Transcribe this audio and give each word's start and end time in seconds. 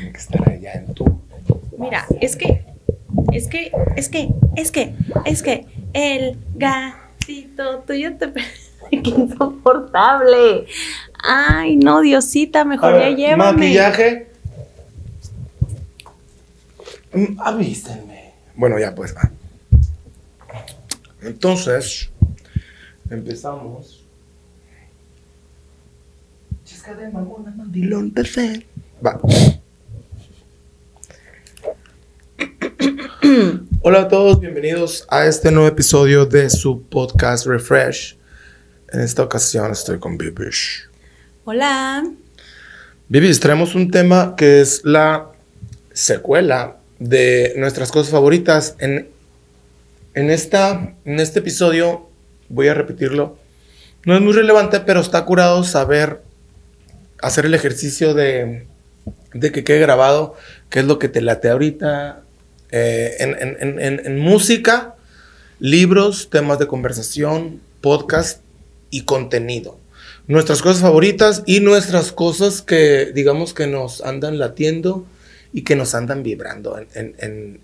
tiene 0.00 0.12
que 0.12 0.18
estar 0.18 0.48
allá 0.48 0.72
en 0.74 0.94
tu. 0.94 1.20
Mira, 1.78 2.06
es 2.20 2.36
que, 2.36 2.64
es 3.32 3.48
que, 3.48 3.70
es 3.96 4.08
que, 4.08 4.30
es 4.56 4.72
que, 4.72 4.94
es 5.26 5.42
que 5.42 5.66
el 5.92 6.38
gatito 6.54 7.80
tuyo 7.86 8.16
te... 8.16 8.32
Qué 8.90 8.96
insoportable. 8.96 10.66
Ay, 11.22 11.76
no, 11.76 12.00
Diosita, 12.00 12.64
mejor 12.64 12.98
ya 12.98 13.10
llévame. 13.10 13.52
Maquillaje. 13.52 14.26
Mm, 17.12 17.40
Avísenme. 17.40 18.32
Bueno, 18.56 18.78
ya 18.80 18.92
pues. 18.94 19.14
ah. 19.16 19.30
Entonces, 21.22 22.10
empezamos. 23.10 24.04
Chisca 26.64 26.94
de 26.94 27.10
mamona, 27.10 27.52
mandilón, 27.56 28.10
perfecto. 28.10 28.66
Va. 29.06 29.20
Hola 33.82 34.02
a 34.02 34.08
todos, 34.08 34.40
bienvenidos 34.40 35.04
a 35.10 35.26
este 35.26 35.50
nuevo 35.50 35.68
episodio 35.68 36.24
de 36.24 36.48
su 36.48 36.82
podcast 36.84 37.46
Refresh. 37.46 38.16
En 38.92 39.00
esta 39.00 39.22
ocasión 39.22 39.70
estoy 39.72 39.98
con 39.98 40.16
Bibish. 40.16 40.88
Hola. 41.44 42.02
Bibis, 43.08 43.38
traemos 43.38 43.74
un 43.74 43.90
tema 43.90 44.34
que 44.36 44.62
es 44.62 44.82
la 44.84 45.32
secuela 45.92 46.78
de 46.98 47.52
nuestras 47.56 47.92
cosas 47.92 48.10
favoritas. 48.10 48.76
En, 48.78 49.08
en, 50.14 50.30
esta, 50.30 50.94
en 51.04 51.20
este 51.20 51.40
episodio, 51.40 52.08
voy 52.48 52.68
a 52.68 52.74
repetirlo, 52.74 53.36
no 54.06 54.14
es 54.14 54.22
muy 54.22 54.32
relevante, 54.32 54.80
pero 54.80 55.00
está 55.00 55.26
curado 55.26 55.62
saber 55.64 56.22
hacer 57.20 57.44
el 57.44 57.52
ejercicio 57.52 58.14
de, 58.14 58.66
de 59.34 59.52
que 59.52 59.62
quede 59.62 59.80
grabado 59.80 60.36
qué 60.70 60.78
es 60.78 60.86
lo 60.86 60.98
que 60.98 61.10
te 61.10 61.20
late 61.20 61.50
ahorita 61.50 62.22
eh, 62.72 63.16
en, 63.20 63.36
en- 63.40 63.80
en- 63.80 64.06
en- 64.06 64.18
música, 64.18 64.94
libros, 65.58 66.30
temas 66.30 66.58
de 66.58 66.66
conversación, 66.66 67.60
podcast 67.80 68.40
y 68.90 69.02
contenido. 69.02 69.78
Nuestras 70.26 70.62
cosas 70.62 70.82
favoritas 70.82 71.42
y 71.46 71.60
nuestras 71.60 72.12
cosas 72.12 72.62
que 72.62 73.10
digamos 73.14 73.52
que 73.54 73.66
nos 73.66 74.00
andan 74.02 74.38
latiendo 74.38 75.04
y 75.52 75.62
que 75.62 75.74
nos 75.76 75.94
andan 75.94 76.22
vibrando 76.22 76.78
en, 76.94 77.60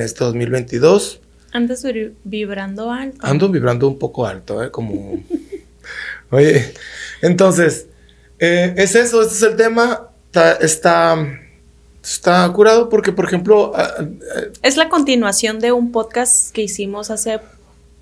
este 0.00 0.24
2022. 0.24 1.20
Andas 1.52 1.86
vibrando 2.24 2.90
alto. 2.90 3.18
Ando 3.20 3.48
vibrando 3.48 3.88
un 3.88 3.98
poco 3.98 4.26
alto, 4.26 4.62
¿eh? 4.64 4.70
Como... 4.70 5.22
Oye, 6.30 6.72
entonces, 7.22 7.86
eh, 8.38 8.74
es 8.76 8.94
eso, 8.94 9.22
este 9.22 9.34
es 9.34 9.42
el 9.42 9.56
tema. 9.56 10.08
Está, 10.26 10.52
está, 10.54 11.40
está 12.10 12.50
curado 12.52 12.88
porque, 12.88 13.12
por 13.12 13.24
ejemplo, 13.24 13.74
a- 13.76 13.82
a- 13.82 14.08
Es 14.62 14.76
la 14.76 14.88
continuación 14.88 15.58
de 15.58 15.72
un 15.72 15.92
podcast 15.92 16.52
que 16.52 16.62
hicimos 16.62 17.10
hace 17.10 17.40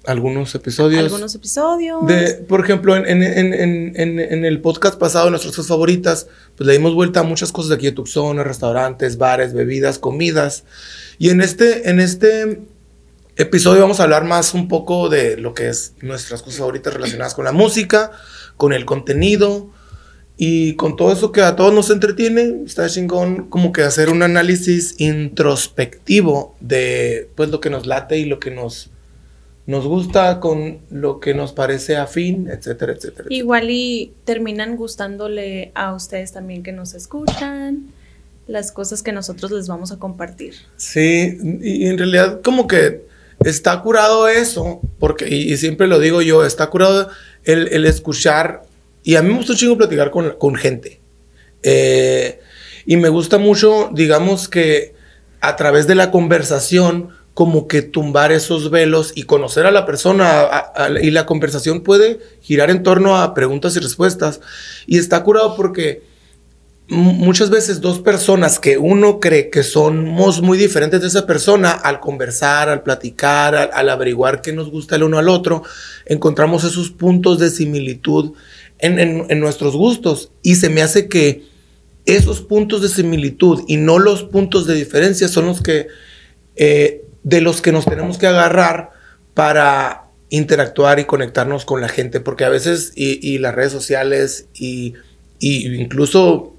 algunos 0.07 0.55
episodios... 0.55 1.03
algunos 1.03 1.35
episodios. 1.35 2.07
De, 2.07 2.35
por 2.47 2.61
ejemplo, 2.63 2.95
en, 2.97 3.07
en- 3.07 3.23
en- 3.23 3.55
en- 3.55 3.93
en- 3.97 4.19
en 4.21 4.45
el 4.45 4.61
podcast 4.61 4.99
pasado, 4.99 5.31
nuestras 5.31 5.55
cosas 5.57 5.69
favoritas, 5.69 6.27
pues 6.57 6.67
le 6.67 6.75
dimos 6.75 6.95
vuelta 6.95 7.21
a 7.21 7.23
muchas 7.23 7.53
cosas 7.53 7.71
de 7.71 7.77
aquí 7.77 7.87
de 7.87 7.93
Tucson, 7.93 8.37
restaurantes, 8.45 9.17
bares, 9.17 9.55
bebidas, 9.55 9.99
comidas. 9.99 10.65
Y 11.19 11.31
en 11.31 11.41
este, 11.41 11.89
en 11.89 12.01
este 12.01 12.61
episodio 13.37 13.81
vamos 13.81 13.99
a 14.01 14.03
hablar 14.05 14.25
más 14.25 14.53
un 14.55 14.69
poco 14.69 15.09
de 15.09 15.37
lo 15.39 15.55
que 15.55 15.69
es 15.69 15.95
nuestras 16.03 16.43
cosas 16.43 16.59
favoritas 16.59 16.93
relacionadas 16.93 17.35
con 17.35 17.45
la 17.47 17.53
música, 17.53 18.11
con 18.59 18.73
el 18.75 18.85
contenido 18.85 19.71
y 20.37 20.75
con 20.75 20.97
todo 20.97 21.13
eso 21.13 21.33
que 21.33 21.43
a 21.43 21.57
todos 21.57 21.73
nos 21.73 21.91
entretiene. 21.91 22.63
Está 22.67 22.89
chingón 22.89 23.49
como 23.49 23.73
que 23.73 23.83
hacer 23.83 24.09
un 24.09 24.23
análisis 24.23 24.97
introspectivo 24.99 26.57
de 26.61 27.29
pues 27.35 27.51
lo 27.51 27.61
que 27.61 27.71
nos 27.71 27.87
late 27.87 28.19
y 28.19 28.25
lo 28.25 28.39
que 28.41 28.51
nos 28.51 28.91
nos 29.67 29.87
gusta 29.87 30.41
con 30.41 30.81
lo 30.91 31.21
que 31.21 31.33
nos 31.33 31.53
parece 31.53 31.97
afín, 31.97 32.49
etcétera, 32.51 32.93
etcétera. 32.93 33.29
Igual 33.31 33.71
y 33.71 34.13
terminan 34.25 34.77
gustándole 34.77 35.73
a 35.75 35.95
ustedes 35.95 36.33
también 36.33 36.63
que 36.63 36.73
nos 36.73 36.93
escuchan, 36.93 37.87
las 38.47 38.73
cosas 38.73 39.03
que 39.03 39.13
nosotros 39.13 39.51
les 39.53 39.67
vamos 39.67 39.91
a 39.91 39.99
compartir. 39.99 40.55
Sí, 40.77 41.39
y 41.63 41.87
en 41.87 41.97
realidad 41.97 42.43
como 42.43 42.67
que 42.67 43.07
está 43.41 43.81
curado 43.81 44.29
eso, 44.29 44.81
porque, 44.99 45.29
y, 45.29 45.51
y 45.51 45.57
siempre 45.57 45.87
lo 45.87 45.99
digo 45.99 46.21
yo, 46.21 46.45
está 46.45 46.69
curado 46.69 47.09
el, 47.45 47.69
el 47.69 47.87
escuchar, 47.87 48.65
y 49.05 49.17
a 49.17 49.23
mí 49.23 49.29
me 49.29 49.37
gusta 49.37 49.71
un 49.71 49.79
platicar 49.79 50.11
con, 50.11 50.31
con 50.39 50.57
gente. 50.57 51.01
Eh, 51.63 52.41
y 52.87 52.97
me 52.97 53.11
gusta 53.11 53.39
mucho, 53.39 53.91
digamos 53.93 54.49
que 54.49 54.95
a 55.41 55.57
través 55.57 55.87
de 55.87 55.95
la 55.95 56.11
conversación, 56.11 57.11
como 57.35 57.69
que 57.69 57.83
tumbar 57.83 58.33
esos 58.33 58.71
velos 58.71 59.13
y 59.15 59.25
conocer 59.25 59.67
a 59.67 59.71
la 59.71 59.85
persona. 59.85 60.49
y 61.03 61.11
la 61.11 61.27
conversación 61.27 61.83
puede 61.83 62.19
girar 62.41 62.71
en 62.71 62.83
torno 62.83 63.17
a 63.19 63.35
preguntas 63.35 63.77
y 63.77 63.81
respuestas. 63.81 64.41
Y 64.87 64.99
está 64.99 65.23
curado 65.23 65.55
porque 65.55 66.03
muchas 66.89 67.51
veces 67.51 67.81
dos 67.81 67.99
personas 67.99 68.59
que 68.59 68.79
uno 68.79 69.19
cree 69.19 69.51
que 69.51 69.63
somos 69.63 70.43
muy 70.43 70.57
diferentes 70.57 71.01
de 71.01 71.09
esa 71.09 71.27
persona, 71.27 71.73
al 71.73 72.01
conversar, 72.01 72.69
al 72.69 72.83
platicar, 72.83 73.55
al, 73.55 73.71
al 73.73 73.89
averiguar 73.89 74.41
qué 74.41 74.53
nos 74.53 74.71
gusta 74.71 74.97
el 74.97 75.03
uno 75.03 75.19
al 75.19 75.29
otro, 75.29 75.63
encontramos 76.07 76.65
esos 76.65 76.91
puntos 76.91 77.39
de 77.39 77.51
similitud 77.51 78.33
en, 78.85 79.41
nuestros 79.41 79.75
gustos. 79.75 80.31
Y 80.43 80.57
se 80.57 80.69
me 80.69 80.83
hace 80.83 81.09
que 81.09 81.45
esos 82.07 82.41
puntos 82.41 82.83
de 82.83 82.89
similitud 82.89 83.65
y 83.67 83.77
no 83.77 83.99
los 83.99 84.25
puntos 84.25 84.67
de 84.67 84.75
diferencia 84.75 85.29
son 85.29 85.47
los 85.47 85.63
que 85.63 85.89
eh, 86.57 87.05
de 87.23 87.41
los 87.41 87.63
que 87.63 87.73
nos 87.73 87.87
tenemos 87.87 88.19
que 88.19 88.27
agarrar 88.27 88.91
para 89.33 90.05
interactuar 90.29 90.99
y 91.01 91.05
conectarnos 91.05 91.65
con 91.65 91.81
la 91.81 91.89
gente, 91.89 92.21
porque 92.21 92.45
a 92.45 92.49
veces 92.49 92.93
y, 92.95 93.39
las 93.39 93.55
redes 93.55 93.73
sociales 93.73 94.47
y, 94.55 94.95
incluso 95.41 96.55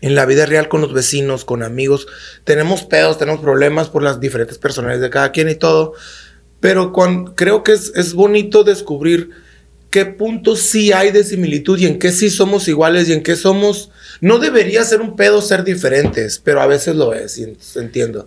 en 0.00 0.14
la 0.14 0.26
vida 0.26 0.46
real 0.46 0.68
con 0.68 0.80
los 0.80 0.92
vecinos, 0.92 1.44
con 1.44 1.62
amigos, 1.62 2.06
tenemos 2.44 2.82
pedos, 2.82 3.18
tenemos 3.18 3.40
problemas 3.40 3.88
por 3.88 4.02
las 4.02 4.18
diferentes 4.18 4.58
personalidades 4.58 5.02
de 5.02 5.10
cada 5.10 5.30
quien 5.30 5.48
y 5.48 5.54
todo, 5.54 5.94
pero 6.58 6.92
cuan- 6.92 7.34
creo 7.34 7.62
que 7.62 7.72
es, 7.72 7.92
es 7.94 8.14
bonito 8.14 8.64
descubrir 8.64 9.30
qué 9.92 10.06
puntos 10.06 10.60
sí 10.60 10.90
hay 10.90 11.12
de 11.12 11.22
similitud 11.22 11.78
y 11.78 11.86
en 11.86 11.98
qué 12.00 12.10
sí 12.10 12.30
somos 12.30 12.66
iguales 12.66 13.08
y 13.08 13.12
en 13.12 13.22
qué 13.22 13.36
somos... 13.36 13.90
No 14.20 14.38
debería 14.38 14.82
ser 14.84 15.00
un 15.00 15.14
pedo 15.16 15.40
ser 15.42 15.62
diferentes, 15.64 16.40
pero 16.42 16.60
a 16.62 16.66
veces 16.66 16.96
lo 16.96 17.12
es, 17.12 17.38
y 17.38 17.44
entiendo. 17.76 18.26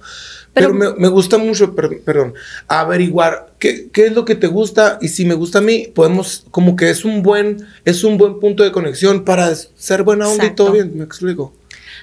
Pero, 0.53 0.72
Pero- 0.72 0.74
me, 0.74 1.00
me 1.02 1.08
gusta 1.09 1.38
mucho, 1.38 1.74
per- 1.76 2.02
perdón, 2.06 2.34
averiguar 2.68 3.53
qué, 3.59 3.90
qué 3.92 4.06
es 4.08 4.14
lo 4.14 4.26
que 4.26 4.36
te 4.36 4.48
gusta 4.48 5.00
y 5.02 5.08
si 5.09 5.26
me 5.26 5.34
gusta 5.34 5.59
a 5.59 5.62
mí, 5.62 5.88
podemos, 5.94 6.46
como 6.52 6.76
que 6.76 6.90
es 6.90 7.03
un 7.03 7.24
buen, 7.24 7.66
es 7.84 8.03
un 8.03 8.18
buen 8.18 8.40
punto 8.40 8.64
de 8.64 8.72
conexión 8.72 9.26
para 9.26 9.53
ser 9.56 10.03
buena 10.03 10.28
onda 10.30 10.46
y 10.46 10.56
todo 10.56 10.72
bien, 10.72 10.92
me 10.96 11.03
explico. 11.03 11.53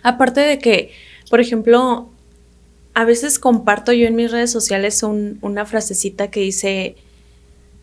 Aparte 0.03 0.41
de 0.41 0.59
que, 0.59 0.91
por 1.31 1.41
ejemplo, 1.41 2.11
a 2.95 3.05
veces 3.05 3.39
comparto 3.39 3.93
yo 3.93 4.07
en 4.07 4.17
mis 4.17 4.31
redes 4.31 4.51
sociales 4.51 5.03
un- 5.03 5.39
una 5.41 5.65
frasecita 5.67 6.31
que 6.31 6.41
dice, 6.41 6.97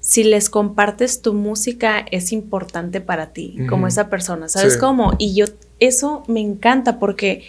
si 0.09 0.23
les 0.23 0.49
compartes 0.49 1.21
tu 1.21 1.35
música 1.35 2.03
es 2.09 2.31
importante 2.31 2.99
para 2.99 3.27
ti, 3.31 3.59
como 3.69 3.85
esa 3.85 4.09
persona, 4.09 4.49
¿sabes 4.49 4.73
Sí. 4.73 4.79
cómo? 4.79 5.13
Y 5.19 5.35
yo, 5.35 5.45
eso 5.79 6.23
me 6.27 6.39
encanta 6.39 6.97
porque 6.97 7.43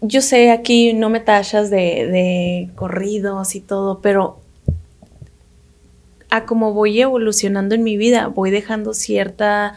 yo 0.00 0.20
sé 0.20 0.52
aquí 0.52 0.92
no 0.92 1.10
me 1.10 1.18
tachas 1.18 1.68
de, 1.68 2.06
de 2.06 2.70
corridos 2.76 3.56
y 3.56 3.60
todo, 3.60 3.98
pero 4.02 4.38
a 6.30 6.44
como 6.44 6.72
voy 6.74 7.00
evolucionando 7.00 7.74
en 7.74 7.82
mi 7.82 7.96
vida, 7.96 8.28
voy 8.28 8.52
dejando 8.52 8.94
cierta 8.94 9.76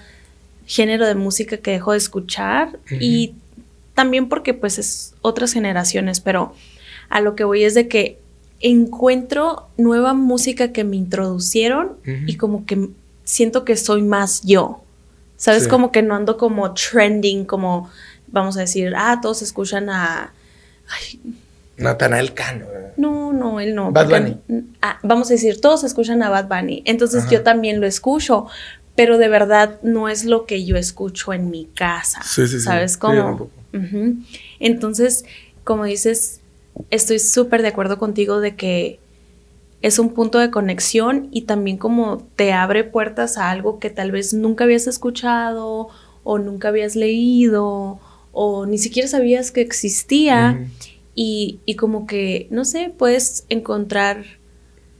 género 0.67 1.07
de 1.07 1.15
música 1.15 1.57
que 1.57 1.71
dejo 1.71 1.93
de 1.93 1.97
escuchar 1.97 2.77
y 2.99 3.33
también 3.95 4.29
porque 4.29 4.53
pues 4.53 4.77
es 4.77 5.15
otras 5.23 5.51
generaciones, 5.51 6.19
pero 6.19 6.53
a 7.09 7.21
lo 7.21 7.35
que 7.35 7.43
voy 7.43 7.63
es 7.63 7.73
de 7.73 7.87
que 7.87 8.19
encuentro 8.59 9.67
nueva 9.77 10.13
música 10.13 10.71
que 10.71 10.83
me 10.83 10.95
introducieron 10.95 11.97
y 12.25 12.35
como 12.37 12.65
que 12.65 12.89
siento 13.23 13.65
que 13.65 13.75
soy 13.77 14.01
más 14.01 14.41
yo. 14.43 14.81
¿Sabes? 15.35 15.63
Sí. 15.63 15.69
Como 15.69 15.91
que 15.91 16.01
no 16.01 16.15
ando 16.15 16.37
como 16.37 16.73
trending, 16.73 17.45
como 17.45 17.89
vamos 18.27 18.57
a 18.57 18.61
decir, 18.61 18.93
ah, 18.95 19.19
todos 19.21 19.41
escuchan 19.43 19.89
a... 19.89 20.33
Ay, 20.89 21.19
Natanael 21.77 22.33
Cano. 22.33 22.65
no, 22.97 23.31
no, 23.33 23.59
él 23.59 23.75
no. 23.75 23.91
Bad 23.91 24.09
porque- 24.09 24.37
ah, 24.81 24.97
vamos 25.03 25.29
a 25.29 25.33
decir, 25.33 25.61
todos 25.61 25.83
escuchan 25.83 26.23
a 26.23 26.29
Bad 26.29 26.47
Bunny. 26.47 26.81
Entonces 26.85 27.23
Ajá. 27.23 27.31
yo 27.33 27.43
también 27.43 27.79
lo 27.79 27.85
escucho, 27.85 28.47
pero 28.95 29.19
de 29.19 29.27
verdad 29.29 29.79
no 29.83 30.09
es 30.09 30.25
lo 30.25 30.47
que 30.47 30.65
yo 30.65 30.75
escucho 30.75 31.33
en 31.33 31.51
mi 31.51 31.65
casa. 31.75 32.23
Sí, 32.23 32.47
sí, 32.47 32.53
sí. 32.57 32.61
¿Sabes 32.61 32.93
Sí, 32.93 32.99
cómo? 32.99 33.51
Entonces, 34.59 35.23
como 35.63 35.83
dices, 35.85 36.41
estoy 36.89 37.19
súper 37.19 37.61
de 37.61 37.69
acuerdo 37.69 37.97
contigo 37.97 38.39
de 38.39 38.55
que 38.55 38.99
es 39.81 39.99
un 39.99 40.13
punto 40.13 40.39
de 40.39 40.49
conexión 40.49 41.27
y 41.31 41.43
también 41.43 41.77
como 41.77 42.17
te 42.35 42.53
abre 42.53 42.83
puertas 42.83 43.37
a 43.37 43.51
algo 43.51 43.79
que 43.79 43.89
tal 43.89 44.11
vez 44.11 44.33
nunca 44.33 44.63
habías 44.63 44.87
escuchado 44.87 45.89
o 46.23 46.39
nunca 46.39 46.69
habías 46.69 46.95
leído 46.95 47.99
o 48.31 48.65
ni 48.65 48.77
siquiera 48.77 49.07
sabías 49.07 49.51
que 49.51 49.61
existía 49.61 50.67
y, 51.13 51.59
y 51.65 51.75
como 51.75 52.07
que, 52.07 52.47
no 52.49 52.65
sé, 52.65 52.93
puedes 52.95 53.45
encontrar 53.49 54.25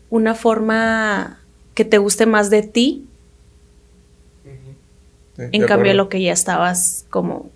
una 0.09 0.35
forma 0.35 1.39
que 1.73 1.85
te 1.85 1.97
guste 1.97 2.25
más 2.25 2.49
de 2.49 2.63
ti 2.63 3.07
en 5.37 5.65
cambio 5.65 5.93
lo 5.93 6.09
que 6.09 6.21
ya 6.21 6.33
estabas 6.33 7.05
como 7.09 7.49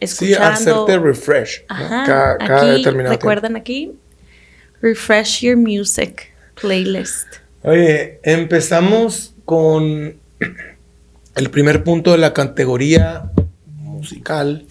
escuchando. 0.00 0.56
Sí, 0.56 0.64
hacerte 0.64 0.98
refresh. 0.98 1.64
Ajá, 1.68 2.36
aquí, 2.40 2.84
recuerdan 2.84 3.56
aquí, 3.56 3.92
refresh 4.80 5.42
your 5.42 5.56
music 5.56 6.32
playlist. 6.60 7.26
Oye, 7.62 8.20
empezamos 8.22 9.34
con 9.44 10.14
el 11.36 11.50
primer 11.50 11.84
punto 11.84 12.12
de 12.12 12.18
la 12.18 12.32
categoría 12.32 13.30
musical. 13.66 14.66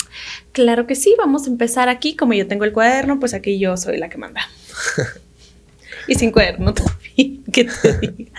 Claro 0.51 0.87
que 0.87 0.95
sí, 0.95 1.15
vamos 1.17 1.45
a 1.45 1.49
empezar 1.49 1.89
aquí. 1.89 2.15
Como 2.15 2.33
yo 2.33 2.47
tengo 2.47 2.65
el 2.65 2.73
cuaderno, 2.73 3.19
pues 3.19 3.33
aquí 3.33 3.59
yo 3.59 3.77
soy 3.77 3.97
la 3.97 4.09
que 4.09 4.17
manda. 4.17 4.41
y 6.07 6.15
sin 6.15 6.31
cuaderno 6.31 6.73
también, 6.75 7.43
que 7.51 7.65
te 7.65 7.97
diga. 7.99 8.31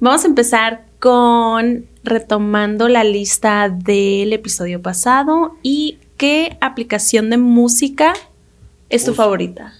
Vamos 0.00 0.24
a 0.24 0.26
empezar 0.26 0.84
con 1.00 1.86
retomando 2.04 2.88
la 2.88 3.02
lista 3.02 3.68
del 3.70 4.32
episodio 4.32 4.82
pasado 4.82 5.56
y 5.62 5.98
qué 6.16 6.56
aplicación 6.60 7.30
de 7.30 7.38
música 7.38 8.12
es 8.90 9.04
tu 9.04 9.14
favorita. 9.14 9.74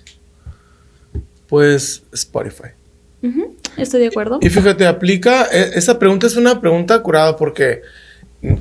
Pues 1.48 2.02
Spotify. 2.12 2.70
estoy 3.76 4.00
de 4.00 4.06
acuerdo. 4.08 4.38
Y, 4.40 4.48
fíjate, 4.48 4.86
aplica, 4.86 5.46
e, 5.52 5.78
esa 5.78 5.98
pregunta 5.98 6.26
es 6.26 6.36
una 6.36 6.60
pregunta 6.60 7.00
curada 7.02 7.36
porque, 7.36 7.82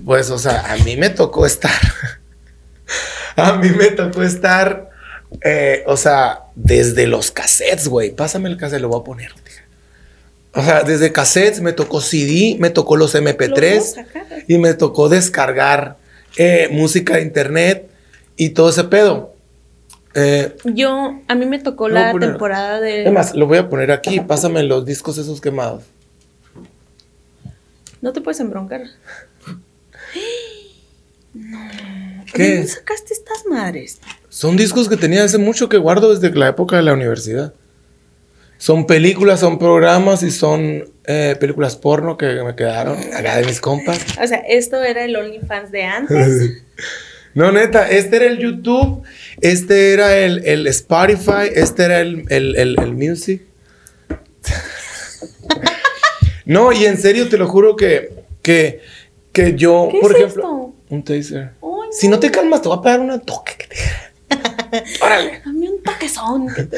pues, 0.05 0.29
o 0.29 0.37
sea, 0.37 0.73
a 0.73 0.77
mí 0.77 0.97
me 0.97 1.09
tocó 1.09 1.45
estar, 1.45 1.71
a 3.35 3.53
mí 3.53 3.69
me 3.69 3.87
tocó 3.87 4.21
estar, 4.21 4.89
eh, 5.41 5.83
o 5.87 5.97
sea, 5.97 6.41
desde 6.55 7.07
los 7.07 7.31
cassettes, 7.31 7.87
güey, 7.87 8.11
pásame 8.11 8.49
el 8.49 8.57
cassette, 8.57 8.81
lo 8.81 8.89
voy 8.89 8.99
a 8.99 9.03
poner. 9.03 9.42
O 10.55 10.61
sea, 10.63 10.83
desde 10.83 11.11
cassettes 11.11 11.61
me 11.61 11.73
tocó 11.73 11.99
CD, 11.99 12.57
me 12.59 12.69
tocó 12.69 12.95
los 12.95 13.15
MP3 13.15 14.45
y 14.47 14.57
me 14.59 14.73
tocó 14.75 15.09
descargar 15.09 15.97
eh, 16.37 16.69
música 16.71 17.15
de 17.15 17.23
internet 17.23 17.89
y 18.35 18.49
todo 18.49 18.69
ese 18.69 18.83
pedo. 18.83 19.33
Eh, 20.15 20.55
Yo, 20.65 21.19
a 21.27 21.35
mí 21.35 21.45
me 21.47 21.57
tocó 21.59 21.89
la 21.89 22.13
temporada 22.17 22.79
de. 22.79 23.01
Además, 23.01 23.33
lo 23.33 23.47
voy 23.47 23.57
a 23.57 23.67
poner 23.67 23.91
aquí. 23.91 24.19
Pásame 24.19 24.61
los 24.63 24.85
discos 24.85 25.17
esos 25.17 25.41
quemados. 25.41 25.83
No 28.01 28.13
te 28.13 28.21
puedes 28.21 28.39
embroncar. 28.39 28.83
No. 31.35 31.57
¿Qué? 32.31 32.57
¿Dónde 32.57 32.67
sacaste 32.67 33.11
estas 33.11 33.47
madres? 33.47 33.99
Son 34.29 34.55
discos 34.55 34.87
que 34.87 34.97
tenía 34.97 35.23
hace 35.23 35.39
mucho 35.39 35.67
que 35.67 35.77
guardo 35.77 36.13
desde 36.13 36.31
la 36.37 36.49
época 36.49 36.75
de 36.75 36.83
la 36.83 36.93
universidad. 36.93 37.55
Son 38.63 38.87
películas, 38.87 39.41
son 39.41 39.59
programas 39.59 40.23
y 40.23 40.31
son 40.31 40.85
eh, 41.03 41.35
películas 41.37 41.75
porno 41.75 42.15
que 42.15 42.27
me 42.43 42.55
quedaron 42.55 42.97
acá 43.13 43.35
de 43.35 43.45
mis 43.45 43.59
compas. 43.59 43.99
O 44.21 44.25
sea, 44.25 44.37
esto 44.37 44.81
era 44.81 45.03
el 45.03 45.17
OnlyFans 45.17 45.69
de 45.69 45.83
antes. 45.83 46.63
no, 47.33 47.51
neta, 47.51 47.89
este 47.89 48.15
era 48.15 48.25
el 48.25 48.37
YouTube, 48.37 49.03
este 49.41 49.91
era 49.91 50.15
el, 50.17 50.65
Spotify, 50.67 51.51
este 51.53 51.83
era 51.83 51.99
el, 51.99 52.25
el, 52.29 52.93
Music. 52.93 53.41
no, 56.45 56.71
y 56.71 56.85
en 56.85 56.97
serio 56.97 57.27
te 57.27 57.37
lo 57.37 57.49
juro 57.49 57.75
que, 57.75 58.13
que, 58.41 58.79
que 59.33 59.55
yo, 59.55 59.89
por 59.99 60.15
ejemplo, 60.15 60.73
un 60.87 61.03
taser. 61.03 61.51
Si 61.91 62.07
no 62.07 62.17
te 62.17 62.31
calmas, 62.31 62.61
te 62.61 62.69
voy 62.69 62.77
a 62.77 62.81
pegar 62.81 63.01
un 63.01 63.19
toque. 63.25 63.55
Que 63.57 63.67
te... 63.67 64.83
Órale. 65.03 65.41
Dame 65.43 65.69
un 65.69 65.83
toquezón 65.83 66.47
que 66.47 66.63
te... 66.63 66.77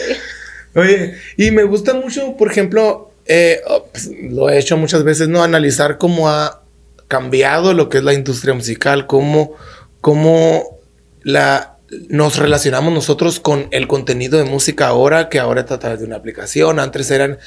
Oye, 0.75 1.15
y 1.37 1.51
me 1.51 1.63
gusta 1.63 1.93
mucho, 1.93 2.35
por 2.37 2.51
ejemplo, 2.51 3.11
eh, 3.25 3.61
oh, 3.67 3.87
pues, 3.91 4.09
lo 4.29 4.49
he 4.49 4.59
hecho 4.59 4.77
muchas 4.77 5.03
veces, 5.03 5.27
¿no? 5.27 5.41
Analizar 5.41 5.97
cómo 5.97 6.29
ha 6.29 6.61
cambiado 7.07 7.73
lo 7.73 7.89
que 7.89 7.99
es 7.99 8.03
la 8.03 8.13
industria 8.13 8.53
musical, 8.53 9.07
cómo, 9.07 9.53
cómo 10.01 10.79
la, 11.23 11.77
nos 12.09 12.37
relacionamos 12.37 12.93
nosotros 12.93 13.39
con 13.39 13.67
el 13.71 13.87
contenido 13.87 14.37
de 14.37 14.45
música 14.45 14.87
ahora, 14.87 15.29
que 15.29 15.39
ahora 15.39 15.61
está 15.61 15.75
a 15.75 15.79
través 15.79 15.99
de 15.99 16.05
una 16.05 16.17
aplicación. 16.17 16.79
Antes 16.79 17.09
eran 17.11 17.37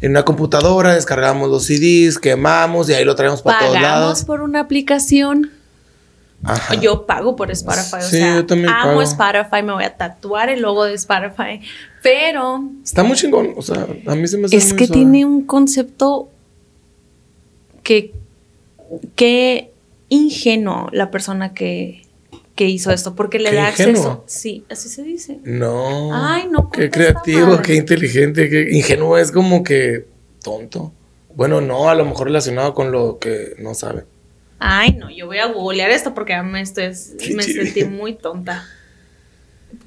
en 0.00 0.10
una 0.12 0.24
computadora, 0.24 0.94
descargamos 0.94 1.50
los 1.50 1.64
CDs, 1.64 2.18
quemamos 2.18 2.88
y 2.88 2.94
ahí 2.94 3.04
lo 3.04 3.14
traemos 3.14 3.42
para 3.42 3.60
todos 3.60 3.80
lados. 3.80 4.24
por 4.24 4.40
una 4.40 4.60
aplicación? 4.60 5.52
Yo 6.80 7.04
pago 7.04 7.34
por 7.34 7.50
Spotify. 7.50 7.96
o 7.96 8.02
sea, 8.02 8.36
yo 8.36 8.46
también 8.46 8.72
amo 8.72 9.02
Spotify, 9.02 9.62
me 9.64 9.72
voy 9.72 9.84
a 9.84 9.96
tatuar 9.96 10.48
el 10.48 10.62
logo 10.62 10.84
de 10.84 10.94
Spotify. 10.94 11.60
Pero. 12.02 12.70
Está 12.84 13.02
muy 13.02 13.16
chingón. 13.16 13.54
O 13.56 13.62
sea, 13.62 13.86
a 14.06 14.14
mí 14.14 14.26
se 14.28 14.38
me 14.38 14.46
hace 14.46 14.56
Es 14.56 14.72
que 14.72 14.86
tiene 14.86 15.24
un 15.24 15.44
concepto 15.44 16.28
que. 17.82 18.12
que 19.14 19.70
ingenuo 20.08 20.88
la 20.92 21.10
persona 21.10 21.52
que, 21.52 22.02
que 22.54 22.66
hizo 22.66 22.90
esto, 22.90 23.14
porque 23.14 23.38
le 23.38 23.52
da 23.52 23.68
acceso. 23.68 24.24
Sí, 24.26 24.64
así 24.70 24.88
se 24.88 25.02
dice. 25.02 25.38
No. 25.44 26.10
Ay, 26.14 26.48
no. 26.50 26.70
Qué 26.70 26.90
creativo, 26.90 27.60
qué 27.62 27.74
inteligente, 27.74 28.48
qué 28.48 28.68
ingenuo 28.72 29.18
es 29.18 29.30
como 29.30 29.62
que 29.62 30.06
tonto. 30.42 30.92
Bueno, 31.34 31.60
no, 31.60 31.88
a 31.88 31.94
lo 31.94 32.04
mejor 32.04 32.28
relacionado 32.28 32.74
con 32.74 32.90
lo 32.90 33.18
que 33.18 33.54
no 33.58 33.74
sabe. 33.74 34.04
Ay, 34.58 34.96
no, 34.98 35.08
yo 35.08 35.26
voy 35.26 35.38
a 35.38 35.46
googlear 35.46 35.90
esto 35.90 36.14
porque 36.14 36.40
me, 36.42 36.60
estoy, 36.60 36.88
me 37.34 37.42
sentí 37.42 37.84
muy 37.84 38.14
tonta. 38.14 38.66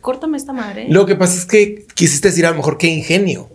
Córtame 0.02 0.38
esta 0.38 0.54
madre. 0.54 0.88
Lo 0.90 1.06
que 1.06 1.16
pasa 1.16 1.38
es 1.38 1.46
que 1.46 1.86
quisiste 1.94 2.30
decir 2.30 2.46
a 2.46 2.52
lo 2.52 2.58
mejor 2.58 2.78
qué 2.78 2.88
ingenio. 2.88 3.50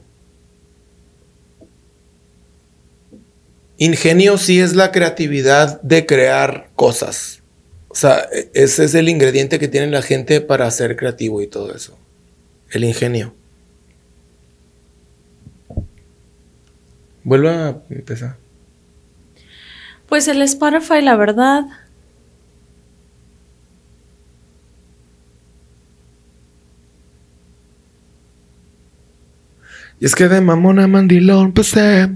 Ingenio 3.78 4.38
sí 4.38 4.61
es 4.61 4.75
la 4.75 4.90
creatividad 4.90 5.81
de 5.82 6.06
crear 6.06 6.70
cosas. 6.76 7.43
O 7.88 7.94
sea, 7.94 8.26
e, 8.32 8.50
ese 8.55 8.84
es 8.84 8.94
el 8.94 9.08
ingrediente 9.08 9.58
que 9.58 9.69
tiene 9.69 9.88
la 9.88 10.02
gente 10.02 10.40
para 10.40 10.70
ser 10.70 10.96
creativo 10.96 11.43
y 11.43 11.46
todo 11.46 11.75
eso. 11.75 11.99
El 12.70 12.84
ingenio. 12.84 13.34
Vuelvo 17.23 17.49
a 17.49 17.82
empezar. 17.90 18.37
Pues 20.08 20.28
el 20.28 20.40
Spotify, 20.43 21.02
la 21.02 21.17
verdad. 21.17 21.64
Y 29.99 30.07
es 30.07 30.15
que 30.15 30.29
de 30.29 30.41
mamona 30.41 30.87
mandilón 30.87 31.53
pasé. 31.53 32.11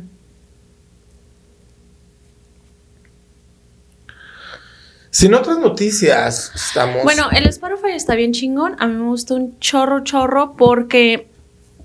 Sin 5.11 5.35
otras 5.35 5.59
noticias, 5.59 6.53
estamos. 6.55 7.03
Bueno, 7.03 7.29
el 7.33 7.47
Spotify 7.47 7.93
está 7.95 8.15
bien 8.15 8.33
chingón. 8.33 8.77
A 8.79 8.87
mí 8.87 8.95
me 8.95 9.07
gusta 9.07 9.35
un 9.35 9.59
chorro, 9.59 10.05
chorro, 10.05 10.55
porque 10.57 11.29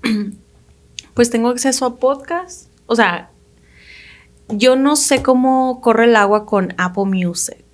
pues 1.14 1.30
tengo 1.30 1.48
acceso 1.48 1.86
a 1.86 1.96
podcast. 1.96 2.68
O 2.86 2.94
sea, 2.94 3.30
yo 4.48 4.76
no 4.76 4.94
sé 4.94 5.22
cómo 5.22 5.80
corre 5.80 6.04
el 6.04 6.14
agua 6.14 6.46
con 6.46 6.72
Apple 6.78 7.06
Music, 7.06 7.64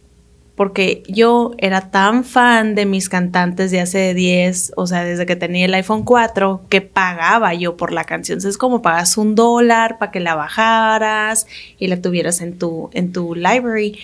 porque 0.62 1.02
yo 1.08 1.50
era 1.58 1.90
tan 1.90 2.22
fan 2.22 2.76
de 2.76 2.86
mis 2.86 3.08
cantantes 3.08 3.72
de 3.72 3.80
hace 3.80 4.14
10, 4.14 4.74
o 4.76 4.86
sea, 4.86 5.02
desde 5.02 5.26
que 5.26 5.34
tenía 5.34 5.64
el 5.64 5.74
iPhone 5.74 6.04
4, 6.04 6.66
que 6.68 6.80
pagaba 6.80 7.52
yo 7.52 7.76
por 7.76 7.92
la 7.92 8.04
canción. 8.04 8.38
es 8.38 8.56
como 8.56 8.80
pagas 8.80 9.16
un 9.16 9.34
dólar 9.34 9.98
para 9.98 10.12
que 10.12 10.20
la 10.20 10.36
bajaras 10.36 11.48
y 11.80 11.88
la 11.88 12.00
tuvieras 12.00 12.40
en 12.42 12.60
tu, 12.60 12.90
en 12.92 13.10
tu 13.10 13.34
library. 13.34 13.98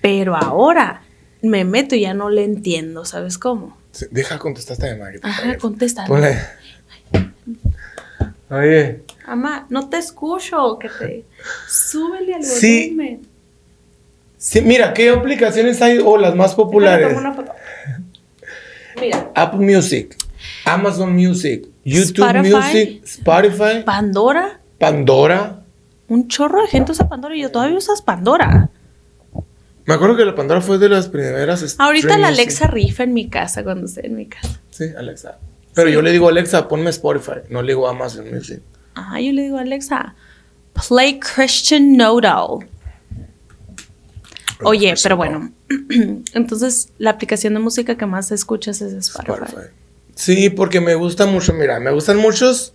Pero 0.00 0.36
ahora 0.36 1.02
me 1.42 1.64
meto 1.64 1.96
y 1.96 2.02
ya 2.02 2.14
no 2.14 2.30
le 2.30 2.44
entiendo, 2.44 3.04
¿sabes 3.04 3.36
cómo? 3.36 3.76
deja 4.12 4.38
contestar 4.38 4.74
esta 4.74 4.86
llamada. 4.86 5.10
Ajá, 5.24 5.58
contesta. 5.58 6.06
Oye. 8.48 9.02
Ama, 9.24 9.66
no 9.70 9.88
te 9.88 9.98
escucho, 9.98 10.78
que 10.78 10.88
te... 10.88 11.24
Súbele 11.68 12.32
al 12.32 12.42
volumen. 12.42 13.35
Sí, 14.46 14.60
mira, 14.60 14.94
¿qué 14.94 15.10
aplicaciones 15.10 15.82
hay 15.82 15.98
o 15.98 16.16
las 16.16 16.36
más 16.36 16.54
populares? 16.54 17.18
Mira. 19.00 19.28
Apple 19.34 19.58
Music, 19.58 20.16
Amazon 20.64 21.16
Music, 21.16 21.66
YouTube 21.84 22.32
Music, 22.44 23.02
Spotify. 23.02 23.82
Pandora. 23.84 24.60
Pandora. 24.78 25.64
Un 26.06 26.28
chorro 26.28 26.62
de 26.62 26.68
gente 26.68 26.92
usa 26.92 27.08
Pandora 27.08 27.34
y 27.34 27.42
yo 27.42 27.50
todavía 27.50 27.76
usas 27.76 28.02
Pandora. 28.02 28.70
Me 29.84 29.94
acuerdo 29.94 30.16
que 30.16 30.24
la 30.24 30.36
Pandora 30.36 30.60
fue 30.60 30.78
de 30.78 30.90
las 30.90 31.08
primeras. 31.08 31.74
Ahorita 31.80 32.16
la 32.16 32.28
Alexa 32.28 32.68
rifa 32.68 33.02
en 33.02 33.14
mi 33.14 33.28
casa 33.28 33.64
cuando 33.64 33.86
estoy 33.86 34.06
en 34.06 34.14
mi 34.14 34.26
casa. 34.26 34.60
Sí, 34.70 34.84
Alexa. 34.96 35.38
Pero 35.74 35.90
yo 35.90 36.02
le 36.02 36.12
digo 36.12 36.28
Alexa, 36.28 36.68
ponme 36.68 36.90
Spotify. 36.90 37.40
No 37.50 37.62
le 37.62 37.72
digo 37.72 37.88
Amazon 37.88 38.32
Music. 38.32 38.60
Ah, 38.94 39.20
yo 39.20 39.32
le 39.32 39.42
digo 39.42 39.58
Alexa, 39.58 40.14
play 40.86 41.18
Christian 41.18 41.96
Nodal. 41.96 42.68
Oye, 44.62 44.94
pero 45.02 45.16
bueno, 45.16 45.52
Entonces, 46.32 46.88
la 46.98 47.10
aplicación 47.10 47.54
de 47.54 47.60
música 47.60 47.96
que 47.96 48.06
más 48.06 48.30
escuchas 48.32 48.80
es 48.80 48.92
Spotify. 48.92 49.32
Spotify. 49.44 49.68
Sí, 50.14 50.50
porque 50.50 50.80
me 50.80 50.94
gusta 50.94 51.26
mucho, 51.26 51.52
mira, 51.52 51.78
me 51.80 51.90
gustan 51.90 52.16
muchos 52.16 52.72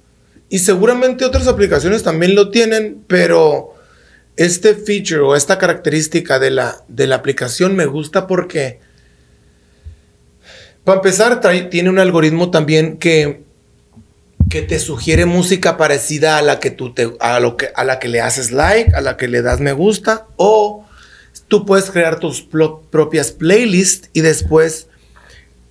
y 0.49 0.59
seguramente 0.59 1.25
otras 1.25 1.47
aplicaciones 1.47 2.03
también 2.03 2.35
lo 2.35 2.51
tienen, 2.51 3.03
pero 3.07 3.73
este 4.37 4.75
feature 4.75 5.21
o 5.21 5.35
esta 5.35 5.57
característica 5.57 6.37
de 6.39 6.51
la, 6.51 6.83
de 6.87 7.07
la 7.07 7.15
aplicación 7.15 7.75
me 7.75 7.85
gusta 7.85 8.27
porque, 8.27 8.79
para 10.83 10.97
empezar, 10.97 11.41
trae- 11.41 11.69
tiene 11.69 11.89
un 11.89 11.99
algoritmo 11.99 12.51
también 12.51 12.97
que, 12.97 13.43
que 14.49 14.61
te 14.61 14.79
sugiere 14.79 15.25
música 15.25 15.77
parecida 15.77 16.37
a 16.37 16.41
la 16.41 16.59
que 16.59 16.71
tú 16.71 16.93
te, 16.93 17.11
a 17.19 17.39
lo 17.39 17.57
que, 17.57 17.69
a 17.73 17.83
la 17.83 17.99
que 17.99 18.07
le 18.07 18.21
haces 18.21 18.51
like, 18.51 18.93
a 18.95 19.01
la 19.01 19.17
que 19.17 19.27
le 19.27 19.41
das 19.41 19.59
me 19.59 19.73
gusta, 19.73 20.27
o 20.37 20.85
tú 21.51 21.65
puedes 21.67 21.91
crear 21.91 22.19
tus 22.19 22.41
propias 22.41 23.31
playlists 23.31 24.09
y 24.13 24.21
después 24.21 24.87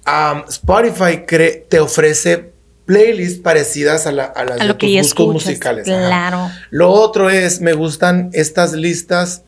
um, 0.07 0.43
Spotify 0.49 1.25
te 1.69 1.81
ofrece 1.81 2.53
playlists 2.87 3.41
parecidas 3.41 4.07
a, 4.07 4.13
la- 4.13 4.25
a 4.27 4.45
las 4.45 4.61
A 4.61 4.63
de 4.63 4.69
lo 4.69 4.79
que 4.79 4.87
tus 4.87 4.95
ya 4.95 5.01
gustos 5.03 5.21
escuchas. 5.27 5.45
musicales. 5.47 5.89
ajá. 5.89 6.07
Claro. 6.07 6.51
Lo 6.71 6.91
otro 6.91 7.31
es, 7.31 7.61
me 7.61 7.73
gustan 7.73 8.31
estas 8.33 8.73
listas 8.73 9.43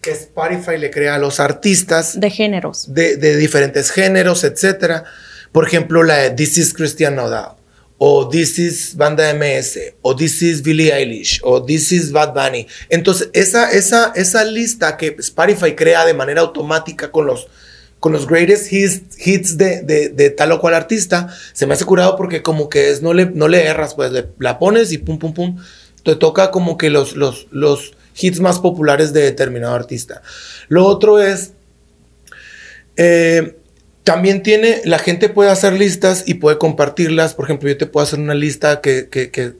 que 0.00 0.12
Spotify 0.12 0.78
le 0.78 0.90
crea 0.90 1.16
a 1.16 1.18
los 1.18 1.40
artistas 1.40 2.18
De 2.18 2.30
géneros. 2.30 2.94
de, 2.94 3.16
de 3.16 3.36
diferentes 3.36 3.90
géneros, 3.90 4.44
etcétera. 4.44 5.04
Por 5.52 5.66
ejemplo, 5.66 6.02
la 6.04 6.16
de 6.18 6.30
This 6.30 6.56
is 6.58 6.72
Christian 6.74 7.16
Nodal, 7.16 7.52
o 8.02 8.26
This 8.30 8.58
is 8.58 8.96
Banda 8.96 9.34
MS, 9.34 9.78
o 10.00 10.16
This 10.16 10.40
is 10.40 10.62
Billie 10.62 10.90
Eilish, 10.90 11.38
o 11.42 11.62
This 11.62 11.92
is 11.92 12.10
Bad 12.12 12.32
Bunny. 12.32 12.66
Entonces, 12.88 13.28
esa, 13.34 13.70
esa, 13.70 14.12
esa 14.16 14.42
lista 14.44 14.96
que 14.96 15.16
Spotify 15.18 15.74
crea 15.74 16.06
de 16.06 16.14
manera 16.14 16.40
automática 16.40 17.10
con 17.12 17.26
los, 17.26 17.48
con 17.98 18.12
los 18.12 18.26
greatest 18.26 18.72
hits, 18.72 19.02
hits 19.26 19.58
de, 19.58 19.82
de- 19.82 20.08
de 20.08 20.30
tal 20.30 20.50
o 20.52 20.60
cual 20.62 20.72
artista, 20.72 21.28
se 21.52 21.66
me 21.66 21.74
hace 21.74 21.84
curado 21.84 22.16
porque 22.16 22.40
como 22.40 22.70
que 22.70 22.88
es, 22.88 23.02
no 23.02 23.12
le, 23.12 23.26
no 23.26 23.48
le 23.48 23.64
erras, 23.66 23.94
pues 23.94 24.10
le- 24.12 24.28
la 24.38 24.58
pones 24.58 24.92
y 24.92 24.96
pum, 24.98 25.18
pum, 25.18 25.34
pum, 25.34 25.58
te 26.02 26.16
toca 26.16 26.50
como 26.50 26.78
que 26.78 26.88
los, 26.88 27.14
los, 27.16 27.48
los 27.50 27.92
hits 28.18 28.40
más 28.40 28.60
populares 28.60 29.12
de 29.12 29.20
determinado 29.20 29.74
artista. 29.74 30.22
Lo 30.68 30.86
otro 30.86 31.20
es, 31.20 31.52
eh, 32.96 33.56
también 34.10 34.42
tiene, 34.42 34.80
la 34.84 34.98
gente 34.98 35.28
puede 35.28 35.50
hacer 35.50 35.72
listas 35.74 36.24
y 36.26 36.34
puede 36.34 36.58
compartirlas. 36.58 37.34
Por 37.34 37.44
ejemplo, 37.44 37.68
yo 37.68 37.76
te 37.78 37.86
puedo 37.86 38.02
hacer 38.02 38.18
una 38.18 38.34
lista 38.34 38.80
que, 38.80 39.08
que- 39.08 39.30
que- 39.30 39.52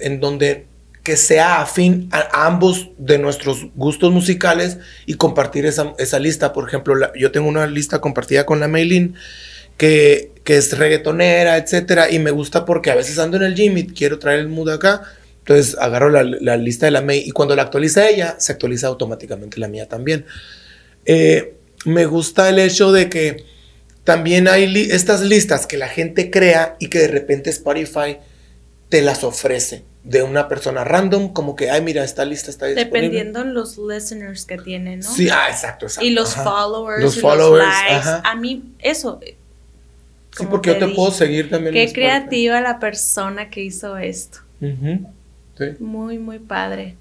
en 0.00 0.18
donde 0.18 0.66
que 1.04 1.16
sea 1.16 1.60
afín 1.60 2.08
a, 2.10 2.46
ambos 2.46 2.88
de 2.98 3.18
nuestros 3.18 3.66
gustos 3.76 4.10
musicales 4.10 4.78
y 5.06 5.14
compartir 5.14 5.64
esa, 5.64 5.94
esa 5.98 6.18
lista. 6.18 6.52
Por 6.52 6.66
ejemplo, 6.66 6.94
yo 7.14 7.30
tengo 7.30 7.46
una 7.46 7.68
lista 7.68 8.00
compartida 8.00 8.44
con 8.44 8.58
la 8.58 8.66
Maylin 8.66 9.14
que, 9.76 10.32
que 10.42 10.56
es 10.56 10.76
reggaetonera, 10.76 11.56
etcétera, 11.56 12.10
y 12.10 12.18
me 12.18 12.32
gusta 12.32 12.64
porque 12.64 12.90
a 12.90 12.96
veces 12.96 13.18
ando 13.20 13.36
en 13.36 13.44
el 13.44 13.54
gym 13.54 13.78
y 13.78 13.86
quiero 13.86 14.18
traer 14.18 14.40
el 14.40 14.48
mood 14.48 14.70
acá. 14.70 15.02
Entonces 15.40 15.76
agarro 15.78 16.10
la, 16.10 16.24
la 16.24 16.56
lista 16.56 16.86
de 16.86 16.90
la 16.92 17.00
May 17.00 17.20
y 17.24 17.30
cuando 17.30 17.54
la 17.54 17.62
actualiza 17.62 18.08
ella, 18.08 18.34
se 18.40 18.50
actualiza 18.50 18.88
automáticamente 18.88 19.60
la 19.60 19.68
mía 19.68 19.86
también. 19.88 20.24
Eh, 21.04 21.54
me 21.84 22.06
gusta 22.06 22.48
el 22.48 22.58
hecho 22.58 22.90
de 22.90 23.08
que 23.08 23.53
también 24.04 24.48
hay 24.48 24.66
li- 24.66 24.90
estas 24.90 25.22
listas 25.22 25.66
que 25.66 25.76
la 25.78 25.88
gente 25.88 26.30
crea 26.30 26.76
y 26.78 26.88
que 26.88 26.98
de 27.00 27.08
repente 27.08 27.50
Spotify 27.50 28.18
te 28.88 29.02
las 29.02 29.24
ofrece 29.24 29.82
de 30.04 30.22
una 30.22 30.48
persona 30.48 30.84
random, 30.84 31.32
como 31.32 31.56
que, 31.56 31.70
ay, 31.70 31.80
mira, 31.80 32.04
esta 32.04 32.24
lista 32.26 32.50
está 32.50 32.66
disponible. 32.66 33.00
Dependiendo 33.00 33.40
en 33.40 33.54
los 33.54 33.78
listeners 33.78 34.44
que 34.44 34.58
tiene, 34.58 34.98
¿no? 34.98 35.02
Sí, 35.10 35.30
ah, 35.30 35.46
exacto, 35.48 35.86
exacto. 35.86 36.04
y 36.06 36.10
los 36.10 36.32
ajá. 36.36 36.44
followers, 36.44 37.02
Los 37.02 37.16
y 37.16 37.20
followers, 37.20 37.64
los 37.66 37.74
likes. 37.74 37.94
ajá. 38.08 38.22
A 38.24 38.36
mí, 38.36 38.62
eso. 38.80 39.18
Sí, 39.22 39.34
como 40.36 40.50
porque 40.50 40.70
yo 40.70 40.78
te 40.78 40.84
dije, 40.86 40.96
puedo 40.96 41.10
seguir 41.10 41.48
también. 41.48 41.72
Qué 41.72 41.90
creativa 41.92 42.60
la 42.60 42.78
persona 42.78 43.48
que 43.48 43.62
hizo 43.62 43.96
esto. 43.96 44.40
Sí. 44.60 45.64
Muy, 45.78 46.18
muy 46.18 46.38
padre. 46.38 46.96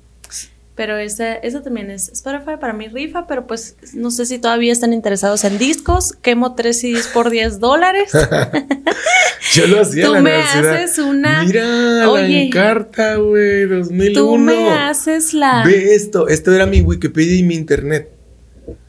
Pero 0.75 0.97
esa, 0.97 1.35
esa 1.35 1.61
también 1.61 1.91
es 1.91 2.09
Spotify 2.09 2.53
para 2.59 2.73
mí 2.73 2.87
rifa, 2.87 3.27
pero 3.27 3.45
pues 3.45 3.75
no 3.93 4.09
sé 4.09 4.25
si 4.25 4.39
todavía 4.39 4.73
están 4.73 4.91
interesados 4.91 5.43
en 5.43 5.59
discos. 5.59 6.13
Quemo 6.13 6.55
tres 6.55 6.79
CDs 6.81 7.07
por 7.07 7.29
10 7.29 7.59
dólares. 7.59 8.11
Yo 9.53 9.67
lo 9.67 9.81
hacía 9.81 10.05
Tú 10.05 10.15
en 10.15 10.15
la 10.15 10.21
me 10.21 10.29
universidad. 10.37 10.75
haces 10.75 10.97
una- 10.99 11.43
Mira, 11.43 11.63
la 11.65 12.09
Oye. 12.09 12.43
encarta, 12.47 13.17
güey, 13.17 13.65
2001. 13.67 14.13
Tú 14.19 14.37
me 14.37 14.69
haces 14.71 15.33
la... 15.35 15.63
Ve 15.63 15.93
esto, 15.93 16.27
esto 16.27 16.51
era 16.53 16.65
mi 16.65 16.81
Wikipedia 16.81 17.35
y 17.35 17.43
mi 17.43 17.53
internet. 17.55 18.09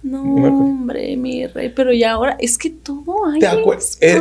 No, 0.02 0.22
hombre, 0.22 1.16
mi 1.16 1.46
rey, 1.46 1.70
pero 1.70 1.92
ya 1.92 2.12
ahora 2.12 2.36
es 2.38 2.58
que 2.58 2.70
todo 2.70 3.26
hay 3.26 3.40
¿Te 3.40 3.46
acuerdas? 3.46 3.98
Eh, 4.00 4.20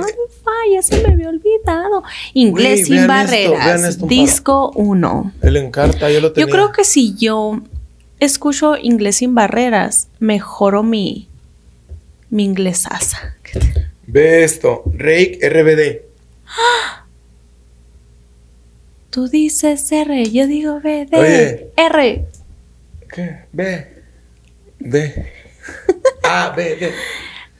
ya 0.73 0.81
se 0.81 1.01
me 1.01 1.13
había 1.13 1.29
olvidado. 1.29 2.03
Inglés 2.33 2.79
Güey, 2.79 2.83
sin 2.85 2.95
esto, 2.95 3.07
barreras, 3.07 3.83
esto, 3.83 4.03
un 4.03 4.09
disco 4.09 4.71
1. 4.75 5.33
El 5.41 5.57
encarta, 5.57 6.09
yo 6.09 6.21
lo 6.21 6.31
tenía. 6.31 6.47
Yo 6.47 6.51
creo 6.51 6.71
que 6.71 6.83
si 6.83 7.15
yo 7.15 7.61
escucho 8.19 8.77
inglés 8.77 9.17
sin 9.17 9.35
barreras, 9.35 10.07
mejoro 10.19 10.83
mi, 10.83 11.27
mi 12.29 12.45
inglesaza. 12.45 13.35
Ve 14.07 14.43
esto, 14.43 14.83
Rake 14.95 15.39
RBD. 15.41 16.01
Tú 19.09 19.27
dices 19.27 19.91
R, 19.91 20.31
yo 20.31 20.47
digo 20.47 20.79
B, 20.79 21.05
D, 21.09 21.17
Oye. 21.17 21.71
R. 21.77 22.25
¿Qué? 23.13 23.39
Ve. 23.51 23.87
Ve. 24.79 25.42
ah, 26.23 26.53
ve, 26.55 26.77
ve. 26.79 26.93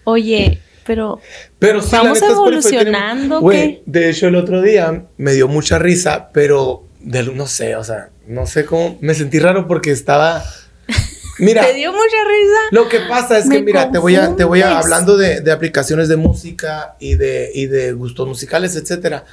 Oye, 0.05 0.59
pero 0.85 1.19
Pero 1.59 1.81
sí, 1.81 1.91
la 1.91 2.03
Vamos 2.03 2.21
neta, 2.21 2.33
evolucionando, 2.33 3.41
Güey, 3.41 3.83
de 3.85 4.09
hecho, 4.09 4.27
el 4.27 4.35
otro 4.35 4.61
día 4.61 5.05
me 5.17 5.33
dio 5.33 5.47
mucha 5.47 5.79
risa, 5.79 6.29
pero 6.33 6.83
de, 6.99 7.23
no 7.23 7.47
sé, 7.47 7.75
o 7.75 7.83
sea, 7.83 8.09
no 8.27 8.45
sé 8.45 8.65
cómo. 8.65 8.97
Me 9.01 9.13
sentí 9.13 9.39
raro 9.39 9.67
porque 9.67 9.91
estaba. 9.91 10.43
Mira, 11.39 11.65
¿te 11.65 11.73
dio 11.73 11.91
mucha 11.91 12.03
risa? 12.03 12.59
lo 12.71 12.89
que 12.89 12.99
pasa 13.09 13.37
es 13.39 13.49
que, 13.49 13.61
mira, 13.63 13.91
te 13.91 13.97
voy 13.97 14.15
a, 14.15 14.35
te 14.35 14.43
voy 14.43 14.61
a 14.61 14.77
hablando 14.77 15.17
de, 15.17 15.41
de 15.41 15.51
aplicaciones 15.51 16.07
de 16.07 16.15
música 16.15 16.95
y 16.99 17.15
de, 17.15 17.49
y 17.55 17.65
de 17.65 17.91
gustos 17.93 18.27
musicales, 18.27 18.75
etcétera. 18.75 19.25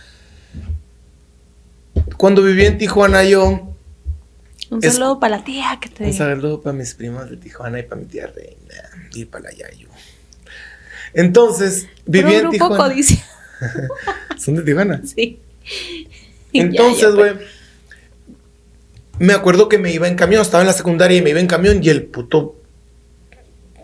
Cuando 2.17 2.43
viví 2.43 2.65
en 2.65 2.79
Tijuana, 2.79 3.25
yo. 3.25 3.70
Un 4.71 4.85
Es- 4.85 4.95
saludo 4.95 5.19
para 5.21 5.39
la 5.39 5.45
tía 5.45 5.79
que 5.81 5.89
te 5.89 6.05
Un 6.05 6.13
saludo 6.13 6.61
para 6.63 6.77
mis 6.77 6.95
primos 6.95 7.29
de 7.29 7.37
Tijuana 7.37 7.81
y 7.81 7.83
para 7.83 8.01
mi 8.01 8.07
tía 8.07 8.27
Reina 8.29 9.09
y 9.13 9.25
para 9.25 9.45
la 9.45 9.53
Yayu. 9.53 9.89
Entonces, 11.13 11.87
viví 12.07 12.35
en 12.35 12.51
Tijuana. 12.51 12.77
codicia. 12.77 13.25
Son 14.39 14.55
de 14.57 14.63
Tijuana. 14.63 15.03
Sí. 15.15 15.41
Entonces, 16.53 17.01
ya, 17.01 17.15
pues. 17.15 17.35
güey, 17.35 17.47
me 19.19 19.33
acuerdo 19.35 19.69
que 19.69 19.79
me 19.79 19.93
iba 19.93 20.09
en 20.09 20.15
camión, 20.17 20.41
estaba 20.43 20.63
en 20.63 20.67
la 20.67 20.73
secundaria 20.73 21.19
y 21.19 21.23
me 21.23 21.31
iba 21.31 21.41
en 21.41 21.47
camión 21.47 21.83
y 21.85 21.89
el 21.91 22.05
puto 22.05 22.57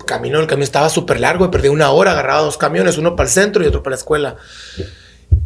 camino 0.06 0.38
del 0.38 0.46
camión 0.46 0.62
estaba 0.64 0.88
súper 0.88 1.20
largo 1.20 1.44
y 1.44 1.48
perdí 1.48 1.68
una 1.68 1.90
hora, 1.90 2.12
agarraba 2.12 2.40
dos 2.42 2.56
camiones, 2.56 2.96
uno 2.96 3.16
para 3.16 3.28
el 3.28 3.32
centro 3.32 3.62
y 3.62 3.66
otro 3.66 3.82
para 3.82 3.96
la 3.96 3.98
escuela. 3.98 4.36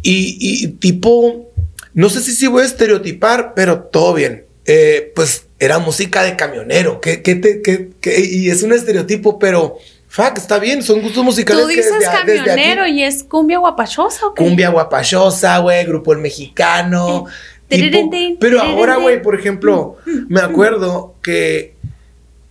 Y, 0.03 0.37
y 0.63 0.67
tipo, 0.73 1.51
no 1.93 2.09
sé 2.09 2.21
si 2.21 2.31
sí 2.31 2.47
voy 2.47 2.61
a 2.63 2.65
estereotipar, 2.65 3.53
pero 3.55 3.81
todo 3.81 4.13
bien. 4.13 4.45
Eh, 4.65 5.11
pues 5.15 5.47
era 5.59 5.79
música 5.79 6.23
de 6.23 6.35
camionero, 6.35 7.01
que, 7.01 7.21
que 7.21 7.35
te- 7.35 7.61
que- 7.61 7.89
que- 7.99 8.19
y 8.21 8.49
es 8.49 8.61
un 8.63 8.73
estereotipo, 8.73 9.39
pero 9.39 9.77
fuck, 10.07 10.37
está 10.37 10.59
bien, 10.59 10.83
son 10.83 11.01
gustos 11.01 11.23
musicales 11.23 11.63
Tú 11.63 11.69
que 11.69 11.75
dices 11.77 11.93
desde, 11.99 12.11
desde 12.25 12.39
aquí- 12.41 12.49
camionero 12.49 12.85
y 12.87 13.03
es 13.03 13.23
cumbia 13.23 13.57
guapachosa 13.59 14.27
o 14.27 14.33
qué? 14.33 14.43
Cumbia 14.43 14.69
guapachosa, 14.69 15.57
güey, 15.59 15.85
grupo 15.85 16.13
el 16.13 16.19
mexicano. 16.19 17.25
Eh, 17.69 17.77
tipo- 17.89 18.09
pero 18.39 18.61
ahora, 18.61 18.97
güey, 18.97 19.21
por 19.21 19.33
ejemplo, 19.39 19.97
me 20.05 20.41
acuerdo 20.41 21.15
que, 21.23 21.75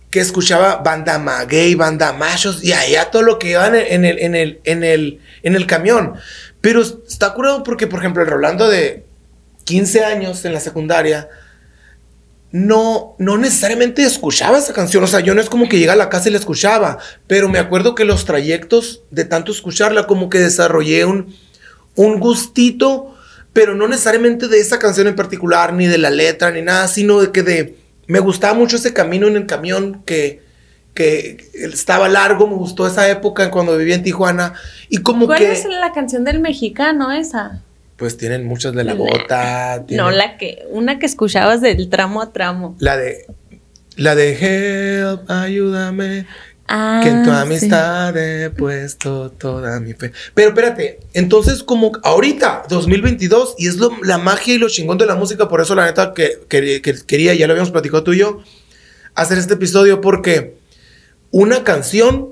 que 0.09 0.19
escuchaba 0.19 0.77
banda 0.77 1.17
maguey, 1.19 1.75
banda 1.75 2.11
machos, 2.11 2.61
y 2.63 2.73
allá 2.73 3.09
todo 3.11 3.21
lo 3.21 3.39
que 3.39 3.51
iban 3.51 3.75
en 3.75 4.03
el, 4.03 4.19
en 4.19 4.35
el, 4.35 4.59
en 4.65 4.83
el, 4.83 5.19
en 5.43 5.55
el 5.55 5.65
camión. 5.67 6.15
Pero 6.59 6.81
está 6.81 7.33
curado 7.33 7.63
porque, 7.63 7.87
por 7.87 7.99
ejemplo, 7.99 8.21
el 8.23 8.29
Rolando 8.29 8.67
de 8.67 9.05
15 9.63 10.03
años 10.03 10.43
en 10.43 10.53
la 10.53 10.59
secundaria, 10.59 11.29
no, 12.51 13.15
no 13.17 13.37
necesariamente 13.37 14.03
escuchaba 14.03 14.57
esa 14.57 14.73
canción. 14.73 15.03
O 15.03 15.07
sea, 15.07 15.21
yo 15.21 15.33
no 15.33 15.41
es 15.41 15.49
como 15.49 15.69
que 15.69 15.79
llega 15.79 15.93
a 15.93 15.97
la 15.97 16.09
casa 16.09 16.29
y 16.29 16.31
la 16.31 16.37
escuchaba, 16.37 16.97
pero 17.27 17.49
me 17.49 17.59
acuerdo 17.59 17.95
que 17.95 18.05
los 18.05 18.25
trayectos 18.25 19.03
de 19.09 19.25
tanto 19.25 19.51
escucharla, 19.51 20.07
como 20.07 20.29
que 20.29 20.39
desarrollé 20.39 21.05
un, 21.05 21.33
un 21.95 22.19
gustito, 22.19 23.15
pero 23.53 23.75
no 23.75 23.87
necesariamente 23.87 24.47
de 24.47 24.59
esa 24.59 24.79
canción 24.79 25.07
en 25.07 25.15
particular, 25.15 25.73
ni 25.73 25.87
de 25.87 25.97
la 25.97 26.09
letra, 26.09 26.51
ni 26.51 26.61
nada, 26.61 26.87
sino 26.87 27.21
de 27.21 27.31
que 27.31 27.43
de, 27.43 27.77
me 28.07 28.19
gustaba 28.19 28.53
mucho 28.53 28.75
ese 28.75 28.93
camino 28.93 29.27
en 29.27 29.37
el 29.37 29.45
camión 29.45 30.03
que, 30.05 30.41
que 30.93 31.49
estaba 31.53 32.09
largo, 32.09 32.47
me 32.47 32.55
gustó 32.55 32.85
esa 32.85 33.09
época 33.09 33.49
cuando 33.49 33.77
vivía 33.77 33.95
en 33.95 34.03
Tijuana, 34.03 34.53
y 34.89 34.97
como 34.97 35.25
¿Cuál 35.25 35.39
que, 35.39 35.51
es 35.53 35.65
la 35.65 35.93
canción 35.93 36.25
del 36.25 36.39
mexicano 36.39 37.11
esa? 37.11 37.61
Pues 38.01 38.17
tienen 38.17 38.47
muchas 38.47 38.73
de 38.73 38.83
la 38.83 38.95
bota, 38.95 39.83
tienen- 39.85 40.03
No, 40.03 40.09
la 40.09 40.35
que, 40.37 40.65
una 40.71 40.97
que 40.97 41.05
escuchabas 41.05 41.61
del 41.61 41.87
tramo 41.87 42.19
a 42.23 42.33
tramo. 42.33 42.75
La 42.79 42.97
de. 42.97 43.27
La 43.95 44.15
de 44.15 44.33
Help, 45.03 45.29
ayúdame. 45.29 46.25
Ah, 46.67 47.01
que 47.03 47.09
en 47.09 47.23
tu 47.23 47.29
sí. 47.29 47.35
amistad 47.35 48.17
he 48.17 48.49
puesto 48.49 49.29
toda 49.29 49.79
mi 49.81 49.93
fe. 49.93 50.13
Pero 50.33 50.49
espérate, 50.49 50.99
entonces 51.13 51.61
como 51.63 51.91
ahorita, 52.01 52.63
2022, 52.69 53.53
y 53.59 53.67
es 53.67 53.75
lo- 53.77 53.91
la 54.03 54.17
magia 54.17 54.55
y 54.55 54.57
lo 54.57 54.67
chingón 54.67 54.97
de 54.97 55.05
la 55.05 55.13
música, 55.15 55.47
por 55.47 55.61
eso 55.61 55.75
la 55.75 55.85
neta 55.85 56.13
que, 56.15 56.39
que- 56.49 56.81
que 56.81 56.95
quería, 57.05 57.35
ya 57.35 57.45
lo 57.45 57.53
habíamos 57.53 57.71
platicado 57.71 58.03
tú 58.03 58.13
y 58.13 58.19
yo, 58.19 58.39
hacer 59.13 59.37
este 59.37 59.53
episodio 59.53 60.01
porque 60.01 60.55
una 61.29 61.63
canción 61.63 62.29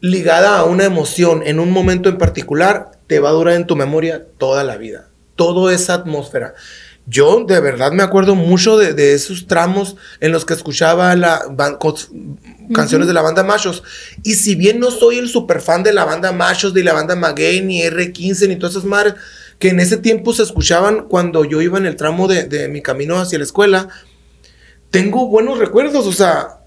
ligada 0.00 0.58
a 0.58 0.64
una 0.64 0.84
emoción 0.84 1.42
en 1.46 1.58
un 1.58 1.70
momento 1.70 2.08
en 2.10 2.18
particular 2.18 2.90
te 3.06 3.20
va 3.20 3.28
a 3.30 3.32
durar 3.32 3.54
en 3.54 3.66
tu 3.66 3.76
memoria 3.76 4.24
toda 4.38 4.64
la 4.64 4.76
vida. 4.76 5.08
Toda 5.36 5.72
esa 5.74 5.94
atmósfera. 5.94 6.54
Yo 7.08 7.44
de 7.44 7.60
verdad 7.60 7.92
me 7.92 8.02
acuerdo 8.02 8.34
mucho 8.34 8.76
de, 8.78 8.92
de 8.92 9.14
esos 9.14 9.46
tramos 9.46 9.96
en 10.20 10.32
los 10.32 10.44
que 10.44 10.54
escuchaba 10.54 11.14
la 11.14 11.42
ban- 11.50 11.78
cos- 11.78 12.08
canciones 12.74 13.06
de 13.06 13.14
la 13.14 13.22
banda 13.22 13.44
Machos. 13.44 13.84
Y 14.24 14.34
si 14.34 14.56
bien 14.56 14.80
no 14.80 14.90
soy 14.90 15.18
el 15.18 15.28
super 15.28 15.60
fan 15.60 15.84
de 15.84 15.92
la 15.92 16.04
banda 16.04 16.32
Machos, 16.32 16.74
ni 16.74 16.82
la 16.82 16.94
banda 16.94 17.14
Maguey, 17.14 17.60
ni 17.62 17.82
R15, 17.82 18.48
ni 18.48 18.56
todas 18.56 18.72
esas 18.74 18.84
madres, 18.86 19.14
que 19.60 19.68
en 19.68 19.78
ese 19.78 19.98
tiempo 19.98 20.32
se 20.32 20.42
escuchaban 20.42 21.06
cuando 21.08 21.44
yo 21.44 21.62
iba 21.62 21.78
en 21.78 21.86
el 21.86 21.94
tramo 21.96 22.26
de, 22.26 22.44
de 22.44 22.66
mi 22.68 22.82
camino 22.82 23.18
hacia 23.20 23.38
la 23.38 23.44
escuela, 23.44 23.88
tengo 24.90 25.28
buenos 25.28 25.58
recuerdos, 25.58 26.06
o 26.06 26.12
sea, 26.12 26.58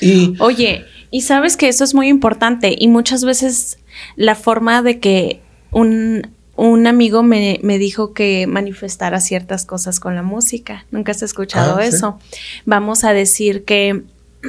y... 0.00 0.34
Oye, 0.38 0.84
y 1.10 1.22
sabes 1.22 1.56
que 1.56 1.68
eso 1.68 1.82
es 1.84 1.94
muy 1.94 2.08
importante 2.08 2.74
y 2.78 2.88
muchas 2.88 3.24
veces 3.24 3.78
la 4.16 4.34
forma 4.34 4.82
de 4.82 5.00
que 5.00 5.40
un, 5.70 6.30
un 6.56 6.86
amigo 6.86 7.22
me, 7.22 7.60
me 7.62 7.78
dijo 7.78 8.12
que 8.14 8.46
manifestara 8.46 9.20
ciertas 9.20 9.64
cosas 9.64 10.00
con 10.00 10.14
la 10.14 10.22
música. 10.22 10.84
Nunca 10.90 11.12
has 11.12 11.22
escuchado 11.22 11.76
Ah, 11.78 11.82
sí. 11.82 11.94
eso. 11.96 12.18
Vamos 12.64 13.04
a 13.04 13.12
decir 13.12 13.64
que, 13.64 14.02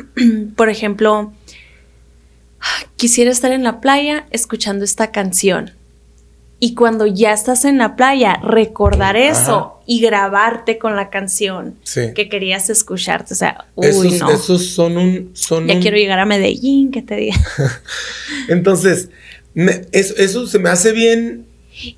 por 0.56 0.70
ejemplo, 0.70 1.34
quisiera 2.98 3.32
estar 3.32 3.52
en 3.52 3.64
la 3.64 3.80
playa 3.82 4.26
escuchando 4.32 4.84
esta 4.86 5.12
canción. 5.12 5.72
Y 6.62 6.74
cuando 6.76 7.06
ya 7.08 7.32
estás 7.32 7.64
en 7.64 7.78
la 7.78 7.96
playa, 7.96 8.36
recordar 8.44 9.16
eso 9.16 9.56
Ajá. 9.58 9.74
y 9.86 10.02
grabarte 10.02 10.78
con 10.78 10.98
la 10.98 11.10
canción 11.10 11.76
Sí. 11.84 12.14
que 12.14 12.28
querías 12.28 12.70
escucharte. 12.70 13.34
O 13.34 13.38
sea, 13.38 13.66
uy, 13.76 13.86
esos, 13.88 14.20
no. 14.20 14.30
esos 14.30 14.66
son 14.72 14.98
un... 14.98 15.30
Son 15.36 15.68
Ya 15.68 15.76
un- 15.76 15.82
quiero 15.82 15.96
llegar 15.96 16.20
a 16.20 16.26
Medellín, 16.26 16.92
que 16.92 17.02
te 17.02 17.16
diga. 17.16 17.38
Entonces, 18.50 19.10
me- 19.54 19.86
eso, 19.92 20.14
eso 20.18 20.48
se 20.48 20.60
me 20.60 20.70
hace 20.70 20.92
bien... 20.92 21.46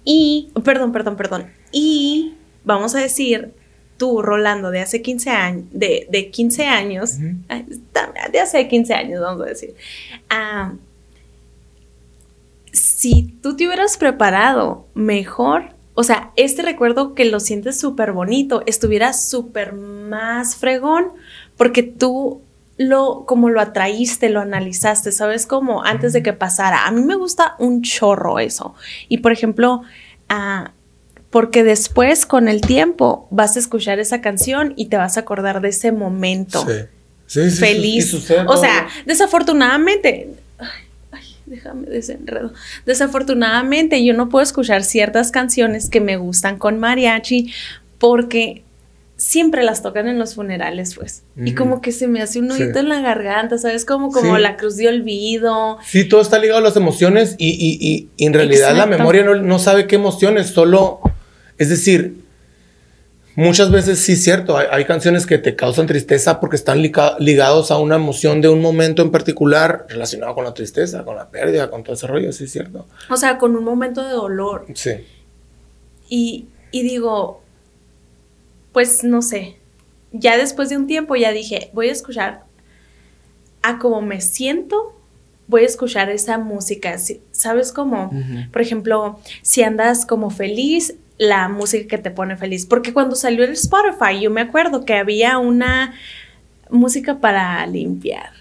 Y, 0.04 0.50
perdón, 0.64 0.92
perdón, 0.92 1.16
perdón. 1.16 1.48
Y 1.72 2.34
vamos 2.64 2.94
a 2.94 3.00
decir, 3.00 3.52
tú, 3.98 4.22
Rolando, 4.22 4.70
de 4.70 4.80
hace 4.82 5.02
15 5.02 5.30
años, 5.32 5.66
de, 5.72 6.08
de 6.12 6.30
15 6.30 6.66
años, 6.66 7.18
de 8.32 8.40
hace 8.40 8.68
15 8.68 8.94
años, 8.94 9.22
vamos 9.22 9.42
a 9.44 9.46
decir. 9.50 9.74
ah, 10.30 10.74
si 12.74 13.24
tú 13.42 13.56
te 13.56 13.66
hubieras 13.68 13.98
preparado 13.98 14.86
mejor, 14.94 15.74
o 15.94 16.04
sea, 16.04 16.32
este 16.38 16.62
recuerdo 16.62 17.14
que 17.16 17.26
lo 17.26 17.40
sientes 17.40 17.80
súper 17.80 18.14
bonito, 18.14 18.64
estuviera 18.66 19.14
súper 19.14 19.74
más 19.74 20.56
fregón, 20.56 21.08
porque 21.58 21.84
tú 21.84 22.42
lo, 22.78 23.26
como 23.26 23.50
lo 23.50 23.62
atraíste, 23.62 24.30
lo 24.30 24.42
analizaste, 24.42 25.12
¿sabes? 25.12 25.46
Como 25.46 25.84
antes 25.84 26.14
de 26.14 26.24
que 26.24 26.34
pasara. 26.34 26.86
A 26.86 26.92
mí 26.92 27.02
me 27.02 27.16
gusta 27.16 27.56
un 27.60 27.82
chorro 27.82 28.40
eso. 28.40 28.76
Y 29.08 29.18
por 29.18 29.32
ejemplo, 29.32 29.82
ah, 30.30 30.72
porque 31.30 31.64
después 31.64 32.26
con 32.26 32.48
el 32.48 32.62
tiempo 32.62 33.28
vas 33.32 33.56
a 33.56 33.60
escuchar 33.60 34.00
esa 34.00 34.22
canción 34.22 34.74
y 34.76 34.88
te 34.88 34.98
vas 34.98 35.18
a 35.18 35.22
acordar 35.22 35.62
de 35.62 35.70
ese 35.70 35.92
momento 35.92 36.66
Sí. 36.66 36.74
Sí, 37.28 37.44
sí, 37.44 37.52
sí, 37.52 37.58
feliz. 37.62 38.14
o 38.46 38.58
sea, 38.58 38.90
desafortunadamente, 39.06 40.32
déjame 41.46 41.88
desenredo. 41.88 42.52
Desafortunadamente 42.86 44.04
yo 44.04 44.14
no 44.14 44.28
puedo 44.28 44.44
escuchar 44.44 44.84
ciertas 44.84 45.32
canciones 45.32 45.90
que 45.90 46.02
me 46.02 46.18
gustan 46.18 46.58
con 46.58 46.78
mariachi 46.80 47.54
porque 48.00 48.64
siempre 49.24 49.64
las 49.64 49.84
tocan 49.84 50.08
en 50.08 50.18
los 50.18 50.34
funerales, 50.34 50.96
pues. 50.96 51.24
Y 51.38 51.54
como 51.54 51.80
que 51.80 51.92
se 51.92 52.08
me 52.08 52.22
hace 52.24 52.40
un 52.40 52.50
Sí. 52.52 52.64
nudito 52.64 52.80
en 52.80 52.90
la 52.90 53.02
garganta, 53.02 53.58
¿sabes? 53.60 53.86
Como, 53.86 54.12
como 54.12 54.36
Sí. 54.36 54.42
la 54.42 54.58
cruz 54.58 54.78
de 54.78 54.88
olvido. 54.88 55.78
Sí, 55.86 56.06
todo 56.10 56.22
está 56.22 56.40
ligado 56.40 56.58
a 56.60 56.64
las 56.64 56.76
emociones 56.76 57.36
y, 57.38 57.50
y- 57.50 57.78
y- 57.80 58.10
y 58.18 58.26
en 58.26 58.34
realidad 58.34 58.76
la 58.76 58.88
memoria 58.88 59.24
no, 59.24 59.36
no 59.36 59.60
sabe 59.60 59.86
qué 59.86 59.96
emociones, 59.96 60.48
solo, 60.48 61.02
es 61.60 61.70
decir, 61.70 62.16
muchas 63.36 63.70
veces 63.72 64.00
sí 64.00 64.14
es 64.14 64.24
cierto, 64.24 64.58
hay, 64.58 64.68
hay 64.72 64.86
canciones 64.86 65.26
que 65.28 65.38
te 65.38 65.56
causan 65.56 65.86
tristeza 65.88 66.40
porque 66.40 66.56
están 66.56 66.82
liga- 66.82 67.16
ligados 67.20 67.70
a 67.70 67.78
una 67.78 67.96
emoción 67.98 68.42
de 68.42 68.50
un 68.50 68.60
momento 68.60 69.02
en 69.04 69.12
particular 69.12 69.86
relacionado 69.88 70.34
con 70.34 70.46
la 70.46 70.54
tristeza, 70.56 71.06
con 71.06 71.16
la 71.16 71.30
pérdida, 71.30 71.70
con 71.70 71.84
todo 71.84 71.94
ese 71.94 72.08
rollo, 72.08 72.32
sí 72.34 72.46
es 72.46 72.52
cierto. 72.52 72.88
O 73.10 73.16
sea, 73.18 73.38
con 73.38 73.56
un 73.56 73.64
momento 73.64 74.04
de 74.04 74.12
dolor. 74.14 74.66
Sí. 74.74 74.92
Y, 76.10 76.48
y 76.72 76.84
digo, 76.84 77.41
pues 78.72 79.04
no 79.04 79.22
sé, 79.22 79.58
ya 80.12 80.38
después 80.38 80.70
de 80.70 80.78
un 80.78 80.88
tiempo 80.88 81.16
ya 81.16 81.32
dije, 81.32 81.70
voy 81.74 81.90
a 81.90 81.92
escuchar 81.92 82.44
a 83.62 83.78
cómo 83.80 84.02
me 84.02 84.22
siento, 84.22 84.98
voy 85.48 85.64
a 85.64 85.66
escuchar 85.66 86.10
esa 86.10 86.38
música, 86.38 86.98
si- 86.98 87.22
¿sabes 87.32 87.72
cómo? 87.72 88.12
Por 88.52 88.62
ejemplo, 88.62 89.20
si 89.42 89.64
andas 89.64 90.06
como 90.06 90.30
feliz, 90.30 90.96
la 91.18 91.48
música 91.50 91.88
que 91.88 92.02
te 92.02 92.10
pone 92.10 92.36
feliz, 92.38 92.66
porque 92.66 92.94
cuando 92.94 93.16
salió 93.16 93.44
el 93.44 93.52
Spotify, 93.52 94.20
yo 94.22 94.32
me 94.32 94.42
acuerdo 94.42 94.86
que 94.86 94.96
había 94.96 95.38
una 95.38 95.94
música 96.70 97.20
para 97.20 97.66
limpiar. 97.68 98.32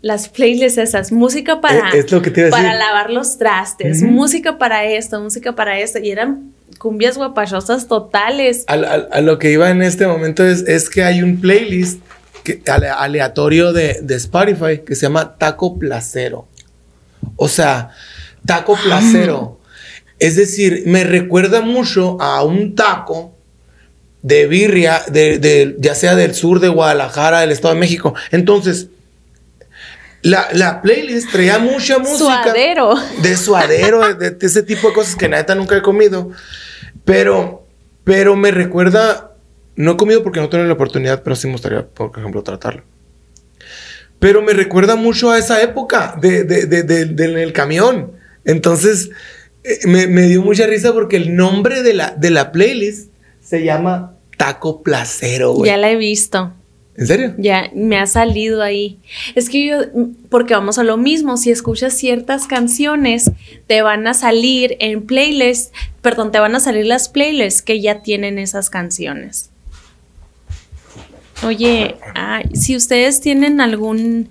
Las 0.00 0.28
playlists 0.28 0.78
esas, 0.78 1.12
música 1.12 1.60
para, 1.60 1.90
Eh, 1.90 1.98
es 1.98 2.10
lo 2.10 2.22
que 2.22 2.30
te 2.30 2.40
iba 2.40 2.48
a 2.48 2.50
para 2.50 2.74
lavar 2.74 3.10
los 3.10 3.38
trastes, 3.38 4.02
música 4.02 4.56
para 4.58 4.84
esto, 4.84 5.20
música 5.20 5.54
para 5.54 5.78
esto, 5.78 5.98
y 5.98 6.10
eran 6.10 6.52
cumbias 6.78 7.16
guapachosas 7.16 7.88
totales. 7.88 8.64
Al- 8.66 8.84
al- 8.84 9.08
a 9.12 9.20
lo 9.20 9.38
que 9.38 9.50
iba 9.50 9.70
en 9.70 9.82
este 9.82 10.06
momento 10.06 10.44
es, 10.44 10.62
es 10.68 10.88
que 10.90 11.04
hay 11.04 11.22
un 11.22 11.40
playlist 11.40 12.00
que, 12.44 12.62
aleatorio 12.66 13.72
de, 13.72 13.98
de 14.02 14.14
Spotify 14.16 14.80
que 14.84 14.94
se 14.94 15.02
llama 15.02 15.36
Taco 15.38 15.78
Placero. 15.78 16.46
O 17.36 17.48
sea, 17.48 17.90
Taco 18.46 18.76
Placero. 18.82 19.58
Es 20.18 20.36
decir, 20.36 20.84
me 20.86 21.02
recuerda 21.02 21.62
mucho 21.62 22.16
a 22.20 22.44
un 22.44 22.76
taco 22.76 23.34
de 24.22 24.46
birria, 24.46 25.02
de, 25.10 25.40
de- 25.40 25.74
ya 25.80 25.96
sea 25.96 26.14
del 26.14 26.32
sur 26.36 26.60
de 26.60 26.68
Guadalajara, 26.68 27.40
del 27.40 27.50
Estado 27.50 27.74
de 27.74 27.80
México. 27.80 28.14
Entonces, 28.30 28.86
la, 30.22 30.46
la 30.52 30.80
playlist 30.80 31.32
traía 31.32 31.58
mucha 31.58 31.98
música 31.98 32.44
Suadero. 32.44 32.94
de 33.20 33.36
suadero, 33.36 34.14
de, 34.14 34.30
de 34.30 34.46
ese 34.46 34.62
tipo 34.62 34.86
de 34.88 34.94
cosas 34.94 35.16
que 35.16 35.28
neta 35.28 35.56
nunca 35.56 35.76
he 35.76 35.82
comido. 35.82 36.30
Pero, 37.04 37.66
pero 38.04 38.36
me 38.36 38.50
recuerda, 38.50 39.32
no 39.76 39.92
he 39.92 39.96
comido 39.96 40.22
porque 40.22 40.40
no 40.40 40.48
tengo 40.48 40.64
la 40.64 40.72
oportunidad, 40.72 41.22
pero 41.22 41.36
sí 41.36 41.46
me 41.46 41.54
gustaría, 41.54 41.86
por 41.86 42.16
ejemplo, 42.16 42.42
tratarlo. 42.42 42.82
Pero 44.18 44.40
me 44.40 44.52
recuerda 44.52 44.94
mucho 44.94 45.30
a 45.30 45.38
esa 45.38 45.60
época 45.62 46.16
de, 46.20 46.44
de, 46.44 47.52
camión. 47.52 48.12
Entonces, 48.44 49.10
eh, 49.64 49.80
me, 49.84 50.06
me 50.06 50.22
dio 50.22 50.42
mucha 50.42 50.66
risa 50.66 50.92
porque 50.92 51.16
el 51.16 51.34
nombre 51.34 51.82
de 51.82 51.94
la, 51.94 52.10
de 52.10 52.30
la 52.30 52.52
playlist 52.52 53.10
se 53.42 53.64
llama 53.64 54.14
Taco 54.36 54.82
Placero. 54.82 55.64
Ya 55.64 55.76
la 55.76 55.90
he 55.90 55.96
visto. 55.96 56.52
¿En 56.94 57.06
serio? 57.06 57.34
Ya 57.38 57.70
me 57.74 57.98
ha 57.98 58.06
salido 58.06 58.62
ahí. 58.62 58.98
Es 59.34 59.48
que 59.48 59.66
yo, 59.66 59.76
porque 60.28 60.52
vamos 60.54 60.78
a 60.78 60.84
lo 60.84 60.96
mismo, 60.98 61.36
si 61.38 61.50
escuchas 61.50 61.94
ciertas 61.94 62.46
canciones, 62.46 63.30
te 63.66 63.80
van 63.80 64.06
a 64.06 64.12
salir 64.14 64.76
en 64.78 65.06
playlists, 65.06 65.72
perdón, 66.02 66.32
te 66.32 66.38
van 66.38 66.54
a 66.54 66.60
salir 66.60 66.84
las 66.86 67.08
playlists 67.08 67.62
que 67.62 67.80
ya 67.80 68.02
tienen 68.02 68.38
esas 68.38 68.68
canciones. 68.68 69.48
Oye, 71.44 71.96
ay, 72.14 72.44
si 72.54 72.76
ustedes 72.76 73.20
tienen 73.20 73.60
algún 73.60 74.28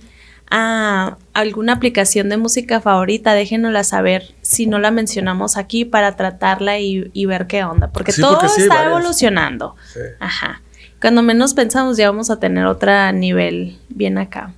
ah, 0.50 1.18
alguna 1.34 1.74
aplicación 1.74 2.30
de 2.30 2.38
música 2.38 2.80
favorita, 2.80 3.34
déjenosla 3.34 3.84
saber 3.84 4.34
si 4.42 4.66
no 4.68 4.80
la 4.80 4.92
mencionamos 4.92 5.58
aquí 5.58 5.84
para 5.84 6.16
tratarla 6.16 6.80
y, 6.80 7.10
y 7.14 7.26
ver 7.26 7.48
qué 7.48 7.64
onda, 7.66 7.92
porque 7.92 8.12
Sí, 8.14 8.22
todo 8.22 8.34
porque 8.36 8.50
sí 8.50 8.62
hay 8.62 8.64
está 8.68 8.76
varias. 8.76 8.92
evolucionando. 8.94 9.76
Sí. 9.94 10.00
Ajá. 10.20 10.62
Cuando 11.02 11.24
menos 11.24 11.56
pensamos 11.56 11.98
ya 11.98 12.12
vamos 12.12 12.30
a 12.30 12.40
tener 12.40 12.66
otro 12.68 13.12
nivel 13.12 13.80
bien 13.90 14.20
acá. 14.20 14.54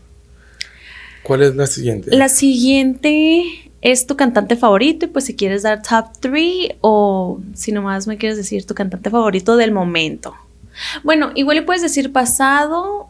¿Cuál 1.24 1.42
es 1.42 1.56
la 1.56 1.68
siguiente? 1.68 2.14
La 2.14 2.28
siguiente 2.28 3.72
es 3.82 4.06
tu 4.08 4.18
cantante 4.18 4.58
favorito 4.58 5.06
y 5.06 5.08
pues 5.08 5.24
si 5.24 5.36
quieres 5.38 5.64
dar 5.64 5.82
top 5.82 6.08
3 6.20 6.76
o 6.82 7.40
si 7.54 7.72
nomás 7.72 8.08
me 8.08 8.18
quieres 8.18 8.38
decir 8.38 8.66
tu 8.66 8.76
cantante 8.76 9.10
favorito 9.10 9.56
del 9.56 9.72
momento. 9.72 10.36
Bueno, 11.04 11.32
igual 11.34 11.58
le 11.58 11.64
puedes 11.64 11.82
decir 11.82 12.12
pasado, 12.12 13.10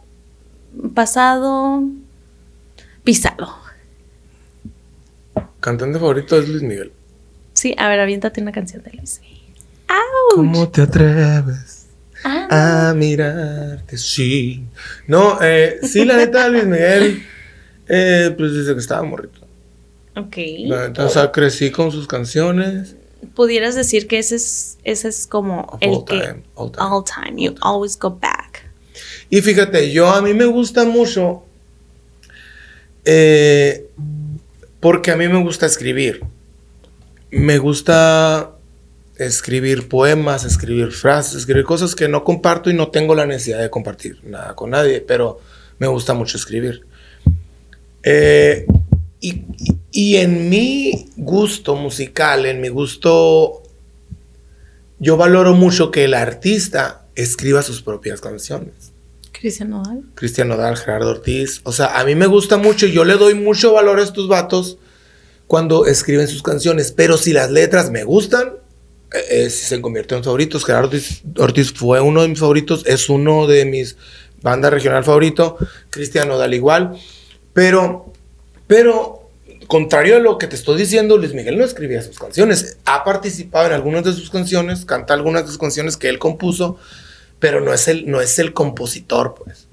pasado, 0.94 1.82
pisado. 3.02 3.52
Cantante 5.58 5.98
favorito 5.98 6.38
es 6.38 6.48
Luis 6.48 6.62
Miguel. 6.62 6.92
Sí, 7.54 7.74
a 7.78 7.88
ver, 7.88 7.98
aviéntate 7.98 8.40
una 8.40 8.52
canción 8.52 8.84
de 8.84 8.92
Luis. 8.92 9.20
¡Auch! 9.88 10.36
¿Cómo 10.36 10.68
te 10.68 10.82
atreves 10.82 11.83
Ah, 12.24 12.88
a 12.90 12.94
mirarte? 12.94 13.98
Sí. 13.98 14.64
No, 15.06 15.38
eh, 15.42 15.78
sí, 15.82 16.04
la 16.04 16.16
neta, 16.16 16.48
Luis 16.48 16.64
Miguel 16.64 17.22
Eh, 17.86 18.34
pues 18.38 18.52
desde 18.54 18.72
que 18.72 18.80
estaba 18.80 19.02
morrito. 19.02 19.40
Ok. 20.16 20.36
La 20.66 20.88
neta, 20.88 21.04
o 21.04 21.08
sea, 21.10 21.30
crecí 21.30 21.70
con 21.70 21.92
sus 21.92 22.06
canciones. 22.06 22.96
Pudieras 23.34 23.74
decir 23.74 24.06
que 24.06 24.18
ese 24.18 24.36
es, 24.36 24.78
ese 24.84 25.08
es 25.08 25.26
como 25.26 25.78
el 25.82 25.90
All 25.90 26.04
que 26.06 26.18
time, 26.20 26.42
all 26.54 26.70
time. 26.72 26.86
all 26.86 27.04
time, 27.04 27.42
you 27.42 27.54
always 27.60 27.98
go 27.98 28.10
back. 28.10 28.70
Y 29.28 29.40
fíjate, 29.42 29.90
yo 29.92 30.08
a 30.08 30.22
mí 30.22 30.32
me 30.34 30.44
gusta 30.46 30.84
mucho. 30.84 31.42
eh, 33.04 33.86
porque 34.80 35.10
a 35.10 35.16
mí 35.16 35.28
me 35.28 35.42
gusta 35.42 35.66
escribir. 35.66 36.22
Me 37.30 37.58
gusta 37.58 38.53
escribir 39.16 39.88
poemas, 39.88 40.44
escribir 40.44 40.90
frases, 40.92 41.34
escribir 41.36 41.64
cosas 41.64 41.94
que 41.94 42.08
no 42.08 42.24
comparto 42.24 42.70
y 42.70 42.74
no 42.74 42.88
tengo 42.88 43.14
la 43.14 43.26
necesidad 43.26 43.60
de 43.60 43.70
compartir 43.70 44.18
nada 44.24 44.54
con 44.56 44.70
nadie, 44.70 45.00
pero 45.00 45.40
me 45.78 45.86
gusta 45.86 46.14
mucho 46.14 46.36
escribir. 46.36 46.84
Eh, 48.02 48.66
y, 49.20 49.42
y- 49.92 50.16
en 50.16 50.48
mi 50.50 51.08
gusto 51.16 51.76
musical, 51.76 52.44
en 52.46 52.60
mi 52.60 52.68
gusto, 52.68 53.62
yo 54.98 55.16
valoro 55.16 55.54
mucho 55.54 55.90
que 55.90 56.04
el 56.04 56.14
artista 56.14 57.06
escriba 57.14 57.62
sus 57.62 57.80
propias 57.82 58.20
canciones. 58.20 58.92
Cristian 59.32 59.70
Nodal. 59.70 60.02
Cristian 60.14 60.48
Nodal, 60.48 60.76
Gerardo 60.76 61.10
Ortiz. 61.10 61.60
O 61.64 61.72
sea, 61.72 61.98
a 61.98 62.04
mí 62.04 62.14
me 62.14 62.26
gusta 62.26 62.56
mucho 62.56 62.86
y 62.86 62.92
yo 62.92 63.04
le 63.04 63.14
doy 63.14 63.34
mucho 63.34 63.72
valor 63.72 63.98
a 63.98 64.02
estos 64.02 64.28
vatos 64.28 64.78
cuando 65.46 65.86
escriben 65.86 66.28
sus 66.28 66.42
canciones. 66.42 66.92
Pero 66.92 67.16
si 67.16 67.32
las 67.32 67.50
letras 67.50 67.90
me 67.90 68.04
gustan, 68.04 68.54
eh, 69.14 69.44
eh, 69.44 69.50
se 69.50 69.80
convierten 69.80 70.18
en 70.18 70.24
favoritos. 70.24 70.64
Gerardo 70.64 70.98
Ortiz, 71.38 71.72
fue 71.72 72.00
uno 72.00 72.22
de 72.22 72.28
mis 72.28 72.40
favoritos, 72.40 72.84
es 72.84 73.08
uno 73.08 73.46
de 73.46 73.64
mis 73.64 73.96
bandas 74.42 74.72
regional 74.72 75.04
favorito. 75.04 75.56
Cristian 75.90 76.26
Nodal 76.26 76.52
igual. 76.52 76.98
Pero, 77.52 78.12
pero, 78.66 79.30
contrario 79.68 80.16
a 80.16 80.18
lo 80.18 80.36
que 80.36 80.48
te 80.48 80.56
estoy 80.56 80.76
diciendo, 80.76 81.16
Luis 81.16 81.32
Miguel 81.32 81.56
no 81.56 81.64
escribía 81.64 82.02
sus 82.02 82.18
canciones. 82.18 82.78
Ha 82.86 83.04
participado 83.04 83.68
en 83.68 83.72
algunas 83.72 84.02
de 84.02 84.12
sus 84.12 84.30
canciones, 84.30 84.84
canta 84.84 85.14
algunas 85.14 85.42
de 85.42 85.48
sus 85.48 85.58
canciones 85.58 85.96
que 85.96 86.08
él 86.08 86.18
compuso, 86.18 86.76
pero 87.38 87.60
no 87.60 87.72
es 87.72 87.86
el, 87.86 88.10
no 88.10 88.20
es 88.20 88.40
el 88.40 88.52
compositor, 88.52 89.36
pues. 89.36 89.68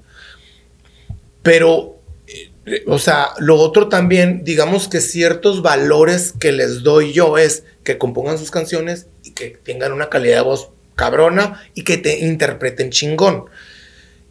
Pero, 1.42 1.98
eh, 2.28 2.84
o 2.86 3.00
sea, 3.00 3.30
lo 3.38 3.56
otro 3.56 3.88
también, 3.88 4.44
digamos 4.44 4.86
que 4.86 5.00
ciertos 5.00 5.62
valores 5.62 6.32
que 6.32 6.52
les 6.52 6.84
doy 6.84 7.12
yo 7.12 7.38
es 7.38 7.64
que 7.82 7.98
compongan 7.98 8.38
sus 8.38 8.52
canciones 8.52 9.08
que 9.32 9.50
tengan 9.50 9.92
una 9.92 10.08
calidad 10.08 10.38
de 10.38 10.42
voz 10.42 10.70
cabrona 10.94 11.62
y 11.74 11.84
que 11.84 11.98
te 11.98 12.20
interpreten 12.20 12.90
chingón. 12.90 13.46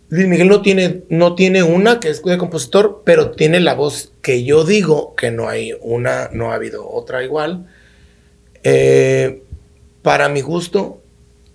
Luis 0.09 0.27
Miguel 0.27 0.49
no 0.49 0.61
tiene, 0.61 1.03
no 1.09 1.35
tiene 1.35 1.63
una 1.63 1.99
que 2.01 2.09
es 2.09 2.21
de 2.21 2.37
compositor, 2.37 3.03
pero 3.05 3.31
tiene 3.31 3.61
la 3.61 3.75
voz 3.75 4.11
que 4.21 4.43
yo 4.43 4.65
digo 4.65 5.15
que 5.15 5.31
no 5.31 5.47
hay 5.47 5.73
una, 5.79 6.29
no 6.33 6.51
ha 6.51 6.55
habido 6.55 6.89
otra 6.89 7.23
igual. 7.23 7.67
Eh, 8.63 9.41
para 10.01 10.27
mi 10.27 10.41
gusto, 10.41 11.01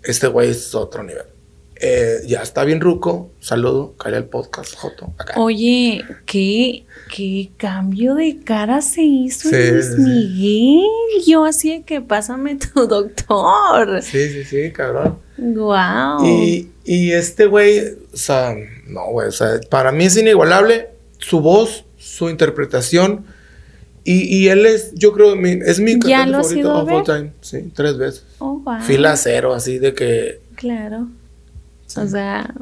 este 0.02 0.26
güey 0.28 0.50
es 0.50 0.74
otro 0.74 1.02
nivel. 1.02 1.35
Eh, 1.78 2.20
ya 2.26 2.40
está 2.42 2.64
bien 2.64 2.80
ruco. 2.80 3.30
Saludo, 3.40 3.94
cae 3.98 4.16
al 4.16 4.24
podcast, 4.24 4.74
Joto. 4.76 5.12
Acá. 5.18 5.34
Oye, 5.38 6.02
¿qué, 6.24 6.84
qué 7.14 7.50
cambio 7.58 8.14
de 8.14 8.38
cara 8.42 8.80
se 8.80 9.02
hizo 9.02 9.50
Sí, 9.50 9.56
Luis 9.72 9.86
sí. 9.94 10.00
Miguel. 10.00 10.86
Yo 11.26 11.44
así 11.44 11.70
de 11.78 11.82
que 11.84 12.00
pásame 12.00 12.56
tu 12.56 12.86
doctor. 12.86 14.00
Sí, 14.02 14.28
sí, 14.30 14.44
sí, 14.44 14.70
cabrón. 14.72 15.18
Wow. 15.36 16.24
Y, 16.24 16.70
y 16.86 17.12
este 17.12 17.44
güey, 17.46 17.80
o 18.12 18.16
sea, 18.16 18.54
no, 18.86 19.10
güey, 19.10 19.28
o 19.28 19.32
sea, 19.32 19.60
para 19.68 19.92
mí 19.92 20.06
es 20.06 20.16
inigualable 20.16 20.88
su 21.18 21.40
voz, 21.40 21.84
su 21.98 22.30
interpretación. 22.30 23.26
Y, 24.02 24.22
y 24.34 24.48
él 24.48 24.64
es, 24.64 24.94
yo 24.94 25.12
creo, 25.12 25.36
mi- 25.36 25.58
es 25.66 25.78
mi 25.80 25.98
¿Ya 25.98 26.20
cantante 26.20 26.62
favorito 26.62 26.74
of 26.74 26.90
all 26.92 27.04
time. 27.04 27.32
Sí, 27.42 27.70
tres 27.74 27.98
veces. 27.98 28.24
Oh, 28.38 28.60
wow. 28.60 28.80
Fila 28.80 29.16
cero, 29.16 29.52
así 29.52 29.78
de 29.78 29.92
que. 29.94 30.40
Claro. 30.54 31.08
O 31.94 32.06
sea, 32.06 32.52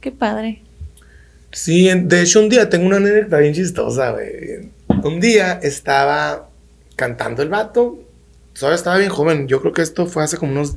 qué 0.00 0.12
padre. 0.12 0.62
Sí, 1.52 1.88
de 1.94 2.22
hecho, 2.22 2.40
un 2.40 2.48
día 2.48 2.68
tengo 2.68 2.86
una 2.86 2.96
anécdota 2.96 3.38
bien 3.38 3.54
chistosa, 3.54 4.10
güey. 4.10 4.70
Un 5.02 5.20
día 5.20 5.60
estaba 5.62 6.48
cantando 6.96 7.42
el 7.42 7.48
vato. 7.48 7.98
Todavía 8.58 8.76
estaba 8.76 8.98
bien 8.98 9.10
joven. 9.10 9.48
Yo 9.48 9.60
creo 9.60 9.72
que 9.72 9.82
esto 9.82 10.06
fue 10.06 10.24
hace 10.24 10.36
como 10.36 10.52
unos 10.52 10.76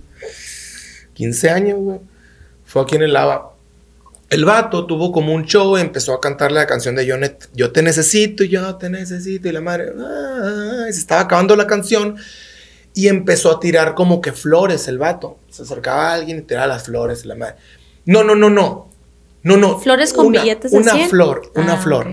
15 1.13 1.49
años, 1.49 1.79
güey. 1.79 1.99
Fue 2.65 2.81
aquí 2.81 2.95
en 2.95 3.03
el 3.03 3.13
Lava. 3.13 3.51
El 4.29 4.43
vato 4.43 4.85
tuvo 4.85 5.11
como 5.11 5.33
un 5.33 5.45
show 5.45 5.77
empezó 5.77 6.13
a 6.13 6.19
cantar 6.19 6.51
la 6.51 6.65
canción 6.65 6.95
de 6.95 7.09
Jonet. 7.09 7.47
Yo 7.53 7.71
te 7.71 7.81
necesito, 7.81 8.43
yo 8.43 8.75
te 8.75 8.89
necesito. 8.89 9.47
Y 9.47 9.51
la 9.51 9.61
madre, 9.61 9.91
ah, 9.97 10.87
y 10.89 10.93
se 10.93 10.99
estaba 10.99 11.21
acabando 11.21 11.55
la 11.55 11.67
canción. 11.67 12.17
Y 12.95 13.08
empezó 13.10 13.51
a 13.51 13.60
tirar 13.60 13.93
como 13.93 14.21
que 14.21 14.31
flores 14.31 14.88
el 14.88 14.97
vato. 14.97 15.38
Se 15.51 15.62
acercaba 15.63 16.10
a 16.10 16.13
alguien 16.15 16.39
y 16.39 16.41
tiraba 16.41 16.65
las 16.67 16.86
flores. 16.86 17.25
La 17.25 17.36
madre. 17.36 17.55
No, 18.05 18.23
no, 18.23 18.34
no, 18.36 18.49
no. 18.49 18.89
No, 19.43 19.58
no. 19.58 19.77
¿Flores 19.79 20.12
con 20.13 20.25
Una- 20.27 20.41
billetes 20.41 20.71
de 20.71 20.77
Una 20.77 20.93
100? 20.93 21.10
flor, 21.10 21.51
una 21.55 21.73
Ah, 21.73 21.77
flor. 21.77 22.08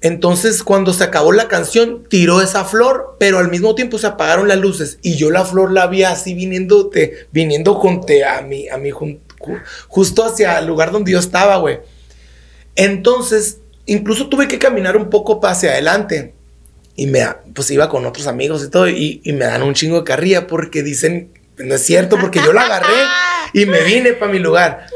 Entonces, 0.00 0.62
cuando 0.62 0.92
se 0.92 1.04
acabó 1.04 1.32
la 1.32 1.48
canción, 1.48 2.04
tiró 2.08 2.42
esa 2.42 2.64
flor, 2.64 3.16
pero 3.18 3.38
al 3.38 3.50
mismo 3.50 3.74
tiempo 3.74 3.96
se 3.98 4.06
apagaron 4.06 4.48
las 4.48 4.58
luces 4.58 4.98
y 5.00 5.14
yo 5.16 5.30
la 5.30 5.44
flor 5.44 5.70
la 5.72 5.86
vi 5.86 6.02
así 6.02 6.34
viniendo, 6.34 6.90
viniendo 7.32 7.74
junto 7.74 8.12
a 8.28 8.42
mí, 8.42 8.68
a 8.68 8.76
mí 8.76 8.90
jun- 8.90 9.20
ju- 9.38 9.62
justo 9.88 10.24
hacia 10.24 10.58
el 10.58 10.66
lugar 10.66 10.90
donde 10.92 11.12
yo 11.12 11.18
estaba, 11.18 11.56
güey. 11.56 11.78
Entonces, 12.76 13.60
incluso 13.86 14.28
tuve 14.28 14.48
que 14.48 14.58
caminar 14.58 14.96
un 14.96 15.08
poco 15.08 15.40
hacia 15.46 15.70
adelante 15.72 16.33
y 16.96 17.06
me, 17.06 17.26
pues 17.54 17.70
iba 17.70 17.88
con 17.88 18.06
otros 18.06 18.26
amigos 18.26 18.64
y 18.64 18.70
todo 18.70 18.88
y, 18.88 19.20
y 19.24 19.32
me 19.32 19.44
dan 19.46 19.62
un 19.62 19.74
chingo 19.74 19.98
de 19.98 20.04
carrilla 20.04 20.46
porque 20.46 20.82
dicen, 20.82 21.30
no 21.58 21.74
es 21.74 21.82
cierto, 21.84 22.16
porque 22.20 22.40
yo 22.44 22.52
la 22.52 22.62
agarré 22.62 22.94
y 23.52 23.66
me 23.66 23.82
vine 23.82 24.12
para 24.14 24.30
mi 24.32 24.38
lugar. 24.38 24.86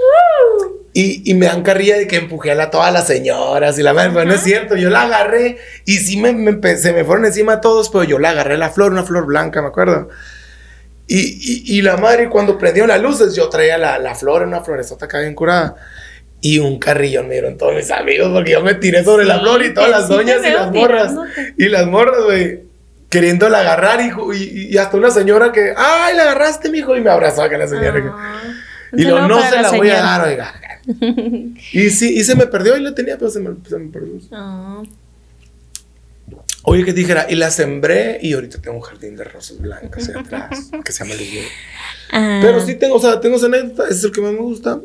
Y, 0.95 1.31
y 1.31 1.35
me 1.35 1.47
dan 1.47 1.63
carrilla 1.63 1.97
de 1.97 2.07
que 2.09 2.17
empujé 2.17 2.51
a 2.51 2.55
la- 2.57 2.71
todas 2.71 2.93
las 2.93 3.07
señoras 3.07 3.79
y 3.79 3.83
la 3.83 3.93
madre, 3.93 4.11
pero 4.13 4.25
no 4.25 4.35
es 4.35 4.43
cierto, 4.43 4.75
yo 4.75 4.91
la 4.91 5.03
agarré 5.03 5.59
y 5.85 5.99
sí 5.99 6.17
me, 6.17 6.33
me 6.33 6.77
se 6.77 6.93
me 6.93 7.05
fueron 7.05 7.25
encima 7.27 7.61
todos, 7.61 7.89
pero 7.91 8.03
yo 8.05 8.19
la 8.19 8.31
agarré 8.31 8.57
la 8.59 8.71
flor, 8.71 8.91
una 8.93 9.05
flor 9.05 9.27
blanca, 9.27 9.61
me 9.63 9.69
acuerdo. 9.69 10.09
Y, 11.07 11.19
y, 11.19 11.79
y 11.79 11.83
la 11.83 11.97
madre 11.97 12.29
cuando 12.29 12.59
prendió 12.59 12.87
las 12.87 13.01
luces, 13.01 13.35
yo 13.35 13.49
traía 13.49 13.79
la, 13.79 13.99
la 13.99 14.15
flor, 14.15 14.43
una 14.43 14.61
floresota 14.63 15.05
acá 15.07 15.21
bien 15.21 15.35
curada. 15.35 15.77
Y 16.41 16.59
un 16.61 16.79
carrillón 16.79 17.27
me 17.27 17.35
dieron 17.35 17.59
todos 17.59 17.75
mis 17.75 17.91
amigos 17.91 18.31
porque 18.33 18.53
yo 18.53 18.63
me 18.63 18.75
tiré 18.75 19.03
sobre 19.05 19.25
la 19.25 19.41
flor 19.41 19.65
y 19.65 19.75
todas 19.75 19.91
las 19.91 20.09
doñas 20.09 20.41
y 20.47 20.51
las 20.51 20.73
morras. 20.73 21.09
tirándote. 21.09 21.55
Y 21.57 21.69
las 21.69 21.87
morras, 21.87 22.25
güey, 22.25 22.61
queriéndola 23.09 23.61
agarrar 23.61 24.01
y, 24.01 24.11
y, 24.37 24.69
y 24.75 24.79
hasta 24.79 24.97
una 24.97 25.11
señora 25.11 25.51
que, 25.51 25.73
ay, 25.77 26.15
la 26.17 26.23
agarraste, 26.23 26.71
mijo, 26.71 26.97
y 26.97 27.01
me 27.01 27.11
abrazó 27.11 27.43
acá 27.43 27.59
la 27.59 27.67
señora. 27.67 28.15
Ah, 28.17 28.43
y 28.93 29.03
lo, 29.03 29.27
no 29.27 29.43
se 29.43 29.61
la, 29.61 29.71
voy 29.71 29.91
a 29.91 30.01
dar, 30.01 30.29
oiga. 30.29 30.55
y 31.73 31.91
sí, 31.91 32.15
y 32.15 32.25
se 32.25 32.35
me 32.35 32.47
perdió 32.47 32.77
y 32.77 32.81
la 32.81 32.95
tenía, 32.95 33.19
pero 33.19 33.31
se 33.31 33.41
me, 33.41 33.51
se 33.69 33.79
me 33.79 33.91
perdió. 33.91 34.15
Ah, 34.33 34.83
Oye, 36.63 36.85
que 36.85 36.93
dijera, 36.93 37.27
y 37.31 37.35
la 37.35 37.51
sembré 37.51 38.19
y 38.21 38.35
ahorita 38.35 38.61
tengo 38.61 38.77
un 38.77 38.83
jardín 38.83 39.17
de 39.17 39.25
rosas 39.25 39.59
blancas 39.59 40.11
atrás, 40.11 40.71
que 40.85 40.93
se 40.93 41.03
llama 41.03 41.17
Luis 41.17 41.47
ah, 42.13 42.41
Pero 42.43 42.61
sí 42.65 42.75
tengo, 42.75 42.97
o 42.97 43.01
sea, 43.01 43.21
tengo 43.21 43.37
esa 43.37 43.47
anécdota, 43.47 43.89
es 43.89 44.05
el 44.05 44.13
que 44.13 44.21
más 44.21 44.33
me 44.33 44.41
gusta. 44.41 44.79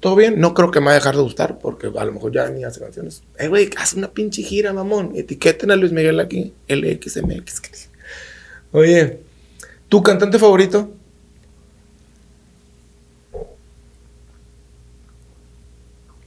Todo 0.00 0.14
bien, 0.14 0.38
no 0.38 0.54
creo 0.54 0.70
que 0.70 0.78
me 0.80 0.86
vaya 0.86 0.96
a 0.96 1.00
dejar 1.00 1.16
de 1.16 1.22
gustar, 1.22 1.58
porque 1.58 1.88
a 1.96 2.04
lo 2.04 2.12
mejor 2.12 2.32
ya 2.32 2.48
ni 2.50 2.62
hace 2.64 2.78
canciones. 2.80 3.22
Eh, 3.38 3.48
güey, 3.48 3.68
haz 3.76 3.94
una 3.94 4.08
pinche 4.12 4.42
gira, 4.42 4.72
mamón. 4.72 5.12
Etiqueten 5.16 5.70
a 5.72 5.76
Luis 5.76 5.90
Miguel 5.90 6.20
aquí, 6.20 6.52
LXMX. 6.68 7.62
Oye, 8.72 9.18
¿tu 9.88 10.00
cantante 10.02 10.38
favorito? 10.38 10.92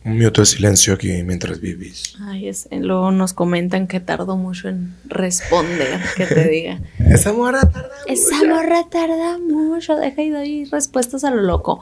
Un 0.03 0.17
minuto 0.17 0.41
de 0.41 0.47
silencio 0.47 0.95
aquí 0.95 1.21
mientras 1.23 1.59
vivís. 1.59 2.15
Ay, 2.21 2.47
es- 2.47 2.67
luego 2.71 3.11
nos 3.11 3.33
comentan 3.33 3.87
que 3.87 3.99
tardo 3.99 4.35
mucho 4.35 4.67
en 4.67 4.95
responder, 5.05 5.99
que 6.17 6.25
te 6.25 6.49
diga. 6.49 6.79
Esa 6.99 7.33
morra 7.33 7.61
tarda 7.69 7.91
Esa 8.07 8.35
mucho. 8.37 8.47
morra 8.49 8.83
tarda 8.89 9.37
mucho, 9.37 9.95
deja 9.97 10.23
y 10.23 10.29
doy 10.31 10.65
respuestas 10.65 11.23
a 11.23 11.29
lo 11.29 11.43
loco. 11.43 11.81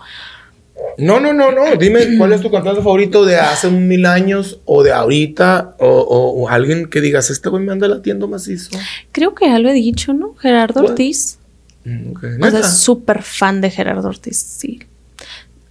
No, 0.98 1.20
no, 1.20 1.34
no, 1.34 1.52
no. 1.52 1.76
Dime 1.78 2.02
cuál 2.18 2.34
es 2.34 2.42
tu 2.42 2.52
cantante 2.52 2.82
favorito 2.82 3.26
de 3.26 3.38
hace 3.38 3.68
un 3.68 3.88
mil 3.88 4.06
años 4.06 4.60
o 4.66 4.84
de 4.84 4.92
ahorita 4.92 5.76
o, 5.80 5.88
o- 5.88 6.42
o 6.44 6.50
alguien 6.50 6.90
que 6.90 7.02
digas, 7.02 7.30
este 7.30 7.50
güey 7.50 7.64
me 7.64 7.72
anda 7.72 7.88
latiendo 7.88 8.28
macizo. 8.28 8.72
Creo 9.12 9.34
que 9.36 9.46
ya 9.48 9.60
lo 9.60 9.70
he 9.70 9.74
dicho, 9.74 10.14
¿no? 10.14 10.36
Gerardo 10.36 10.82
¿Cuál? 10.82 10.92
Ortiz. 10.92 11.40
Mm. 11.86 12.14
O 12.44 12.50
sea, 12.52 12.64
súper 12.64 13.24
fan 13.24 13.62
de 13.62 13.70
Gerardo 13.72 14.10
Ortiz, 14.10 14.38
sí. 14.38 14.82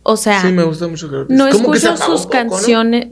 O 0.02 0.16
sea, 0.16 0.40
Sí, 0.40 0.48
me 0.48 0.62
gusta 0.62 0.88
mucho 0.88 1.08
Gerardo 1.08 1.26
no 1.28 1.44
Ortiz. 1.44 1.60
Se 1.60 1.88
escucho 1.88 1.96
sus 1.96 2.22
poco, 2.22 2.22
¿no? 2.24 2.30
canciones. 2.50 3.08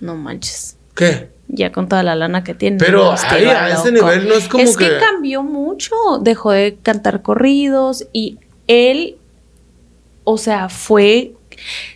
¿no? 0.00 0.14
manches. 0.16 0.76
¿Qué? 0.94 1.28
Ya 1.48 1.72
con 1.72 1.88
toda 1.88 2.02
la 2.02 2.14
lana 2.14 2.44
que 2.44 2.54
tiene. 2.54 2.76
Pero 2.78 3.04
no, 3.04 3.10
ahí, 3.28 3.44
a 3.44 3.70
ese 3.74 3.90
nivel 3.92 4.28
no 4.28 4.34
es 4.34 4.46
como 4.48 4.62
es 4.62 4.76
que... 4.76 4.84
que- 4.88 4.98
cambió 4.98 5.42
mucho. 5.42 5.94
Dejó 6.20 6.52
de 6.52 6.78
cantar 6.82 7.22
corridos 7.22 8.06
y 8.12 8.38
él, 8.66 9.16
o 10.30 10.38
sea, 10.38 10.68
fue. 10.68 11.32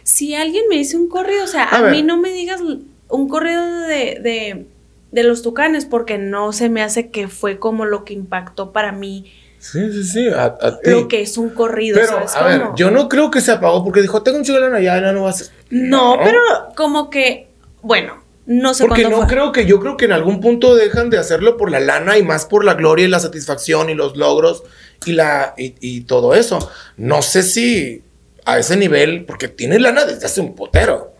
Si 0.02 0.34
alguien 0.34 0.64
me 0.68 0.76
dice 0.76 0.96
un 0.96 1.08
corrido, 1.08 1.44
o 1.44 1.48
sea, 1.48 1.68
A 1.68 1.82
mí 1.90 2.02
no 2.02 2.18
me 2.18 2.32
digas 2.32 2.60
un 3.08 3.28
corrido 3.28 3.62
de, 3.80 4.18
de, 4.20 4.66
de 5.12 5.22
los 5.22 5.42
tucanes, 5.42 5.86
porque 5.86 6.18
no 6.18 6.52
se 6.52 6.68
me 6.68 6.82
hace 6.82 7.10
que 7.10 7.28
fue 7.28 7.58
como 7.58 7.84
lo 7.84 8.04
que 8.04 8.12
impactó 8.14 8.72
para 8.72 8.92
mí. 8.92 9.32
Sí, 9.58 9.90
sí, 9.92 10.04
sí. 10.04 10.28
A, 10.28 10.44
a 10.60 10.80
ti. 10.80 10.90
Lo 10.90 11.08
que 11.08 11.22
es 11.22 11.38
un 11.38 11.48
corrido, 11.50 11.96
Pero, 11.98 12.28
¿sabes 12.28 12.36
a 12.36 12.44
ver, 12.44 12.60
cómo? 12.60 12.76
yo 12.76 12.90
no 12.90 13.08
creo 13.08 13.30
que 13.30 13.40
se 13.40 13.52
apagó 13.52 13.82
porque 13.82 14.02
dijo, 14.02 14.22
tengo 14.22 14.36
un 14.38 14.44
chico 14.44 14.56
de 14.58 14.64
lana, 14.68 14.80
ya, 14.80 15.00
ya 15.00 15.12
no 15.12 15.22
va 15.22 15.30
a 15.30 15.32
ser. 15.32 15.48
No, 15.70 16.18
pero 16.22 16.38
como 16.76 17.08
que, 17.08 17.48
bueno, 17.80 18.22
no 18.44 18.74
sé 18.74 18.84
Porque 18.84 19.08
no 19.08 19.16
fue. 19.18 19.26
creo 19.26 19.52
que 19.52 19.64
yo 19.64 19.80
creo 19.80 19.96
que 19.96 20.04
en 20.04 20.12
algún 20.12 20.40
punto 20.40 20.74
dejan 20.74 21.08
de 21.08 21.16
hacerlo 21.16 21.56
por 21.56 21.70
la 21.70 21.80
lana 21.80 22.18
y 22.18 22.22
más 22.22 22.44
por 22.44 22.62
la 22.62 22.74
gloria 22.74 23.06
y 23.06 23.08
la 23.08 23.20
satisfacción 23.20 23.88
y 23.88 23.94
los 23.94 24.18
logros 24.18 24.64
y 25.06 25.12
la 25.12 25.54
y, 25.56 25.74
y 25.80 26.02
todo 26.02 26.34
eso. 26.34 26.70
No 26.98 27.22
sé 27.22 27.42
si 27.42 28.02
a 28.44 28.58
ese 28.58 28.76
nivel, 28.76 29.24
porque 29.24 29.48
tiene 29.48 29.78
lana 29.78 30.04
desde 30.04 30.26
hace 30.26 30.40
un 30.40 30.54
potero. 30.54 31.12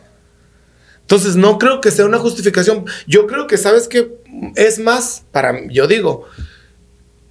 Entonces 1.01 1.35
no 1.35 1.57
creo 1.59 1.81
que 1.81 1.91
sea 1.91 2.05
una 2.05 2.17
justificación. 2.19 2.85
Yo 3.07 3.27
creo 3.27 3.47
que 3.47 3.57
sabes 3.57 3.87
que 3.87 4.11
es 4.55 4.79
más 4.79 5.23
para 5.31 5.67
yo 5.69 5.87
digo 5.87 6.25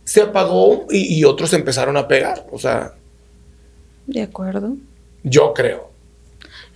se 0.05 0.21
apagó 0.21 0.87
y, 0.91 1.15
y 1.15 1.25
otros 1.25 1.53
empezaron 1.55 1.97
a 1.97 2.07
pegar. 2.07 2.47
O 2.53 2.59
sea, 2.59 2.95
De 4.07 4.23
acuerdo. 4.23 4.77
yo 5.23 5.53
creo. 5.55 5.91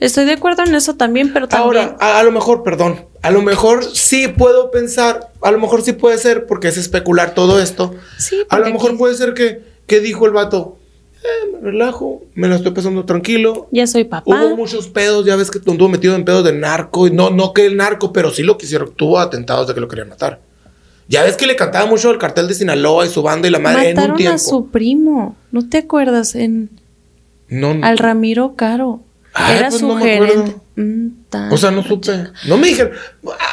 Estoy 0.00 0.24
de 0.24 0.32
acuerdo 0.32 0.62
en 0.64 0.74
eso 0.74 0.94
también, 0.94 1.32
pero 1.32 1.48
también. 1.48 1.66
Ahora, 1.84 1.96
a, 2.00 2.20
a 2.20 2.22
lo 2.22 2.30
mejor, 2.32 2.62
perdón, 2.62 3.04
a 3.20 3.30
lo 3.30 3.42
mejor 3.42 3.84
sí 3.84 4.28
puedo 4.28 4.70
pensar, 4.70 5.32
a 5.42 5.50
lo 5.50 5.58
mejor 5.58 5.82
sí 5.82 5.92
puede 5.92 6.18
ser, 6.18 6.46
porque 6.46 6.68
es 6.68 6.76
especular 6.76 7.34
todo 7.34 7.60
esto. 7.60 7.94
sí, 8.16 8.44
A 8.48 8.60
lo 8.60 8.66
mejor 8.72 8.90
aquí 8.90 8.98
puede 8.98 9.14
ser 9.16 9.34
que, 9.34 9.60
que 9.86 10.00
dijo 10.00 10.24
el 10.26 10.32
vato, 10.32 10.78
eh, 11.22 11.52
me 11.52 11.60
relajo, 11.70 12.22
me 12.34 12.48
la 12.48 12.56
estoy 12.56 12.72
pasando 12.72 13.04
tranquilo. 13.04 13.68
ya 13.72 13.86
soy 13.86 14.04
papá. 14.04 14.24
Hubo 14.44 14.56
muchos 14.56 14.88
pedos, 14.88 15.24
ya 15.26 15.36
ves 15.36 15.50
que 15.50 15.58
estuvo 15.58 15.88
metido 15.88 16.14
en 16.14 16.24
pedos 16.24 16.44
de 16.44 16.52
narco, 16.52 17.06
y 17.06 17.10
no, 17.10 17.30
no 17.30 17.52
que 17.52 17.66
el 17.66 17.76
narco, 17.76 18.12
pero 18.12 18.30
sí 18.30 18.42
lo 18.42 18.56
quisieron, 18.58 18.92
tuvo 18.94 19.18
atentados 19.18 19.66
de 19.68 19.74
que 19.74 19.80
lo 19.80 19.88
querían 19.88 20.08
matar. 20.08 20.40
Ya 21.08 21.22
ves 21.22 21.36
que 21.36 21.46
le 21.46 21.56
cantaba 21.56 21.86
mucho 21.86 22.10
el 22.10 22.18
cartel 22.18 22.48
de 22.48 22.54
Sinaloa 22.54 23.06
y 23.06 23.08
su 23.08 23.22
banda 23.22 23.48
y 23.48 23.50
la 23.50 23.58
madre 23.58 23.82
en 23.82 23.88
un 23.88 23.94
Mataron 23.96 24.16
tiempo. 24.18 24.34
a 24.34 24.38
su 24.38 24.68
primo. 24.68 25.36
¿No 25.52 25.66
te 25.66 25.78
acuerdas? 25.78 26.34
En 26.34 26.68
No, 27.48 27.72
no. 27.72 27.86
al 27.86 27.96
Ramiro 27.96 28.54
Caro. 28.56 29.00
Ay, 29.32 29.56
Era 29.56 29.68
pues 29.70 29.80
su 29.80 29.88
no 29.88 29.96
gerente. 29.96 30.56
Mm, 30.76 31.08
O 31.50 31.56
sea, 31.56 31.70
no 31.70 31.82
supe. 31.82 32.12
No 32.46 32.58
me 32.58 32.68
dijeron, 32.68 32.92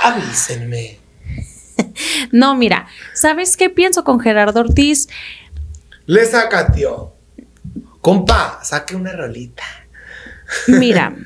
avísenme. 0.04 1.00
No, 2.32 2.56
mira, 2.56 2.88
¿sabes 3.14 3.58
qué 3.58 3.70
pienso 3.70 4.04
con 4.04 4.20
Gerardo 4.20 4.62
Ortiz? 4.62 5.08
Le 6.06 6.26
saca, 6.26 6.72
tío. 6.72 7.12
Compa, 8.06 8.60
saque 8.62 8.96
una 8.96 9.14
rolita. 9.14 9.64
Mira, 10.68 11.12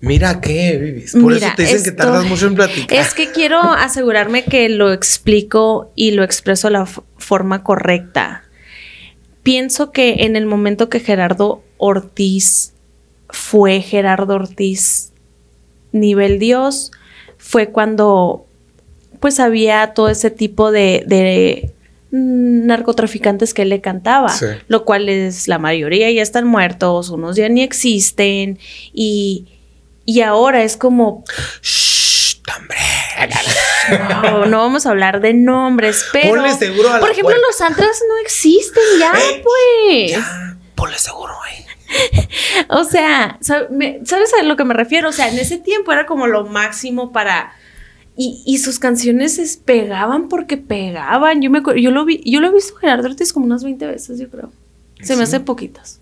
Mira 0.00 0.40
qué, 0.40 0.76
Vivis. 0.76 1.12
Por 1.12 1.34
Mira, 1.34 1.46
eso 1.46 1.56
te 1.56 1.62
dicen 1.62 1.84
que 1.84 1.92
tardas 1.92 2.24
mucho 2.24 2.48
en 2.48 2.56
platicar. 2.56 2.98
es 2.98 3.14
que 3.14 3.30
quiero 3.30 3.60
asegurarme 3.60 4.42
que 4.42 4.68
lo 4.68 4.92
explico 4.92 5.92
y 5.94 6.10
lo 6.10 6.24
expreso 6.24 6.66
de 6.66 6.72
la 6.72 6.86
forma 6.86 7.62
correcta. 7.62 8.42
Pienso 9.44 9.92
que 9.92 10.24
en 10.24 10.34
el 10.34 10.46
momento 10.46 10.88
que 10.88 10.98
Gerardo 10.98 11.62
Ortiz 11.78 12.72
fue 13.28 13.82
Gerardo 13.82 14.34
Ortiz 14.34 15.12
nivel 15.92 16.40
Dios, 16.40 16.90
fue 17.38 17.68
cuando 17.68 18.48
pues 19.20 19.38
había 19.38 19.94
todo 19.94 20.08
ese 20.08 20.32
tipo 20.32 20.72
de, 20.72 21.04
de, 21.06 21.72
narcotraficantes 22.12 23.54
que 23.54 23.62
él 23.62 23.70
le 23.70 23.80
cantaba, 23.80 24.28
Sí. 24.28 24.46
lo 24.68 24.84
cual 24.84 25.08
es 25.08 25.48
la 25.48 25.58
mayoría 25.58 26.10
ya 26.10 26.22
están 26.22 26.46
muertos, 26.46 27.08
unos 27.10 27.36
ya 27.36 27.48
ni 27.48 27.62
existen 27.62 28.58
y, 28.92 29.46
y 30.04 30.20
ahora 30.20 30.62
es 30.62 30.76
como 30.76 31.24
Shh, 31.62 32.36
hombre. 32.56 32.78
no, 34.22 34.46
no 34.46 34.58
vamos 34.58 34.86
a 34.86 34.90
hablar 34.90 35.20
de 35.20 35.34
nombres, 35.34 36.04
pero 36.12 36.30
Ponle 36.30 36.54
seguro 36.54 36.90
a 36.90 36.94
la 36.94 37.00
por 37.00 37.10
ejemplo 37.10 37.30
puerta. 37.34 37.46
los 37.46 37.60
antras 37.60 38.02
no 38.08 38.18
existen 38.18 38.82
ya, 38.98 39.12
Ey, 39.14 39.42
pues. 39.42 40.10
Ya, 40.12 40.56
ponle 40.74 40.98
seguro, 40.98 41.32
eh. 41.50 41.64
O 42.68 42.84
sea, 42.84 43.38
¿sabes 43.40 44.32
a 44.38 44.42
lo 44.42 44.56
que 44.56 44.64
me 44.64 44.74
refiero? 44.74 45.08
O 45.08 45.12
sea, 45.12 45.28
en 45.28 45.38
ese 45.38 45.58
tiempo 45.58 45.92
era 45.92 46.06
como 46.06 46.26
lo 46.26 46.44
máximo 46.46 47.12
para... 47.12 47.52
Y, 48.16 48.42
y 48.44 48.58
sus 48.58 48.78
canciones 48.78 49.36
se 49.36 49.58
pegaban 49.58 50.28
porque 50.28 50.56
pegaban. 50.58 51.40
Yo 51.40 51.50
me 51.50 51.62
yo 51.80 51.90
lo 51.90 52.04
vi, 52.04 52.20
yo 52.24 52.40
lo 52.40 52.48
he 52.48 52.52
visto 52.52 52.74
Gerardo 52.74 53.08
Ortiz 53.08 53.32
como 53.32 53.46
unas 53.46 53.64
20 53.64 53.86
veces, 53.86 54.18
yo 54.18 54.28
creo. 54.28 54.52
Se 55.00 55.16
me 55.16 55.22
hace 55.22 55.40
poquitas. 55.40 55.98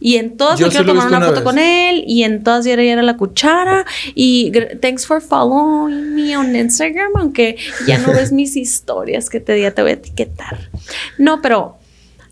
Y 0.00 0.16
en 0.16 0.36
todas 0.36 0.58
Yo 0.58 0.66
me 0.66 0.70
quiero 0.70 0.86
tomar 0.86 1.08
una 1.08 1.16
una 1.18 1.26
foto 1.26 1.40
vez. 1.40 1.44
con 1.44 1.58
él. 1.58 2.04
Y 2.06 2.24
en 2.24 2.42
todas 2.44 2.64
ya 2.64 2.74
era, 2.74 2.84
ya 2.84 2.92
era 2.92 3.02
la 3.02 3.16
cuchara. 3.16 3.86
Y 4.14 4.52
thanks 4.80 5.06
for 5.06 5.22
following 5.22 6.14
me 6.14 6.36
on 6.36 6.54
Instagram. 6.54 7.12
Aunque 7.16 7.56
ya 7.86 7.98
no 7.98 8.12
ves 8.12 8.30
mis 8.32 8.56
historias 8.56 9.30
que 9.30 9.40
te 9.40 9.54
día 9.54 9.74
te 9.74 9.82
voy 9.82 9.92
a 9.92 9.94
etiquetar. 9.94 10.68
No, 11.16 11.40
pero 11.40 11.76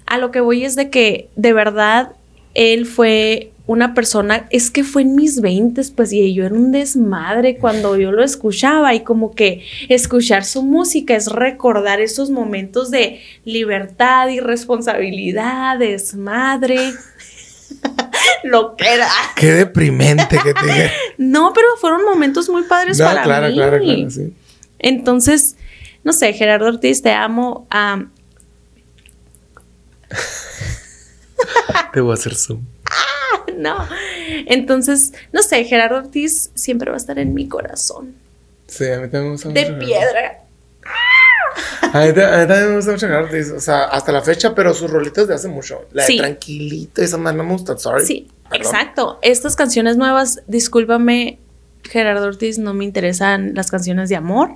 a 0.07 0.19
lo 0.19 0.31
que 0.31 0.41
voy 0.41 0.65
es 0.65 0.75
de 0.75 0.91
que 0.91 1.31
de 1.37 1.53
verdad 1.53 2.13
él 2.55 2.85
fue 2.85 3.52
una 3.67 3.95
persona, 3.95 4.47
es 4.51 4.71
que 4.71 4.83
fue 4.83 5.03
en 5.03 5.15
mis 5.15 5.41
20, 5.41 5.83
pues 5.95 6.13
y 6.13 6.35
yo 6.35 6.45
era 6.45 6.55
un 6.55 6.73
desmadre 6.73 7.57
cuando 7.59 7.97
yo 7.97 8.11
lo 8.11 8.25
escuchaba 8.25 8.95
y 8.95 9.01
como 9.01 9.35
que 9.35 9.65
escuchar 9.89 10.45
su 10.45 10.63
música 10.63 11.15
es 11.15 11.29
recordar 11.29 12.01
esos 12.01 12.31
momentos 12.31 12.91
de 12.91 13.21
libertad 13.45 14.29
y 14.29 14.41
responsabilidad, 14.41 15.79
desmadre. 15.79 16.93
lo 18.45 18.75
que 18.77 18.95
era. 18.95 19.09
Qué 19.37 19.53
deprimente 19.53 20.39
que 20.43 20.55
te 20.55 20.67
dije. 20.67 20.91
No, 21.19 21.53
pero 21.55 21.69
fueron 21.81 22.05
momentos 22.05 22.49
muy 22.49 22.65
padres 22.65 22.99
No, 22.99 23.05
para 23.05 23.23
claro, 23.23 23.49
mí. 23.49 23.55
claro, 23.55 23.79
claro, 23.79 24.11
sí. 24.11 24.35
Entonces, 24.81 25.57
no 26.03 26.13
sé, 26.13 26.33
Gerardo 26.33 26.67
Ortiz, 26.67 27.01
te 27.01 27.13
amo. 27.13 27.67
am, 27.71 28.11
Te 31.93 32.01
voy 32.01 32.11
a 32.11 32.15
hacer 32.15 32.35
zoom. 32.35 32.65
no. 33.59 33.87
Entonces, 34.47 35.13
no 35.33 35.43
sé, 35.43 35.65
Gerardo 35.65 35.99
Ortiz 35.99 36.51
siempre 36.55 36.91
va 36.91 36.97
a 36.97 36.99
estar 36.99 37.19
en 37.19 37.35
mi 37.35 37.49
corazón. 37.49 38.15
Sí, 38.67 38.85
a 38.87 38.97
mí 39.01 39.03
también 39.09 39.25
me 39.25 39.31
gusta 39.33 39.49
De 39.51 39.71
mucho. 39.71 39.87
piedra. 39.87 40.39
A 41.93 42.01
mí, 42.07 42.13
ta- 42.15 42.35
a 42.35 42.41
mí 42.43 42.47
también 42.49 42.69
me 42.71 42.77
gusta 42.77 42.93
mucho 42.93 43.07
Gerardo 43.07 43.27
Ortiz, 43.27 43.51
O 43.51 43.61
sea, 43.61 43.85
hasta 43.85 44.13
la 44.13 44.23
fecha, 44.23 44.55
pero 44.55 44.73
sus 44.73 44.91
rolitas 44.91 45.29
de 45.29 45.35
hace 45.35 45.49
mucho. 45.49 45.83
La 45.93 46.05
Sí. 46.07 46.15
de 46.17 46.21
Tranquilito, 46.23 47.03
esa 47.03 47.19
más 47.19 47.35
no 47.35 47.45
me 47.45 47.53
gusta. 47.53 47.77
Sorry. 47.77 48.07
Sí, 48.07 48.29
Perdón. 48.51 48.67
exacto. 48.67 49.19
Estas 49.23 49.57
canciones 49.57 49.97
nuevas, 49.97 50.43
discúlpame, 50.47 51.39
Gerardo 51.85 52.27
Ortiz, 52.27 52.59
no 52.59 52.73
me 52.75 52.85
interesan 52.85 53.53
las 53.55 53.71
canciones 53.71 54.09
de 54.09 54.17
amor. 54.17 54.51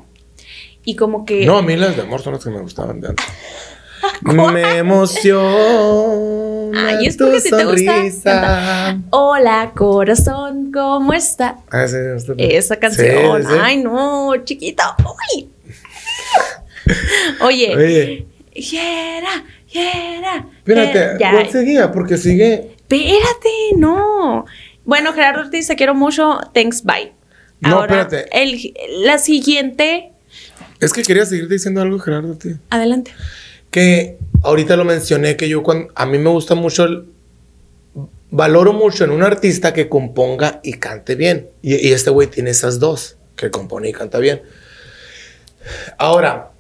Y 0.85 0.97
como 0.97 1.27
que. 1.27 1.45
No, 1.45 1.59
a 1.59 1.63
mí 1.63 1.77
las 1.77 1.97
de 1.97 2.03
amor 2.03 2.23
son 2.23 2.35
las 2.35 2.45
que 2.45 2.51
me 2.51 2.61
gustaban 2.61 3.01
de 3.01 3.09
antes. 3.09 3.27
me 4.23 4.79
emociona 4.79 6.89
Ay, 6.99 7.07
es 7.07 7.17
tu 7.17 7.25
porque 7.27 7.41
ti 7.43 7.51
te 7.51 7.65
gusta. 7.65 8.99
Hola, 9.11 9.73
corazón, 9.75 10.71
¿cómo 10.73 11.13
está? 11.13 11.57
Ah, 11.71 11.87
sí. 11.89 11.97
Esa 12.39 12.77
canción. 12.77 13.07
Sí, 13.07 13.13
sí, 13.47 13.53
sí. 13.55 13.59
Ay, 13.63 13.79
no, 13.83 14.33
chiquito. 14.45 14.83
Uy. 15.35 15.49
Oye, 17.41 17.75
Oye, 17.77 18.27
Yera, 18.55 19.45
Yera. 19.73 20.47
espérate. 20.59 21.17
Ya, 21.19 21.33
¿cuál 21.33 21.51
seguía? 21.51 21.93
Porque 21.93 22.17
sigue. 22.17 22.73
Espérate, 22.77 23.51
no. 23.77 24.47
Bueno, 24.85 25.13
Gerardo 25.13 25.41
Ortiz, 25.43 25.67
te 25.67 25.77
quiero 25.77 25.95
mucho. 25.95 26.39
Thanks, 26.55 26.85
bye. 26.85 27.13
No, 27.61 27.81
Ahora, 27.81 28.03
espérate. 28.03 28.43
el- 28.43 28.75
la 29.05 29.19
siguiente. 29.19 30.13
Es 30.81 30.93
que 30.93 31.03
quería 31.03 31.27
seguir 31.27 31.49
diciendo 31.49 31.81
algo, 31.83 31.99
Gerardo, 31.99 32.35
tío. 32.37 32.57
Adelante. 32.71 33.13
Que 33.71 34.19
ahorita 34.43 34.77
lo 34.77 34.85
mencioné, 34.85 35.37
que 35.37 35.49
yo 35.49 35.63
cuando, 35.63 35.93
a 35.95 36.07
mí 36.07 36.19
me 36.19 36.31
gusta 36.31 36.55
mucho, 36.55 36.85
el, 36.85 37.07
valoro 38.31 38.73
mucho 38.73 39.05
en 39.05 39.11
un 39.11 39.23
artista 39.23 39.73
que 39.73 39.89
componga 39.89 40.61
y 40.63 40.75
cante 40.75 41.15
bien. 41.15 41.51
Y, 41.63 41.75
y 41.89 41.93
este 41.93 42.11
güey 42.11 42.29
tiene 42.29 42.51
esas 42.51 42.79
dos, 42.79 43.17
que 43.37 43.51
compone 43.51 43.89
y 43.89 43.93
canta 43.93 44.19
bien. 44.19 44.43
Ahora, 45.99 46.53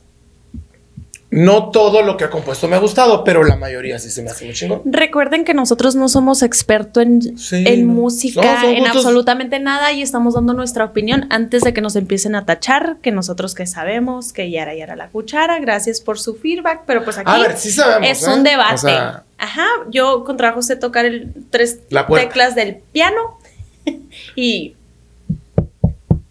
no 1.30 1.70
todo 1.70 2.02
lo 2.02 2.16
que 2.16 2.24
ha 2.24 2.30
compuesto 2.30 2.68
me 2.68 2.76
ha 2.76 2.78
gustado, 2.78 3.24
pero 3.24 3.42
la 3.42 3.56
mayoría 3.56 3.98
sí 3.98 4.10
se 4.10 4.22
me 4.22 4.30
hace 4.30 4.44
muy 4.44 4.54
chingón. 4.54 4.82
Recuerden 4.84 5.44
que 5.44 5.54
nosotros 5.54 5.96
no 5.96 6.08
somos 6.08 6.42
expertos 6.42 7.02
en, 7.02 7.36
Sí, 7.38 7.64
en 7.66 7.86
no. 7.88 7.94
música, 7.94 8.62
No, 8.62 8.68
en 8.68 8.84
gustos- 8.84 8.96
absolutamente 9.04 9.58
nada 9.58 9.92
y 9.92 10.02
estamos 10.02 10.34
dando 10.34 10.52
nuestra 10.54 10.84
opinión 10.84 11.26
antes 11.30 11.62
de 11.62 11.74
que 11.74 11.80
nos 11.80 11.96
empiecen 11.96 12.34
a 12.36 12.44
tachar, 12.46 12.98
que 13.02 13.10
nosotros 13.10 13.54
que 13.54 13.66
sabemos 13.66 14.32
que 14.32 14.50
Yara 14.50 14.74
Yara 14.74 14.94
la 14.96 15.08
cuchara. 15.08 15.58
Gracias 15.58 16.00
por 16.00 16.18
su 16.18 16.36
feedback, 16.36 16.82
pero 16.86 17.04
pues 17.04 17.18
aquí 17.18 17.30
A 17.30 17.38
ver, 17.38 17.56
sí 17.58 17.72
sabemos. 17.72 18.08
es 18.08 18.26
¿eh? 18.26 18.30
un 18.32 18.42
debate. 18.44 18.74
O 18.74 18.78
sea, 18.78 19.24
Ajá, 19.38 19.66
yo 19.90 20.24
con 20.24 20.36
trabajo 20.38 20.62
sé 20.62 20.76
tocar 20.76 21.04
el 21.04 21.32
tres 21.50 21.80
La 21.90 22.06
teclas 22.06 22.54
del 22.54 22.76
piano 22.92 23.38
y 24.36 24.74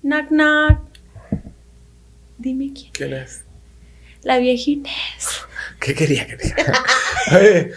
knock 0.02 0.30
knock. 0.30 0.80
Dime 2.38 2.72
quién. 2.74 2.90
¿quién 2.92 3.14
es? 3.14 3.45
La 4.26 4.38
vieja 4.40 4.72
Inés. 4.72 4.94
¿Qué 5.80 5.94
quería 5.94 6.26
que? 6.28 6.36
Oye, 7.36 7.72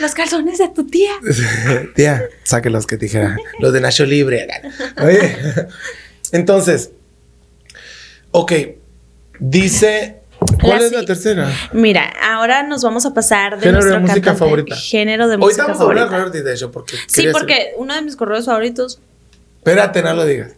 Los 0.00 0.14
calzones 0.14 0.58
de 0.58 0.68
tu 0.70 0.86
tía. 0.86 1.12
tía, 1.94 2.24
saque 2.42 2.70
los 2.70 2.86
que 2.86 2.96
te 2.96 3.04
dijera. 3.04 3.36
Los 3.60 3.72
de 3.72 3.80
Nacho 3.80 4.04
Libre. 4.06 4.48
Oye. 5.02 5.36
Entonces, 6.32 6.90
ok. 8.32 8.52
Dice. 9.38 10.16
¿Cuál 10.62 10.80
La 10.80 10.86
es 10.86 10.92
la 10.92 11.04
tercera? 11.04 11.52
Mira, 11.74 12.10
ahora 12.22 12.62
nos 12.62 12.82
vamos 12.82 13.04
a 13.04 13.12
pasar 13.12 13.56
de 13.58 13.66
Género 13.66 13.84
de 13.84 13.98
música 13.98 14.14
cantante- 14.32 14.38
favorita. 14.38 14.74
Género 14.76 15.28
de 15.28 15.34
Hoy 15.34 15.40
música 15.40 15.62
estamos 15.64 15.80
a 15.80 15.84
hablar 15.84 16.08
favorita. 16.08 16.16
alrededor 16.38 16.58
de 16.60 16.68
porque. 16.72 16.96
Sí, 17.08 17.26
porque 17.30 17.72
uno 17.76 17.94
de 17.94 18.02
mis 18.02 18.16
correos 18.16 18.46
favoritos 18.46 19.00
Espérate, 19.58 20.02
no 20.02 20.14
lo 20.14 20.24
digas. 20.24 20.52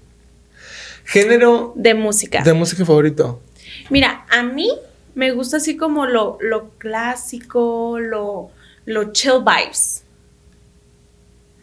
Género 1.05 1.72
de 1.74 1.94
música. 1.94 2.42
de 2.44 2.52
música 2.52 2.85
favorito. 2.85 3.42
Mira, 3.90 4.24
a 4.31 4.44
mí 4.44 4.70
me 5.14 5.33
gusta 5.33 5.59
así 5.59 5.77
como 5.77 6.07
lo, 6.07 6.38
lo 6.40 6.70
clásico, 6.79 7.98
lo, 7.98 8.51
lo 8.85 9.12
chill 9.12 9.40
vibes. 9.44 10.05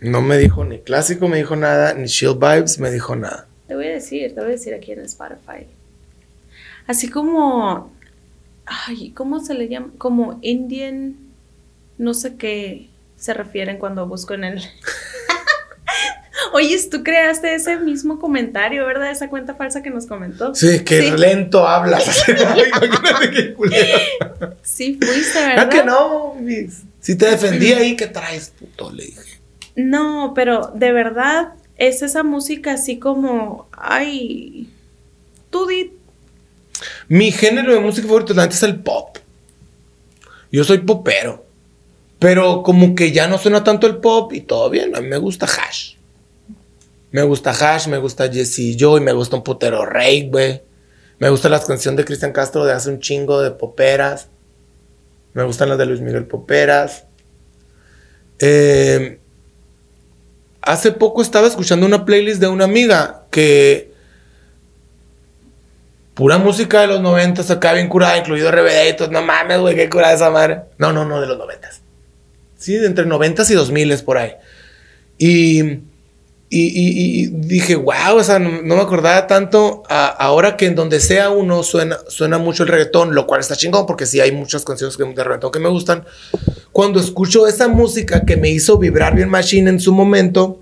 No 0.02 0.22
me 0.22 0.38
dijo 0.38 0.64
ni 0.64 0.80
clásico, 0.80 1.28
me 1.28 1.38
dijo 1.38 1.56
nada, 1.56 1.94
ni 1.94 2.08
chill 2.08 2.36
vibes, 2.36 2.80
me 2.80 2.92
dijo 2.92 3.16
nada. 3.16 3.48
Te 3.68 3.76
voy 3.76 3.88
a 3.88 3.92
decir, 3.92 4.34
te 4.34 4.42
voy 4.42 4.50
a 4.50 4.54
decir 4.54 4.74
aquí 4.74 4.92
en 4.94 5.02
Spotify. 5.02 5.68
Así 6.88 7.10
como, 7.10 7.92
ay, 8.66 9.12
¿cómo 9.12 9.40
se 9.40 9.54
le 9.54 9.68
llama? 9.68 9.92
Como 9.98 10.40
Indian, 10.42 11.18
no 11.98 12.14
sé 12.14 12.36
qué 12.36 12.90
se 13.18 13.34
refieren 13.34 13.78
cuando 13.78 14.08
busco 14.08 14.34
en 14.34 14.44
el... 14.46 14.62
Oye, 16.54 16.78
tú 16.90 17.04
creaste 17.04 17.54
ese 17.54 17.78
mismo 17.78 18.20
comentario, 18.20 18.86
¿verdad? 18.86 19.12
Esa 19.12 19.30
cuenta 19.30 19.56
falsa 19.56 19.82
que 19.84 19.90
nos 19.90 20.06
comentó. 20.06 20.54
Sí, 20.56 20.80
que 20.84 21.02
Sí. 21.02 21.12
lento 21.12 21.68
hablas. 21.68 22.24
Imagínate. 22.28 23.56
Sí, 24.64 24.98
fuiste, 25.02 25.40
¿verdad? 25.40 25.66
Ah, 25.66 25.70
que 25.70 25.84
no. 25.84 26.36
Si 27.00 27.16
te 27.16 27.26
defendí 27.30 27.74
ahí, 27.74 27.96
¿qué 27.96 28.08
traes, 28.08 28.54
puto? 28.60 28.92
Le 28.92 29.06
dije. 29.06 29.40
No, 29.76 30.34
pero 30.36 30.72
de 30.76 30.92
verdad 30.92 31.54
es 31.78 32.02
esa 32.02 32.24
música 32.24 32.74
así 32.74 33.00
como, 33.00 33.68
ay, 33.72 34.70
tú 35.50 35.66
di, 35.68 35.94
Mi 37.08 37.32
género 37.32 37.74
de 37.74 37.80
música 37.80 38.08
favorito 38.08 38.34
neta, 38.34 38.54
es 38.54 38.64
el 38.64 38.80
pop. 38.80 39.18
Yo 40.52 40.64
soy 40.64 40.80
popero. 40.80 41.46
Pero 42.20 42.64
como 42.64 42.96
que 42.96 43.12
ya 43.14 43.28
no 43.28 43.38
suena 43.38 43.64
tanto 43.64 43.88
el 43.88 43.98
pop 43.98 44.34
y 44.34 44.42
todo 44.42 44.70
bien. 44.70 44.94
A 44.96 45.00
mí 45.02 45.08
me 45.08 45.18
gusta 45.18 45.46
Hash. 45.46 45.94
Me 47.12 47.24
gusta 47.24 47.52
Hash, 47.52 47.88
me 47.88 47.98
gusta 47.98 48.32
Jesse 48.32 48.76
Joy, 48.78 49.02
me 49.02 49.12
gusta 49.14 49.36
un 49.36 49.44
putero 49.44 49.86
Rey, 49.86 50.30
güey. 50.30 50.62
Me 51.18 51.30
gustan 51.30 51.52
las 51.52 51.66
canciones 51.66 51.98
de 51.98 52.06
Cristian 52.06 52.32
Castro 52.32 52.66
de 52.66 52.74
hace 52.74 52.90
un 52.90 53.00
chingo 53.00 53.42
de 53.42 53.52
poperas. 53.52 54.30
Me 55.34 55.44
gustan 55.44 55.70
las 55.70 55.78
de 55.78 55.86
Luis 55.86 56.02
Miguel 56.02 56.26
Poperas. 56.26 57.06
Eh, 58.40 59.20
hace 60.62 60.92
poco 60.92 61.22
estaba 61.22 61.48
escuchando 61.48 61.86
una 61.86 62.06
playlist 62.06 62.40
de 62.40 62.48
una 62.48 62.66
amiga 62.66 63.26
que 63.32 63.92
pura 66.14 66.38
música 66.38 66.82
de 66.82 66.88
los 66.88 67.02
noventas 67.02 67.52
acá 67.52 67.74
bien 67.74 67.90
curada, 67.90 68.18
incluido 68.18 68.52
todo. 68.98 69.12
No 69.12 69.22
mames, 69.22 69.60
güey, 69.60 69.76
qué 69.76 69.90
curada 69.90 70.14
esa 70.14 70.30
madre. 70.30 70.62
No, 70.78 70.94
no, 70.94 71.06
no, 71.06 71.20
de 71.20 71.28
los 71.28 71.38
noventas. 71.38 71.82
Sí, 72.58 72.76
de 72.76 72.88
entre 72.88 73.06
noventas 73.06 73.50
y 73.52 73.56
dos 73.56 73.72
miles 73.72 74.04
por 74.04 74.18
ahí. 74.18 74.34
Y, 75.18 75.82
y, 76.52 76.66
y- 76.66 77.24
y 77.24 77.28
dije, 77.28 77.76
wow, 77.76 78.16
o 78.18 78.24
sea, 78.24 78.40
no, 78.40 78.62
no 78.64 78.76
me 78.76 78.82
acordaba 78.82 79.28
tanto. 79.28 79.84
a- 79.88 80.08
ahora 80.08 80.58
que 80.58 80.66
en 80.66 80.76
donde 80.76 81.00
sea 81.00 81.30
uno 81.30 81.62
suena, 81.64 81.98
suena 82.08 82.38
mucho 82.40 82.64
el 82.64 82.70
reggaetón, 82.70 83.14
lo 83.14 83.28
cual 83.28 83.40
está 83.42 83.56
chingón 83.56 83.86
porque 83.86 84.06
sí 84.08 84.20
hay 84.20 84.32
muchas 84.32 84.66
canciones 84.66 84.98
que- 84.98 85.04
de 85.04 85.24
reggaetón 85.24 85.52
que 85.52 85.60
me 85.60 85.70
gustan. 85.70 86.06
Cuando 86.72 87.00
escucho 87.00 87.48
esa 87.48 87.68
música 87.68 88.26
que 88.26 88.36
me 88.38 88.50
hizo 88.50 88.78
vibrar 88.78 89.16
bien 89.16 89.30
machine 89.30 89.70
en 89.70 89.80
su 89.80 89.94
momento, 89.94 90.60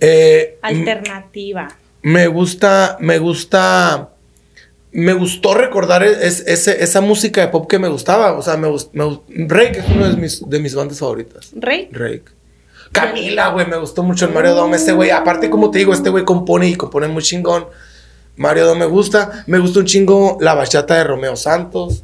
eh, 0.00 0.58
alternativa. 0.62 1.68
me 2.02 2.26
gusta, 2.28 2.96
me 3.00 3.18
gusta, 3.18 4.10
me 4.92 5.12
gustó 5.12 5.54
recordar 5.54 6.02
es- 6.02 6.44
ese- 6.46 6.82
esa 6.82 7.00
música 7.00 7.40
de 7.40 7.48
pop 7.48 7.68
que 7.68 7.78
me 7.78 7.88
gustaba. 7.88 8.32
O 8.32 8.42
sea, 8.42 8.56
me, 8.56 8.68
me 8.92 9.20
Rake 9.48 9.80
es 9.80 9.88
una 9.88 10.08
de 10.10 10.16
mis, 10.16 10.48
de 10.48 10.58
mis 10.58 10.74
bandas 10.74 10.98
favoritas. 10.98 11.50
Rey, 11.54 11.88
Rake. 11.92 12.24
Camila, 12.92 13.48
güey, 13.50 13.66
me 13.66 13.76
gustó 13.76 14.02
mucho 14.02 14.26
el 14.26 14.32
Mario 14.32 14.54
Dome. 14.54 14.76
Este 14.76 14.92
güey, 14.92 15.10
aparte, 15.10 15.48
como 15.48 15.70
te 15.70 15.78
digo, 15.78 15.92
este 15.92 16.10
güey 16.10 16.24
compone 16.24 16.68
y 16.68 16.74
compone 16.74 17.06
muy 17.08 17.22
chingón. 17.22 17.66
Mario 18.36 18.66
Dome 18.66 18.80
me 18.80 18.86
gusta. 18.86 19.44
Me 19.46 19.58
gusta 19.58 19.80
un 19.80 19.86
chingo 19.86 20.38
la 20.40 20.54
bachata 20.54 20.96
de 20.96 21.04
Romeo 21.04 21.36
Santos. 21.36 22.02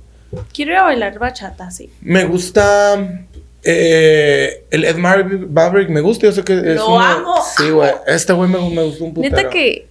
quiero 0.53 0.73
ir 0.73 0.77
a 0.79 0.83
bailar 0.85 1.19
bachata, 1.19 1.71
sí. 1.71 1.91
Me 2.03 2.25
gusta 2.25 3.25
eh, 3.65 4.65
el 4.71 4.85
Ed 4.85 4.97
Maverick, 4.97 5.89
me 5.91 6.01
gusta. 6.01 6.27
Yo 6.27 6.33
sé 6.33 6.45
que 6.45 6.53
es 6.57 6.77
Lo 6.77 6.95
una- 6.95 7.13
amo, 7.15 7.35
Sí, 7.57 7.71
güey. 7.71 7.91
Este 8.07 8.33
güey 8.33 8.49
me, 8.49 8.59
me 8.71 8.83
gustó 8.85 9.05
un 9.05 9.15
putero. 9.15 9.37
Neta 9.37 9.51
que... 9.51 9.89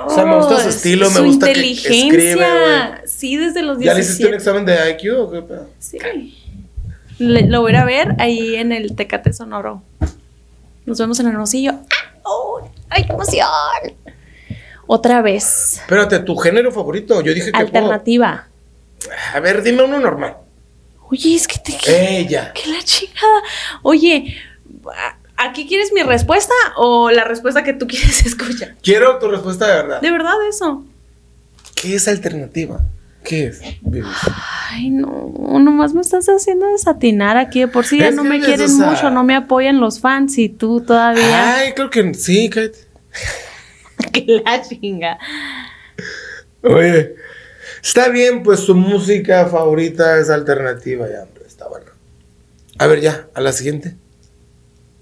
O 0.00 0.10
sea, 0.14 0.24
me 0.24 0.36
gusta 0.36 0.60
su 0.62 0.68
es- 0.68 0.76
estilo, 0.76 1.10
me 1.10 1.20
gusta 1.22 1.46
que 1.46 1.52
inteligencia. 1.52 2.18
escribe, 2.94 3.08
sí, 3.08 3.36
desde 3.36 3.62
los 3.62 3.80
¿Ya 3.80 3.94
le 3.94 4.00
hiciste 4.00 4.26
un 4.26 4.30
17. 4.30 4.36
examen 4.36 4.64
de 4.64 4.90
IQ 4.92 5.18
o 5.18 5.30
qué 5.32 5.42
pedo? 5.42 5.66
Sí. 5.80 5.98
Le- 7.18 7.46
lo 7.48 7.60
voy 7.62 7.74
a 7.74 7.84
ver 7.84 8.14
ahí 8.18 8.54
en 8.56 8.72
el 8.72 8.94
Tecate 8.94 9.32
Sonoro. 9.32 9.82
Nos 10.86 10.98
vemos 10.98 11.18
en 11.20 11.26
Hermosillo. 11.28 11.72
¡Ah! 11.72 12.18
¡Oh! 12.24 12.60
¡Ay, 12.88 13.04
qué 13.04 13.12
emoción! 13.12 13.48
Otra 14.86 15.20
vez. 15.20 15.74
Espérate, 15.80 16.18
¿tu 16.20 16.36
género 16.36 16.72
favorito? 16.72 17.20
Yo 17.20 17.34
dije 17.34 17.52
que 17.52 17.58
Alternativa. 17.58 18.46
A 19.34 19.40
ver, 19.40 19.62
dime 19.62 19.82
uno 19.82 19.98
normal. 20.00 20.36
Oye, 21.10 21.34
es 21.34 21.46
que 21.46 21.58
te... 21.58 21.76
¿Qué, 21.76 22.18
Ella. 22.20 22.52
la 22.66 22.82
chingada? 22.82 23.42
Oye, 23.82 24.36
¿aquí 25.36 25.66
quieres 25.66 25.92
mi 25.92 26.02
respuesta 26.02 26.52
o 26.76 27.10
la 27.10 27.24
respuesta 27.24 27.64
que 27.64 27.72
tú 27.74 27.86
quieres 27.88 28.24
escuchar? 28.24 28.76
Quiero 28.82 29.18
tu 29.18 29.28
respuesta 29.28 29.66
de 29.66 29.74
verdad. 29.74 30.00
De 30.00 30.10
verdad 30.10 30.34
eso. 30.48 30.84
¿Qué 31.74 31.94
es 31.94 32.08
alternativa? 32.08 32.80
¿Qué 33.28 33.48
es? 33.48 33.60
Ay, 34.70 34.88
no, 34.88 35.30
nomás 35.60 35.92
me 35.92 36.00
estás 36.00 36.26
haciendo 36.28 36.66
desatinar 36.66 37.36
aquí. 37.36 37.60
De 37.60 37.68
por 37.68 37.84
sí 37.84 37.98
ya 37.98 38.10
no 38.10 38.24
me 38.24 38.40
quieren 38.40 38.64
o 38.66 38.68
sea- 38.68 38.90
mucho, 38.90 39.10
no 39.10 39.22
me 39.22 39.36
apoyan 39.36 39.80
los 39.80 40.00
fans 40.00 40.38
y 40.38 40.48
tú 40.48 40.80
todavía. 40.80 41.56
Ay, 41.56 41.72
creo 41.74 41.90
que 41.90 42.14
sí, 42.14 42.48
cállate. 42.48 42.78
Que 44.12 44.40
la 44.44 44.62
chinga. 44.62 45.18
Oye, 46.62 47.16
está 47.82 48.08
bien, 48.08 48.42
pues 48.44 48.60
su 48.60 48.74
música 48.74 49.46
favorita 49.46 50.18
es 50.20 50.30
alternativa, 50.30 51.06
ya, 51.10 51.24
hombre, 51.24 51.42
está 51.46 51.68
bueno. 51.68 51.86
A 52.78 52.86
ver, 52.86 53.00
ya, 53.00 53.26
a 53.34 53.40
la 53.40 53.52
siguiente. 53.52 53.96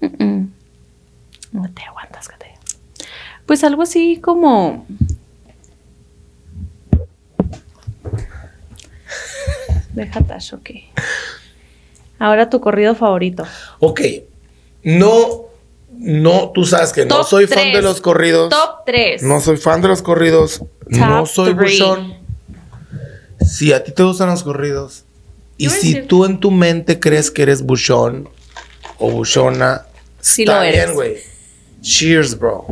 No 0.01 1.71
te 1.73 1.83
aguantas, 1.83 2.27
que 2.27 2.35
te. 2.37 2.53
Pues 3.45 3.63
algo 3.63 3.83
así 3.83 4.17
como. 4.19 4.85
Déjate, 9.97 10.33
ok. 10.53 10.69
Ahora 12.19 12.49
tu 12.49 12.59
corrido 12.59 12.93
favorito. 12.95 13.45
Ok, 13.79 14.01
no, 14.83 15.45
no, 15.97 16.51
tú 16.53 16.65
sabes 16.65 16.93
que 16.93 17.05
no 17.05 17.23
soy 17.23 17.47
fan 17.47 17.71
de 17.73 17.81
los 17.81 17.99
corridos. 17.99 18.49
Top 18.49 18.85
3. 18.85 19.23
No 19.23 19.41
soy 19.41 19.57
fan 19.57 19.81
de 19.81 19.87
los 19.87 20.01
corridos. 20.03 20.61
no 20.87 21.25
soy 21.25 21.55
three. 21.55 21.71
buchón. 21.71 22.13
Si 23.41 23.73
a 23.73 23.83
ti 23.83 23.91
te 23.91 24.03
gustan 24.03 24.29
los 24.29 24.43
corridos 24.43 25.03
y 25.57 25.69
si 25.69 25.93
decir- 25.93 26.07
tú 26.07 26.25
en 26.25 26.39
tu 26.39 26.51
mente 26.51 26.99
crees 26.99 27.31
que 27.31 27.41
eres 27.43 27.61
buchón 27.63 28.29
o 28.99 29.09
buchona, 29.11 29.85
Sí 30.19 30.43
está 30.43 30.57
lo 30.59 30.63
eres. 30.63 30.83
bien, 30.85 30.93
güey. 30.95 31.17
Cheers, 31.81 32.37
bro. 32.37 32.67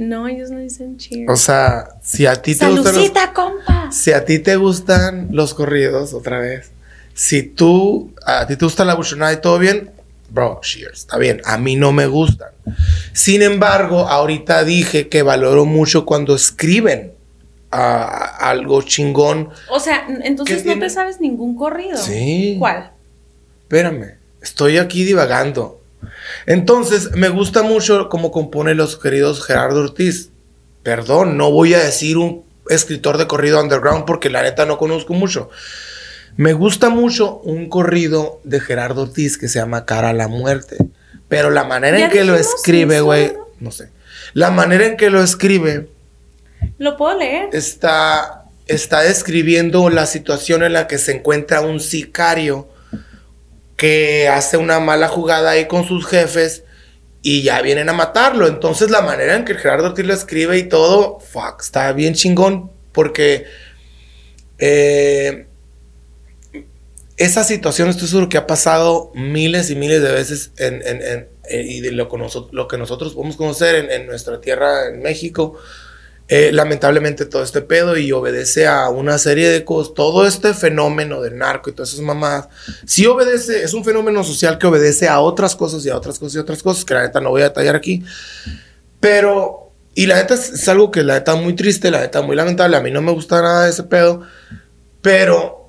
No, 0.00 0.26
ellos 0.26 0.50
no 0.50 0.58
dicen 0.58 0.96
cheers. 0.96 1.30
O 1.30 1.36
sea, 1.36 1.88
si 2.02 2.24
a 2.24 2.40
ti 2.40 2.54
te 2.54 2.66
gustan 2.70 2.94
los, 2.94 3.10
compa. 3.34 3.92
si 3.92 4.12
a 4.12 4.24
ti 4.24 4.38
te 4.38 4.56
gustan 4.56 5.28
los 5.30 5.52
corridos 5.52 6.14
otra 6.14 6.38
vez, 6.38 6.70
si 7.12 7.42
tú 7.42 8.14
a 8.24 8.46
ti 8.46 8.56
te 8.56 8.64
gusta 8.64 8.86
la 8.86 8.94
buchonada 8.94 9.30
y 9.34 9.42
todo 9.42 9.58
bien, 9.58 9.90
bro, 10.30 10.58
cheers, 10.62 11.00
está 11.00 11.18
bien. 11.18 11.42
A 11.44 11.58
mí 11.58 11.76
no 11.76 11.92
me 11.92 12.06
gustan. 12.06 12.48
Sin 13.12 13.42
embargo, 13.42 14.08
ahorita 14.08 14.64
dije 14.64 15.08
que 15.08 15.22
valoro 15.22 15.66
mucho 15.66 16.06
cuando 16.06 16.34
escriben 16.34 17.12
ah, 17.70 18.38
algo 18.40 18.80
chingón. 18.80 19.50
O 19.68 19.80
sea, 19.80 20.06
entonces 20.22 20.62
¿Qué 20.62 20.64
no 20.64 20.72
tiene? 20.72 20.86
te 20.86 20.90
sabes 20.90 21.20
ningún 21.20 21.56
corrido. 21.56 21.98
Sí. 21.98 22.56
¿Cuál? 22.58 22.92
Espérame, 23.64 24.14
estoy 24.40 24.78
aquí 24.78 25.04
divagando. 25.04 25.79
Entonces, 26.46 27.12
me 27.12 27.28
gusta 27.28 27.62
mucho 27.62 28.08
cómo 28.08 28.30
compone 28.30 28.74
los 28.74 28.96
queridos 28.96 29.44
Gerardo 29.44 29.80
Ortiz. 29.80 30.30
Perdón, 30.82 31.36
no 31.36 31.50
voy 31.50 31.74
a 31.74 31.78
decir 31.78 32.16
un 32.16 32.44
escritor 32.68 33.18
de 33.18 33.26
corrido 33.26 33.60
underground 33.60 34.04
porque 34.04 34.30
la 34.30 34.42
neta 34.42 34.64
no 34.66 34.78
conozco 34.78 35.12
mucho. 35.14 35.50
Me 36.36 36.52
gusta 36.52 36.88
mucho 36.88 37.38
un 37.40 37.68
corrido 37.68 38.40
de 38.44 38.60
Gerardo 38.60 39.02
Ortiz 39.02 39.36
que 39.36 39.48
se 39.48 39.58
llama 39.58 39.84
Cara 39.84 40.10
a 40.10 40.14
la 40.14 40.28
Muerte. 40.28 40.76
Pero 41.28 41.50
la 41.50 41.64
manera 41.64 41.98
en 41.98 42.10
que 42.10 42.24
lo 42.24 42.34
escribe, 42.34 43.00
güey, 43.00 43.32
¿no? 43.32 43.46
no 43.60 43.70
sé. 43.70 43.90
La 44.32 44.50
manera 44.50 44.86
en 44.86 44.96
que 44.96 45.10
lo 45.10 45.22
escribe 45.22 45.88
¿Lo 46.78 46.96
puedo 46.96 47.18
leer? 47.18 47.48
está, 47.52 48.44
está 48.66 49.00
describiendo 49.00 49.90
la 49.90 50.06
situación 50.06 50.62
en 50.62 50.72
la 50.72 50.86
que 50.86 50.98
se 50.98 51.12
encuentra 51.12 51.60
un 51.60 51.80
sicario 51.80 52.68
que 53.80 54.28
hace 54.28 54.58
una 54.58 54.78
mala 54.78 55.08
jugada 55.08 55.52
ahí 55.52 55.66
con 55.66 55.88
sus 55.88 56.06
jefes 56.06 56.64
y 57.22 57.40
ya 57.40 57.62
vienen 57.62 57.88
a 57.88 57.94
matarlo. 57.94 58.46
Entonces 58.46 58.90
la 58.90 59.00
manera 59.00 59.34
en 59.36 59.46
que 59.46 59.54
Gerardo 59.54 59.86
Ortiz 59.86 60.04
lo 60.04 60.12
escribe 60.12 60.58
y 60.58 60.64
todo, 60.64 61.18
fuck, 61.18 61.62
está 61.62 61.90
bien 61.94 62.12
chingón 62.12 62.70
porque 62.92 63.46
eh, 64.58 65.46
esa 67.16 67.42
situación 67.42 67.88
estoy 67.88 68.08
seguro 68.08 68.28
que 68.28 68.36
ha 68.36 68.46
pasado 68.46 69.12
miles 69.14 69.70
y 69.70 69.76
miles 69.76 70.02
de 70.02 70.12
veces 70.12 70.52
en, 70.58 71.26
y 71.50 71.80
de 71.80 71.92
lo, 71.92 72.10
que 72.10 72.76
nosotros 72.76 73.14
podemos 73.14 73.36
conocer 73.36 73.90
en, 73.90 74.06
nuestra 74.06 74.42
tierra, 74.42 74.88
en 74.88 75.00
México. 75.00 75.58
Eh, 76.32 76.52
lamentablemente 76.52 77.26
todo 77.26 77.42
este 77.42 77.60
pedo 77.60 77.96
y 77.96 78.12
obedece 78.12 78.68
a 78.68 78.88
una 78.88 79.18
serie 79.18 79.48
de 79.48 79.64
cosas. 79.64 79.94
Todo 79.94 80.24
este 80.24 80.54
fenómeno 80.54 81.20
del 81.20 81.36
narco 81.36 81.70
y 81.70 81.72
todas 81.72 81.92
esas 81.92 82.04
mamadas, 82.04 82.48
sí 82.86 83.04
obedece, 83.04 83.64
es 83.64 83.74
un 83.74 83.84
fenómeno 83.84 84.22
social 84.22 84.56
que 84.56 84.68
obedece 84.68 85.08
a 85.08 85.18
otras 85.18 85.56
cosas 85.56 85.84
y 85.84 85.90
a 85.90 85.96
otras 85.96 86.20
cosas 86.20 86.36
y 86.36 86.38
otras 86.38 86.62
cosas 86.62 86.84
que 86.84 86.94
la 86.94 87.02
neta 87.02 87.20
no 87.20 87.30
voy 87.30 87.42
a 87.42 87.48
detallar 87.48 87.74
aquí. 87.74 88.04
Pero, 89.00 89.72
y 89.96 90.06
la 90.06 90.18
neta 90.18 90.34
es, 90.34 90.68
algo 90.68 90.92
que 90.92 91.02
la 91.02 91.14
neta 91.14 91.34
muy 91.34 91.54
triste, 91.54 91.90
la 91.90 91.98
neta 91.98 92.22
muy 92.22 92.36
lamentable. 92.36 92.76
A 92.76 92.80
mí 92.80 92.92
no 92.92 93.02
me 93.02 93.10
gusta 93.10 93.42
nada 93.42 93.64
de 93.64 93.70
ese 93.70 93.82
pedo. 93.82 94.22
Pero, 95.02 95.68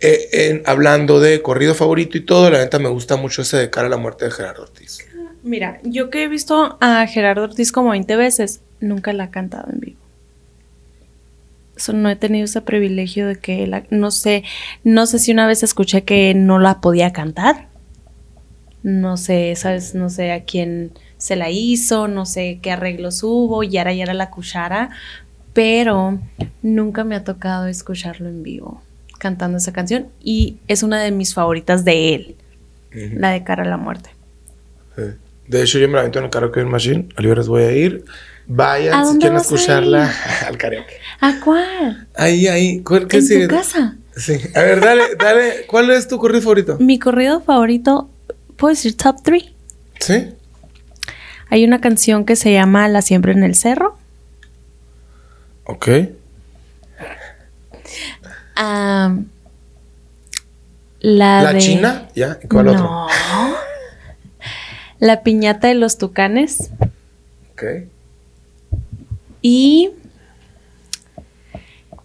eh, 0.00 0.28
en, 0.32 0.62
hablando 0.64 1.20
de 1.20 1.42
corrido 1.42 1.74
favorito 1.74 2.16
y 2.16 2.24
todo, 2.24 2.48
la 2.48 2.60
neta 2.60 2.78
me 2.78 2.88
gusta 2.88 3.16
mucho 3.16 3.42
ese 3.42 3.58
de 3.58 3.68
cara 3.68 3.88
a 3.88 3.90
la 3.90 3.98
muerte 3.98 4.24
de 4.24 4.30
Gerardo 4.30 4.62
Ortiz. 4.62 5.00
Mira, 5.42 5.80
yo 5.82 6.10
que 6.10 6.24
he 6.24 6.28
visto 6.28 6.76
a 6.80 7.06
Gerardo 7.06 7.44
Ortiz 7.44 7.72
como 7.72 7.90
20 7.90 8.16
veces, 8.16 8.60
nunca 8.80 9.12
la 9.12 9.24
ha 9.24 9.30
cantado 9.30 9.72
en 9.72 9.80
vivo. 9.80 9.98
no 11.94 12.10
he 12.10 12.16
tenido 12.16 12.44
ese 12.44 12.60
privilegio 12.60 13.26
de 13.26 13.36
que 13.36 13.66
la, 13.66 13.84
no 13.90 14.10
sé, 14.10 14.44
no 14.84 15.06
sé 15.06 15.18
si 15.18 15.32
una 15.32 15.46
vez 15.46 15.62
escuché 15.62 16.04
que 16.04 16.34
no 16.34 16.58
la 16.58 16.80
podía 16.80 17.12
cantar. 17.12 17.68
No 18.82 19.16
sé, 19.16 19.54
sabes, 19.56 19.94
no 19.94 20.08
sé 20.08 20.32
a 20.32 20.44
quién 20.44 20.92
se 21.18 21.36
la 21.36 21.50
hizo, 21.50 22.08
no 22.08 22.24
sé 22.26 22.60
qué 22.62 22.72
arreglos 22.72 23.22
hubo, 23.22 23.62
y 23.62 23.76
ahora 23.76 23.92
ya 23.92 24.04
era 24.04 24.14
la 24.14 24.30
cuchara, 24.30 24.90
pero 25.52 26.18
nunca 26.62 27.04
me 27.04 27.14
ha 27.14 27.24
tocado 27.24 27.66
escucharlo 27.66 28.28
en 28.28 28.42
vivo 28.42 28.82
cantando 29.20 29.58
esa 29.58 29.72
canción 29.72 30.08
y 30.20 30.56
es 30.66 30.82
una 30.82 31.00
de 31.00 31.12
mis 31.12 31.34
favoritas 31.34 31.84
de 31.84 32.14
él, 32.14 32.36
la 32.90 33.30
de 33.30 33.44
Cara 33.44 33.62
a 33.62 33.68
la 33.68 33.76
Muerte. 33.76 34.10
De 35.50 35.64
hecho, 35.64 35.80
yo 35.80 35.88
me 35.88 35.94
la 35.94 36.00
aventé 36.02 36.20
en 36.20 36.26
el 36.26 36.30
karaoke 36.30 36.64
machine, 36.64 37.08
a 37.16 37.22
les 37.22 37.48
voy 37.48 37.64
a 37.64 37.72
ir. 37.72 38.04
Vayan 38.46 39.04
si 39.04 39.18
quieren 39.18 39.36
escucharla 39.36 40.14
al 40.46 40.56
karaoke. 40.56 40.94
¿A 41.20 41.40
cuál? 41.40 42.06
Ahí, 42.14 42.46
ahí. 42.46 42.80
¿Cuál, 42.82 43.08
¿En 43.10 43.48
tu 43.48 43.56
casa? 43.56 43.96
Sí. 44.14 44.38
A 44.54 44.60
ver, 44.60 44.80
dale, 44.80 45.16
dale. 45.18 45.66
¿Cuál 45.66 45.90
es 45.90 46.06
tu 46.06 46.18
corrido 46.18 46.42
favorito? 46.42 46.76
Mi 46.78 47.00
corrido 47.00 47.40
favorito, 47.40 48.08
¿puedo 48.56 48.72
decir 48.72 48.96
top 48.96 49.16
3? 49.24 49.42
Sí. 49.98 50.28
Hay 51.48 51.64
una 51.64 51.80
canción 51.80 52.24
que 52.24 52.36
se 52.36 52.52
llama 52.52 52.86
La 52.86 53.02
siempre 53.02 53.32
en 53.32 53.42
el 53.42 53.56
cerro. 53.56 53.98
Ok. 55.64 55.88
la, 58.54 59.16
¿La 61.00 61.58
China? 61.58 62.08
¿Ya? 62.14 62.38
¿Cuál 62.48 62.66
no. 62.66 63.08
La 65.00 65.22
piñata 65.22 65.68
de 65.68 65.74
los 65.74 65.98
tucanes. 65.98 66.70
Ok. 67.52 67.64
Y 69.42 69.90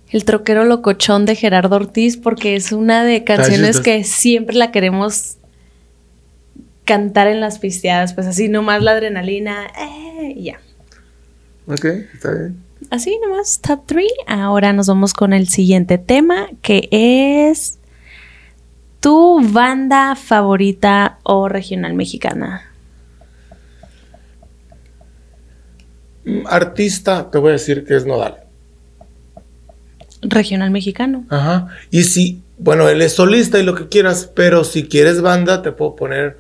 el 0.10 0.24
troquero 0.24 0.64
locochón 0.64 1.26
de 1.26 1.36
Gerardo 1.36 1.76
Ortiz, 1.76 2.16
porque 2.18 2.56
es 2.56 2.72
una 2.72 3.04
de 3.04 3.24
canciones 3.24 3.82
que 3.82 4.04
siempre 4.04 4.56
la 4.56 4.72
queremos 4.72 5.38
cantar 6.86 7.28
en 7.28 7.42
las 7.42 7.60
pisteadas, 7.60 8.14
pues 8.14 8.28
así 8.28 8.48
nomás 8.48 8.82
la 8.82 8.92
adrenalina, 8.92 9.68
eh, 9.78 10.36
ya. 10.38 10.60
Ok, 11.68 11.86
está 12.14 12.32
bien. 12.32 12.64
Así 12.92 13.18
nomás, 13.22 13.60
top 13.60 13.82
3. 13.86 14.06
Ahora 14.28 14.72
nos 14.72 14.88
vamos 14.88 15.14
con 15.14 15.34
el 15.34 15.50
siguiente 15.50 15.98
tema, 15.98 16.48
que 16.62 16.88
es 16.92 17.80
tu 19.00 19.42
banda 19.42 20.16
favorita 20.16 21.20
o 21.24 21.50
regional 21.50 21.94
mexicana. 21.94 22.72
Artista, 26.46 27.30
te 27.32 27.38
voy 27.38 27.50
a 27.50 27.54
decir 27.54 27.86
que 27.86 27.96
es 27.96 28.06
Nodal. 28.06 28.38
Regional 30.22 30.72
mexicano. 30.72 31.26
Ajá. 31.30 31.68
Y 31.92 32.04
si, 32.04 32.42
bueno, 32.58 32.90
él 32.90 33.02
es 33.02 33.14
solista 33.14 33.60
y 33.60 33.64
lo 33.64 33.76
que 33.76 33.88
quieras, 33.88 34.30
pero 34.34 34.64
si 34.64 34.88
quieres 34.88 35.22
banda, 35.22 35.62
te 35.62 35.72
puedo 35.72 35.96
poner 35.96 36.38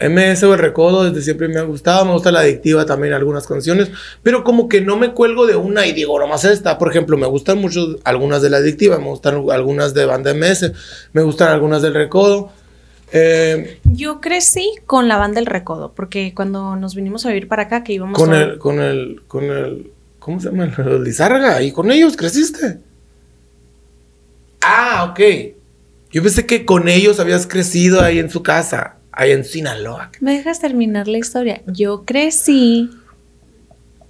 MS 0.00 0.42
o 0.44 0.54
el 0.54 0.60
Recodo, 0.60 1.04
desde 1.04 1.22
siempre 1.22 1.48
me 1.48 1.58
ha 1.58 1.62
gustado. 1.62 2.04
Me 2.04 2.12
gusta 2.12 2.32
la 2.32 2.40
adictiva 2.40 2.86
también, 2.86 3.12
algunas 3.12 3.46
canciones, 3.46 3.90
pero 4.22 4.44
como 4.44 4.68
que 4.68 4.80
no 4.80 4.96
me 4.96 5.12
cuelgo 5.12 5.46
de 5.46 5.56
una 5.56 5.86
y 5.86 5.92
digo, 5.92 6.18
nomás 6.18 6.44
esta. 6.44 6.78
Por 6.78 6.90
ejemplo, 6.90 7.16
me 7.16 7.26
gustan 7.26 7.58
mucho 7.58 7.96
algunas 8.04 8.42
de 8.42 8.50
la 8.50 8.58
adictiva, 8.58 8.98
me 8.98 9.06
gustan 9.06 9.44
algunas 9.50 9.94
de 9.94 10.04
banda 10.04 10.34
MS, 10.34 10.72
me 11.12 11.22
gustan 11.22 11.48
algunas 11.48 11.82
del 11.82 11.94
Recodo. 11.94 12.52
Eh, 13.12 13.78
Yo 13.84 14.20
crecí 14.20 14.72
con 14.86 15.06
la 15.06 15.18
banda 15.18 15.38
El 15.38 15.46
Recodo, 15.46 15.92
porque 15.94 16.32
cuando 16.34 16.76
nos 16.76 16.94
vinimos 16.94 17.26
a 17.26 17.28
vivir 17.28 17.46
para 17.46 17.64
acá, 17.64 17.84
que 17.84 17.92
íbamos 17.92 18.18
con 18.18 18.34
el, 18.34 18.58
con 18.58 18.80
el, 18.80 19.22
con 19.28 19.44
el, 19.44 19.90
¿cómo 20.18 20.40
se 20.40 20.50
llama? 20.50 20.72
El 20.76 21.04
Lizárraga, 21.04 21.62
y 21.62 21.72
con 21.72 21.90
ellos 21.90 22.16
creciste. 22.16 22.78
Ah, 24.62 25.08
ok. 25.10 25.20
Yo 26.10 26.22
pensé 26.22 26.46
que 26.46 26.64
con 26.64 26.88
ellos 26.88 27.20
habías 27.20 27.46
crecido 27.46 28.00
ahí 28.00 28.18
en 28.18 28.30
su 28.30 28.42
casa, 28.42 28.96
ahí 29.12 29.32
en 29.32 29.44
Sinaloa. 29.44 30.10
¿Me 30.20 30.36
dejas 30.36 30.60
terminar 30.60 31.08
la 31.08 31.18
historia? 31.18 31.62
Yo 31.66 32.04
crecí 32.04 32.90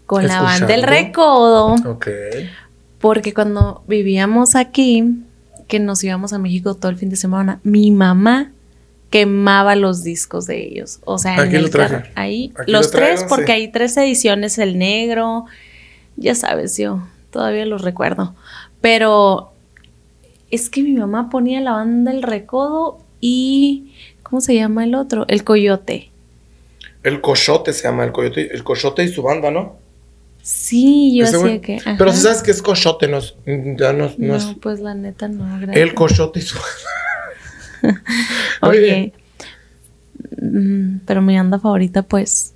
con 0.06 0.26
la 0.26 0.42
banda 0.42 0.74
El 0.74 0.82
Recodo. 0.82 1.74
Ok. 1.86 2.08
Porque 3.00 3.34
cuando 3.34 3.82
vivíamos 3.88 4.54
aquí, 4.54 5.22
que 5.66 5.80
nos 5.80 6.04
íbamos 6.04 6.32
a 6.32 6.38
México 6.38 6.74
todo 6.74 6.90
el 6.90 6.98
fin 6.98 7.08
de 7.08 7.16
semana, 7.16 7.60
mi 7.64 7.90
mamá 7.90 8.52
quemaba 9.12 9.76
los 9.76 10.02
discos 10.02 10.46
de 10.46 10.66
ellos. 10.66 10.98
O 11.04 11.18
sea, 11.18 11.36
en 11.44 11.54
el. 11.54 11.70
Ahí, 12.16 12.52
los 12.66 12.90
tres, 12.90 13.24
porque 13.28 13.52
hay 13.52 13.68
tres 13.68 13.96
ediciones, 13.98 14.58
el 14.58 14.78
negro, 14.78 15.44
ya 16.16 16.34
sabes, 16.34 16.78
yo 16.78 17.06
todavía 17.30 17.66
los 17.66 17.82
recuerdo. 17.82 18.34
Pero 18.80 19.52
es 20.50 20.70
que 20.70 20.82
mi 20.82 20.94
mamá 20.94 21.28
ponía 21.30 21.60
la 21.60 21.72
banda 21.72 22.10
El 22.10 22.22
Recodo 22.22 22.98
y. 23.20 23.92
¿Cómo 24.22 24.40
se 24.40 24.54
llama 24.54 24.84
el 24.84 24.94
otro? 24.94 25.26
El 25.28 25.44
Coyote. 25.44 26.10
El 27.02 27.20
Coyote 27.20 27.74
se 27.74 27.82
llama 27.82 28.04
el 28.04 28.12
Coyote. 28.12 28.54
El 28.54 28.64
Coyote 28.64 29.04
y 29.04 29.08
su 29.08 29.22
banda, 29.22 29.50
¿no? 29.50 29.76
Sí, 30.40 31.14
yo 31.14 31.26
hacía 31.26 31.60
que. 31.60 31.82
Pero 31.98 32.12
si 32.12 32.22
sabes 32.22 32.42
que 32.42 32.50
es 32.50 32.62
Coyote, 32.62 33.08
no 33.08 33.18
es. 33.18 33.34
no, 34.18 34.56
pues 34.58 34.80
la 34.80 34.94
neta 34.94 35.28
no. 35.28 35.70
El 35.70 35.92
Coyote 35.92 36.38
y 36.38 36.42
su 36.42 36.54
banda. 36.56 37.02
Oye. 38.62 39.12
Mm, 40.40 40.98
pero 41.06 41.22
mi 41.22 41.36
banda 41.36 41.58
favorita, 41.58 42.02
pues. 42.02 42.52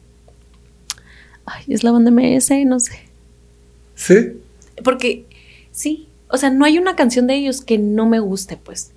Ay, 1.45 1.65
es 1.69 1.85
la 1.85 1.93
banda 1.93 2.11
MS, 2.11 2.51
no 2.67 2.81
sé. 2.81 3.01
¿Sí? 3.95 4.33
Porque, 4.83 5.27
sí. 5.71 6.09
O 6.29 6.37
sea, 6.37 6.51
no 6.51 6.65
hay 6.65 6.79
una 6.79 6.97
canción 6.97 7.27
de 7.27 7.37
ellos 7.37 7.61
que 7.61 7.79
no 7.79 8.07
me 8.07 8.19
guste, 8.19 8.57
pues. 8.57 8.93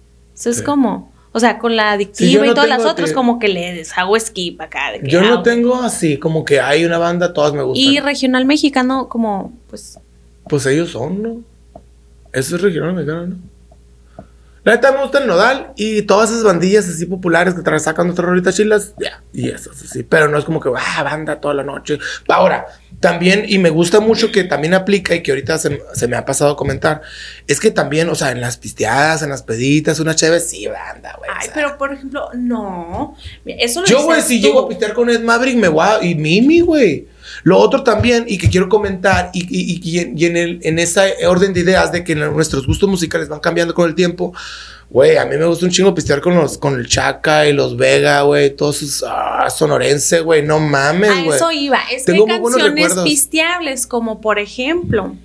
es 0.45 0.61
como. 0.61 1.11
O 1.32 1.39
sea, 1.39 1.59
con 1.59 1.75
la 1.75 1.91
adictiva 1.91 2.47
y 2.47 2.49
todas 2.49 2.67
las 2.67 2.84
otras, 2.86 3.13
como 3.13 3.38
que 3.38 3.49
le 3.49 3.84
hago 3.95 4.19
skip 4.19 4.59
acá. 4.61 4.97
yo 5.03 5.21
no 5.21 5.43
tengo 5.43 5.75
así, 5.75 6.17
como 6.17 6.43
que 6.43 6.59
hay 6.59 6.86
una 6.86 6.97
banda, 6.97 7.34
todas 7.34 7.53
me 7.53 7.61
gustan. 7.61 7.93
Y 7.93 7.99
regional 7.99 8.45
mexicano, 8.45 9.07
como, 9.09 9.53
pues. 9.69 9.99
Pues 10.47 10.65
ellos 10.65 10.89
son, 10.89 11.21
¿no? 11.21 11.41
Eso 12.34 12.55
es 12.55 12.61
regional 12.61 12.93
mexicano, 12.93 13.27
¿no? 13.27 13.36
La 14.64 14.74
neta 14.74 14.91
me 14.91 15.01
gusta 15.01 15.20
el 15.20 15.28
nodal 15.28 15.74
y 15.78 16.01
todas 16.01 16.32
esas 16.32 16.43
bandillas 16.43 16.88
así 16.88 17.05
populares 17.05 17.53
que 17.53 17.62
te 17.62 17.80
sacan 17.80 18.07
nuestras 18.07 18.28
rolitas 18.28 18.55
chilas, 18.55 18.93
ya, 18.99 19.24
y 19.32 19.49
eso, 19.49 19.72
sí, 19.74 20.03
pero 20.03 20.28
no 20.28 20.38
es 20.38 20.45
como 20.45 20.60
que, 20.60 20.70
ah, 20.76 21.03
banda 21.03 21.39
toda 21.39 21.53
la 21.53 21.64
noche. 21.64 21.97
Ahora, 22.28 22.68
también, 22.99 23.45
y 23.47 23.57
me 23.57 23.70
gusta 23.70 23.99
mucho 23.99 24.32
que 24.32 24.43
también 24.43 24.74
aplica 24.74 25.16
y 25.16 25.24
que 25.24 25.32
ahorita 25.32 25.57
se, 25.57 26.07
me 26.07 26.18
ha 26.18 26.26
pasado 26.26 26.51
a 26.51 26.57
comentar, 26.57 27.01
es 27.47 27.60
que 27.60 27.72
también, 27.72 28.10
o 28.10 28.16
sea, 28.16 28.32
en 28.32 28.41
las 28.41 28.57
pisteadas, 28.57 29.22
en 29.22 29.30
las 29.30 29.43
peditas, 29.43 29.99
una 29.99 30.16
chévere, 30.16 30.41
sí, 30.41 30.68
banda, 30.68 31.16
güey. 31.18 31.30
Ay, 31.34 31.49
pero 31.53 31.78
por 31.78 31.93
ejemplo, 31.93 32.30
no. 32.34 33.16
Eso 33.45 33.82
lo 33.82 33.88
Yo, 33.88 34.03
güey, 34.03 34.22
si 34.22 34.41
llego 34.41 34.60
a 34.60 34.68
pistear 34.68 34.93
con 34.93 35.10
Ed 35.10 35.22
Maverick, 35.22 35.57
me 35.57 35.70
voy 35.70 35.86
a, 35.86 36.03
y 36.03 36.16
Mimi, 36.16 36.60
güey. 36.62 37.07
Lo 37.43 37.57
otro 37.57 37.84
también, 37.84 38.25
y 38.27 38.38
que 38.38 38.49
quiero 38.49 38.69
comentar, 38.69 39.30
y, 39.34 39.41
y, 39.49 39.82
y, 39.84 40.25
en, 40.25 40.38
el, 40.38 40.59
en 40.63 40.80
esa 40.80 41.05
orden 41.27 41.53
de 41.53 41.61
ideas 41.61 41.91
de 41.91 42.03
que 42.03 42.15
nuestros 42.15 42.65
gustos 42.67 42.89
musicales 42.89 43.30
van 43.30 43.39
cambiando 43.39 43.73
con 43.73 43.88
el 43.88 43.95
tiempo, 43.95 44.34
güey, 44.89 45.17
a 45.17 45.25
mí 45.25 45.38
me 45.38 45.45
gusta 45.45 45.65
un 45.65 45.71
chingo 45.71 45.93
pistear 45.93 46.19
con 46.21 46.36
los 46.36 46.57
con 46.57 46.75
el 46.80 46.88
Chaca 46.88 47.47
y 47.47 47.53
los 47.53 47.77
Vega, 47.77 48.23
güey, 48.23 48.55
todos 48.55 48.77
sus 48.77 49.03
ah, 49.07 49.47
sonorense, 49.49 50.21
güey, 50.21 50.41
no 50.43 50.59
mames, 50.59 51.11
güey. 51.23 51.32
A 51.32 51.36
eso 51.36 51.51
iba, 51.51 51.80
es 51.91 52.05
que 52.05 52.13
hay 52.13 52.25
canciones 52.25 52.93
pisteables, 53.03 53.88
como 53.88 54.19
por 54.21 54.39
ejemplo, 54.39 55.15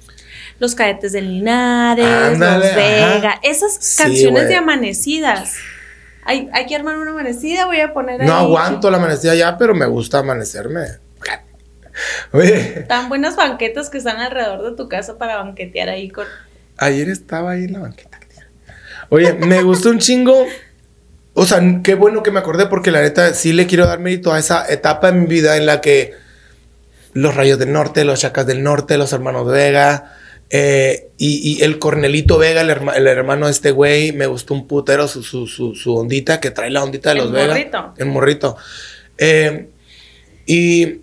los 0.58 0.74
cadetes 0.74 1.12
de 1.12 1.22
Linares, 1.22 2.38
los 2.38 2.60
Vega, 2.60 3.40
esas 3.42 3.96
canciones 3.96 4.48
de 4.48 4.56
amanecidas. 4.56 5.54
Hay, 6.26 6.48
hay 6.54 6.64
que 6.66 6.74
armar 6.74 6.96
una 6.96 7.10
amanecida, 7.10 7.66
voy 7.66 7.80
a 7.80 7.92
poner 7.92 8.22
No 8.22 8.32
ahí- 8.34 8.44
aguanto 8.44 8.90
la 8.90 8.96
amanecida 8.96 9.34
ya, 9.34 9.58
pero 9.58 9.74
me 9.74 9.84
gusta 9.86 10.20
amanecerme. 10.20 11.03
Oye, 12.32 12.84
Tan 12.88 13.08
buenas 13.08 13.36
banquetas 13.36 13.90
que 13.90 13.98
están 13.98 14.18
alrededor 14.18 14.68
de 14.70 14.76
tu 14.76 14.88
casa 14.88 15.18
para 15.18 15.36
banquetear 15.36 15.88
ahí 15.88 16.08
con... 16.10 16.26
ayer 16.78 17.08
estaba 17.08 17.52
ahí 17.52 17.64
en 17.64 17.74
la 17.74 17.78
banqueta. 17.80 18.20
Oye, 19.10 19.34
me 19.34 19.62
gustó 19.62 19.90
un 19.90 19.98
chingo. 19.98 20.46
O 21.34 21.44
sea, 21.46 21.60
qué 21.82 21.94
bueno 21.94 22.22
que 22.22 22.30
me 22.30 22.38
acordé 22.38 22.66
porque 22.66 22.90
la 22.90 23.02
neta 23.02 23.34
sí 23.34 23.52
le 23.52 23.66
quiero 23.66 23.86
dar 23.86 23.98
mérito 24.00 24.32
a 24.32 24.38
esa 24.38 24.66
etapa 24.72 25.08
en 25.10 25.20
mi 25.20 25.26
vida 25.26 25.56
en 25.56 25.66
la 25.66 25.80
que 25.80 26.14
los 27.12 27.34
Rayos 27.34 27.58
del 27.58 27.70
Norte, 27.72 28.04
los 28.04 28.20
Chacas 28.20 28.46
del 28.46 28.62
Norte, 28.62 28.96
los 28.96 29.12
hermanos 29.12 29.46
Vega 29.46 30.14
eh, 30.50 31.10
y, 31.18 31.58
y 31.58 31.62
el 31.64 31.78
Cornelito 31.78 32.38
Vega, 32.38 32.62
el, 32.62 32.70
herma- 32.70 32.96
el 32.96 33.06
hermano 33.06 33.46
de 33.46 33.52
este 33.52 33.72
güey, 33.72 34.12
me 34.12 34.26
gustó 34.26 34.54
un 34.54 34.66
putero 34.66 35.06
su, 35.06 35.22
su, 35.22 35.46
su, 35.46 35.74
su 35.74 35.94
ondita, 35.96 36.40
que 36.40 36.50
trae 36.50 36.70
la 36.70 36.82
ondita 36.82 37.10
de 37.10 37.18
El 37.18 37.24
los 37.24 37.32
Vega. 37.32 37.46
morrito. 37.48 37.94
El 37.98 38.06
morrito. 38.06 38.56
Eh, 39.18 39.68
y, 40.46 41.00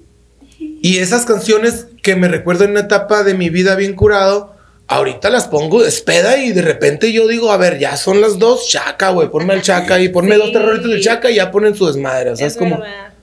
y 0.82 0.98
esas 0.98 1.26
canciones 1.26 1.88
que 2.04 2.16
me 2.16 2.28
recuerdo 2.28 2.64
en 2.66 2.72
una 2.72 2.82
etapa 2.82 3.24
de 3.24 3.34
mi 3.34 3.50
vida 3.50 3.76
bien 3.76 3.96
curado, 3.96 4.56
ahorita 4.88 5.30
las 5.30 5.48
pongo 5.48 5.82
de 5.82 5.90
espeda 5.90 6.38
y 6.38 6.52
de 6.52 6.62
repente 6.62 7.12
yo 7.12 7.28
digo, 7.28 7.52
a 7.52 7.58
ver, 7.58 7.80
ya 7.80 7.98
son 7.98 8.22
las 8.22 8.40
dos, 8.40 8.68
chaca, 8.70 9.10
güey, 9.10 9.30
ponme 9.30 9.54
el 9.54 9.62
chaca 9.62 10.00
y 10.00 10.10
ponme 10.10 10.36
Sí. 10.36 10.42
dos 10.42 10.52
terroritos 10.52 10.92
de 10.92 11.00
chaca 11.02 11.32
y 11.32 11.36
ya 11.36 11.50
ponen 11.52 11.76
su 11.76 11.88
desmadre. 11.88 12.32
O 12.32 12.36
sea, 12.36 12.48
es, 12.48 12.58
como... 12.58 12.80
verdad. 12.80 13.14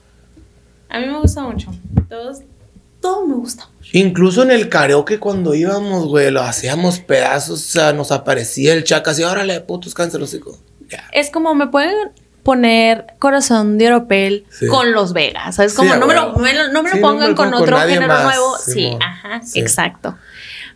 A 0.89 0.99
mí 0.99 1.05
me 1.07 1.19
gusta 1.19 1.43
mucho. 1.43 1.69
Todos, 2.09 2.39
todo 2.99 3.27
me 3.27 3.35
gusta 3.35 3.67
mucho. 3.77 3.89
Incluso 3.93 4.43
en 4.43 4.51
el 4.51 4.69
karaoke 4.69 5.19
cuando 5.19 5.53
íbamos, 5.53 6.07
güey, 6.07 6.31
lo 6.31 6.41
hacíamos 6.41 6.99
pedazos, 6.99 7.59
o 7.59 7.71
sea, 7.71 7.93
nos 7.93 8.11
aparecía 8.11 8.73
el 8.73 8.83
chaca 8.83 9.11
así, 9.11 9.23
órale, 9.23 9.59
putos 9.61 9.93
cáncer, 9.93 10.21
hocico. 10.21 10.57
Ya. 10.89 11.07
Es 11.11 11.29
como 11.29 11.53
me 11.53 11.67
pueden 11.67 11.95
poner 12.43 13.05
corazón 13.19 13.77
de 13.77 13.87
oropel 13.87 14.45
Sí. 14.49 14.67
con 14.67 14.91
los 14.91 15.13
Vegas, 15.13 15.55
¿sabes? 15.55 15.73
Como 15.73 15.95
no, 15.95 16.07
me 16.07 16.13
lo, 16.13 16.27
huevo. 16.27 16.39
me 16.39 16.53
lo- 16.53 16.71
no 16.71 16.83
me 16.83 16.89
lo 16.89 16.95
Sí, 16.95 17.01
no 17.01 17.07
me 17.07 17.13
pongan 17.13 17.29
lo 17.31 17.35
con 17.35 17.53
otro 17.53 17.77
género 17.79 18.07
más, 18.07 18.23
nuevo. 18.23 18.57
sí, 18.57 18.97
ajá, 19.01 19.41
exacto. 19.55 20.17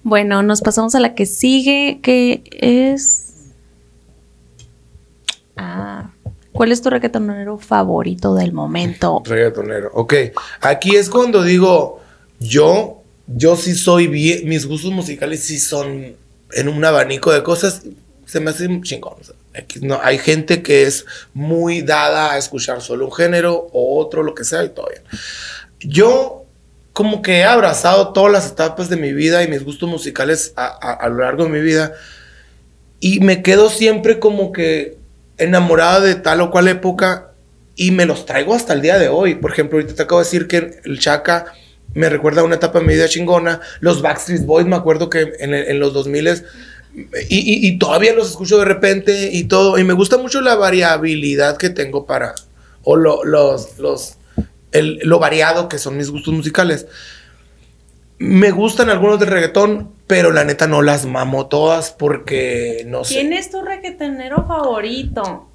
Bueno, 0.03 0.43
nos 0.43 0.61
pasamos 0.61 0.93
a 0.95 0.99
la 0.99 1.15
que 1.15 1.25
sigue, 1.25 1.99
que 2.03 2.43
es... 2.51 3.19
Ah, 5.55 6.09
¿cuál 6.51 6.71
es 6.71 6.81
tu 6.81 6.89
reggaetonero 6.89 7.57
favorito 7.57 8.35
del 8.35 8.51
momento? 8.53 9.21
Reggaetonero. 9.25 9.91
Ok. 9.93 10.13
Aquí 10.61 10.95
es 10.95 11.09
cuando 11.09 11.43
digo, 11.43 12.01
yo, 12.39 13.01
yo 13.27 13.55
sí 13.55 13.75
soy 13.75 14.07
bien, 14.07 14.47
mis 14.49 14.65
gustos 14.65 14.91
musicales 14.91 15.41
sí 15.43 15.59
son 15.59 16.15
en 16.51 16.69
un 16.69 16.83
abanico 16.85 17.31
de 17.31 17.43
cosas, 17.43 17.83
se 18.25 18.39
me 18.39 18.51
hace 18.51 18.67
chingón. 18.81 19.13
X, 19.19 19.33
no, 19.81 19.99
hay 20.01 20.17
gente 20.17 20.63
que 20.63 20.83
es 20.83 21.05
muy 21.33 21.81
dada 21.81 22.33
a 22.33 22.37
escuchar 22.37 22.81
solo 22.81 23.05
un 23.05 23.11
género 23.11 23.67
o 23.71 23.99
otro, 23.99 24.23
lo 24.23 24.33
que 24.35 24.43
sea, 24.43 24.63
y 24.63 24.69
todo 24.69 24.87
bien. 24.89 25.03
Yo 25.79 26.43
como 26.93 27.23
que 27.23 27.39
he 27.39 27.43
abrazado 27.43 28.13
todas 28.13 28.31
las 28.31 28.51
etapas 28.51 28.87
de 28.87 28.97
mi 28.97 29.13
vida 29.13 29.43
y 29.43 29.47
mis 29.47 29.63
gustos 29.63 29.89
musicales 29.89 30.53
a, 30.55 31.07
lo 31.09 31.17
largo 31.17 31.43
de 31.43 31.49
mi 31.49 31.59
vida 31.59 31.93
y 32.99 33.19
me 33.19 33.41
quedo 33.41 33.69
siempre 33.69 34.19
como 34.19 34.51
que 34.51 34.97
enamorado 35.37 36.01
de 36.01 36.15
tal 36.15 36.41
o 36.41 36.51
cual 36.51 36.67
época 36.67 37.31
y 37.75 37.91
me 37.91 38.05
los 38.05 38.27
traigo 38.27 38.53
hasta 38.53 38.73
el 38.73 38.81
día 38.81 38.99
de 38.99 39.09
hoy. 39.09 39.33
Por 39.35 39.51
ejemplo, 39.51 39.77
ahorita 39.77 39.95
te 39.95 40.03
acabo 40.03 40.21
de 40.21 40.25
decir 40.25 40.47
que 40.47 40.79
el 40.85 40.99
Chaka 40.99 41.53
me 41.95 42.09
recuerda 42.09 42.41
a 42.41 42.43
una 42.43 42.55
etapa 42.55 42.79
de 42.79 42.85
mi 42.85 42.93
vida 42.93 43.07
chingona. 43.07 43.59
Los 43.79 44.01
Backstreet 44.03 44.45
Boys, 44.45 44.67
me 44.67 44.75
acuerdo 44.75 45.09
que 45.09 45.33
en, 45.39 45.79
los 45.79 45.93
2000 45.93 46.43
y, 46.95 47.37
y- 47.39 47.67
y 47.67 47.77
todavía 47.79 48.13
los 48.13 48.29
escucho 48.29 48.57
de 48.59 48.65
repente 48.65 49.29
y 49.31 49.45
todo. 49.45 49.77
Y 49.79 49.83
me 49.83 49.93
gusta 49.93 50.17
mucho 50.17 50.41
la 50.41 50.55
variabilidad 50.55 51.57
que 51.57 51.69
tengo 51.69 52.05
para, 52.05 52.35
o 52.83 52.95
lo, 52.95 53.23
los, 53.23 53.79
los, 53.79 54.17
el- 54.71 54.99
lo 55.03 55.19
variado 55.19 55.69
que 55.69 55.79
son 55.79 55.97
mis 55.97 56.09
gustos 56.09 56.33
musicales. 56.33 56.87
Me 58.19 58.51
gustan 58.51 58.89
algunos 58.89 59.19
del 59.19 59.29
reggaetón, 59.29 59.91
pero 60.07 60.31
la 60.31 60.43
neta 60.45 60.67
no 60.67 60.81
las 60.81 61.05
mamo 61.05 61.47
todas 61.47 61.91
porque 61.91 62.83
no 62.87 63.03
sé. 63.03 63.15
¿Quién 63.15 63.33
es 63.33 63.49
tu 63.49 63.61
reggaetonero 63.63 64.45
favorito? 64.47 65.49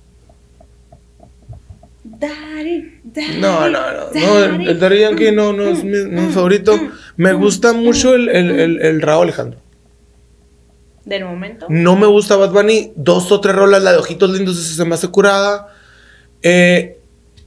Daddy, 2.04 3.00
daddy, 3.04 3.38
No, 3.38 3.68
no, 3.68 3.92
no. 3.92 4.10
no 4.12 4.38
el, 4.44 4.68
el 4.68 4.80
Daddy 4.80 5.00
Yankee 5.00 5.30
no, 5.32 5.52
no 5.52 5.64
es 5.64 5.84
mi, 5.84 5.98
no 6.10 6.22
es 6.28 6.34
favorito. 6.34 6.78
Me 7.16 7.32
gusta 7.32 7.72
mucho 7.72 8.14
el, 8.14 8.28
el, 8.28 8.50
el, 8.50 8.80
el 8.82 9.02
Raúl 9.02 9.24
Alejandro. 9.24 9.60
¿Del 11.08 11.24
momento? 11.24 11.66
No 11.68 11.96
me 11.96 12.06
gusta 12.06 12.36
Bad 12.36 12.52
Bunny. 12.52 12.92
Dos 12.96 13.32
o 13.32 13.40
tres 13.40 13.54
rolas, 13.56 13.82
la 13.82 13.92
de 13.92 13.98
Ojitos 13.98 14.30
Lindos, 14.30 14.58
esa 14.58 14.74
se 14.76 14.84
me 14.84 14.94
hace 14.94 15.08
curada. 15.08 15.68
Eh, 16.42 16.98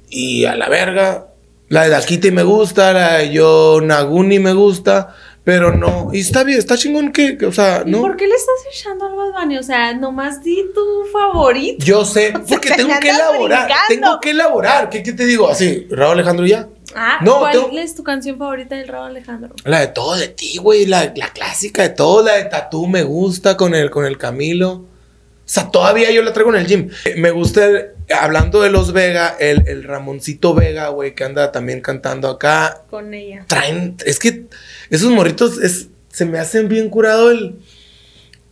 y 0.09 0.45
a 0.45 0.55
la 0.55 0.67
verga. 0.69 1.27
La 1.69 1.83
de 1.83 1.89
Dakiti 1.89 2.31
me 2.31 2.43
gusta, 2.43 2.91
la 2.91 3.17
de 3.19 3.31
Yo 3.31 3.79
Naguni 3.81 4.39
me 4.39 4.53
gusta. 4.53 5.15
Pero 5.43 5.75
no. 5.75 6.09
Y 6.13 6.19
está 6.19 6.43
bien, 6.43 6.59
está 6.59 6.77
chingón 6.77 7.11
que, 7.11 7.37
o 7.47 7.51
sea, 7.51 7.83
¿Y 7.85 7.89
no. 7.89 8.01
por 8.01 8.15
qué 8.15 8.27
le 8.27 8.35
estás 8.35 8.55
echando 8.71 9.05
al 9.07 9.15
Bad 9.15 9.41
Bunny? 9.41 9.57
O 9.57 9.63
sea, 9.63 9.93
nomás 9.95 10.43
di 10.43 10.65
tu 10.73 10.81
favorito. 11.11 11.83
Yo 11.83 12.03
sé, 12.05 12.33
porque 12.49 12.69
te 12.69 12.75
tengo 12.75 12.93
que 12.99 13.09
elaborar. 13.09 13.65
brincando. 13.65 13.87
Tengo 13.87 14.19
que 14.19 14.29
elaborar. 14.31 14.89
¿Qué, 14.89 15.01
qué 15.01 15.13
te 15.13 15.25
digo? 15.25 15.49
Así, 15.49 15.87
Raúl 15.89 16.13
Alejandro 16.13 16.45
ya. 16.45 16.67
Ah, 16.95 17.19
No, 17.21 17.39
¿cuál 17.39 17.51
tengo- 17.53 17.79
es 17.79 17.95
tu 17.95 18.03
canción 18.03 18.37
favorita 18.37 18.75
del 18.75 18.87
Raúl 18.87 19.07
Alejandro? 19.11 19.55
La 19.65 19.79
de 19.81 19.87
todo 19.87 20.15
de 20.15 20.27
ti, 20.27 20.57
güey. 20.57 20.85
La, 20.85 21.11
la 21.15 21.29
clásica 21.33 21.83
de 21.83 21.89
todo. 21.89 22.23
La 22.23 22.33
de 22.37 22.45
Tatú 22.45 22.87
me 22.87 23.03
gusta 23.03 23.55
con 23.57 23.73
el, 23.75 23.89
con 23.89 24.05
el 24.05 24.17
Camilo. 24.17 24.71
O 24.71 25.53
sea, 25.53 25.69
todavía 25.69 26.11
yo 26.11 26.21
la 26.23 26.31
traigo 26.33 26.53
en 26.53 26.61
el 26.61 26.67
gym. 26.67 26.89
Eh, 27.05 27.15
Me 27.17 27.31
gusta, 27.31 27.65
el- 27.65 27.87
hablando 28.17 28.61
de 28.61 28.69
los 28.69 28.93
Vega, 28.93 29.35
el, 29.39 29.67
el 29.67 29.83
Ramoncito 29.83 30.53
Vega, 30.53 30.89
güey, 30.89 31.13
que 31.15 31.23
anda 31.25 31.51
también 31.51 31.81
cantando 31.81 32.29
acá. 32.29 32.83
Con 32.89 33.13
ella. 33.13 33.43
Traen, 33.47 33.97
es 34.05 34.17
que 34.19 34.45
esos 34.89 35.09
morritos 35.11 35.57
es, 35.61 35.87
se 36.09 36.25
me 36.25 36.39
hacen 36.39 36.69
bien 36.69 36.89
curado 36.89 37.31
el, 37.31 37.55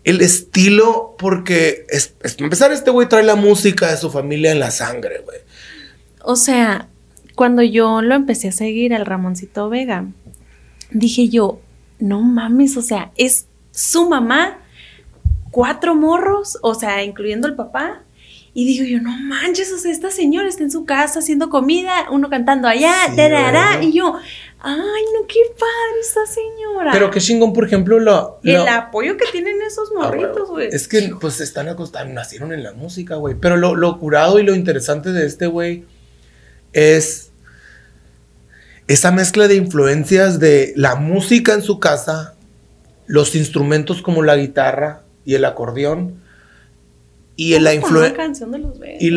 el 0.04 0.22
estilo, 0.22 1.16
porque 1.18 1.86
es, 1.90 2.14
es- 2.24 2.34
para 2.36 2.46
empezar, 2.46 2.72
este 2.74 2.92
güey 2.92 3.08
trae 3.08 3.24
la 3.24 3.36
música 3.36 3.90
de 3.92 3.98
su 3.98 4.10
familia 4.12 4.52
en 4.52 4.60
la 4.60 4.72
sangre, 4.72 5.20
güey. 5.24 5.38
O 6.22 6.36
sea, 6.36 6.90
cuando 7.40 7.64
yo 7.64 8.02
lo 8.02 8.16
empecé 8.16 8.50
a 8.50 8.52
seguir 8.52 8.94
al 8.94 9.06
Ramoncito 9.06 9.70
Vega, 9.70 10.08
dije 10.92 11.30
yo, 11.30 11.62
no 11.98 12.20
mames, 12.22 12.76
o 12.76 12.82
sea, 12.82 13.14
es 13.16 13.48
su 13.72 14.10
mamá, 14.10 14.58
cuatro 15.50 15.96
morros, 15.96 16.58
o 16.64 16.76
sea, 16.76 17.02
incluyendo 17.02 17.48
el 17.48 17.56
papá. 17.56 18.04
Y 18.54 18.66
digo 18.66 18.84
yo, 18.84 19.00
no 19.00 19.12
manches, 19.12 19.72
o 19.72 19.78
sea, 19.78 19.90
esta 19.90 20.12
señora 20.12 20.50
está 20.50 20.64
en 20.64 20.72
su 20.72 20.84
casa 20.84 21.20
haciendo 21.20 21.50
comida, 21.50 22.08
uno 22.12 22.30
cantando 22.30 22.68
allá, 22.68 22.94
Sí, 23.08 23.16
tarará, 23.16 23.82
y 23.82 23.94
yo, 23.94 24.16
ay, 24.60 25.04
no, 25.14 25.26
qué 25.26 25.40
padre 25.58 26.02
esta 26.02 26.26
señora. 26.26 26.92
Pero 26.92 27.10
qué 27.10 27.22
chingón, 27.22 27.54
por 27.54 27.64
ejemplo, 27.64 28.00
lo... 28.02 28.42
el 28.44 28.68
apoyo 28.68 29.16
que 29.16 29.28
tienen 29.32 29.62
esos 29.62 29.92
Ah, 29.92 30.08
morritos, 30.08 30.50
güey. 30.50 30.68
Es 30.74 30.90
que 30.90 31.10
pues 31.18 31.40
están 31.40 31.70
acostados, 31.70 32.12
nacieron 32.12 32.52
en 32.52 32.64
la 32.64 32.74
música, 32.74 33.16
güey. 33.16 33.36
Pero 33.40 33.56
lo, 33.56 33.76
lo 33.76 33.98
curado 33.98 34.40
y 34.40 34.44
lo 34.44 34.54
interesante 34.54 35.14
de 35.14 35.26
este 35.26 35.48
güey 35.48 35.86
es 36.74 37.29
esa 38.90 39.12
mezcla 39.12 39.48
de 39.48 39.56
influencias 39.56 40.40
de 40.40 40.74
la 40.76 40.96
música 40.96 41.54
en 41.54 41.62
su 41.62 41.80
casa, 41.80 42.34
los 43.06 43.36
instrumentos 43.36 44.02
como 44.02 44.24
la 44.24 44.36
guitarra 44.36 45.04
y 45.24 45.36
el 45.36 45.46
acordeón, 45.46 46.16
y 47.36 47.58
la, 47.60 47.74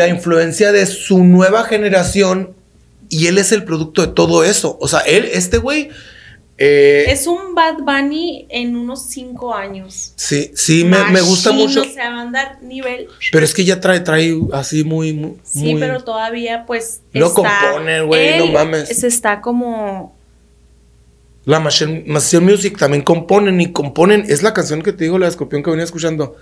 influencia 0.09 0.73
de 0.73 0.87
su 0.87 1.25
nueva 1.25 1.65
generación, 1.65 2.53
y 3.09 3.29
él 3.29 3.39
es 3.39 3.51
el 3.51 3.65
producto 3.65 4.03
de 4.03 4.09
todo 4.09 4.45
eso. 4.45 4.77
O 4.81 4.89
sea, 4.89 5.01
él, 5.01 5.25
este 5.33 5.57
güey... 5.57 5.89
eh, 6.59 7.07
Es 7.09 7.27
un 7.27 7.55
Bad 7.55 7.79
Bunny 7.79 8.47
en 8.51 8.77
unos 8.77 9.07
cinco 9.09 9.55
años. 9.55 10.13
sí, 10.17 10.53
sí, 10.55 10.85
me, 10.85 11.03
me 11.11 11.21
gusta 11.21 11.51
mucho. 11.53 11.83
O 11.83 11.85
sea, 11.85 12.11
va 12.11 12.19
a 12.19 12.23
andar 12.23 12.63
nivel. 12.63 13.09
Pero 13.33 13.45
es 13.45 13.55
que 13.55 13.65
ya 13.65 13.81
trae, 13.81 14.01
trae 14.01 14.35
así 14.53 14.85
muy, 14.85 15.13
muy. 15.13 15.35
Sí, 15.45 15.73
muy- 15.73 15.81
pero 15.81 16.03
todavía, 16.05 16.65
pues. 16.67 17.01
Lo 17.13 17.33
compone, 17.33 18.03
güey, 18.03 18.39
no 18.39 18.47
mames. 18.49 18.89
Se 18.89 19.07
está 19.07 19.41
como. 19.41 20.15
La 21.45 21.59
Machine, 21.59 22.05
Machine 22.07 22.43
Music 22.43 22.79
también 22.79 23.03
componen 23.03 23.61
y 23.61 23.73
componen. 23.73 24.25
Es 24.29 24.43
la 24.45 24.55
canción 24.55 24.81
que 24.83 24.93
te 24.93 25.05
digo, 25.05 25.19
la 25.19 25.27
de 25.27 25.31
Escorpión 25.31 25.63
que 25.65 25.71
venía 25.71 25.85
escuchando. 25.85 26.37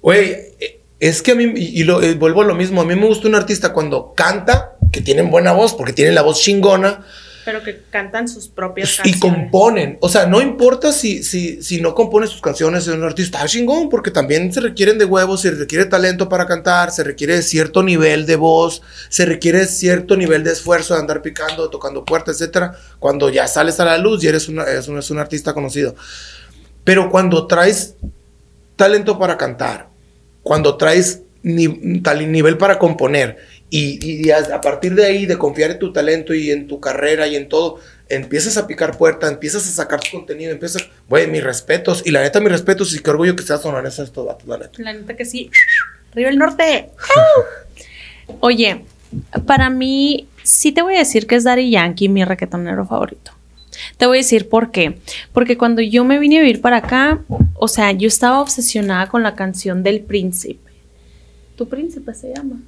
Güey, 0.00 0.30
eh, 0.60 0.80
es 1.00 1.22
que 1.22 1.32
a 1.32 1.34
mí, 1.34 1.52
y, 1.56 1.80
y 1.80 1.84
lo, 1.84 2.00
eh, 2.02 2.14
vuelvo 2.14 2.42
a 2.42 2.44
lo 2.44 2.54
mismo, 2.54 2.80
a 2.80 2.84
mí 2.84 2.94
me 2.94 3.06
gusta 3.06 3.26
un 3.26 3.34
artista 3.34 3.72
cuando 3.72 4.14
canta, 4.14 4.76
que 4.92 5.00
tienen 5.00 5.30
buena 5.30 5.50
voz, 5.52 5.74
porque 5.74 5.92
tienen 5.92 6.14
la 6.14 6.22
voz 6.22 6.40
chingona, 6.40 7.04
Pero 7.44 7.62
que 7.62 7.82
cantan 7.90 8.28
sus 8.28 8.48
propias 8.48 8.94
y 9.04 9.12
canciones. 9.12 9.20
componen. 9.20 9.98
O 10.00 10.08
sea, 10.08 10.26
no 10.26 10.40
importa 10.40 10.92
si, 10.92 11.22
si, 11.22 11.62
si 11.62 11.80
no 11.80 11.94
compone 11.94 12.26
sus 12.26 12.40
canciones, 12.40 12.86
es 12.86 12.94
un 12.94 13.02
artista 13.02 13.44
chingón, 13.46 13.88
porque 13.88 14.10
también 14.10 14.52
se 14.52 14.60
requieren 14.60 14.98
de 14.98 15.04
huevos, 15.04 15.40
se 15.40 15.50
requiere 15.50 15.86
talento 15.86 16.28
para 16.28 16.46
cantar, 16.46 16.90
se 16.90 17.04
requiere 17.04 17.42
cierto 17.42 17.82
nivel 17.82 18.26
de 18.26 18.36
voz, 18.36 18.82
se 19.08 19.24
requiere 19.24 19.66
cierto 19.66 20.16
nivel 20.16 20.44
de 20.44 20.52
esfuerzo 20.52 20.94
de 20.94 21.00
andar 21.00 21.22
picando, 21.22 21.68
tocando 21.70 22.04
puertas, 22.04 22.40
etcétera. 22.40 22.76
Cuando 22.98 23.28
ya 23.30 23.48
sales 23.48 23.80
a 23.80 23.84
la 23.84 23.98
luz 23.98 24.22
y 24.22 24.28
eres, 24.28 24.48
una, 24.48 24.64
eres, 24.64 24.88
un, 24.88 24.94
eres 24.94 25.10
un 25.10 25.18
artista 25.18 25.52
conocido. 25.54 25.94
Pero 26.84 27.10
cuando 27.10 27.46
traes 27.46 27.94
talento 28.76 29.18
para 29.18 29.36
cantar, 29.36 29.88
cuando 30.42 30.76
traes 30.76 31.22
ni, 31.42 32.00
tal 32.00 32.30
nivel 32.30 32.56
para 32.56 32.78
componer 32.78 33.38
y, 33.74 34.30
a, 34.30 34.60
partir 34.60 34.94
de 34.94 35.06
ahí, 35.06 35.24
de 35.24 35.38
confiar 35.38 35.70
en 35.70 35.78
tu 35.78 35.94
talento 35.94 36.34
y 36.34 36.50
en 36.50 36.68
tu 36.68 36.78
carrera 36.78 37.26
y 37.26 37.36
en 37.36 37.48
todo, 37.48 37.80
empiezas 38.06 38.58
a 38.58 38.66
picar 38.66 38.98
puerta, 38.98 39.26
empiezas 39.28 39.66
a 39.66 39.70
sacar 39.70 40.00
tu 40.00 40.10
contenido, 40.10 40.52
empiezas, 40.52 40.90
güey, 41.08 41.26
mis 41.26 41.42
respetos. 41.42 42.02
Y 42.04 42.10
la 42.10 42.20
neta, 42.20 42.38
mis 42.40 42.52
respetos 42.52 42.94
y 42.94 42.98
qué 42.98 43.08
orgullo 43.08 43.34
que 43.34 43.42
seas 43.42 43.64
honesto 43.64 44.02
estos 44.02 44.26
datos, 44.26 44.46
la 44.46 44.58
neta. 44.58 44.72
La 44.76 44.92
neta 44.92 45.16
que 45.16 45.24
sí. 45.24 45.50
Arriba 46.12 46.28
el 46.28 46.36
norte. 46.36 46.90
Oye, 48.40 48.84
para 49.46 49.70
mí, 49.70 50.28
sí 50.42 50.72
te 50.72 50.82
voy 50.82 50.96
a 50.96 50.98
decir 50.98 51.26
que 51.26 51.36
es 51.36 51.44
Daddy 51.44 51.70
Yankee 51.70 52.10
mi 52.10 52.26
raquetonero 52.26 52.84
favorito. 52.84 53.32
Te 53.96 54.04
voy 54.04 54.18
a 54.18 54.20
decir 54.20 54.50
por 54.50 54.70
qué. 54.70 54.98
Porque 55.32 55.56
cuando 55.56 55.80
yo 55.80 56.04
me 56.04 56.18
vine 56.18 56.40
a 56.40 56.42
vivir 56.42 56.60
para 56.60 56.76
acá, 56.76 57.22
o 57.54 57.68
sea, 57.68 57.92
yo 57.92 58.06
estaba 58.06 58.42
obsesionada 58.42 59.08
con 59.08 59.22
la 59.22 59.34
canción 59.34 59.82
del 59.82 60.02
príncipe. 60.02 60.70
¿Tu 61.56 61.66
príncipe 61.66 62.12
se 62.12 62.34
llama? 62.34 62.60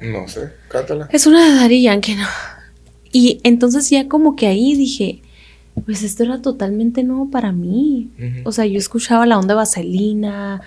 No 0.00 0.28
sé, 0.28 0.50
cántala. 0.68 1.08
Es 1.12 1.26
una 1.26 1.44
de 1.44 1.60
Daddy 1.60 1.82
Yankee, 1.82 2.14
¿no? 2.14 2.26
Y 3.12 3.40
entonces 3.42 3.90
ya 3.90 4.08
como 4.08 4.36
que 4.36 4.46
ahí 4.46 4.74
dije, 4.74 5.22
pues 5.84 6.02
esto 6.02 6.24
era 6.24 6.40
totalmente 6.40 7.02
nuevo 7.02 7.30
para 7.30 7.52
mí. 7.52 8.10
O 8.44 8.52
sea, 8.52 8.66
yo 8.66 8.78
escuchaba 8.78 9.26
la 9.26 9.38
onda 9.38 9.54
vaselina. 9.54 10.62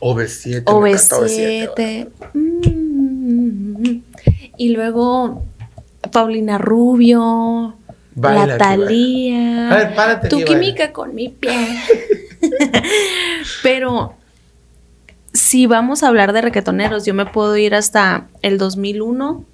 OV7. 0.00 0.64
OV7. 0.64 2.08
Mm. 2.34 4.00
y 4.56 4.68
luego 4.70 5.44
Paulina 6.12 6.58
Rubio. 6.58 7.76
la 8.14 8.58
Talía. 8.58 9.70
A 9.70 9.76
ver, 9.76 9.94
párate. 9.94 10.28
Tu 10.28 10.44
química 10.44 10.92
con 10.92 11.14
mi 11.14 11.28
piel. 11.28 11.68
Pero 13.62 14.14
si 15.32 15.66
vamos 15.66 16.02
a 16.02 16.08
hablar 16.08 16.32
de 16.32 16.42
requetoneros, 16.42 17.06
yo 17.06 17.14
me 17.14 17.26
puedo 17.26 17.56
ir 17.56 17.74
hasta 17.74 18.28
el 18.42 18.58
2001 18.58 19.44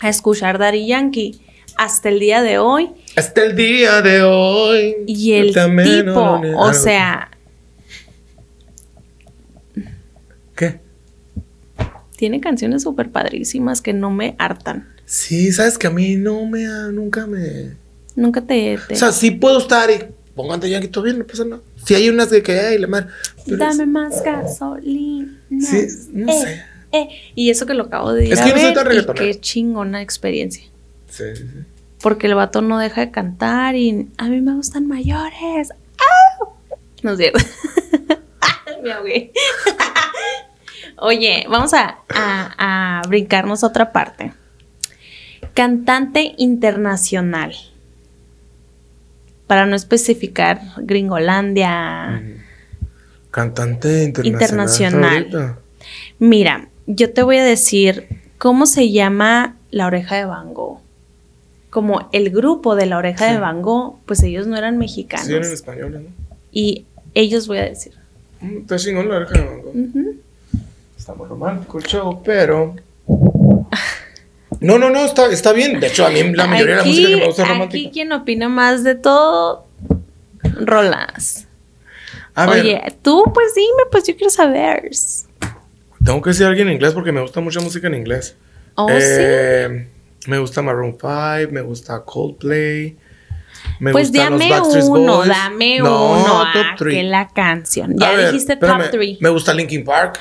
a 0.00 0.08
escuchar 0.08 0.58
Daddy 0.58 0.86
Yankee 0.86 1.40
hasta 1.76 2.08
el 2.08 2.18
día 2.18 2.42
de 2.42 2.58
hoy. 2.58 2.90
Hasta 3.16 3.44
el 3.44 3.56
día 3.56 4.02
de 4.02 4.22
hoy. 4.22 4.96
Y 5.06 5.32
el 5.32 5.54
tipo, 5.54 6.42
o 6.56 6.74
sea... 6.74 7.30
¿Qué? 10.56 10.80
Tiene 12.16 12.40
canciones 12.40 12.82
súper 12.82 13.10
padrísimas 13.10 13.80
que 13.80 13.92
no 13.92 14.10
me 14.10 14.34
hartan. 14.38 14.88
Sí, 15.04 15.52
sabes 15.52 15.78
que 15.78 15.86
a 15.86 15.90
mí 15.90 16.16
no 16.16 16.44
me... 16.46 16.64
Nunca 16.92 17.26
me... 17.26 17.76
Nunca 18.16 18.40
te... 18.40 18.76
O 18.76 18.96
sea, 18.96 19.12
sí 19.12 19.30
puedo 19.30 19.58
estar 19.58 19.88
y 19.90 20.04
pongan 20.34 20.58
de 20.58 20.70
Yankee 20.70 20.88
todo 20.88 21.04
bien, 21.04 21.18
no 21.18 21.26
pasa 21.26 21.44
nada. 21.44 21.62
Si 21.84 21.94
hay 21.94 22.08
unas 22.08 22.28
que, 22.28 22.58
ay, 22.58 22.78
la 22.78 22.86
madre. 22.86 23.08
Dame 23.46 23.86
más 23.86 24.22
gasolina. 24.22 25.40
Sí, 25.48 25.86
no 26.12 26.32
eh, 26.32 26.42
sé. 26.42 26.64
Eh. 26.92 27.08
Y 27.34 27.50
eso 27.50 27.66
que 27.66 27.74
lo 27.74 27.84
acabo 27.84 28.12
de 28.12 28.28
decir. 28.28 28.34
Es 28.34 28.40
que 28.40 28.52
no 28.52 28.60
soy 28.60 29.04
tan 29.04 29.14
Qué 29.14 29.40
chingona 29.40 30.02
experiencia. 30.02 30.64
Sí, 31.08 31.24
sí, 31.34 31.42
sí. 31.42 31.58
Porque 32.00 32.26
el 32.26 32.34
vato 32.34 32.62
no 32.62 32.78
deja 32.78 33.00
de 33.00 33.10
cantar 33.10 33.74
y 33.74 34.08
a 34.18 34.28
mí 34.28 34.40
me 34.40 34.54
gustan 34.54 34.86
mayores. 34.86 35.70
¡Ah! 35.98 36.44
No 37.02 37.12
es 37.12 37.18
cierto. 37.18 37.40
me 38.82 38.92
ahogué. 38.92 39.32
Oye, 40.98 41.46
vamos 41.48 41.74
a, 41.74 41.98
a, 42.08 43.00
a 43.00 43.02
brincarnos 43.08 43.64
a 43.64 43.68
otra 43.68 43.92
parte. 43.92 44.32
Cantante 45.54 46.34
internacional 46.38 47.54
para 49.48 49.66
no 49.66 49.74
especificar 49.74 50.60
Gringolandia. 50.76 52.22
Cantante 53.32 54.04
internacional. 54.04 55.22
internacional. 55.22 55.56
Mira, 56.20 56.68
yo 56.86 57.12
te 57.12 57.22
voy 57.22 57.38
a 57.38 57.44
decir 57.44 58.06
cómo 58.36 58.66
se 58.66 58.92
llama 58.92 59.56
La 59.70 59.86
Oreja 59.86 60.16
de 60.16 60.26
Van 60.26 60.54
Gogh. 60.54 60.80
Como 61.70 62.08
el 62.12 62.30
grupo 62.30 62.76
de 62.76 62.86
La 62.86 62.98
Oreja 62.98 63.32
de 63.32 63.38
Van 63.38 63.62
Gogh, 63.62 63.98
pues 64.06 64.22
ellos 64.22 64.46
no 64.46 64.56
eran 64.56 64.78
mexicanos. 64.78 65.26
Sí, 65.26 65.34
eran 65.34 65.52
españoles, 65.52 66.02
¿no? 66.02 66.08
Y 66.52 66.84
ellos 67.14 67.48
voy 67.48 67.58
a 67.58 67.64
decir. 67.64 67.94
Mm, 68.40 68.58
está 68.58 68.76
chingón 68.76 69.08
La 69.08 69.16
Oreja 69.16 69.32
de 69.32 69.44
Van 69.44 69.62
Gogh. 69.62 69.74
Está 70.96 71.14
muy 71.14 71.26
romántico 71.26 71.78
el 71.78 71.84
show, 71.84 72.22
pero... 72.22 72.76
No, 74.60 74.78
no, 74.78 74.90
no, 74.90 75.04
está, 75.04 75.26
está 75.30 75.52
bien. 75.52 75.80
De 75.80 75.86
hecho, 75.86 76.06
a 76.06 76.10
mí 76.10 76.22
la 76.32 76.46
mayoría 76.46 76.76
de 76.76 76.80
la 76.80 76.86
música 76.86 77.08
que 77.08 77.16
me 77.16 77.26
gusta 77.26 77.42
es 77.42 77.48
romántica. 77.48 77.88
Aquí 77.88 77.90
quien 77.92 78.12
opina 78.12 78.48
más 78.48 78.84
de 78.84 78.94
todo, 78.94 79.66
Rolas. 80.60 81.46
Oye, 82.36 82.80
tú 83.02 83.24
pues 83.34 83.54
dime, 83.54 83.82
pues 83.90 84.06
yo 84.06 84.16
quiero 84.16 84.30
saber. 84.30 84.90
Tengo 86.04 86.22
que 86.22 86.30
decir 86.30 86.46
a 86.46 86.48
alguien 86.50 86.68
en 86.68 86.74
inglés 86.74 86.94
porque 86.94 87.12
me 87.12 87.20
gusta 87.20 87.40
mucha 87.40 87.60
música 87.60 87.86
en 87.88 87.94
inglés. 87.94 88.36
Oh, 88.74 88.86
eh, 88.90 89.88
Me 90.26 90.38
gusta 90.38 90.62
Maroon 90.62 90.92
5, 90.92 91.52
me 91.52 91.62
gusta 91.62 92.04
Coldplay. 92.04 92.96
Me 93.80 93.92
pues 93.92 94.12
dame 94.12 94.50
uno, 94.60 95.24
dame 95.24 95.82
uno. 95.82 96.44
Top 96.52 96.64
ah, 96.64 96.76
que 96.78 97.02
la 97.02 97.28
canción. 97.28 97.96
Ya 97.96 98.16
dijiste 98.26 98.56
top 98.56 98.90
3. 98.90 99.18
Me 99.20 99.28
gusta 99.30 99.52
Linkin 99.52 99.84
Park. 99.84 100.20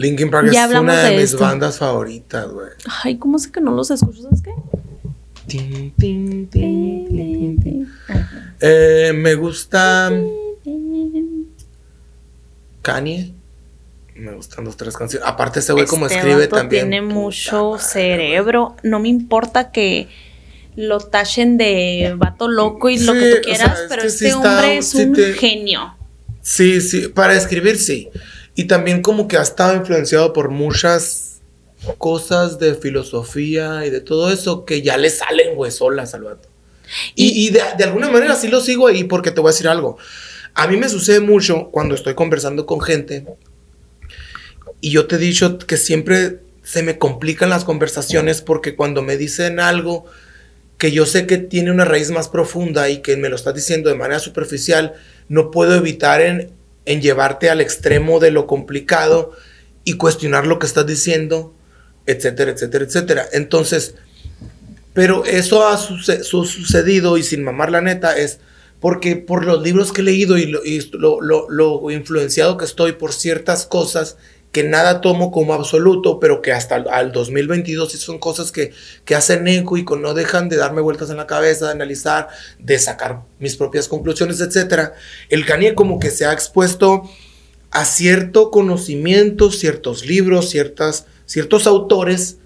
Linkin 0.00 0.30
Park 0.30 0.46
es 0.50 0.74
una 0.74 1.02
de, 1.02 1.16
mis 1.18 1.38
bandas 1.38 1.76
favoritas, 1.76 2.48
güey. 2.48 2.70
Ay, 3.04 3.18
¿cómo 3.18 3.38
sé 3.38 3.52
que 3.52 3.60
no 3.60 3.72
los 3.72 3.90
escucho? 3.90 4.22
¿Sabes 4.22 4.40
qué? 4.40 4.50
Eh, 8.60 9.12
me 9.14 9.34
gusta 9.34 10.10
Kanye. 12.80 13.34
Me 14.14 14.32
gustan 14.32 14.64
dos, 14.64 14.78
tres 14.78 14.96
canciones. 14.96 15.28
Aparte, 15.28 15.60
ese 15.60 15.74
güey 15.74 15.84
como 15.84 16.06
este 16.06 16.16
escribe 16.16 16.46
también. 16.46 16.88
Tiene 16.88 17.02
mucho 17.02 17.76
cerebro. 17.78 18.76
No 18.82 19.00
me 19.00 19.08
importa 19.10 19.70
que 19.70 20.08
lo 20.76 21.00
tachen 21.00 21.58
de 21.58 22.14
vato 22.16 22.48
loco 22.48 22.88
y 22.88 22.98
lo 23.00 23.12
que 23.12 23.34
tú 23.34 23.42
quieras, 23.42 23.80
pero 23.90 24.04
este 24.04 24.32
hombre 24.32 24.78
es 24.78 24.94
un 24.94 25.14
genio. 25.14 25.94
Sí, 26.40 26.80
sí, 26.80 27.08
para 27.08 27.34
escribir 27.34 27.76
sí. 27.76 28.08
Y 28.54 28.64
también 28.64 29.02
como 29.02 29.28
que 29.28 29.36
ha 29.36 29.42
estado 29.42 29.74
influenciado 29.76 30.32
por 30.32 30.50
muchas 30.50 31.40
cosas 31.98 32.58
de 32.58 32.74
filosofía 32.74 33.86
y 33.86 33.90
de 33.90 34.00
todo 34.00 34.30
eso 34.30 34.64
que 34.64 34.82
ya 34.82 34.96
le 34.96 35.10
salen, 35.10 35.54
güey, 35.54 35.70
solas 35.70 36.14
al 36.14 36.24
vato. 36.24 36.48
Y, 37.14 37.50
de, 37.50 37.62
alguna 37.84 38.10
manera 38.10 38.34
sí 38.34 38.48
lo 38.48 38.60
sigo 38.60 38.88
ahí 38.88 39.04
porque 39.04 39.30
te 39.30 39.40
voy 39.40 39.50
a 39.50 39.52
decir 39.52 39.68
algo. 39.68 39.96
A 40.54 40.66
mí 40.66 40.76
me 40.76 40.88
sucede 40.88 41.20
mucho 41.20 41.70
cuando 41.70 41.94
estoy 41.94 42.14
conversando 42.14 42.66
con 42.66 42.80
gente 42.80 43.24
y 44.80 44.90
yo 44.90 45.06
te 45.06 45.16
he 45.16 45.18
dicho 45.18 45.58
que 45.58 45.76
siempre 45.76 46.40
se 46.64 46.82
me 46.82 46.98
complican 46.98 47.48
las 47.48 47.64
conversaciones 47.64 48.42
porque 48.42 48.74
cuando 48.74 49.02
me 49.02 49.16
dicen 49.16 49.60
algo 49.60 50.06
que 50.78 50.92
yo 50.92 51.06
sé 51.06 51.26
que 51.26 51.36
tiene 51.38 51.70
una 51.70 51.84
raíz 51.84 52.10
más 52.10 52.28
profunda 52.28 52.88
y 52.88 53.02
que 53.02 53.16
me 53.16 53.28
lo 53.28 53.36
estás 53.36 53.54
diciendo 53.54 53.90
de 53.90 53.96
manera 53.96 54.18
superficial, 54.18 54.94
no 55.28 55.50
puedo 55.50 55.76
evitar 55.76 56.20
en 56.20 56.50
en 56.84 57.00
llevarte 57.00 57.50
al 57.50 57.60
extremo 57.60 58.20
de 58.20 58.30
lo 58.30 58.46
complicado 58.46 59.32
y 59.84 59.94
cuestionar 59.94 60.46
lo 60.46 60.58
que 60.58 60.66
estás 60.66 60.86
diciendo, 60.86 61.54
etcétera, 62.06 62.52
etcétera, 62.52 62.84
etcétera. 62.84 63.26
Entonces, 63.32 63.94
pero 64.92 65.24
eso 65.24 65.66
ha 65.66 65.76
sucedido 65.76 67.16
y 67.16 67.22
sin 67.22 67.44
mamar 67.44 67.70
la 67.70 67.80
neta 67.80 68.16
es 68.16 68.40
porque 68.80 69.16
por 69.16 69.44
los 69.44 69.62
libros 69.62 69.92
que 69.92 70.00
he 70.00 70.04
leído 70.04 70.38
y, 70.38 70.46
lo, 70.92 71.20
lo 71.20 71.90
influenciado 71.90 72.56
que 72.56 72.64
estoy 72.64 72.92
por 72.92 73.12
ciertas 73.12 73.66
cosas 73.66 74.16
que 74.52 74.64
nada 74.64 75.00
tomo 75.00 75.30
como 75.30 75.54
absoluto, 75.54 76.18
pero 76.18 76.42
que 76.42 76.52
hasta 76.52 76.74
al 76.74 77.12
2022 77.12 77.92
son 77.92 78.18
cosas 78.18 78.50
que, 78.50 78.72
que 79.04 79.14
hacen 79.14 79.46
eco 79.46 79.76
y 79.76 79.84
que 79.84 79.96
no 79.96 80.12
dejan 80.12 80.48
de 80.48 80.56
darme 80.56 80.80
vueltas 80.80 81.10
en 81.10 81.18
la 81.18 81.26
cabeza, 81.26 81.66
de 81.66 81.72
analizar, 81.72 82.28
de 82.58 82.78
sacar 82.78 83.22
mis 83.38 83.56
propias 83.56 83.86
conclusiones, 83.86 84.40
etc. 84.40 84.90
El 85.28 85.46
Kanye 85.46 85.74
como 85.74 86.00
que 86.00 86.10
se 86.10 86.26
ha 86.26 86.32
expuesto 86.32 87.08
a 87.70 87.84
cierto 87.84 88.50
conocimiento, 88.50 89.52
ciertos 89.52 90.04
libros, 90.04 90.50
ciertas, 90.50 91.06
ciertos 91.26 91.68
autores 91.68 92.38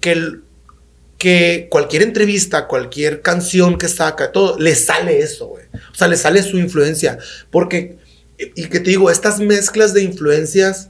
que, 0.00 0.36
que 1.18 1.68
cualquier 1.70 2.02
entrevista, 2.02 2.66
cualquier 2.68 3.20
canción 3.20 3.76
que 3.76 3.88
saca, 3.88 4.32
todo, 4.32 4.58
le 4.58 4.74
sale 4.74 5.18
eso, 5.18 5.48
güey. 5.48 5.66
O 5.92 5.94
sea, 5.94 6.08
le 6.08 6.16
sale 6.16 6.42
su 6.42 6.56
influencia. 6.56 7.18
Porque, 7.50 7.98
y 8.38 8.68
que 8.68 8.80
te 8.80 8.88
digo, 8.88 9.10
estas 9.10 9.40
mezclas 9.40 9.92
de 9.92 10.02
influencias 10.02 10.88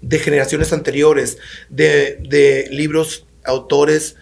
de 0.00 0.18
generaciones 0.18 0.72
anteriores, 0.72 1.38
de, 1.68 2.68
libros, 2.70 3.26
autores, 3.44 4.16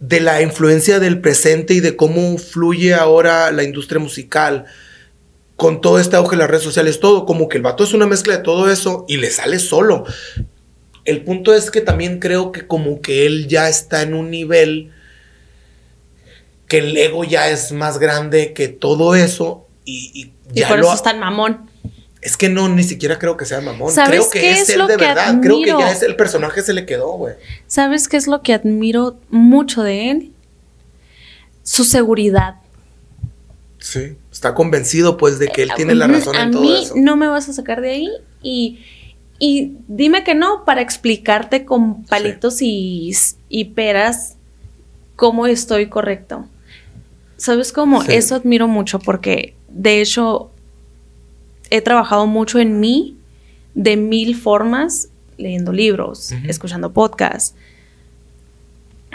de 0.00 0.20
la 0.20 0.42
influencia 0.42 0.98
del 0.98 1.20
presente 1.20 1.74
y 1.74 1.80
de 1.80 1.96
cómo 1.96 2.36
fluye 2.38 2.94
ahora 2.94 3.50
la 3.52 3.62
industria 3.62 4.00
musical 4.00 4.66
con 5.56 5.80
todo 5.80 6.00
este 6.00 6.16
auge 6.16 6.32
de 6.32 6.42
las 6.42 6.50
redes 6.50 6.64
sociales, 6.64 6.98
todo, 6.98 7.24
como 7.24 7.48
que 7.48 7.56
el 7.56 7.62
vato 7.62 7.84
es 7.84 7.94
una 7.94 8.06
mezcla 8.06 8.36
de 8.36 8.42
todo 8.42 8.70
eso 8.70 9.04
y 9.06 9.18
le 9.18 9.30
sale 9.30 9.58
solo. 9.58 10.04
El 11.04 11.22
punto 11.22 11.54
es 11.54 11.70
que 11.70 11.80
también 11.80 12.18
creo 12.18 12.52
que 12.52 12.66
como 12.66 13.00
que 13.00 13.26
él 13.26 13.46
ya 13.48 13.68
está 13.68 14.02
en 14.02 14.14
un 14.14 14.30
nivel 14.30 14.92
que 16.66 16.78
el 16.78 16.96
ego 16.96 17.22
ya 17.22 17.50
es 17.50 17.70
más 17.70 17.98
grande 17.98 18.54
que 18.54 18.68
todo 18.68 19.14
eso 19.14 19.68
y, 19.84 20.32
ya 20.52 20.68
por 20.68 20.80
eso 20.80 20.94
es 20.94 21.02
tan 21.02 21.18
mamón. 21.18 21.70
Es 22.22 22.36
que 22.36 22.48
no, 22.48 22.68
ni 22.68 22.84
siquiera 22.84 23.18
creo 23.18 23.36
que 23.36 23.44
sea 23.44 23.60
mamón. 23.60 23.92
Creo 23.92 24.30
que 24.30 24.52
es, 24.52 24.70
él 24.70 24.86
de 24.86 24.96
verdad. 24.96 25.40
Creo 25.42 25.60
que 25.60 25.70
ya 25.70 25.90
es 25.90 26.02
el 26.02 26.14
personaje 26.14 26.62
se 26.62 26.72
le 26.72 26.86
quedó, 26.86 27.10
güey. 27.14 27.34
¿Sabes 27.66 28.06
qué 28.06 28.16
es 28.16 28.28
lo 28.28 28.42
que 28.42 28.54
admiro 28.54 29.18
mucho 29.28 29.82
de 29.82 30.10
él? 30.12 30.32
Su 31.64 31.82
seguridad. 31.82 32.56
Sí, 33.80 34.16
está 34.30 34.54
convencido 34.54 35.16
pues 35.16 35.40
de 35.40 35.48
que 35.48 35.64
él 35.64 35.70
tiene 35.74 35.96
la 35.96 36.06
razón 36.06 36.36
en 36.36 36.52
todo 36.52 36.76
eso. 36.76 36.92
A 36.92 36.96
mí 36.96 37.02
no 37.02 37.16
me 37.16 37.26
vas 37.26 37.48
a 37.48 37.52
sacar 37.52 37.80
de 37.80 37.90
ahí 37.90 38.08
y, 38.40 38.78
y 39.40 39.72
dime 39.88 40.22
que 40.22 40.36
no 40.36 40.64
para 40.64 40.80
explicarte 40.80 41.64
con 41.64 42.04
palitos 42.04 42.62
y, 42.62 43.12
y, 43.48 43.64
peras 43.64 44.36
cómo 45.16 45.48
estoy 45.48 45.88
correcto. 45.88 46.46
¿Sabes 47.36 47.72
cómo? 47.72 48.04
Eso 48.04 48.36
admiro 48.36 48.68
mucho 48.68 49.00
porque 49.00 49.56
de 49.68 50.00
hecho 50.00 50.51
he 51.72 51.80
trabajado 51.80 52.26
mucho 52.26 52.58
en 52.58 52.80
mí 52.80 53.16
de 53.74 53.96
mil 53.96 54.36
formas, 54.36 55.08
leyendo 55.38 55.72
libros, 55.72 56.32
escuchando 56.46 56.92
podcasts, 56.92 57.54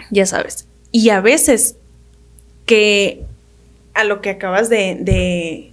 ya 0.09 0.25
sabes. 0.25 0.67
Y 0.91 1.09
a 1.09 1.21
veces 1.21 1.75
que 2.65 3.25
a 3.93 4.03
lo 4.03 4.21
que 4.21 4.31
acabas 4.31 4.69
de, 4.69 5.71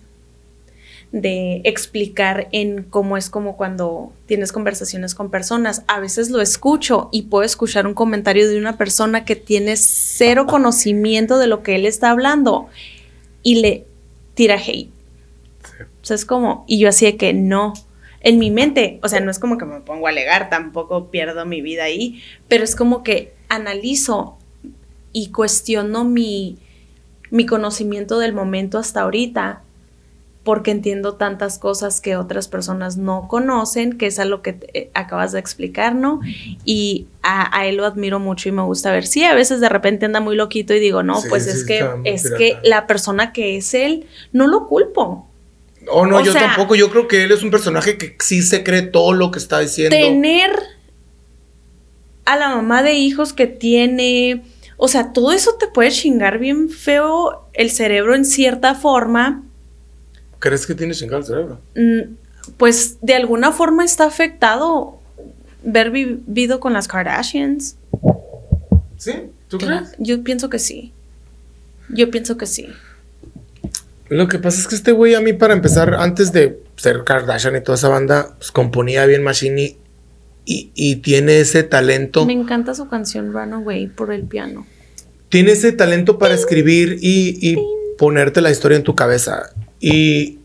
de, 1.10 1.60
explicar 1.64 2.48
en 2.52 2.82
cómo 2.82 3.16
es 3.16 3.30
como 3.30 3.56
cuando 3.56 4.12
tienes 4.26 4.52
conversaciones 4.52 5.14
con 5.14 5.30
personas. 5.30 5.82
A 5.86 6.00
veces 6.00 6.30
lo 6.30 6.40
escucho 6.40 7.08
y 7.12 7.22
puedo 7.22 7.44
escuchar 7.44 7.86
un 7.86 7.94
comentario 7.94 8.48
de 8.48 8.58
una 8.58 8.76
persona 8.76 9.24
que 9.24 9.36
tiene 9.36 9.76
cero 9.76 10.46
conocimiento 10.46 11.38
de 11.38 11.46
lo 11.46 11.62
que 11.62 11.76
él 11.76 11.86
está 11.86 12.10
hablando 12.10 12.68
y 13.42 13.56
le 13.56 13.86
tira 14.34 14.56
hate. 14.56 14.93
O 15.80 16.04
sea, 16.04 16.14
es 16.14 16.24
como, 16.24 16.64
y 16.66 16.78
yo 16.78 16.88
así 16.88 17.06
de 17.06 17.16
que 17.16 17.32
no. 17.32 17.74
En 18.20 18.38
mi 18.38 18.50
mente, 18.50 19.00
o 19.02 19.08
sea, 19.08 19.20
no 19.20 19.30
es 19.30 19.38
como 19.38 19.58
que 19.58 19.66
me 19.66 19.80
pongo 19.80 20.06
a 20.06 20.10
alegar, 20.10 20.48
tampoco 20.48 21.10
pierdo 21.10 21.44
mi 21.44 21.60
vida 21.60 21.84
ahí, 21.84 22.22
pero 22.48 22.64
es 22.64 22.74
como 22.74 23.02
que 23.02 23.34
analizo 23.48 24.38
y 25.12 25.30
cuestiono 25.30 26.04
mi, 26.04 26.58
mi 27.30 27.46
conocimiento 27.46 28.18
del 28.18 28.32
momento 28.32 28.78
hasta 28.78 29.02
ahorita, 29.02 29.62
porque 30.44 30.70
entiendo 30.70 31.14
tantas 31.14 31.58
cosas 31.58 32.00
que 32.00 32.16
otras 32.16 32.48
personas 32.48 32.98
no 32.98 33.28
conocen, 33.28 33.96
que 33.96 34.06
es 34.06 34.18
a 34.18 34.26
lo 34.26 34.42
que 34.42 34.58
eh, 34.74 34.90
acabas 34.94 35.32
de 35.32 35.40
explicar, 35.40 35.94
¿no? 35.94 36.20
Y 36.64 37.06
a, 37.22 37.66
él 37.66 37.76
lo 37.76 37.86
admiro 37.86 38.20
mucho 38.20 38.50
y 38.50 38.52
me 38.52 38.62
gusta 38.62 38.92
ver. 38.92 39.06
Sí, 39.06 39.24
a 39.24 39.34
veces 39.34 39.60
de 39.60 39.70
repente 39.70 40.04
anda 40.04 40.20
muy 40.20 40.36
loquito 40.36 40.74
y 40.74 40.80
digo, 40.80 41.02
no, 41.02 41.20
pues 41.28 41.46
es 41.46 41.64
que 41.64 41.88
es 42.04 42.30
que 42.30 42.58
la 42.62 42.86
persona 42.86 43.32
que 43.32 43.56
es 43.56 43.72
él, 43.72 44.06
no 44.32 44.46
lo 44.46 44.66
culpo. 44.66 45.26
Oh, 45.90 46.06
no, 46.06 46.22
yo 46.22 46.32
tampoco. 46.32 46.74
Yo 46.74 46.90
creo 46.90 47.08
que 47.08 47.24
él 47.24 47.32
es 47.32 47.42
un 47.42 47.50
personaje 47.50 47.98
que 47.98 48.16
sí 48.20 48.42
se 48.42 48.62
cree 48.62 48.82
todo 48.82 49.12
lo 49.12 49.30
que 49.30 49.38
está 49.38 49.60
diciendo. 49.60 49.96
Tener 49.96 50.50
a 52.24 52.36
la 52.36 52.50
mamá 52.50 52.82
de 52.82 52.94
hijos 52.94 53.32
que 53.32 53.46
tiene. 53.46 54.44
O 54.76 54.88
sea, 54.88 55.12
todo 55.12 55.32
eso 55.32 55.54
te 55.54 55.68
puede 55.68 55.90
chingar 55.90 56.38
bien 56.38 56.68
feo 56.68 57.48
el 57.52 57.70
cerebro 57.70 58.14
en 58.14 58.24
cierta 58.24 58.74
forma. 58.74 59.42
¿Crees 60.38 60.66
que 60.66 60.74
tiene 60.74 60.94
chingado 60.94 61.20
el 61.20 61.26
cerebro? 61.26 61.60
Mm, 61.74 62.14
pues 62.56 62.98
de 63.00 63.14
alguna 63.14 63.52
forma 63.52 63.84
está 63.84 64.04
afectado 64.04 64.98
ver 65.62 65.90
vivido 65.90 66.60
con 66.60 66.72
las 66.72 66.88
Kardashians. 66.88 67.76
¿Sí? 68.96 69.12
¿Tú 69.48 69.58
crees? 69.58 69.94
Yo 69.98 70.22
pienso 70.22 70.50
que 70.50 70.58
sí. 70.58 70.92
Yo 71.88 72.10
pienso 72.10 72.36
que 72.36 72.46
sí. 72.46 72.68
Lo 74.08 74.28
que 74.28 74.38
pasa 74.38 74.60
es 74.60 74.66
que 74.66 74.74
este 74.74 74.92
güey 74.92 75.14
a 75.14 75.20
mí 75.20 75.32
para 75.32 75.54
empezar, 75.54 75.94
antes 75.94 76.32
de 76.32 76.60
ser 76.76 77.04
Kardashian 77.04 77.56
y 77.56 77.60
toda 77.62 77.76
esa 77.76 77.88
banda, 77.88 78.34
pues 78.38 78.50
componía 78.50 79.06
bien 79.06 79.22
Machine 79.22 79.78
y, 80.44 80.70
y, 80.74 80.96
tiene 80.96 81.40
ese 81.40 81.62
talento. 81.62 82.26
Me 82.26 82.34
encanta 82.34 82.74
su 82.74 82.88
canción 82.88 83.32
Runaway 83.32 83.86
por 83.86 84.12
el 84.12 84.24
piano. 84.24 84.66
Tiene 85.30 85.52
ese 85.52 85.72
talento 85.72 86.18
para 86.18 86.34
escribir 86.34 86.98
y, 87.00 87.38
y 87.40 87.56
ponerte 87.96 88.42
la 88.42 88.50
historia 88.50 88.76
en 88.76 88.84
tu 88.84 88.94
cabeza. 88.94 89.50
Y 89.80 90.38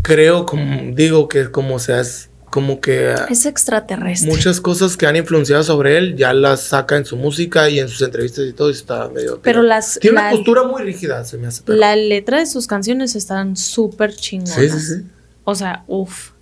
creo, 0.00 0.46
como 0.46 0.94
digo, 0.94 1.28
que 1.28 1.50
como 1.50 1.78
seas 1.78 2.27
como 2.50 2.80
que... 2.80 3.14
Es 3.28 3.46
extraterrestre. 3.46 4.30
Muchas 4.30 4.60
cosas 4.60 4.96
que 4.96 5.06
han 5.06 5.16
influenciado 5.16 5.62
sobre 5.62 5.98
él 5.98 6.16
ya 6.16 6.32
las 6.32 6.62
saca 6.62 6.96
en 6.96 7.04
su 7.04 7.16
música 7.16 7.68
y 7.68 7.78
en 7.78 7.88
sus 7.88 8.02
entrevistas 8.02 8.46
y 8.48 8.52
todo 8.52 8.70
y 8.70 8.72
está 8.72 9.08
medio... 9.08 9.40
Pero 9.42 9.62
las... 9.62 9.98
Tiene 10.00 10.18
una 10.18 10.30
postura 10.30 10.64
muy 10.64 10.82
rígida, 10.82 11.24
se 11.24 11.38
me 11.38 11.46
hace. 11.48 11.62
La 11.66 11.96
letra 11.96 12.38
de 12.38 12.46
sus 12.46 12.66
canciones 12.66 13.16
están 13.16 13.56
súper 13.56 14.14
chingonas. 14.14 14.54
Sí, 14.54 14.68
sí, 14.70 14.80
sí. 14.80 15.02
O 15.44 15.54
sea, 15.54 15.84
uff, 15.86 16.32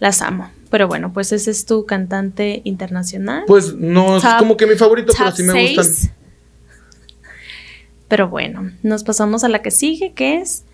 las 0.00 0.22
amo. 0.22 0.50
Pero 0.70 0.86
bueno, 0.86 1.12
pues 1.12 1.32
ese 1.32 1.50
es 1.50 1.64
tu 1.64 1.86
cantante 1.86 2.60
internacional. 2.64 3.44
Pues 3.46 3.74
no 3.74 4.18
es 4.18 4.24
como 4.38 4.56
que 4.56 4.66
mi 4.66 4.74
favorito, 4.74 5.12
pero 5.16 5.32
sí 5.32 5.42
me 5.42 5.74
gustan. 5.74 6.12
Pero 8.08 8.28
bueno, 8.30 8.72
nos 8.82 9.04
pasamos 9.04 9.44
a 9.44 9.50
la 9.50 9.60
que 9.60 9.70
sigue, 9.70 10.14
que 10.14 10.38
es 10.38 10.64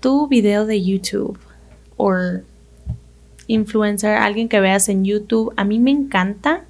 tu 0.00 0.26
video 0.26 0.64
de 0.64 0.82
YouTube. 0.82 1.38
O 1.98 2.14
influencer, 3.46 4.16
alguien 4.16 4.48
que 4.48 4.60
veas 4.60 4.88
en 4.88 5.04
YouTube. 5.04 5.52
A 5.56 5.64
mí 5.64 5.78
me 5.78 5.90
encanta 5.90 6.64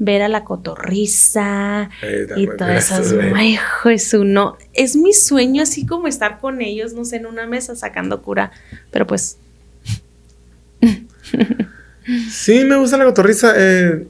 ver 0.00 0.22
a 0.22 0.28
la 0.28 0.44
cotorriza 0.44 1.90
y 2.36 2.46
todas 2.46 2.90
esas. 2.90 3.14
Es 3.84 4.14
uno. 4.14 4.56
Es 4.72 4.96
mi 4.96 5.12
sueño 5.12 5.62
así 5.62 5.86
como 5.86 6.08
estar 6.08 6.40
con 6.40 6.60
ellos, 6.60 6.94
no 6.94 7.04
sé, 7.04 7.16
en 7.16 7.26
una 7.26 7.46
mesa 7.46 7.76
sacando 7.76 8.22
cura. 8.22 8.50
Pero 8.90 9.06
pues. 9.06 9.38
sí, 12.30 12.64
me 12.64 12.76
gusta 12.76 12.96
la 12.96 13.04
cotorriza. 13.04 13.52
Eh, 13.56 14.06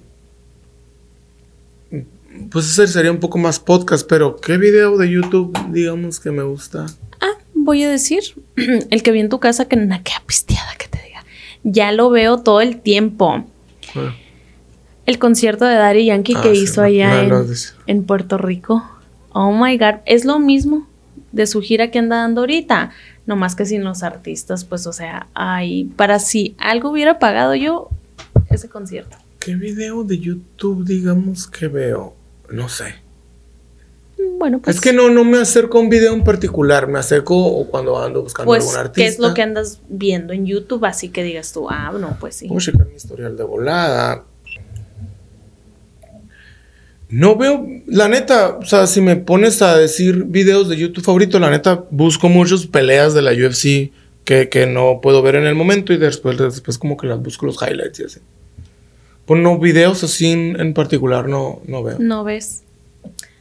pues 2.50 2.66
ese 2.66 2.86
sería 2.86 3.10
un 3.10 3.20
poco 3.20 3.38
más 3.38 3.58
podcast, 3.58 4.06
pero 4.08 4.36
¿qué 4.36 4.56
video 4.56 4.96
de 4.96 5.10
YouTube, 5.10 5.52
digamos, 5.70 6.20
que 6.20 6.30
me 6.30 6.42
gusta? 6.42 6.86
Ah, 7.20 7.36
voy 7.54 7.82
a 7.82 7.90
decir, 7.90 8.22
el 8.56 9.02
que 9.02 9.12
vi 9.12 9.20
en 9.20 9.28
tu 9.28 9.40
casa 9.40 9.66
que 9.66 9.76
na 9.76 10.02
queda 10.02 10.22
pisteada 10.26 10.74
que 10.78 10.88
te 10.88 10.98
ya 11.62 11.92
lo 11.92 12.10
veo 12.10 12.38
todo 12.38 12.60
el 12.60 12.80
tiempo. 12.80 13.44
Ah. 13.94 14.14
El 15.06 15.18
concierto 15.18 15.64
de 15.64 15.74
Daddy 15.74 16.06
Yankee 16.06 16.34
que 16.34 16.50
ah, 16.50 16.54
hizo 16.54 16.82
allá 16.82 17.26
en, 17.86 18.04
Puerto 18.04 18.38
Rico. 18.38 18.82
Oh 19.32 19.52
my 19.52 19.76
God, 19.76 20.00
es 20.06 20.24
lo 20.24 20.38
mismo 20.38 20.86
de 21.32 21.46
su 21.46 21.60
gira 21.60 21.90
que 21.90 21.98
anda 21.98 22.16
dando 22.16 22.42
ahorita. 22.42 22.90
No 23.26 23.36
más 23.36 23.54
que 23.54 23.64
sin 23.64 23.84
los 23.84 24.02
artistas, 24.02 24.64
pues, 24.64 24.86
o 24.86 24.92
sea, 24.92 25.28
ay, 25.34 25.84
para 25.96 26.18
si 26.18 26.54
algo 26.58 26.90
hubiera 26.90 27.18
pagado 27.18 27.54
yo 27.54 27.90
ese 28.50 28.68
concierto. 28.68 29.16
¿Qué 29.38 29.54
video 29.54 30.04
de 30.04 30.18
YouTube, 30.18 30.84
digamos, 30.84 31.46
que 31.46 31.68
veo? 31.68 32.14
No 32.50 32.68
sé. 32.68 32.96
Bueno, 34.38 34.60
pues. 34.60 34.76
Es 34.76 34.82
que 34.82 34.92
no, 34.92 35.10
no 35.10 35.24
me 35.24 35.38
acerco 35.38 35.78
a 35.78 35.80
un 35.82 35.88
video 35.88 36.14
en 36.14 36.24
particular, 36.24 36.88
me 36.88 36.98
acerco 36.98 37.66
cuando 37.66 38.02
ando 38.02 38.22
buscando 38.22 38.46
pues, 38.46 38.64
algún 38.64 38.76
artista. 38.78 39.02
¿Qué 39.02 39.06
es 39.06 39.18
lo 39.18 39.34
que 39.34 39.42
andas 39.42 39.80
viendo 39.88 40.32
en 40.32 40.46
YouTube? 40.46 40.84
Así 40.84 41.10
que 41.10 41.22
digas 41.22 41.52
tú, 41.52 41.68
ah, 41.68 41.92
no, 41.98 42.16
pues 42.18 42.36
sí. 42.36 42.48
Voy 42.48 42.56
a 42.56 42.60
checar 42.60 42.86
mi 42.86 42.94
historial 42.94 43.36
de 43.36 43.44
volada. 43.44 44.24
No 47.10 47.36
veo, 47.36 47.66
la 47.86 48.08
neta, 48.08 48.56
o 48.56 48.64
sea, 48.64 48.86
si 48.86 49.00
me 49.00 49.16
pones 49.16 49.62
a 49.62 49.76
decir 49.76 50.24
videos 50.24 50.68
de 50.68 50.76
YouTube 50.76 51.04
favorito, 51.04 51.40
la 51.40 51.50
neta, 51.50 51.84
busco 51.90 52.28
muchas 52.28 52.66
peleas 52.66 53.14
de 53.14 53.22
la 53.22 53.32
UFC 53.32 53.92
que, 54.24 54.48
que 54.48 54.66
no 54.66 55.00
puedo 55.02 55.20
ver 55.20 55.34
en 55.34 55.44
el 55.44 55.56
momento 55.56 55.92
y 55.92 55.96
después, 55.96 56.38
después 56.38 56.78
como 56.78 56.96
que 56.96 57.08
las 57.08 57.20
busco 57.20 57.46
los 57.46 57.60
highlights 57.60 58.00
y 58.00 58.04
así. 58.04 58.20
Pues 59.26 59.42
no, 59.42 59.58
videos 59.58 60.04
así 60.04 60.30
en, 60.30 60.58
en 60.60 60.72
particular 60.72 61.28
no, 61.28 61.60
no 61.66 61.82
veo. 61.82 61.98
No 61.98 62.22
ves. 62.22 62.62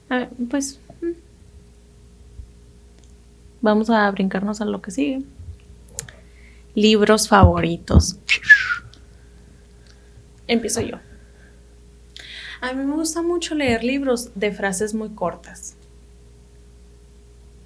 A 0.10 0.18
ver, 0.18 0.30
pues. 0.50 0.80
Mm. 1.02 1.12
Vamos 3.62 3.90
a 3.90 4.10
brincarnos 4.12 4.62
a 4.62 4.66
lo 4.66 4.82
que 4.82 4.92
sigue. 4.92 5.22
Libros 6.76 7.28
favoritos. 7.28 8.20
Empiezo 10.48 10.82
yo. 10.82 10.98
A 12.62 12.74
mí 12.74 12.84
me 12.84 12.96
gusta 12.96 13.22
mucho 13.22 13.56
leer 13.56 13.84
libros 13.84 14.32
de 14.36 14.52
frases 14.52 14.94
muy 14.94 15.10
cortas. 15.10 15.76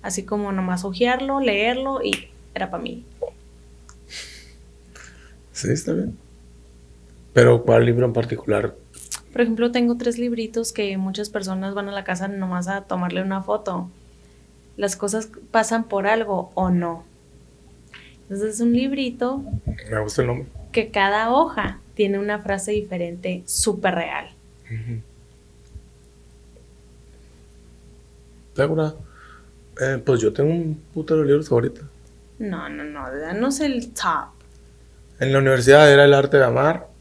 Así 0.01 0.23
como 0.23 0.51
nomás 0.51 0.83
ojearlo, 0.83 1.39
leerlo 1.39 2.03
y 2.03 2.29
era 2.53 2.69
para 2.69 2.83
mí. 2.83 3.05
Sí, 5.53 5.71
está 5.71 5.93
bien. 5.93 6.17
Pero 7.33 7.63
¿cuál 7.63 7.85
libro 7.85 8.05
en 8.05 8.13
particular 8.13 8.75
por 9.33 9.41
ejemplo, 9.41 9.71
tengo 9.71 9.97
tres 9.97 10.19
libritos 10.19 10.71
que 10.71 10.95
muchas 10.97 11.29
personas 11.31 11.73
van 11.73 11.89
a 11.89 11.91
la 11.91 12.03
casa 12.03 12.27
nomás 12.27 12.67
a 12.67 12.81
tomarle 12.81 13.23
una 13.23 13.41
foto. 13.41 13.89
Las 14.77 14.95
cosas 14.95 15.29
pasan 15.49 15.85
por 15.85 16.05
algo 16.05 16.51
o 16.53 16.69
no. 16.69 17.03
Entonces 18.21 18.55
es 18.55 18.61
un 18.61 18.73
librito. 18.73 19.43
Me 19.89 19.99
gusta 20.01 20.21
el 20.21 20.27
nombre. 20.27 20.47
Que 20.71 20.91
cada 20.91 21.31
hoja 21.31 21.79
tiene 21.95 22.19
una 22.19 22.39
frase 22.39 22.73
diferente, 22.73 23.41
súper 23.47 23.95
real. 23.95 24.29
Uh 24.69 25.01
Eh, 29.81 29.99
pues 30.05 30.21
yo 30.21 30.31
tengo 30.31 30.51
un 30.51 30.75
puto 30.93 31.17
de 31.17 31.25
libros 31.25 31.51
ahorita. 31.51 31.81
No, 32.37 32.69
no, 32.69 32.83
no, 32.83 33.11
danos 33.11 33.59
el 33.61 33.91
top. 33.93 34.29
En 35.19 35.33
la 35.33 35.39
universidad 35.39 35.91
era 35.91 36.05
El 36.05 36.13
arte 36.13 36.37
de 36.37 36.43
amar. 36.43 36.92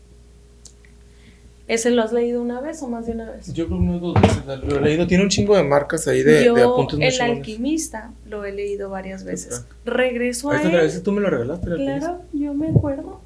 ¿Ese 1.73 1.91
lo 1.91 2.03
has 2.03 2.13
leído 2.13 2.43
una 2.43 2.61
vez 2.61 2.83
o 2.83 2.89
más 2.89 3.07
de 3.07 3.13
una 3.13 3.31
vez? 3.31 3.53
Yo 3.53 3.67
creo 3.67 3.79
que 3.79 3.85
unas 3.85 4.01
dos 4.01 4.15
veces 4.21 4.43
lo 4.65 4.77
he 4.77 4.81
leído. 4.83 5.07
Tiene 5.07 5.25
un 5.25 5.31
chingo 5.31 5.57
de 5.57 5.63
marcas 5.63 6.07
ahí 6.07 6.23
de, 6.23 6.45
Yo, 6.45 6.55
de 6.55 6.63
apuntes 6.63 7.15
El 7.15 7.21
alquimista, 7.23 8.13
lo 8.29 8.45
he 8.45 8.53
leído 8.53 8.91
varias 8.91 9.25
veces. 9.25 9.65
Regreso 9.87 10.51
a 10.51 10.57
otra 10.59 10.69
él. 10.71 10.77
vez, 10.77 11.03
tú 11.03 11.13
me 11.13 11.21
lo 11.23 11.31
regalaste. 11.31 11.67
El 11.67 11.73
alquimista. 11.73 11.99
Claro, 12.09 12.23
yo 12.33 12.55
me 12.55 12.69
acuerdo. 12.69 13.21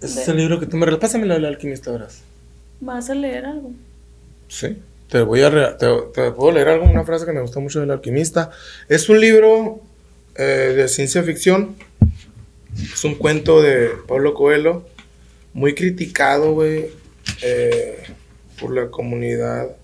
Ese 0.00 0.22
es 0.22 0.28
el 0.28 0.36
libro 0.36 0.58
que 0.58 0.66
tú 0.66 0.76
me 0.76 0.84
regalaste. 0.84 1.06
Pásamelo 1.06 1.34
del 1.34 1.44
alquimista, 1.44 1.92
verás. 1.92 2.22
¿Vas 2.80 3.08
a 3.10 3.14
leer 3.14 3.46
algo? 3.46 3.70
Sí. 4.48 4.76
Te 5.08 5.20
voy 5.22 5.42
a 5.42 5.50
re- 5.50 5.74
te, 5.78 5.86
te 6.14 6.30
puedo 6.32 6.52
leer 6.52 6.68
algo, 6.70 6.86
una 6.86 7.04
frase 7.04 7.24
que 7.26 7.32
me 7.32 7.40
gustó 7.42 7.60
mucho 7.60 7.80
del 7.80 7.90
alquimista. 7.90 8.50
Es 8.88 9.08
un 9.08 9.20
libro 9.20 9.80
eh, 10.36 10.42
de 10.74 10.88
ciencia 10.88 11.22
ficción. 11.22 11.76
Es 12.92 13.04
un 13.04 13.14
cuento 13.14 13.60
de 13.62 13.90
Pablo 14.08 14.32
Coelho, 14.34 14.84
muy 15.52 15.74
criticado, 15.74 16.54
güey, 16.54 16.86
eh, 17.42 18.02
por 18.60 18.74
la 18.74 18.90
comunidad. 18.90 19.76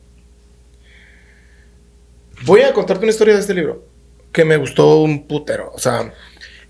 Voy 2.45 2.63
a 2.63 2.73
contarte 2.73 3.05
una 3.05 3.13
historia 3.13 3.35
de 3.35 3.41
este 3.41 3.55
libro 3.55 3.85
que 4.33 4.45
me 4.45 4.57
gustó 4.57 5.01
un 5.01 5.27
putero. 5.27 5.73
O 5.75 5.79
sea, 5.79 6.13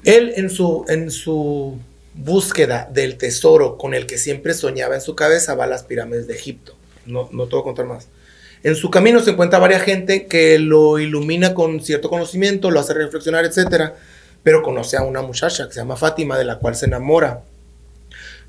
él 0.05 0.33
en 0.37 0.51
su, 0.51 0.85
en 0.89 1.11
su 1.11 1.79
búsqueda 2.15 2.89
del 2.93 3.17
tesoro 3.17 3.77
con 3.77 3.95
el 3.95 4.07
que 4.07 4.19
siempre 4.19 4.55
soñaba 4.55 4.95
en 4.95 5.01
su 5.01 5.15
cabeza 5.15 5.55
va 5.55 5.65
a 5.65 5.69
las 5.69 5.85
pirámides 5.85 6.27
de 6.27 6.35
Egipto. 6.35 6.75
No, 7.07 7.29
no 7.33 7.47
te 7.47 7.53
voy 7.53 7.61
a 7.61 7.65
contar 7.65 7.87
más. 7.87 8.09
En 8.63 8.75
su 8.75 8.91
camino 8.91 9.21
se 9.21 9.31
encuentra 9.31 9.59
varias 9.59 9.83
gente 9.83 10.27
que 10.27 10.59
lo 10.59 10.99
ilumina 10.99 11.55
con 11.55 11.81
cierto 11.81 12.11
conocimiento, 12.11 12.71
lo 12.71 12.81
hace 12.81 12.93
reflexionar, 12.93 13.45
etcétera, 13.45 13.95
pero 14.43 14.63
conoce 14.63 14.97
a 14.97 15.03
una 15.03 15.23
muchacha 15.23 15.67
que 15.69 15.75
se 15.75 15.81
llama 15.81 15.97
Fátima, 15.97 16.37
de 16.37 16.45
la 16.45 16.59
cual 16.59 16.75
se 16.75 16.87
enamora, 16.87 17.43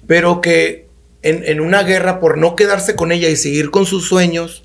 pero 0.08 0.42
que 0.42 0.89
en, 1.22 1.44
en 1.46 1.60
una 1.60 1.84
guerra 1.84 2.20
por 2.20 2.38
no 2.38 2.56
quedarse 2.56 2.96
con 2.96 3.12
ella 3.12 3.30
y 3.30 3.36
seguir 3.36 3.72
con 3.72 3.86
sus 3.86 4.08
sueños, 4.08 4.64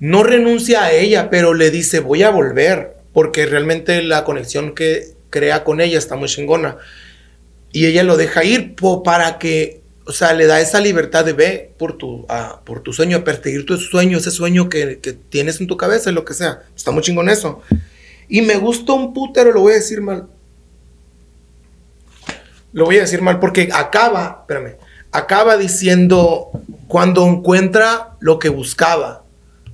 no 0.00 0.22
renuncia 0.22 0.84
a 0.84 0.92
ella, 0.92 1.30
pero 1.30 1.54
le 1.54 1.70
dice 1.70 2.00
voy 2.00 2.22
a 2.22 2.30
volver, 2.30 2.96
porque 3.12 3.46
realmente 3.46 4.02
la 4.02 4.24
conexión 4.24 4.74
que 4.74 5.14
crea 5.30 5.64
con 5.64 5.80
ella 5.80 5.98
está 5.98 6.16
muy 6.16 6.28
chingona. 6.28 6.76
Y 7.72 7.86
ella 7.86 8.02
lo 8.02 8.16
deja 8.16 8.44
ir 8.44 8.74
po- 8.74 9.02
para 9.02 9.38
que, 9.38 9.80
o 10.04 10.12
sea, 10.12 10.34
le 10.34 10.46
da 10.46 10.60
esa 10.60 10.80
libertad 10.80 11.24
de 11.24 11.32
ve 11.32 11.70
por 11.78 11.96
tu, 11.96 12.26
ah, 12.28 12.60
por 12.64 12.80
tu 12.80 12.92
sueño, 12.92 13.24
perseguir 13.24 13.64
tu 13.64 13.78
sueño, 13.78 14.18
ese 14.18 14.30
sueño 14.30 14.68
que, 14.68 14.98
que 14.98 15.12
tienes 15.12 15.60
en 15.60 15.68
tu 15.68 15.76
cabeza, 15.76 16.10
lo 16.10 16.24
que 16.24 16.34
sea. 16.34 16.62
Está 16.76 16.90
muy 16.90 17.02
chingón 17.02 17.28
eso. 17.30 17.62
Y 18.28 18.42
me 18.42 18.56
gusta 18.56 18.92
un 18.92 19.14
putero, 19.14 19.52
lo 19.52 19.60
voy 19.60 19.72
a 19.72 19.76
decir 19.76 20.00
mal. 20.00 20.26
Lo 22.72 22.86
voy 22.86 22.96
a 22.98 23.02
decir 23.02 23.20
mal 23.22 23.38
porque 23.38 23.68
acaba, 23.72 24.38
espérame, 24.40 24.76
acaba 25.12 25.58
diciendo 25.58 26.50
cuando 26.88 27.26
encuentra 27.26 28.16
lo 28.20 28.38
que 28.38 28.48
buscaba, 28.48 29.24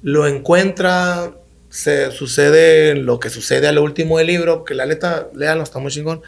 lo 0.03 0.27
encuentra, 0.27 1.33
se 1.71 2.11
sucede 2.11 2.95
lo 2.95 3.21
que 3.21 3.31
sucede 3.31 3.69
al 3.69 3.79
último 3.79 4.19
del 4.19 4.27
libro, 4.27 4.65
que 4.65 4.75
la 4.75 4.87
neta, 4.87 5.29
léanlo, 5.35 5.65
está 5.65 5.79
muy 5.79 5.91
chingón. 5.91 6.23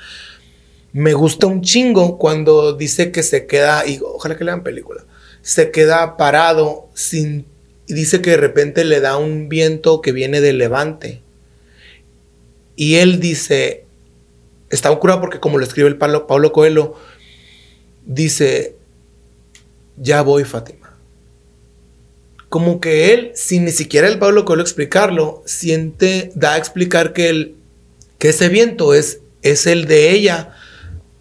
Me 0.93 1.13
gusta 1.13 1.47
un 1.47 1.63
chingo 1.63 2.19
cuando 2.19 2.73
dice 2.73 3.13
que 3.13 3.23
se 3.23 3.47
queda, 3.47 3.87
y 3.87 4.01
ojalá 4.03 4.37
que 4.37 4.45
lean 4.45 4.63
película, 4.63 5.05
se 5.43 5.71
queda 5.71 6.17
parado 6.17 6.89
sin, 6.95 7.47
y 7.87 7.95
dice 7.95 8.21
que 8.21 8.31
de 8.31 8.37
repente 8.37 8.85
le 8.85 9.01
da 9.01 9.17
un 9.17 9.49
viento 9.49 10.01
que 10.01 10.13
viene 10.13 10.41
del 10.41 10.59
levante. 10.59 11.23
Y 12.75 12.97
él 12.97 13.21
dice, 13.21 13.85
está 14.71 14.95
curado 14.97 15.21
porque 15.21 15.39
como 15.39 15.59
lo 15.59 15.65
escribe 15.65 15.89
el 15.89 15.99
Pablo, 15.99 16.27
Pablo 16.27 16.53
Coelho, 16.53 16.95
dice, 18.07 18.80
ya 20.01 20.23
voy 20.23 20.45
Fátima. 20.45 20.99
Como 22.49 22.81
que 22.81 23.15
él, 23.15 23.31
sin 23.35 23.65
ni 23.65 23.71
siquiera 23.71 24.09
el 24.09 24.19
Pablo 24.19 24.45
Coelho 24.45 24.63
explicarlo, 24.63 25.43
siente, 25.47 26.33
da 26.35 26.55
a 26.55 26.59
explicar 26.59 27.13
que, 27.13 27.29
el, 27.29 27.55
que 28.19 28.31
ese 28.31 28.49
viento 28.49 28.93
es, 28.93 29.21
es 29.43 29.67
el 29.67 29.87
de 29.87 30.11
ella, 30.11 30.57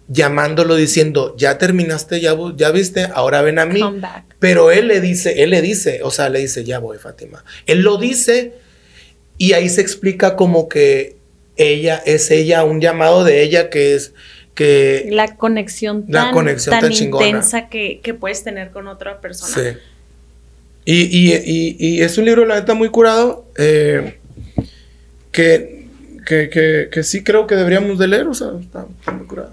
llamándolo 0.08 0.74
diciendo, 0.74 1.36
ya 1.38 1.56
terminaste, 1.56 2.20
ya, 2.20 2.34
viste, 2.72 3.08
ahora 3.14 3.42
ven 3.42 3.60
a 3.60 3.66
mí. 3.66 3.80
Pero 4.40 4.72
él 4.72 4.88
le 4.88 5.00
dice, 5.00 5.44
él 5.44 5.50
le 5.50 5.62
dice, 5.62 6.00
o 6.02 6.10
sea, 6.10 6.28
le 6.30 6.40
dice, 6.40 6.64
ya 6.64 6.80
voy, 6.80 6.98
Fátima. 6.98 7.44
Él 7.66 7.82
lo 7.82 7.96
dice 7.96 8.54
y 9.38 9.52
ahí 9.52 9.68
se 9.68 9.82
explica 9.82 10.34
como 10.34 10.68
que 10.68 11.16
ella 11.56 12.02
es 12.04 12.30
ella, 12.30 12.64
un 12.64 12.80
llamado 12.80 13.22
de 13.22 13.42
ella 13.42 13.70
que 13.70 13.94
es 13.94 14.14
que 14.60 15.08
La 15.10 15.36
conexión 15.36 16.04
La 16.08 16.24
tan, 16.24 16.34
conexión 16.34 16.72
tan 16.72 16.80
tan 16.82 16.92
chingona. 16.92 17.26
intensa 17.26 17.68
que, 17.70 18.00
que 18.02 18.12
puedes 18.12 18.44
tener 18.44 18.70
con 18.72 18.88
otra 18.88 19.20
persona. 19.20 19.54
sí. 19.54 19.78
Y, 20.84 21.02
y, 21.02 21.34
y, 21.34 21.76
y 21.78 22.02
es 22.02 22.16
un 22.18 22.24
libro, 22.24 22.44
la 22.46 22.56
neta, 22.56 22.74
muy 22.74 22.88
curado. 22.88 23.46
eh, 23.56 24.18
que, 25.30 25.86
que, 26.26 26.48
que, 26.50 26.88
que 26.90 27.02
sí 27.04 27.22
creo 27.22 27.46
que 27.46 27.54
deberíamos 27.54 27.98
de 27.98 28.08
leer, 28.08 28.26
o 28.26 28.34
sea, 28.34 28.48
está, 28.60 28.86
está 28.98 29.12
muy 29.12 29.26
curado. 29.26 29.52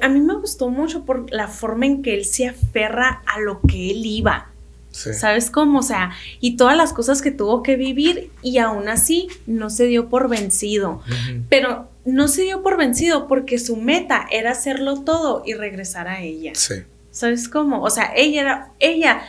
A 0.00 0.08
mí 0.08 0.20
me 0.20 0.34
gustó 0.34 0.70
mucho 0.70 1.04
por 1.04 1.30
la 1.32 1.46
forma 1.48 1.86
en 1.86 2.02
que 2.02 2.14
él 2.14 2.24
se 2.24 2.48
aferra 2.48 3.22
a 3.26 3.38
lo 3.40 3.60
que 3.60 3.90
él 3.90 4.04
iba. 4.06 4.48
Sí. 4.92 5.12
¿Sabes 5.12 5.50
cómo? 5.50 5.80
O 5.80 5.82
sea, 5.82 6.12
y 6.40 6.56
todas 6.56 6.76
las 6.76 6.92
cosas 6.92 7.22
que 7.22 7.30
tuvo 7.30 7.62
que 7.62 7.76
vivir 7.76 8.30
y 8.42 8.58
aún 8.58 8.88
así 8.88 9.28
no 9.46 9.68
se 9.68 9.84
dio 9.86 10.08
por 10.08 10.28
vencido. 10.28 11.02
Pero 11.48 11.89
no 12.04 12.28
se 12.28 12.42
dio 12.42 12.62
por 12.62 12.76
vencido 12.76 13.26
porque 13.28 13.58
su 13.58 13.76
meta 13.76 14.26
era 14.30 14.52
hacerlo 14.52 15.02
todo 15.02 15.42
y 15.44 15.54
regresar 15.54 16.08
a 16.08 16.20
ella. 16.20 16.52
Sí. 16.54 16.76
¿Sabes 17.10 17.48
cómo? 17.48 17.82
O 17.82 17.90
sea, 17.90 18.12
ella 18.14 18.40
era, 18.40 18.70
ella, 18.78 19.22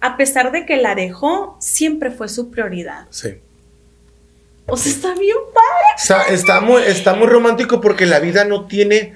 a 0.00 0.16
pesar 0.16 0.52
de 0.52 0.66
que 0.66 0.76
la 0.76 0.94
dejó, 0.94 1.56
siempre 1.60 2.10
fue 2.10 2.28
su 2.28 2.50
prioridad. 2.50 3.06
Sí. 3.10 3.34
O 4.66 4.76
sea, 4.76 4.92
está 4.92 5.14
bien 5.14 5.36
padre. 5.54 6.34
Está 6.34 6.60
muy, 6.60 6.82
está 6.82 7.14
muy 7.14 7.26
romántico 7.26 7.80
porque 7.80 8.06
la 8.06 8.20
vida 8.20 8.44
no 8.44 8.66
tiene 8.66 9.14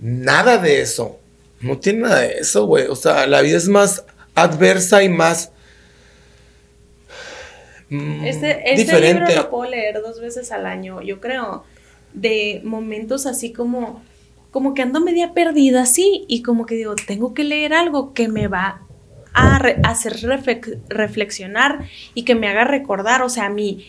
nada 0.00 0.58
de 0.58 0.80
eso. 0.80 1.18
No 1.60 1.78
tiene 1.78 2.00
nada 2.00 2.20
de 2.20 2.38
eso, 2.40 2.66
güey. 2.66 2.86
O 2.86 2.96
sea, 2.96 3.26
la 3.26 3.40
vida 3.42 3.56
es 3.58 3.68
más 3.68 4.04
adversa 4.34 5.02
y 5.02 5.08
más. 5.08 5.52
mm, 7.88 8.24
Este, 8.24 8.70
este 8.72 8.84
diferente. 8.84 9.26
libro 9.26 9.42
lo 9.44 9.50
puedo 9.50 9.70
leer 9.70 10.00
dos 10.02 10.20
veces 10.20 10.52
al 10.52 10.66
año, 10.66 11.02
yo 11.02 11.20
creo, 11.20 11.64
de 12.14 12.60
momentos 12.64 13.26
así 13.26 13.52
como, 13.52 14.02
como 14.50 14.74
que 14.74 14.82
ando 14.82 15.00
media 15.00 15.32
perdida 15.32 15.82
así 15.82 16.24
y 16.28 16.42
como 16.42 16.66
que 16.66 16.74
digo, 16.74 16.94
tengo 16.96 17.34
que 17.34 17.44
leer 17.44 17.72
algo 17.72 18.12
que 18.12 18.28
me 18.28 18.48
va 18.48 18.82
a 19.32 19.58
re- 19.58 19.76
hacer 19.84 20.14
reflex- 20.16 20.78
reflexionar 20.88 21.84
y 22.14 22.24
que 22.24 22.34
me 22.34 22.48
haga 22.48 22.64
recordar, 22.64 23.22
o 23.22 23.28
sea, 23.28 23.48
mi, 23.48 23.86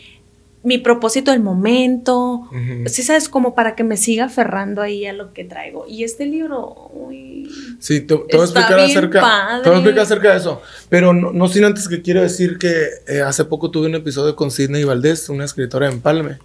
mi 0.62 0.78
propósito 0.78 1.32
del 1.32 1.40
momento, 1.40 2.48
Ujú. 2.52 2.84
sí 2.88 3.02
sabes, 3.02 3.28
como 3.28 3.56
para 3.56 3.74
que 3.74 3.82
me 3.82 3.96
siga 3.96 4.26
aferrando 4.26 4.80
ahí 4.80 5.04
a 5.06 5.12
lo 5.12 5.32
que 5.32 5.42
traigo. 5.42 5.84
Y 5.88 6.04
este 6.04 6.26
libro, 6.26 6.88
uy, 6.94 7.50
Sí, 7.80 8.00
te, 8.02 8.14
te 8.16 8.36
voy 8.36 8.44
explicar 8.44 8.78
acerca, 8.78 9.60
te 9.64 9.68
voy 9.68 9.78
a 9.78 9.80
explicar 9.80 10.04
acerca 10.04 10.30
de 10.30 10.36
eso. 10.36 10.62
Pero 10.88 11.12
no, 11.12 11.32
no 11.32 11.48
sin 11.48 11.64
antes 11.64 11.88
que 11.88 12.00
quiero 12.02 12.22
decir 12.22 12.58
que 12.58 12.84
eh, 13.08 13.22
hace 13.22 13.44
poco 13.44 13.72
tuve 13.72 13.88
un 13.88 13.96
episodio 13.96 14.36
con 14.36 14.52
Sidney 14.52 14.84
Valdés, 14.84 15.28
una 15.28 15.44
escritora 15.44 15.88
de 15.88 15.94
Empalme. 15.94 16.38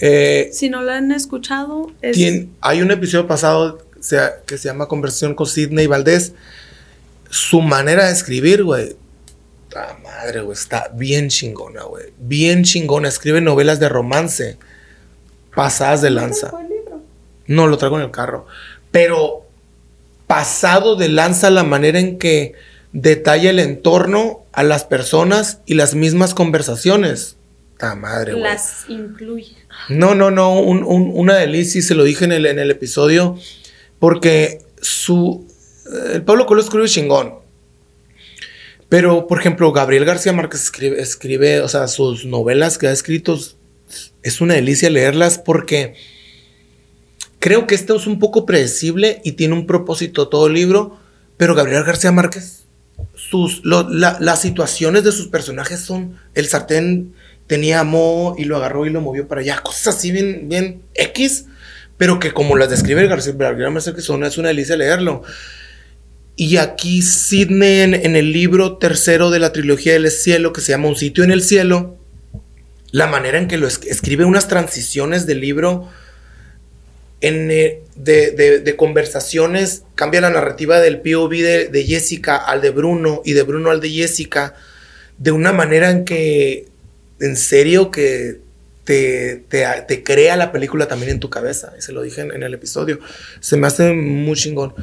Eh, 0.00 0.50
si 0.52 0.68
no 0.68 0.82
lo 0.82 0.92
han 0.92 1.12
escuchado, 1.12 1.90
es... 2.02 2.16
Hay 2.60 2.82
un 2.82 2.90
episodio 2.90 3.26
pasado 3.26 3.78
sea- 4.00 4.40
que 4.46 4.58
se 4.58 4.68
llama 4.68 4.88
Conversación 4.88 5.34
con 5.34 5.46
Sidney 5.46 5.86
Valdés. 5.86 6.32
Su 7.30 7.60
manera 7.60 8.06
de 8.06 8.12
escribir, 8.12 8.64
güey. 8.64 8.96
La 9.72 9.96
madre, 10.02 10.40
güey. 10.40 10.56
Está 10.56 10.90
bien 10.94 11.28
chingona, 11.28 11.82
güey. 11.84 12.06
Bien 12.18 12.62
chingona. 12.64 13.08
Escribe 13.08 13.40
novelas 13.40 13.80
de 13.80 13.88
romance. 13.88 14.58
Pasadas 15.54 16.02
de 16.02 16.10
lanza. 16.10 16.52
No, 17.46 17.66
lo 17.66 17.78
traigo 17.78 17.96
en 17.98 18.04
el 18.04 18.10
carro. 18.10 18.46
Pero 18.90 19.44
pasado 20.26 20.96
de 20.96 21.08
lanza 21.08 21.50
la 21.50 21.62
manera 21.64 21.98
en 22.00 22.18
que 22.18 22.54
detalla 22.92 23.50
el 23.50 23.58
entorno 23.58 24.44
a 24.52 24.62
las 24.62 24.84
personas 24.84 25.60
y 25.66 25.74
las 25.74 25.94
mismas 25.94 26.34
conversaciones. 26.34 27.36
La 27.78 27.94
madre, 27.94 28.32
güey. 28.32 28.42
Las 28.42 28.84
incluye. 28.88 29.54
No, 29.88 30.14
no, 30.14 30.30
no, 30.30 30.58
un- 30.60 30.82
un- 30.84 31.10
una 31.14 31.36
delicia, 31.36 31.78
y 31.78 31.82
se 31.82 31.94
lo 31.94 32.04
dije 32.04 32.24
en 32.24 32.32
el, 32.32 32.70
episodio, 32.70 33.38
porque 33.98 34.60
su... 34.80 35.46
El 36.12 36.22
Pablo 36.22 36.46
Coelho 36.46 36.62
escribe 36.62 36.88
chingón. 36.88 37.34
Pero, 38.88 39.26
por 39.26 39.40
ejemplo, 39.40 39.72
Gabriel 39.72 40.04
García 40.04 40.32
Márquez 40.32 40.62
escribe, 40.62 41.00
escribe, 41.00 41.60
o 41.60 41.68
sea, 41.68 41.88
sus 41.88 42.24
novelas 42.24 42.78
que 42.78 42.86
ha 42.86 42.92
escrito, 42.92 43.38
es 44.22 44.40
una 44.40 44.54
delicia 44.54 44.90
leerlas 44.90 45.38
porque 45.38 45.94
creo 47.38 47.66
que 47.66 47.74
esto 47.74 47.96
es 47.96 48.06
un 48.06 48.18
poco 48.18 48.46
predecible 48.46 49.20
y 49.24 49.32
tiene 49.32 49.54
un 49.54 49.66
propósito 49.66 50.28
todo 50.28 50.46
el 50.46 50.54
libro, 50.54 50.98
pero 51.36 51.54
Gabriel 51.54 51.84
García 51.84 52.12
Márquez, 52.12 52.64
sus, 53.14 53.62
las 53.64 54.40
situaciones 54.40 55.04
de 55.04 55.12
sus 55.12 55.28
personajes 55.28 55.80
son, 55.80 56.18
el 56.34 56.46
sartén 56.46 57.12
tenía 57.46 57.84
mo 57.84 58.34
y 58.38 58.44
lo 58.44 58.56
agarró 58.56 58.86
y 58.86 58.90
lo 58.90 59.00
movió 59.00 59.28
para 59.28 59.40
allá, 59.40 59.60
cosas 59.62 59.96
así 59.96 60.10
bien, 60.10 60.48
bien 60.48 60.82
X, 60.94 61.46
pero 61.96 62.18
que 62.18 62.32
como 62.32 62.56
las 62.56 62.70
describe 62.70 63.06
García 63.06 63.34
Márquez, 63.34 64.04
son, 64.04 64.24
es 64.24 64.38
una 64.38 64.48
delicia 64.48 64.76
leerlo. 64.76 65.22
Y 66.34 66.58
aquí 66.58 67.00
Sidney 67.00 67.80
en, 67.82 68.16
el 68.16 68.32
libro 68.32 68.76
tercero 68.76 69.30
de 69.30 69.38
la 69.38 69.52
trilogía 69.52 69.94
del 69.94 70.10
cielo, 70.10 70.52
que 70.52 70.60
se 70.60 70.72
llama 70.72 70.88
Un 70.88 70.96
sitio 70.96 71.24
en 71.24 71.30
el 71.30 71.42
cielo, 71.42 71.96
la 72.90 73.06
manera 73.06 73.38
en 73.38 73.48
que 73.48 73.56
lo 73.56 73.66
escribe 73.66 74.24
unas 74.24 74.46
transiciones 74.46 75.26
del 75.26 75.40
libro 75.40 75.88
en, 77.22 77.50
eh, 77.50 77.80
de, 77.94 78.74
conversaciones, 78.76 79.84
cambia 79.94 80.20
la 80.20 80.30
narrativa 80.30 80.80
del 80.80 81.00
POV 81.00 81.30
de, 81.30 81.68
de 81.68 81.84
Jessica 81.84 82.36
al 82.36 82.60
de 82.60 82.70
Bruno 82.70 83.22
y 83.24 83.32
de 83.32 83.42
Bruno 83.42 83.70
al 83.70 83.80
de 83.80 83.90
Jessica, 83.90 84.54
de 85.16 85.30
una 85.30 85.52
manera 85.52 85.90
en 85.90 86.04
que, 86.04 86.66
en 87.20 87.36
serio, 87.36 87.90
que 87.90 88.40
te, 88.86 89.44
te, 89.48 90.02
crea 90.04 90.36
la 90.36 90.52
película 90.52 90.86
también 90.86 91.10
en 91.10 91.20
tu 91.20 91.28
cabeza. 91.28 91.72
Se 91.80 91.92
lo 91.92 92.02
dije 92.02 92.20
en, 92.20 92.42
el 92.42 92.54
episodio. 92.54 93.00
Se 93.40 93.56
me 93.56 93.66
hace 93.66 93.92
muy 93.92 94.36
chingón. 94.36 94.74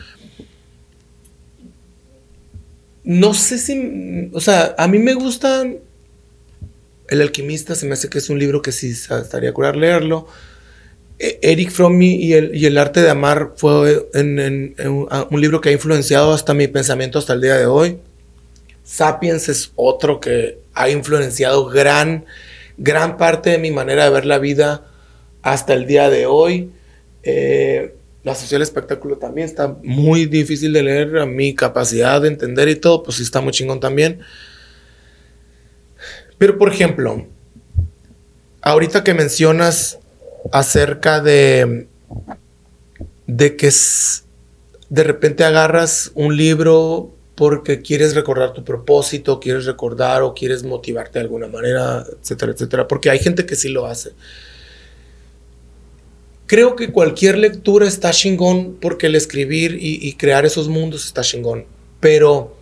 No 3.05 3.33
sé 3.33 3.57
si, 3.57 4.29
o 4.33 4.41
sea, 4.41 4.75
a 4.77 4.87
mí 4.87 4.97
me 4.97 5.13
gustan 5.13 5.79
El 7.09 7.21
alquimista, 7.21 7.75
se 7.75 7.85
me 7.85 7.93
hace 7.93 8.09
que 8.09 8.17
es 8.17 8.29
un 8.29 8.39
libro 8.39 8.61
que 8.61 8.71
sí 8.71 8.91
estaría 8.91 9.53
curar 9.53 9.75
leerlo. 9.77 10.27
E, 11.19 11.39
Eric 11.41 11.71
Fromm 11.71 12.01
y 12.01 12.33
el, 12.33 12.55
y 12.55 12.65
el 12.65 12.77
arte 12.77 13.01
de 13.01 13.09
amar 13.09 13.53
fue 13.55 14.09
un 14.13 15.41
libro 15.41 15.61
que 15.61 15.69
ha 15.69 15.71
influenciado 15.71 16.33
hasta 16.33 16.53
mi 16.53 16.67
pensamiento 16.67 17.19
hasta 17.19 17.33
el 17.33 17.41
día 17.41 17.55
de 17.55 17.67
hoy. 17.67 17.99
Sapiens 18.83 19.49
es 19.49 19.71
otro 19.75 20.19
que 20.19 20.59
ha 20.73 20.89
influenciado 20.89 21.65
gran 21.65 22.25
gran 22.77 23.17
parte 23.17 23.51
de 23.51 23.57
mi 23.57 23.71
manera 23.71 24.05
de 24.05 24.09
ver 24.09 24.25
la 24.25 24.39
vida 24.39 24.85
hasta 25.41 25.73
el 25.73 25.85
día 25.85 26.09
de 26.09 26.25
hoy. 26.25 26.71
Eh, 27.23 27.95
la 28.23 28.35
social 28.35 28.61
espectáculo 28.61 29.17
también 29.17 29.45
está 29.45 29.75
muy 29.83 30.25
difícil 30.25 30.71
de 30.73 30.83
leer, 30.83 31.17
a 31.17 31.25
mi 31.25 31.53
capacidad 31.53 32.21
de 32.21 32.29
entender 32.29 32.69
y 32.69 32.75
todo, 32.75 33.03
pues 33.03 33.17
sí 33.17 33.23
está 33.23 33.41
muy 33.41 33.51
chingón 33.51 33.79
también. 33.79 34.19
Pero 36.37 36.57
por 36.57 36.71
ejemplo, 36.71 37.27
ahorita 38.61 39.03
que 39.03 39.13
mencionas 39.13 39.99
acerca 40.51 41.21
de, 41.21 41.87
de 43.27 43.55
que 43.55 43.69
de 44.89 45.03
repente 45.03 45.43
agarras 45.43 46.11
un 46.15 46.35
libro 46.35 47.12
porque 47.35 47.81
quieres 47.81 48.13
recordar 48.13 48.53
tu 48.53 48.63
propósito, 48.63 49.39
quieres 49.39 49.65
recordar 49.65 50.21
o 50.21 50.33
quieres 50.33 50.63
motivarte 50.63 51.19
de 51.19 51.25
alguna 51.25 51.47
manera, 51.47 52.05
etcétera, 52.21 52.51
etcétera, 52.51 52.87
porque 52.87 53.09
hay 53.09 53.19
gente 53.19 53.45
que 53.45 53.55
sí 53.55 53.69
lo 53.69 53.85
hace. 53.85 54.11
Creo 56.45 56.75
que 56.75 56.91
cualquier 56.91 57.37
lectura 57.37 57.87
está 57.87 58.11
chingón 58.11 58.77
porque 58.79 59.07
el 59.07 59.15
escribir 59.15 59.77
y, 59.79 60.13
crear 60.13 60.45
esos 60.45 60.67
mundos 60.67 61.05
está 61.05 61.21
chingón, 61.21 61.65
pero 61.99 62.55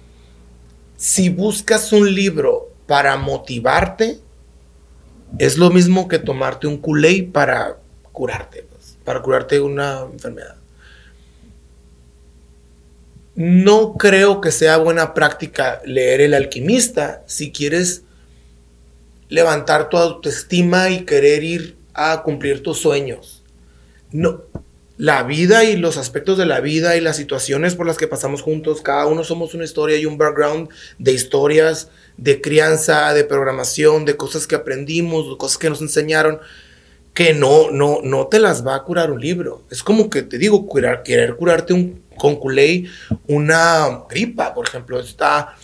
si 0.95 1.29
buscas 1.29 1.91
un 1.91 2.13
libro 2.13 2.69
para 2.85 3.17
motivarte, 3.17 4.19
es 5.39 5.57
lo 5.57 5.69
mismo 5.71 6.07
que 6.07 6.19
tomarte 6.19 6.67
un 6.67 6.77
culé 6.77 7.23
para 7.23 7.77
curarte, 8.11 8.63
pues, 8.69 8.97
para 9.03 9.21
curarte 9.21 9.59
una 9.59 10.05
enfermedad 10.11 10.60
no 13.35 13.93
creo 13.93 14.41
que 14.41 14.51
sea 14.51 14.77
buena 14.77 15.13
práctica 15.13 15.81
leer 15.85 16.21
El 16.21 16.33
alquimista 16.33 17.23
si 17.27 17.51
quieres 17.51 18.03
levantar 19.29 19.89
tu 19.89 19.97
autoestima 19.97 20.89
y 20.89 21.05
querer 21.05 21.43
ir 21.43 21.77
a 21.93 22.21
cumplir 22.23 22.61
tus 22.61 22.79
sueños. 22.79 23.43
No, 24.11 24.43
la 24.97 25.23
vida 25.23 25.63
y 25.63 25.77
los 25.77 25.97
aspectos 25.97 26.37
de 26.37 26.45
la 26.45 26.59
vida 26.59 26.97
y 26.97 27.01
las 27.01 27.15
situaciones 27.15 27.75
por 27.75 27.87
las 27.87 27.97
que 27.97 28.07
pasamos 28.07 28.41
juntos, 28.41 28.81
cada 28.81 29.07
uno 29.07 29.23
somos 29.23 29.53
una 29.53 29.63
historia 29.63 29.97
y 29.97 30.05
un 30.05 30.17
background 30.17 30.69
de 30.99 31.13
historias, 31.13 31.89
de 32.17 32.41
crianza, 32.41 33.13
de 33.13 33.23
programación, 33.23 34.05
de 34.05 34.17
cosas 34.17 34.45
que 34.45 34.55
aprendimos, 34.55 35.29
de 35.29 35.37
cosas 35.37 35.57
que 35.57 35.69
nos 35.69 35.81
enseñaron, 35.81 36.39
que 37.13 37.33
no, 37.33 37.71
no, 37.71 38.01
no 38.03 38.27
te 38.27 38.39
las 38.39 38.63
va 38.67 38.75
a 38.75 38.83
curar 38.83 39.11
un 39.11 39.21
libro. 39.21 39.63
Es 39.71 39.81
como 39.81 40.09
que 40.09 40.23
te 40.23 40.37
digo, 40.37 40.67
curar, 40.67 41.03
querer 41.03 41.35
curarte 41.35 41.73
un, 41.73 42.03
con 42.21 42.35
culé 42.35 42.83
una 43.25 44.03
gripa, 44.07 44.53
por 44.53 44.67
ejemplo. 44.67 44.99
Está, 44.99 45.55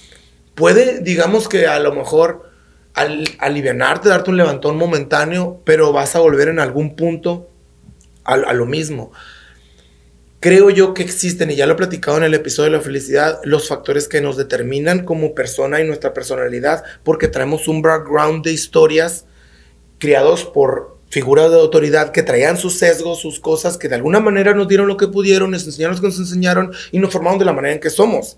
puede, 0.56 1.02
digamos 1.02 1.48
que 1.48 1.68
a 1.68 1.78
lo 1.80 1.94
mejor 1.94 2.50
al, 2.96 3.26
alivianarte, 3.38 4.10
darte 4.10 4.32
un 4.32 4.38
levantón 4.38 4.76
momentáneo, 4.76 5.62
pero 5.66 5.94
vas 5.94 6.16
a 6.16 6.20
volver 6.20 6.48
en 6.48 6.60
algún 6.60 6.96
punto 6.96 7.48
a, 8.24 8.34
a 8.34 8.54
lo 8.54 8.66
mismo. 8.66 9.12
Creo 10.40 10.72
yo 10.72 10.96
que 10.96 11.04
existen, 11.04 11.52
y 11.52 11.56
ya 11.56 11.68
lo 11.68 11.74
he 11.74 11.78
platicado 11.78 12.18
en 12.18 12.24
el 12.24 12.34
episodio 12.34 12.72
de 12.72 12.78
la 12.78 12.84
felicidad, 12.84 13.40
los 13.44 13.68
factores 13.68 14.08
que 14.08 14.20
nos 14.20 14.36
determinan 14.36 15.06
como 15.06 15.36
persona 15.36 15.80
y 15.80 15.86
nuestra 15.86 16.16
personalidad, 16.16 16.84
porque 17.04 17.28
traemos 17.28 17.68
un 17.68 17.84
background 17.84 18.44
de 18.44 18.52
historias 18.52 19.26
criados 20.00 20.44
por 20.44 20.97
figuras 21.10 21.50
de 21.50 21.58
autoridad 21.58 22.12
que 22.12 22.24
traían 22.24 22.58
sus 22.58 22.78
sesgos, 22.78 23.22
sus 23.22 23.40
cosas, 23.40 23.78
que 23.78 23.88
de 23.88 23.96
alguna 23.96 24.20
manera 24.20 24.54
nos 24.54 24.68
dieron 24.68 24.88
lo 24.88 24.98
que 24.98 25.08
pudieron, 25.08 25.52
nos 25.52 25.66
enseñaron 25.66 25.96
lo 25.96 26.02
que 26.02 26.08
nos 26.08 26.20
enseñaron 26.20 26.74
y 26.92 27.00
nos 27.00 27.12
formaron 27.12 27.40
de 27.40 27.46
la 27.46 27.54
manera 27.54 27.74
en 27.74 27.80
que 27.80 27.90
somos. 27.90 28.38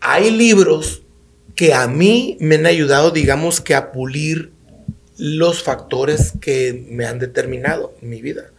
Hay 0.00 0.30
libros 0.30 1.02
que 1.54 1.72
a 1.72 1.88
mí 1.88 2.36
me 2.40 2.56
han 2.56 2.66
ayudado, 2.66 3.10
digamos, 3.10 3.60
que 3.60 3.74
a 3.74 3.90
pulir 3.92 4.52
los 5.16 5.62
factores 5.62 6.34
que 6.40 6.86
me 6.90 7.06
han 7.06 7.18
determinado 7.18 7.94
en 8.02 8.10
mi 8.10 8.20
vida. 8.20 8.50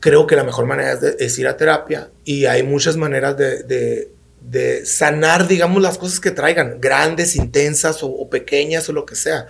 Creo 0.00 0.26
que 0.26 0.36
la 0.36 0.44
mejor 0.44 0.64
manera 0.64 0.98
es, 1.18 1.38
ir 1.38 1.46
a 1.46 1.56
terapia 1.56 2.10
y 2.24 2.46
hay 2.46 2.62
muchas 2.62 2.96
maneras 2.96 3.36
de, 3.36 4.08
sanar, 4.86 5.46
digamos, 5.46 5.82
las 5.82 5.98
cosas 5.98 6.18
que 6.18 6.30
traigan, 6.30 6.80
grandes, 6.80 7.36
intensas 7.36 7.98
o 8.02 8.30
pequeñas 8.30 8.88
o 8.88 8.94
lo 8.94 9.04
que 9.04 9.16
sea 9.16 9.48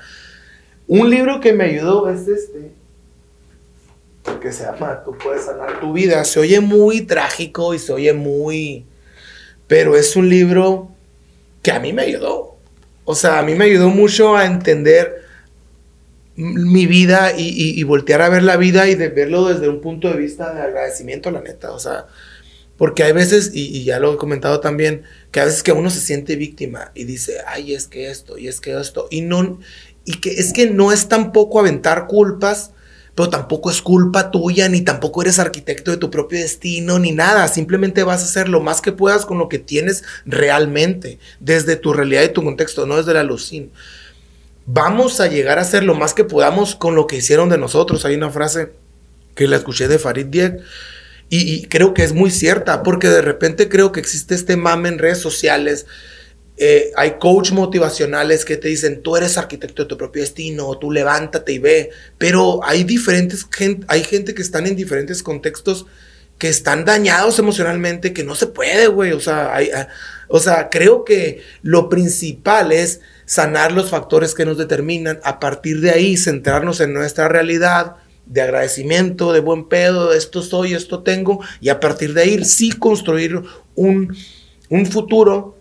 un 0.89 1.11
libro 1.11 1.41
que 1.41 1.53
me 1.53 1.65
ayudó 1.65 2.09
es 2.09 2.29
este, 2.29 2.71
que 4.41 4.53
se 4.53 4.65
llama 4.65 5.03
Tú 5.05 5.17
puedes 5.17 5.45
sanar 5.45 5.81
tu 5.81 5.93
vida. 5.93 6.25
Se 6.25 6.41
oye 6.41 6.61
muy 6.61 7.03
trágico 7.03 7.75
y 7.75 7.79
se 7.79 7.93
oye 7.93 8.13
muy... 8.13 8.85
Pero 9.67 9.97
es 9.97 10.15
un 10.15 10.29
libro 10.29 10.91
que 11.63 11.73
a 11.73 11.81
mí 11.81 11.93
me 11.93 12.03
ayudó. 12.03 12.57
O 13.05 13.15
sea, 13.15 13.39
a 13.41 13.43
mí 13.43 13.55
me 13.55 13.65
ayudó 13.65 13.89
mucho 13.91 14.37
a 14.37 14.47
entender 14.47 15.25
mi 16.37 16.87
vida 16.87 17.33
y, 17.37 17.83
voltear 17.85 18.21
a 18.21 18.29
ver 18.29 18.43
la 18.43 18.57
vida 18.57 18.89
y 18.89 18.95
de 18.95 19.09
verlo 19.09 19.47
desde 19.47 19.69
un 19.69 19.81
punto 19.81 20.11
de 20.11 20.19
vista 20.19 20.53
de 20.53 20.61
agradecimiento, 20.61 21.31
la 21.31 21.41
neta. 21.41 21.73
O 21.73 21.79
sea, 21.79 22.07
porque 22.77 23.03
hay 23.03 23.13
veces, 23.13 23.51
y, 23.55 23.77
y, 23.77 23.85
ya 23.85 23.99
lo 23.99 24.15
he 24.15 24.17
comentado 24.17 24.61
también, 24.61 25.03
que 25.31 25.41
a 25.41 25.47
veces 25.47 25.63
que 25.63 25.73
uno 25.73 25.89
se 25.89 26.01
siente 26.01 26.37
víctima 26.37 26.93
y 26.95 27.05
dice, 27.05 27.39
ay, 27.47 27.75
es 27.75 27.87
que 27.87 28.11
esto, 28.11 28.39
y 28.39 28.49
es 28.49 28.61
que 28.61 28.79
esto, 28.79 29.09
y 29.11 29.23
no, 29.23 29.59
y 30.07 30.15
que 30.21 30.31
es 30.31 30.53
que 30.53 30.71
no 30.71 30.93
es 30.93 31.09
tampoco 31.09 31.61
aventar 31.61 32.07
culpas, 32.07 32.71
pero 33.17 33.29
tampoco 33.29 33.71
es 33.71 33.83
culpa 33.83 34.31
tuya, 34.31 34.69
ni 34.69 34.83
tampoco 34.83 35.23
eres 35.23 35.39
arquitecto 35.39 35.91
de 35.91 35.97
tu 35.97 36.11
propio 36.11 36.39
destino, 36.39 36.99
ni 36.99 37.13
nada. 37.13 37.49
Simplemente 37.49 38.05
vas 38.05 38.23
a 38.23 38.27
hacer 38.27 38.49
lo 38.49 38.61
más 38.61 38.81
que 38.81 38.93
puedas 38.93 39.27
con 39.27 39.39
lo 39.39 39.49
que 39.49 39.59
tienes 39.59 40.05
realmente, 40.25 41.19
desde 41.41 41.77
tu 41.77 41.93
realidad 41.93 42.23
y 42.23 42.29
tu 42.29 42.45
contexto, 42.45 42.87
no 42.87 42.97
desde 42.97 43.15
la 43.15 43.21
alucin. 43.21 43.73
Vamos 44.65 45.21
a 45.21 45.27
llegar 45.27 45.59
a 45.59 45.63
hacer 45.63 45.83
lo 45.83 45.95
más 45.95 46.15
que 46.15 46.25
podamos 46.25 46.77
con 46.77 46.95
lo 46.95 47.07
que 47.07 47.17
hicieron 47.17 47.49
de 47.49 47.59
nosotros. 47.59 48.05
Hay 48.05 48.15
una 48.15 48.31
frase 48.31 48.73
que 49.35 49.49
la 49.49 49.57
escuché 49.57 49.89
de 49.89 49.99
Farid 49.99 50.27
Diek 50.27 50.61
y, 51.29 51.53
y 51.53 51.65
creo 51.65 51.95
que 51.95 52.05
es 52.05 52.13
muy 52.13 52.31
cierta, 52.31 52.85
porque 52.85 53.09
de 53.09 53.23
repente 53.23 53.69
creo 53.69 53.91
que 53.91 54.01
existe 54.01 54.37
este 54.37 54.57
mame 54.57 54.89
en 54.89 54.99
redes 54.99 55.19
sociales 55.19 55.87
eh, 56.59 56.91
hay 56.97 57.19
coach 57.19 57.53
motivacionales 57.53 58.45
que 58.45 58.57
te 58.57 58.69
dicen, 58.69 59.03
tú 59.03 59.17
eres 59.17 59.37
arquitecto 59.37 59.83
de 59.83 59.89
tu 59.89 59.99
propio 59.99 60.23
destino, 60.23 60.79
tú 60.79 60.91
levántate 60.91 61.53
y 61.53 61.59
ve, 61.59 61.91
pero 62.17 62.61
hay 62.65 62.85
diferentes, 62.85 63.47
gente, 63.51 63.85
hay 63.89 64.03
gente 64.03 64.35
que 64.35 64.41
están 64.43 64.67
en 64.67 64.75
diferentes 64.75 65.23
contextos 65.23 65.87
que 66.39 66.49
están 66.49 66.85
dañados 66.85 67.39
emocionalmente, 67.39 68.13
que 68.13 68.25
no 68.25 68.35
se 68.35 68.47
puede, 68.47 68.87
güey, 68.89 69.13
o 69.13 69.21
sea, 69.21 69.57
ah, 69.57 69.89
o 70.29 70.39
sea, 70.39 70.69
creo 70.71 71.05
que 71.05 71.43
lo 71.63 71.89
principal 71.89 72.73
es 72.73 73.01
sanar 73.27 73.73
los 73.73 73.91
factores 73.91 74.35
que 74.35 74.47
nos 74.47 74.57
determinan, 74.57 75.21
a 75.25 75.41
partir 75.41 75.81
de 75.81 75.91
ahí 75.91 76.17
centrarnos 76.17 76.81
en 76.81 76.95
nuestra 76.95 77.29
realidad, 77.29 77.97
de 78.27 78.43
agradecimiento, 78.43 79.33
de 79.33 79.41
buen 79.41 79.69
pedo, 79.69 80.13
esto 80.13 80.43
soy, 80.43 80.75
esto 80.75 81.03
tengo, 81.03 81.41
y 81.61 81.69
a 81.69 81.81
partir 81.81 82.13
de 82.13 82.23
ahí 82.23 82.45
sí 82.45 82.71
construir 82.73 83.43
un, 83.75 84.17
un 84.69 84.87
futuro 84.87 85.56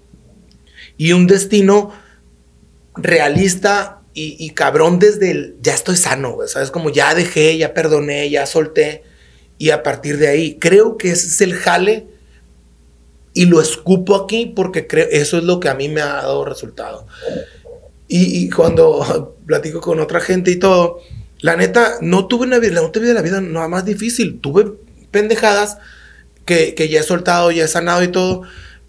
y 0.98 1.14
un 1.14 1.28
destino 1.28 1.92
realista 2.96 4.02
y, 4.18 4.50
cabrón 4.52 4.98
desde 4.98 5.32
el 5.32 5.58
ya 5.62 5.74
estoy 5.74 5.98
sano, 5.98 6.38
¿sabes? 6.48 6.72
Como 6.72 6.90
ya 6.90 7.14
dejé, 7.14 7.58
ya 7.58 7.74
perdoné, 7.74 8.30
ya 8.30 8.46
solté 8.46 9.04
y 9.58 9.72
a 9.72 9.84
partir 9.84 10.18
de 10.18 10.30
ahí 10.30 10.58
creo 10.58 10.98
que 10.98 11.12
ese 11.12 11.28
es 11.28 11.42
el 11.42 11.54
jale 11.54 12.08
y 13.34 13.46
lo 13.46 13.60
escupo 13.60 14.16
aquí 14.16 14.46
porque 14.46 14.88
creo 14.88 15.08
eso 15.12 15.38
es 15.38 15.44
lo 15.44 15.60
que 15.60 15.68
a 15.68 15.74
mí 15.76 15.90
me 15.90 16.00
ha 16.00 16.14
dado 16.14 16.46
resultado. 16.46 17.08
Y, 18.08 18.46
y 18.46 18.50
cuando 18.50 19.36
platico 19.46 19.82
con 19.82 20.00
otra 20.00 20.22
gente 20.22 20.52
y 20.52 20.56
todo, 20.56 21.02
La 21.42 21.56
neta, 21.58 21.98
no 22.02 22.28
tuve 22.28 22.46
una 22.46 22.60
vida, 22.60 22.82
no 22.82 22.92
tuve 22.92 23.14
la 23.14 23.22
vida 23.22 23.42
nada 23.42 23.68
más 23.68 23.86
difícil. 23.86 24.40
Tuve 24.40 24.74
pendejadas 25.12 25.78
que, 26.46 26.74
que 26.76 26.88
ya 26.90 27.02
he 27.02 27.04
soltado, 27.04 27.52
ya 27.52 27.66
he 27.66 27.68
sanado 27.68 28.02
y 28.04 28.08
todo. 28.08 28.44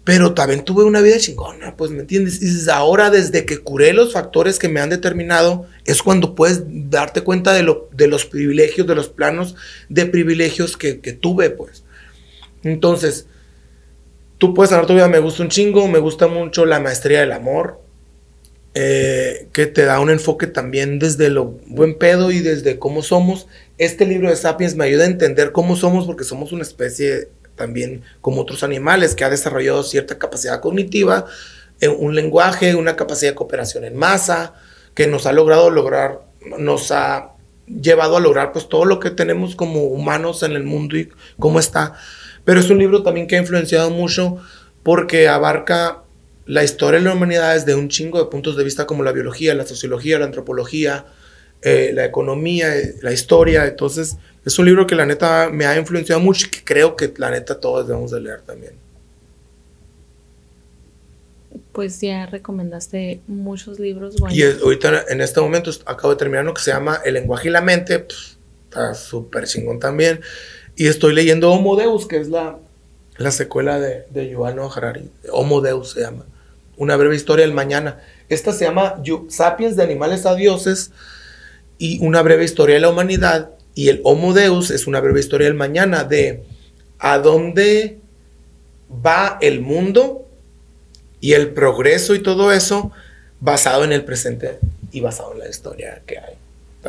Pero 0.07 0.33
también 0.33 0.63
tuve 0.63 0.85
una 0.85 1.01
vida 1.01 1.17
chingona, 1.17 1.75
pues, 1.75 1.91
¿me 1.91 1.99
entiendes? 1.99 2.41
Y 2.41 2.69
ahora, 2.69 3.09
desde 3.09 3.43
que 3.43 3.57
curé 3.57 3.91
los 3.91 4.13
factores 4.13 4.57
que 4.57 4.69
me 4.69 4.79
han 4.79 4.89
determinado, 4.89 5.67
es 5.83 6.01
cuando 6.01 6.33
puedes 6.33 6.63
darte 6.65 7.23
cuenta 7.23 7.51
de, 7.51 7.63
lo, 7.63 7.89
de 7.91 8.07
los 8.07 8.25
privilegios, 8.25 8.87
de 8.87 8.95
los 8.95 9.09
planos 9.09 9.57
de 9.89 10.05
privilegios 10.05 10.77
que, 10.77 11.01
que 11.01 11.11
tuve, 11.11 11.49
pues. 11.49 11.83
Entonces, 12.63 13.27
tú 14.37 14.53
puedes 14.53 14.71
hablar 14.71 14.87
tu 14.87 14.93
vida, 14.93 15.09
me 15.09 15.19
gusta 15.19 15.43
un 15.43 15.49
chingo, 15.49 15.89
me 15.89 15.99
gusta 15.99 16.27
mucho 16.27 16.65
la 16.65 16.79
maestría 16.79 17.19
del 17.19 17.33
amor, 17.33 17.81
eh, 18.75 19.49
que 19.51 19.65
te 19.65 19.83
da 19.83 19.99
un 19.99 20.09
enfoque 20.09 20.47
también 20.47 20.99
desde 20.99 21.29
lo 21.29 21.59
buen 21.67 21.97
pedo 21.97 22.31
y 22.31 22.39
desde 22.39 22.79
cómo 22.79 23.03
somos. 23.03 23.47
Este 23.77 24.05
libro 24.05 24.29
de 24.29 24.37
Sapiens 24.37 24.77
me 24.77 24.85
ayuda 24.85 25.03
a 25.03 25.07
entender 25.07 25.51
cómo 25.51 25.75
somos 25.75 26.05
porque 26.05 26.23
somos 26.23 26.53
una 26.53 26.61
especie 26.61 27.27
también 27.57 28.03
como 28.21 28.41
otros 28.41 28.63
animales, 28.63 29.15
que 29.15 29.25
ha 29.25 29.29
desarrollado 29.29 29.83
cierta 29.83 30.17
capacidad 30.17 30.61
cognitiva, 30.61 31.25
eh, 31.81 31.89
un 31.89 32.15
lenguaje, 32.15 32.75
una 32.75 32.95
capacidad 32.95 33.31
de 33.31 33.35
cooperación 33.35 33.83
en 33.83 33.97
masa, 33.97 34.53
que 34.93 35.07
nos 35.07 35.25
ha 35.25 35.33
logrado 35.33 35.69
lograr, 35.69 36.21
nos 36.57 36.91
ha 36.91 37.33
llevado 37.67 38.15
a 38.15 38.21
lograr 38.21 38.53
pues 38.53 38.69
todo 38.69 38.85
lo 38.85 38.99
que 38.99 39.11
tenemos 39.11 39.55
como 39.55 39.83
humanos 39.83 40.41
en 40.43 40.53
el 40.53 40.63
mundo 40.63 40.97
y 40.97 41.09
cómo 41.37 41.59
está. 41.59 41.93
Pero 42.45 42.61
es 42.61 42.69
un 42.69 42.77
libro 42.77 43.03
también 43.03 43.27
que 43.27 43.35
ha 43.35 43.39
influenciado 43.39 43.89
mucho 43.89 44.37
porque 44.83 45.27
abarca 45.27 46.03
la 46.45 46.63
historia 46.63 46.99
de 46.99 47.05
la 47.05 47.13
humanidad 47.13 47.53
desde 47.53 47.75
un 47.75 47.89
chingo 47.89 48.19
de 48.19 48.29
puntos 48.31 48.55
de 48.55 48.63
vista 48.63 48.87
como 48.87 49.03
la 49.03 49.11
biología, 49.11 49.53
la 49.53 49.65
sociología, 49.65 50.17
la 50.17 50.25
antropología, 50.25 51.05
eh, 51.61 51.91
la 51.93 52.05
economía, 52.05 52.77
eh, 52.77 52.95
la 53.01 53.11
historia. 53.11 53.65
Entonces, 53.65 54.17
es 54.47 54.57
un 54.57 54.65
libro 54.65 54.87
que 54.87 54.95
la 54.95 55.05
neta 55.05 55.49
me 55.51 55.65
ha 55.65 55.77
influenciado 55.77 56.21
mucho 56.21 56.47
y 56.47 56.49
que 56.49 56.63
creo 56.63 56.95
que 56.95 57.13
la 57.17 57.29
neta 57.29 57.59
todos 57.59 57.85
debemos 57.85 58.11
de 58.11 58.21
leer 58.21 58.41
también. 58.43 58.75
Pues 61.73 61.99
ya 61.99 62.25
recomendaste 62.27 63.19
muchos 63.27 63.77
libros 63.77 64.15
buenos. 64.15 64.37
Y 64.37 64.43
ahorita 64.43 65.03
en 65.09 65.19
este 65.19 65.41
momento 65.41 65.69
acabo 65.85 66.13
de 66.13 66.15
terminar 66.15 66.45
uno 66.45 66.53
que 66.53 66.61
se 66.61 66.71
llama 66.71 67.01
El 67.03 67.15
lenguaje 67.15 67.49
y 67.49 67.51
la 67.51 67.59
mente. 67.59 68.07
está 68.69 68.93
súper 68.93 69.47
chingón 69.47 69.81
también. 69.81 70.21
Y 70.77 70.87
estoy 70.87 71.13
leyendo 71.13 71.51
Homo 71.51 71.75
Deus, 71.75 72.07
que 72.07 72.15
es 72.15 72.29
la, 72.29 72.57
la 73.17 73.31
secuela 73.31 73.81
de, 73.81 74.05
de 74.11 74.29
Yuval 74.29 74.57
Harari. 74.73 75.11
Homo 75.29 75.59
Deus 75.59 75.91
se 75.91 75.99
llama. 75.99 76.25
Una 76.77 76.95
breve 76.95 77.17
historia 77.17 77.45
del 77.45 77.53
mañana. 77.53 77.99
Esta 78.29 78.53
se 78.53 78.63
llama 78.63 79.03
Sapiens 79.27 79.75
de 79.75 79.83
animales 79.83 80.25
a 80.25 80.35
dioses 80.35 80.91
y 81.77 81.99
una 81.99 82.21
breve 82.21 82.45
historia 82.45 82.75
de 82.75 82.81
la 82.81 82.89
humanidad 82.89 83.56
y 83.77 83.89
el 83.89 84.01
Homo 84.03 84.33
Deus 84.33 84.71
es 84.71 84.87
una 84.87 84.99
breve 84.99 85.19
historia 85.19 85.45
del 85.45 85.53
mañana 85.53 86.03
de 86.03 86.41
a 86.97 87.19
dónde 87.19 87.99
va 89.05 89.37
el 89.39 89.61
mundo 89.61 90.27
y 91.21 91.33
el 91.33 91.49
progreso 91.51 92.15
y 92.15 92.23
todo 92.23 92.51
eso 92.51 92.91
basado 93.39 93.83
en 93.83 93.91
el 93.91 94.03
presente 94.03 94.57
y 94.91 95.01
basado 95.01 95.33
en 95.33 95.39
la 95.39 95.47
historia 95.47 96.01
que 96.07 96.17
hay. 96.17 96.33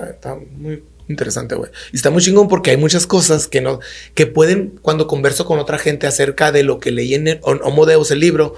Está, 0.08 0.34
muy 0.34 0.82
interesante, 1.08 1.56
güey. 1.56 1.70
Y 1.92 1.96
está 1.96 2.08
muy 2.08 2.22
chingón 2.22 2.48
porque 2.48 2.70
hay 2.70 2.78
muchas 2.78 3.06
cosas 3.06 3.48
que 3.48 3.60
no, 3.60 3.80
que 4.14 4.26
pueden, 4.26 4.78
cuando 4.80 5.06
converso 5.06 5.44
con 5.44 5.58
otra 5.58 5.76
gente 5.76 6.06
acerca 6.06 6.52
de 6.52 6.62
lo 6.62 6.80
que 6.80 6.90
leí 6.90 7.12
en 7.12 7.28
el 7.28 7.40
Homo 7.42 7.84
Deus, 7.84 8.10
el 8.12 8.20
libro, 8.20 8.54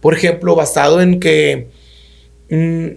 por 0.00 0.14
ejemplo, 0.14 0.54
basado 0.54 1.02
en 1.02 1.20
que 1.20 1.68
mm, 2.48 2.88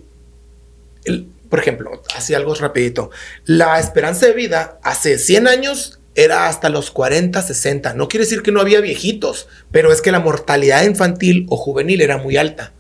el, 1.04 1.28
por 1.50 1.60
ejemplo, 1.60 2.02
así 2.16 2.34
algo 2.34 2.54
rapidito. 2.56 3.12
La 3.46 3.80
esperanza 3.80 4.26
de 4.26 4.34
vida 4.34 4.80
hace 4.84 5.18
100 5.18 5.48
años 5.48 6.00
era 6.16 6.48
hasta 6.48 6.70
los 6.70 6.92
40, 6.92 7.42
60. 7.42 7.94
No 7.94 8.08
quiere 8.08 8.26
decir 8.26 8.42
que 8.42 8.52
no 8.52 8.62
había 8.62 8.82
viejitos, 8.82 9.48
pero 9.72 9.92
es 9.92 10.02
que 10.02 10.12
la 10.12 10.20
mortalidad 10.20 10.84
infantil 10.84 11.46
o 11.50 11.58
juvenil 11.58 12.02
era 12.02 12.18
muy 12.18 12.38
alta. 12.38 12.74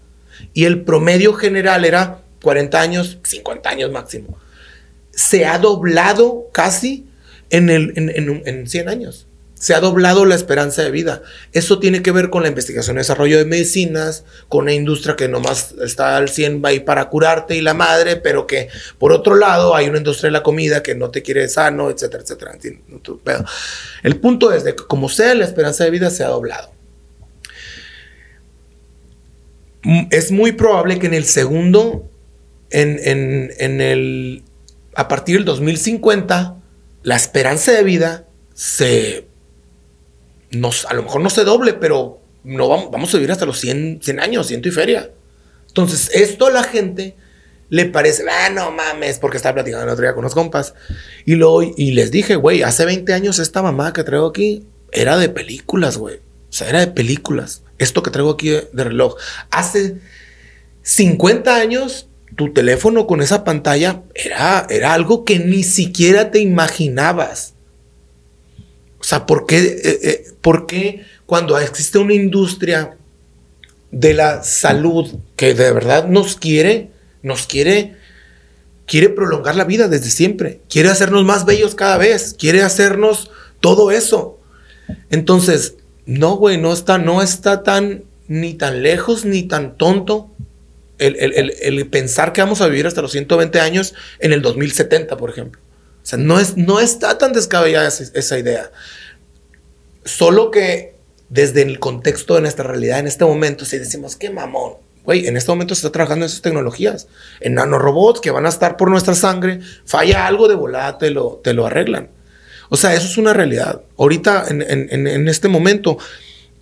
Y 0.53 0.65
el 0.65 0.83
promedio 0.83 1.33
general 1.33 1.85
era 1.85 2.21
40 2.41 2.81
años, 2.81 3.19
50 3.23 3.69
años 3.69 3.91
máximo. 3.91 4.39
Se 5.11 5.45
ha 5.45 5.59
doblado 5.59 6.49
casi 6.51 7.07
en, 7.49 7.69
el, 7.69 7.93
en, 7.95 8.41
en 8.45 8.67
100 8.67 8.89
años 8.89 9.26
se 9.59 9.73
ha 9.73 9.79
doblado 9.79 10.25
la 10.25 10.35
esperanza 10.35 10.83
de 10.83 10.91
vida. 10.91 11.23
Eso 11.51 11.79
tiene 11.79 12.01
que 12.01 12.11
ver 12.11 12.29
con 12.29 12.43
la 12.43 12.49
investigación 12.49 12.97
y 12.97 12.99
desarrollo 12.99 13.37
de 13.37 13.45
medicinas, 13.45 14.23
con 14.49 14.63
una 14.63 14.73
industria 14.73 15.15
que 15.15 15.27
nomás 15.27 15.73
está 15.83 16.17
al 16.17 16.29
100 16.29 16.63
ahí 16.65 16.79
para 16.79 17.09
curarte 17.09 17.55
y 17.55 17.61
la 17.61 17.73
madre, 17.73 18.17
pero 18.17 18.45
que 18.45 18.69
por 18.99 19.11
otro 19.11 19.35
lado 19.35 19.75
hay 19.75 19.89
una 19.89 19.97
industria 19.97 20.27
de 20.27 20.33
la 20.33 20.43
comida 20.43 20.83
que 20.83 20.95
no 20.95 21.09
te 21.09 21.23
quiere 21.23 21.49
sano, 21.49 21.89
etcétera, 21.89 22.23
etcétera. 22.23 22.57
El 24.03 24.19
punto 24.19 24.53
es 24.53 24.63
de 24.63 24.75
que 24.75 24.83
como 24.85 25.09
sea, 25.09 25.33
la 25.33 25.45
esperanza 25.45 25.83
de 25.83 25.89
vida 25.89 26.09
se 26.09 26.23
ha 26.23 26.27
doblado. 26.27 26.71
Mm, 29.83 30.07
es 30.11 30.31
muy 30.31 30.51
probable 30.51 30.99
que 30.99 31.07
en 31.07 31.13
el 31.15 31.25
segundo, 31.25 32.09
en, 32.69 32.99
en 33.57 33.81
el, 33.81 34.43
a 34.95 35.07
partir 35.07 35.37
del 35.37 35.45
2050, 35.45 36.57
la 37.01 37.15
esperanza 37.15 37.71
de 37.71 37.83
vida 37.83 38.27
se 38.53 39.27
a 40.51 40.93
lo 40.93 41.03
mejor 41.03 41.21
no 41.21 41.29
se 41.29 41.43
doble, 41.43 41.73
pero 41.73 42.21
no 42.43 42.69
vamos, 42.69 42.91
vamos 42.91 43.13
a 43.13 43.17
vivir 43.17 43.31
hasta 43.31 43.45
los 43.45 43.59
100, 43.59 43.99
100 44.01 44.19
años, 44.19 44.47
ciento 44.47 44.69
y 44.69 44.71
feria. 44.71 45.11
Entonces, 45.67 46.09
esto 46.13 46.47
a 46.47 46.51
la 46.51 46.63
gente 46.63 47.15
le 47.69 47.85
parece, 47.85 48.23
ah, 48.29 48.49
no 48.49 48.71
mames, 48.71 49.19
porque 49.19 49.37
estaba 49.37 49.55
platicando 49.55 49.85
el 49.85 49.91
otro 49.91 50.03
día 50.03 50.13
con 50.13 50.23
unos 50.23 50.33
compas. 50.33 50.73
Y, 51.25 51.35
lo, 51.35 51.61
y 51.61 51.91
les 51.91 52.11
dije, 52.11 52.35
güey, 52.35 52.63
hace 52.63 52.85
20 52.85 53.13
años 53.13 53.39
esta 53.39 53.61
mamá 53.61 53.93
que 53.93 54.03
traigo 54.03 54.27
aquí 54.27 54.65
era 54.91 55.17
de 55.17 55.29
películas, 55.29 55.97
güey. 55.97 56.17
O 56.49 56.53
sea, 56.53 56.69
era 56.69 56.79
de 56.79 56.87
películas. 56.87 57.63
Esto 57.77 58.01
que 58.03 58.11
traigo 58.11 58.31
aquí 58.31 58.49
de, 58.49 58.69
de 58.71 58.83
reloj. 58.85 59.15
Hace 59.51 59.97
50 60.83 61.55
años, 61.55 62.07
tu 62.37 62.53
teléfono 62.53 63.05
con 63.05 63.21
esa 63.21 63.43
pantalla 63.43 64.03
era, 64.15 64.65
era 64.69 64.93
algo 64.93 65.25
que 65.25 65.39
ni 65.39 65.63
siquiera 65.63 66.31
te 66.31 66.39
imaginabas. 66.39 67.55
O 68.99 69.03
sea, 69.03 69.25
¿por 69.25 69.45
qué, 69.45 69.57
eh, 69.57 69.99
eh, 70.03 70.25
¿por 70.41 70.65
qué 70.65 71.05
cuando 71.25 71.57
existe 71.59 71.97
una 71.97 72.13
industria 72.13 72.97
de 73.91 74.13
la 74.13 74.43
salud 74.43 75.15
que 75.35 75.53
de 75.53 75.71
verdad 75.71 76.07
nos 76.07 76.35
quiere, 76.35 76.89
nos 77.21 77.47
quiere, 77.47 77.95
quiere 78.85 79.09
prolongar 79.09 79.55
la 79.55 79.65
vida 79.65 79.87
desde 79.87 80.09
siempre, 80.09 80.61
quiere 80.69 80.89
hacernos 80.89 81.23
más 81.25 81.45
bellos 81.45 81.75
cada 81.75 81.97
vez, 81.97 82.35
quiere 82.37 82.61
hacernos 82.63 83.31
todo 83.61 83.91
eso? 83.91 84.39
Entonces, 85.09 85.75
no, 86.05 86.37
güey, 86.37 86.57
no 86.57 86.73
está, 86.73 86.97
no 86.97 87.21
está 87.21 87.63
tan 87.63 88.03
ni 88.27 88.55
tan 88.55 88.83
lejos 88.83 89.25
ni 89.25 89.43
tan 89.43 89.77
tonto 89.77 90.31
el, 90.99 91.87
pensar 91.89 92.33
que 92.33 92.41
vamos 92.41 92.61
a 92.61 92.67
vivir 92.67 92.87
hasta 92.87 93.01
los 93.01 93.11
120 93.11 93.59
años 93.59 93.93
en 94.19 94.33
el 94.33 94.41
2070, 94.41 95.17
por 95.17 95.29
ejemplo. 95.29 95.61
Sea, 96.07 96.17
no, 96.17 96.39
es, 96.39 96.55
no 96.55 96.79
está 96.79 97.17
tan 97.17 97.33
descabellada 97.33 97.89
esa, 97.89 98.39
idea. 98.39 98.71
Solo 100.05 100.51
que 100.51 100.95
desde 101.27 101.63
el 101.63 101.79
contexto 101.79 102.35
de 102.35 102.39
nuestra 102.39 102.63
realidad 102.63 102.99
en 102.99 103.07
este 103.07 103.25
momento, 103.25 103.65
si 103.65 103.77
decimos, 103.77 104.15
qué 104.15 104.29
mamón, 104.29 104.75
güey, 105.03 105.27
en 105.27 105.35
este 105.35 105.51
momento 105.51 105.75
se 105.75 105.79
está 105.79 105.91
trabajando 105.91 106.23
en 106.23 106.29
esas 106.29 106.41
tecnologías, 106.41 107.09
en 107.41 107.55
nanorobots 107.55 108.21
que 108.21 108.31
van 108.31 108.45
a 108.45 108.49
estar 108.49 108.77
por 108.77 108.89
nuestra 108.89 109.15
sangre, 109.15 109.59
falla 109.83 110.27
algo 110.27 110.47
de 110.47 110.55
volada, 110.55 110.97
te 110.97 111.09
lo, 111.09 111.41
te 111.43 111.53
lo 111.53 111.65
arreglan. 111.65 112.09
O 112.69 112.77
sea, 112.77 112.93
eso 112.93 113.07
es 113.07 113.17
una 113.17 113.33
realidad. 113.33 113.81
Ahorita, 113.97 114.45
en, 114.47 114.61
en 114.61 115.27
este 115.27 115.49
momento, 115.49 115.97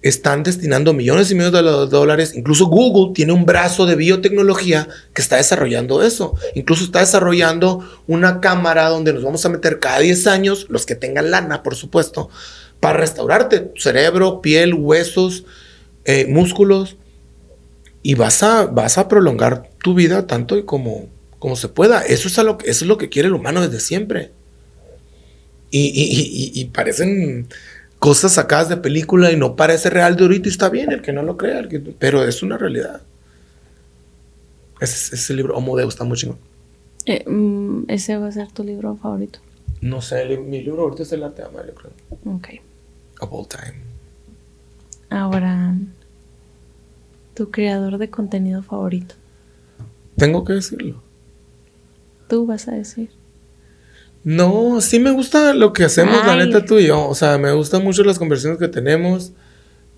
están 0.05 0.43
destinando 0.43 0.93
millones 0.93 1.31
y 1.31 1.33
millones 1.33 1.53
de 1.53 1.61
dólares. 1.87 2.33
Incluso 2.35 2.67
Google 2.67 3.11
tiene 3.15 3.33
un 3.33 3.43
brazo 3.43 3.87
de 3.87 3.95
biotecnología 3.95 4.87
que 5.15 5.21
está 5.23 5.37
desarrollando 5.37 6.03
eso. 6.03 6.35
Incluso 6.53 6.83
está 6.83 6.99
desarrollando 6.99 7.83
una 8.05 8.39
cámara 8.39 8.87
donde 8.89 9.13
nos 9.13 9.23
vamos 9.23 9.43
a 9.47 9.49
meter 9.49 9.79
cada 9.79 9.97
10 9.97 10.27
años, 10.27 10.67
los 10.69 10.85
que 10.85 10.93
tengan 10.93 11.31
lana, 11.31 11.63
por 11.63 11.73
supuesto, 11.73 12.29
para 12.79 12.99
restaurarte 12.99 13.71
cerebro, 13.77 14.41
piel, 14.41 14.75
huesos, 14.75 15.45
eh, 16.03 16.27
músculos. 16.29 16.97
Y 18.03 18.13
vas 18.13 18.43
a, 18.43 18.67
vas 18.67 18.99
a 18.99 19.07
prolongar 19.07 19.71
tu 19.81 19.95
vida 19.95 20.27
tanto 20.27 20.55
y 20.55 20.65
como, 20.65 21.09
como 21.39 21.55
se 21.55 21.67
pueda. 21.67 22.05
Eso 22.05 22.27
es, 22.27 22.37
lo, 22.37 22.59
eso 22.63 22.85
es 22.85 22.87
lo 22.87 22.99
que 22.99 23.09
quiere 23.09 23.29
el 23.29 23.33
humano 23.33 23.67
desde 23.67 23.79
siempre. 23.79 24.29
y 25.71 26.65
parecen 26.65 27.47
cosas 27.99 28.33
sacadas 28.33 28.69
de 28.69 28.77
película 28.77 29.31
y 29.31 29.37
no 29.37 29.55
parece 29.55 29.89
real 29.89 30.15
de 30.15 30.23
ahorita 30.23 30.47
y 30.47 30.51
está 30.51 30.69
bien 30.69 30.91
el 30.91 31.01
que 31.01 31.13
no 31.13 31.23
lo 31.23 31.37
crea, 31.37 31.67
pero 31.99 32.23
es 32.23 32.43
una 32.43 32.57
realidad. 32.57 33.01
Ese, 34.79 35.15
ese 35.15 35.33
libro, 35.33 35.55
Homo 35.55 35.75
Deus, 35.77 35.93
está 35.93 36.03
muy 36.03 36.17
chingón. 36.17 36.37
Eh, 37.05 37.23
mm, 37.27 37.85
¿Ese 37.87 38.17
va 38.17 38.27
a 38.27 38.31
ser 38.31 38.51
tu 38.51 38.63
libro 38.63 38.95
favorito? 38.95 39.39
No 39.81 40.01
sé, 40.01 40.25
mi 40.37 40.61
libro 40.61 40.83
ahorita 40.83 41.03
es 41.03 41.11
El 41.11 41.23
arte 41.23 41.41
de 41.41 41.47
amar, 41.47 41.67
yo 41.67 41.75
creo. 41.75 41.91
Ok. 42.35 42.47
Of 43.21 43.31
all 43.31 43.47
time. 43.47 43.75
Ahora, 45.09 45.75
tu 47.33 47.51
creador 47.51 47.97
de 47.97 48.09
contenido 48.09 48.63
favorito. 48.63 49.15
Tengo 50.17 50.43
que 50.43 50.53
decirlo. 50.53 51.01
Tú 52.27 52.45
vas 52.45 52.67
a 52.67 52.71
decir. 52.71 53.11
No, 54.25 54.81
sí 54.81 54.99
me 54.99 55.11
gusta 55.11 55.53
lo 55.53 55.71
que 55.71 55.83
hacemos, 55.83 56.25
la 56.25 56.35
neta, 56.35 56.65
tú 56.65 56.79
y 56.79 56.87
yo. 56.87 57.07
O 57.07 57.13
sea, 57.13 57.37
me 57.37 57.51
gustan 57.51 57.83
mucho 57.83 58.03
las 58.03 58.17
conversaciones 58.17 58.57
que 58.57 58.67
tenemos. 58.67 59.33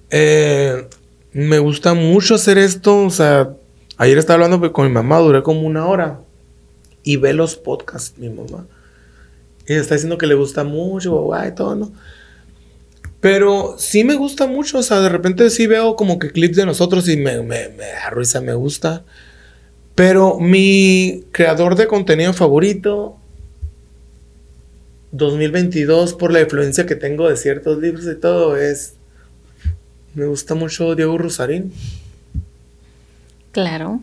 Eh, 0.09 0.85
me 1.31 1.59
gusta 1.59 1.93
mucho 1.93 2.35
hacer 2.35 2.57
esto. 2.57 3.05
O 3.05 3.09
sea, 3.09 3.53
ayer 3.95 4.17
estaba 4.17 4.43
hablando 4.43 4.73
con 4.73 4.85
mi 4.85 4.91
mamá, 4.91 5.19
duré 5.19 5.43
como 5.43 5.61
una 5.61 5.87
hora. 5.87 6.19
Y 7.03 7.15
ve 7.15 7.31
los 7.31 7.55
podcasts, 7.55 8.17
mi 8.17 8.27
mamá. 8.27 8.67
Y 9.65 9.75
está 9.75 9.95
diciendo 9.95 10.17
que 10.17 10.27
le 10.27 10.35
gusta 10.35 10.65
mucho, 10.65 11.13
guau, 11.21 11.47
y 11.47 11.55
todo, 11.55 11.75
¿no? 11.75 11.93
Pero 13.21 13.75
sí 13.77 14.03
me 14.03 14.15
gusta 14.15 14.45
mucho. 14.45 14.79
O 14.79 14.83
sea, 14.83 14.99
de 14.99 15.07
repente 15.07 15.49
sí 15.49 15.67
veo 15.67 15.95
como 15.95 16.19
que 16.19 16.31
clips 16.31 16.57
de 16.57 16.65
nosotros 16.65 17.07
y 17.07 17.15
me, 17.15 17.41
me, 17.43 17.69
me 17.69 17.85
da 17.85 18.09
risa, 18.09 18.41
me 18.41 18.55
gusta. 18.55 19.05
Pero 19.95 20.37
mi 20.37 21.23
creador 21.31 21.75
de 21.75 21.87
contenido 21.87 22.33
favorito 22.33 23.21
2022 25.11 26.13
por 26.13 26.31
la 26.31 26.41
influencia 26.41 26.85
que 26.85 26.95
tengo 26.95 27.29
de 27.29 27.37
ciertos 27.37 27.79
libros 27.79 28.05
y 28.05 28.15
todo 28.15 28.57
es 28.57 28.93
me 30.13 30.25
gusta 30.25 30.55
mucho 30.55 30.95
Diego 30.95 31.17
Rosarín. 31.17 31.71
Claro. 33.51 34.01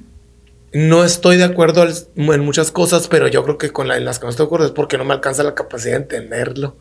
No 0.73 1.05
estoy 1.05 1.37
de 1.37 1.45
acuerdo 1.45 1.83
al- 1.83 1.95
en 2.17 2.41
muchas 2.41 2.71
cosas, 2.71 3.07
pero 3.09 3.29
yo 3.29 3.43
creo 3.45 3.59
que 3.59 3.71
con 3.71 3.87
la- 3.89 3.97
en 3.97 4.05
las 4.05 4.19
que 4.19 4.25
no 4.27 4.31
estoy 4.31 4.45
de 4.45 4.49
acuerdo 4.49 4.67
es 4.67 4.73
porque 4.73 4.99
no 4.99 5.05
me 5.05 5.15
alcanza 5.15 5.43
la 5.43 5.55
capacidad 5.55 5.93
de 5.95 6.03
entenderlo. 6.03 6.77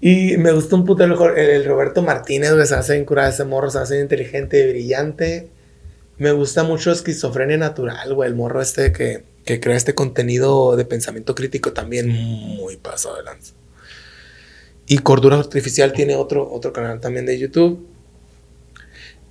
Y 0.00 0.36
me 0.38 0.52
gusta 0.52 0.76
un 0.76 0.84
puto 0.84 1.04
el, 1.04 1.12
el- 1.38 1.64
Roberto 1.64 2.02
Martínez, 2.02 2.50
se 2.68 2.74
hace 2.74 2.92
bien 2.94 3.06
ese 3.28 3.44
morro, 3.44 3.70
se 3.70 3.78
hace 3.78 4.00
inteligente 4.00 4.64
y 4.64 4.68
brillante. 4.70 5.48
Me 6.18 6.32
gusta 6.32 6.62
mucho 6.62 6.90
Esquizofrenia 6.90 7.56
Natural, 7.58 8.14
güey, 8.14 8.28
el 8.30 8.34
morro 8.36 8.60
este 8.62 8.92
que, 8.92 9.24
que 9.48 9.60
crea 9.60 9.78
este 9.78 9.94
contenido 9.94 10.76
de 10.76 10.84
pensamiento 10.84 11.34
crítico 11.34 11.72
también 11.72 12.06
muy 12.06 12.76
pasado 12.76 13.16
de 13.16 13.22
lanza. 13.22 13.54
Y 14.86 14.98
Cordura 14.98 15.38
Artificial 15.38 15.94
tiene 15.94 16.16
otro, 16.16 16.52
otro 16.52 16.74
canal 16.74 17.00
también 17.00 17.24
de 17.24 17.38
YouTube. 17.38 17.86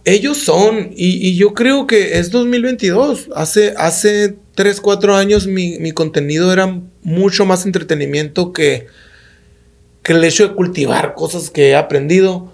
Ellos 0.05 0.39
son, 0.39 0.89
y, 0.95 1.35
yo 1.35 1.53
creo 1.53 1.85
que 1.85 2.17
es 2.17 2.31
2022. 2.31 3.29
Hace, 3.35 3.75
hace 3.77 4.33
3, 4.55 4.81
4 4.81 5.15
años 5.15 5.45
mi, 5.45 5.77
mi 5.77 5.91
contenido 5.91 6.51
era 6.51 6.81
mucho 7.03 7.45
más 7.45 7.67
entretenimiento 7.67 8.53
que, 8.53 8.87
que 10.01 10.13
el 10.13 10.23
hecho 10.23 10.47
de 10.47 10.55
cultivar 10.55 11.13
cosas 11.13 11.51
que 11.51 11.69
he 11.69 11.75
aprendido. 11.75 12.51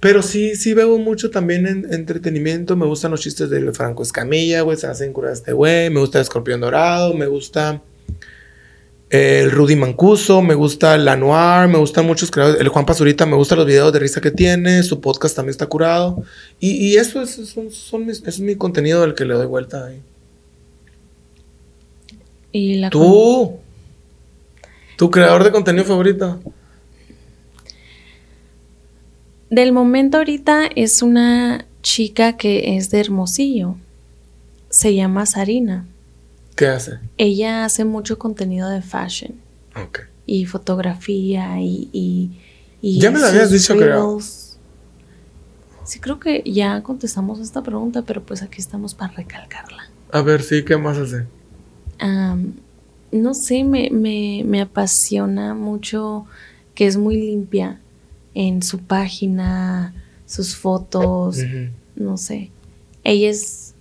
Pero 0.00 0.22
sí, 0.22 0.54
sí 0.54 0.74
veo 0.74 0.96
mucho 0.98 1.30
también 1.30 1.66
en 1.66 1.92
entretenimiento. 1.92 2.76
Me 2.76 2.86
gustan 2.86 3.10
los 3.10 3.20
chistes 3.20 3.50
de 3.50 3.72
Franco 3.72 4.02
Escamilla, 4.02 4.60
güey. 4.60 4.76
Se 4.76 4.86
hacen 4.86 5.12
curar 5.12 5.32
este 5.32 5.52
güey. 5.52 5.90
Me 5.90 5.98
gusta 6.00 6.18
el 6.18 6.22
Escorpión 6.22 6.60
Dorado. 6.60 7.14
Me 7.14 7.26
gusta 7.26 7.82
el 9.10 9.50
Rudy 9.50 9.74
Mancuso. 9.74 10.40
Me 10.40 10.54
gusta 10.54 10.94
el 10.94 11.08
Anuar. 11.08 11.66
Me 11.66 11.78
gustan 11.78 12.06
muchos 12.06 12.30
creadores. 12.30 12.60
El 12.60 12.68
Juan 12.68 12.86
Pazurita. 12.86 13.26
Me 13.26 13.34
gustan 13.34 13.58
los 13.58 13.66
videos 13.66 13.92
de 13.92 13.98
risa 13.98 14.20
que 14.20 14.30
tiene. 14.30 14.84
Su 14.84 15.00
podcast 15.00 15.34
también 15.34 15.50
está 15.50 15.66
curado. 15.66 16.22
Y, 16.60 16.70
y 16.90 16.96
eso 16.96 17.20
es, 17.20 17.30
son, 17.30 17.72
son 17.72 18.06
mis- 18.06 18.22
es 18.24 18.38
mi 18.38 18.54
contenido 18.54 19.00
del 19.00 19.14
que 19.16 19.24
le 19.24 19.34
doy 19.34 19.46
vuelta 19.46 19.84
ahí. 19.86 20.00
Y 22.52 22.74
la 22.76 22.90
Tú. 22.90 23.56
Tu 24.96 25.10
creador 25.10 25.42
de 25.44 25.50
contenido 25.50 25.84
favorito. 25.84 26.40
Del 29.50 29.72
momento 29.72 30.18
ahorita 30.18 30.66
es 30.74 31.02
una 31.02 31.66
chica 31.82 32.36
que 32.36 32.76
es 32.76 32.90
de 32.90 33.00
Hermosillo. 33.00 33.76
Se 34.68 34.94
llama 34.94 35.24
Sarina. 35.26 35.86
¿Qué 36.54 36.66
hace? 36.66 36.98
Ella 37.16 37.64
hace 37.64 37.84
mucho 37.84 38.18
contenido 38.18 38.68
de 38.68 38.82
fashion 38.82 39.34
Ok. 39.76 40.00
y 40.26 40.44
fotografía 40.44 41.60
y... 41.60 41.88
y, 41.92 42.30
y 42.82 43.00
Ya 43.00 43.10
me 43.10 43.20
lo 43.20 43.26
habías 43.26 43.50
dicho, 43.50 43.76
creo. 43.76 44.18
Sí, 45.84 46.00
creo 46.00 46.20
que 46.20 46.42
ya 46.44 46.82
contestamos 46.82 47.40
esta 47.40 47.62
pregunta, 47.62 48.02
pero 48.02 48.22
pues 48.22 48.42
aquí 48.42 48.60
estamos 48.60 48.94
para 48.94 49.14
recalcarla. 49.14 49.84
A 50.12 50.20
ver, 50.20 50.42
sí, 50.42 50.62
¿qué 50.64 50.76
más 50.76 50.98
hace? 50.98 51.24
No 53.10 53.32
sé, 53.32 53.64
me, 53.64 53.88
me, 53.90 54.42
me 54.44 54.60
apasiona 54.60 55.54
mucho 55.54 56.26
que 56.74 56.86
es 56.86 56.96
muy 56.98 57.16
limpia 57.16 57.80
en 58.38 58.62
su 58.62 58.78
página, 58.78 59.92
sus 60.24 60.54
fotos, 60.54 61.38
no 61.96 62.16
sé. 62.16 62.52
Ella 63.02 63.30
es 63.30 63.74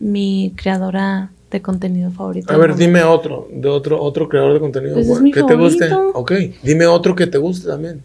mi 0.00 0.52
creadora 0.56 1.30
de 1.48 1.62
contenido 1.62 2.10
favorito. 2.10 2.52
A 2.52 2.56
ver, 2.56 2.74
dime 2.74 3.04
otro, 3.04 3.46
de 3.52 3.68
otro, 3.68 4.02
otro 4.02 4.28
creador 4.28 4.54
de 4.54 4.60
contenido 4.60 4.94
Pues 4.94 5.06
es 5.06 5.10
bueno, 5.10 5.22
mi 5.22 5.30
que 5.30 5.44
te 5.44 5.54
guste. 5.54 5.92
Ok, 6.14 6.32
dime 6.60 6.88
otro 6.88 7.14
que 7.14 7.28
te 7.28 7.38
guste 7.38 7.68
también. 7.68 8.02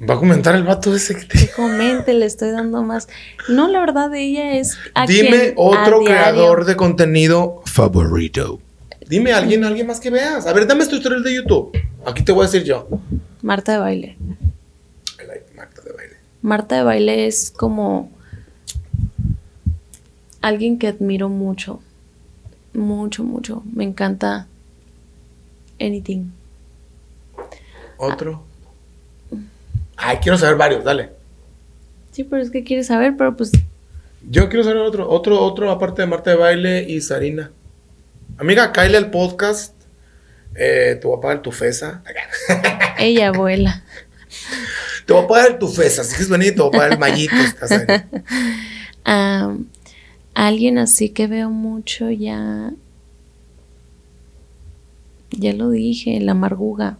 Va 0.00 0.14
a 0.14 0.18
comentar 0.18 0.54
el 0.54 0.62
vato 0.62 0.94
ese 0.94 1.16
que 1.16 1.24
te... 1.24 1.50
Comente, 1.50 2.14
le 2.14 2.26
estoy 2.26 2.52
dando 2.52 2.82
más. 2.84 3.08
No, 3.48 3.66
la 3.66 3.80
verdad, 3.80 4.14
ella 4.14 4.52
es. 4.54 4.78
a 4.94 5.06
Dime 5.06 5.28
quien 5.28 5.54
otro 5.56 6.04
creador 6.04 6.64
de 6.64 6.76
contenido 6.76 7.62
favorito. 7.66 8.60
Dime 9.08 9.32
a 9.32 9.38
alguien, 9.38 9.64
alguien 9.64 9.88
más 9.88 9.98
que 9.98 10.10
veas. 10.10 10.46
A 10.46 10.52
ver, 10.52 10.66
dame 10.68 10.86
tu 10.86 10.96
historial 10.96 11.24
de 11.24 11.34
YouTube. 11.34 11.76
Aquí 12.06 12.22
te 12.22 12.30
voy 12.30 12.44
a 12.44 12.46
decir 12.46 12.62
yo. 12.62 12.86
Marta 13.42 13.72
de 13.72 13.78
baile. 13.78 14.16
I 15.20 15.26
like 15.26 15.46
Marta 15.56 15.82
de 15.82 15.92
baile. 15.92 16.16
Marta 16.42 16.76
de 16.76 16.82
baile 16.82 17.26
es 17.26 17.50
como 17.50 18.12
alguien 20.40 20.78
que 20.78 20.86
admiro 20.86 21.28
mucho. 21.28 21.80
Mucho, 22.72 23.24
mucho. 23.24 23.64
Me 23.72 23.82
encanta 23.82 24.46
anything. 25.80 26.30
Otro. 27.96 28.47
Ay, 29.98 30.18
quiero 30.22 30.38
saber 30.38 30.56
varios, 30.56 30.84
dale. 30.84 31.10
Sí, 32.12 32.22
pero 32.24 32.40
es 32.40 32.50
que 32.50 32.62
quieres 32.62 32.86
saber, 32.86 33.16
pero 33.18 33.36
pues 33.36 33.50
Yo 34.30 34.48
quiero 34.48 34.64
saber 34.64 34.78
otro, 34.78 35.10
otro, 35.10 35.40
otro 35.40 35.70
aparte 35.70 36.02
de 36.02 36.08
Marta 36.08 36.30
de 36.30 36.36
baile 36.36 36.84
y 36.88 37.00
Sarina. 37.00 37.50
Amiga, 38.38 38.72
Kyle 38.72 38.94
el 38.94 39.10
podcast. 39.10 39.74
Eh, 40.54 40.96
te 41.00 41.06
voy 41.06 41.18
a 41.18 41.20
pagar 41.20 41.42
tu 41.42 41.50
fesa. 41.50 42.02
ella 42.98 43.32
vuela. 43.32 43.82
Te 45.04 45.12
voy 45.12 45.24
a 45.24 45.26
pagar 45.26 45.58
tu 45.58 45.66
fesa. 45.66 46.04
Si 46.04 46.10
quieres 46.10 46.28
venir, 46.28 46.54
te 46.54 46.62
voy 46.62 46.68
a 46.68 46.72
pagar 46.72 46.92
el 46.92 46.98
mallito. 46.98 47.34
Am, 49.04 49.66
alguien 50.34 50.78
así 50.78 51.10
que 51.10 51.26
veo 51.26 51.50
mucho 51.50 52.10
ya. 52.10 52.70
Ya 55.30 55.52
lo 55.52 55.70
dije, 55.70 56.20
la 56.20 56.34
Marguga. 56.34 56.98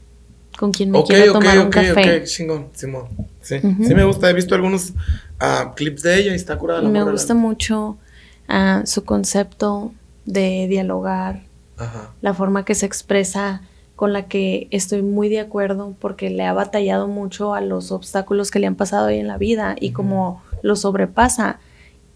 Con 0.58 0.72
quien 0.72 0.90
me 0.90 0.98
Ok, 0.98 1.06
quiero 1.06 1.24
ok, 1.26 1.32
tomar 1.32 1.58
un 1.58 1.66
ok, 1.68 1.72
café. 1.74 2.18
ok, 2.18 2.24
chingón, 2.24 2.68
Simón. 2.74 3.06
Sí, 3.40 3.60
sí 3.60 3.94
me 3.94 4.04
gusta. 4.04 4.28
He 4.28 4.32
visto 4.32 4.54
algunos 4.54 4.92
ah, 5.38 5.72
clips 5.76 6.02
de 6.02 6.18
ella 6.18 6.32
y 6.32 6.34
está 6.36 6.58
curada 6.58 6.82
la 6.82 6.88
me 6.88 7.02
gusta 7.04 7.34
la- 7.34 7.40
mucho 7.40 7.96
ah, 8.48 8.82
su 8.84 9.04
concepto 9.04 9.92
de 10.24 10.66
dialogar, 10.68 11.42
Ajá. 11.76 12.10
la 12.20 12.34
forma 12.34 12.64
que 12.64 12.74
se 12.74 12.86
expresa, 12.86 13.62
con 13.94 14.12
la 14.12 14.26
que 14.26 14.68
estoy 14.70 15.02
muy 15.02 15.28
de 15.28 15.40
acuerdo 15.40 15.94
porque 16.00 16.30
le 16.30 16.44
ha 16.44 16.52
batallado 16.52 17.06
mucho 17.08 17.54
a 17.54 17.60
los 17.60 17.90
obstáculos 17.92 18.50
que 18.50 18.58
le 18.58 18.66
han 18.66 18.74
pasado 18.74 19.06
hoy 19.06 19.18
en 19.18 19.28
la 19.28 19.38
vida 19.38 19.76
y 19.80 19.90
como 19.92 20.42
los 20.62 20.80
sobrepasa 20.80 21.60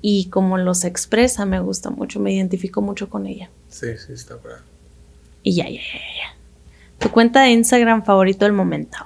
y 0.00 0.26
como 0.30 0.58
los 0.58 0.84
expresa 0.84 1.46
me 1.46 1.60
gusta 1.60 1.90
mucho, 1.90 2.18
me 2.20 2.32
identifico 2.32 2.82
mucho 2.82 3.08
con 3.08 3.26
ella. 3.26 3.50
Sí, 3.68 3.86
sí, 4.04 4.12
está 4.12 4.36
curada. 4.36 4.62
Y 5.44 5.54
ya, 5.54 5.64
ya, 5.68 5.80
ya, 5.80 6.00
ya. 6.18 6.36
Tu 7.02 7.10
cuenta 7.10 7.42
de 7.42 7.50
Instagram 7.50 8.04
favorito 8.04 8.44
del 8.44 8.52
momento. 8.52 8.98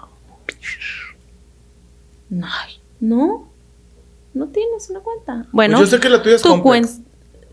No, 2.29 2.49
no, 3.01 3.51
no 4.35 4.49
tienes 4.49 4.91
una 4.91 5.01
cuenta. 5.01 5.47
Bueno, 5.53 5.79
Pues 5.79 5.91
yo 5.91 5.97
sé 5.97 6.03
que 6.03 6.09
la 6.09 6.23
tuya 6.23 6.37
es 6.37 6.43
tu 6.43 6.63
cuenta. 6.63 6.91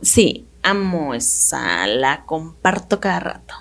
Sí, 0.01 0.45
amo 0.61 1.13
esa, 1.13 1.87
la 1.87 2.25
comparto 2.25 2.99
cada 2.99 3.19
rato. 3.19 3.53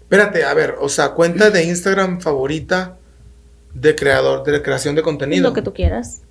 Espérate, 0.00 0.44
a 0.44 0.52
ver, 0.54 0.74
o 0.80 0.88
sea, 0.88 1.10
cuenta 1.10 1.50
de 1.50 1.62
Instagram 1.64 2.20
favorita 2.20 2.98
de 3.74 3.94
creador, 3.94 4.42
de 4.42 4.60
creación 4.62 4.96
de 4.96 5.02
contenido. 5.02 5.48
Lo 5.48 5.54
que 5.54 5.62
tú 5.62 5.72
quieras. 5.72 6.22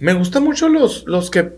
Me 0.00 0.14
gustan 0.14 0.42
mucho 0.42 0.68
los, 0.68 1.04
los 1.06 1.30
que 1.30 1.56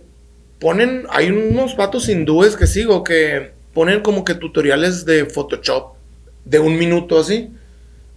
ponen, 0.61 1.07
hay 1.09 1.31
unos 1.31 1.77
vatos 1.77 2.09
hindúes 2.09 2.57
que 2.57 2.67
sigo 2.67 3.03
que 3.03 3.58
ponen 3.79 4.01
como 4.01 4.25
que 4.25 4.35
tutoriales 4.35 5.05
de 5.05 5.25
Photoshop 5.27 5.95
de 6.45 6.59
un 6.59 6.77
minuto 6.77 7.17
así, 7.21 7.51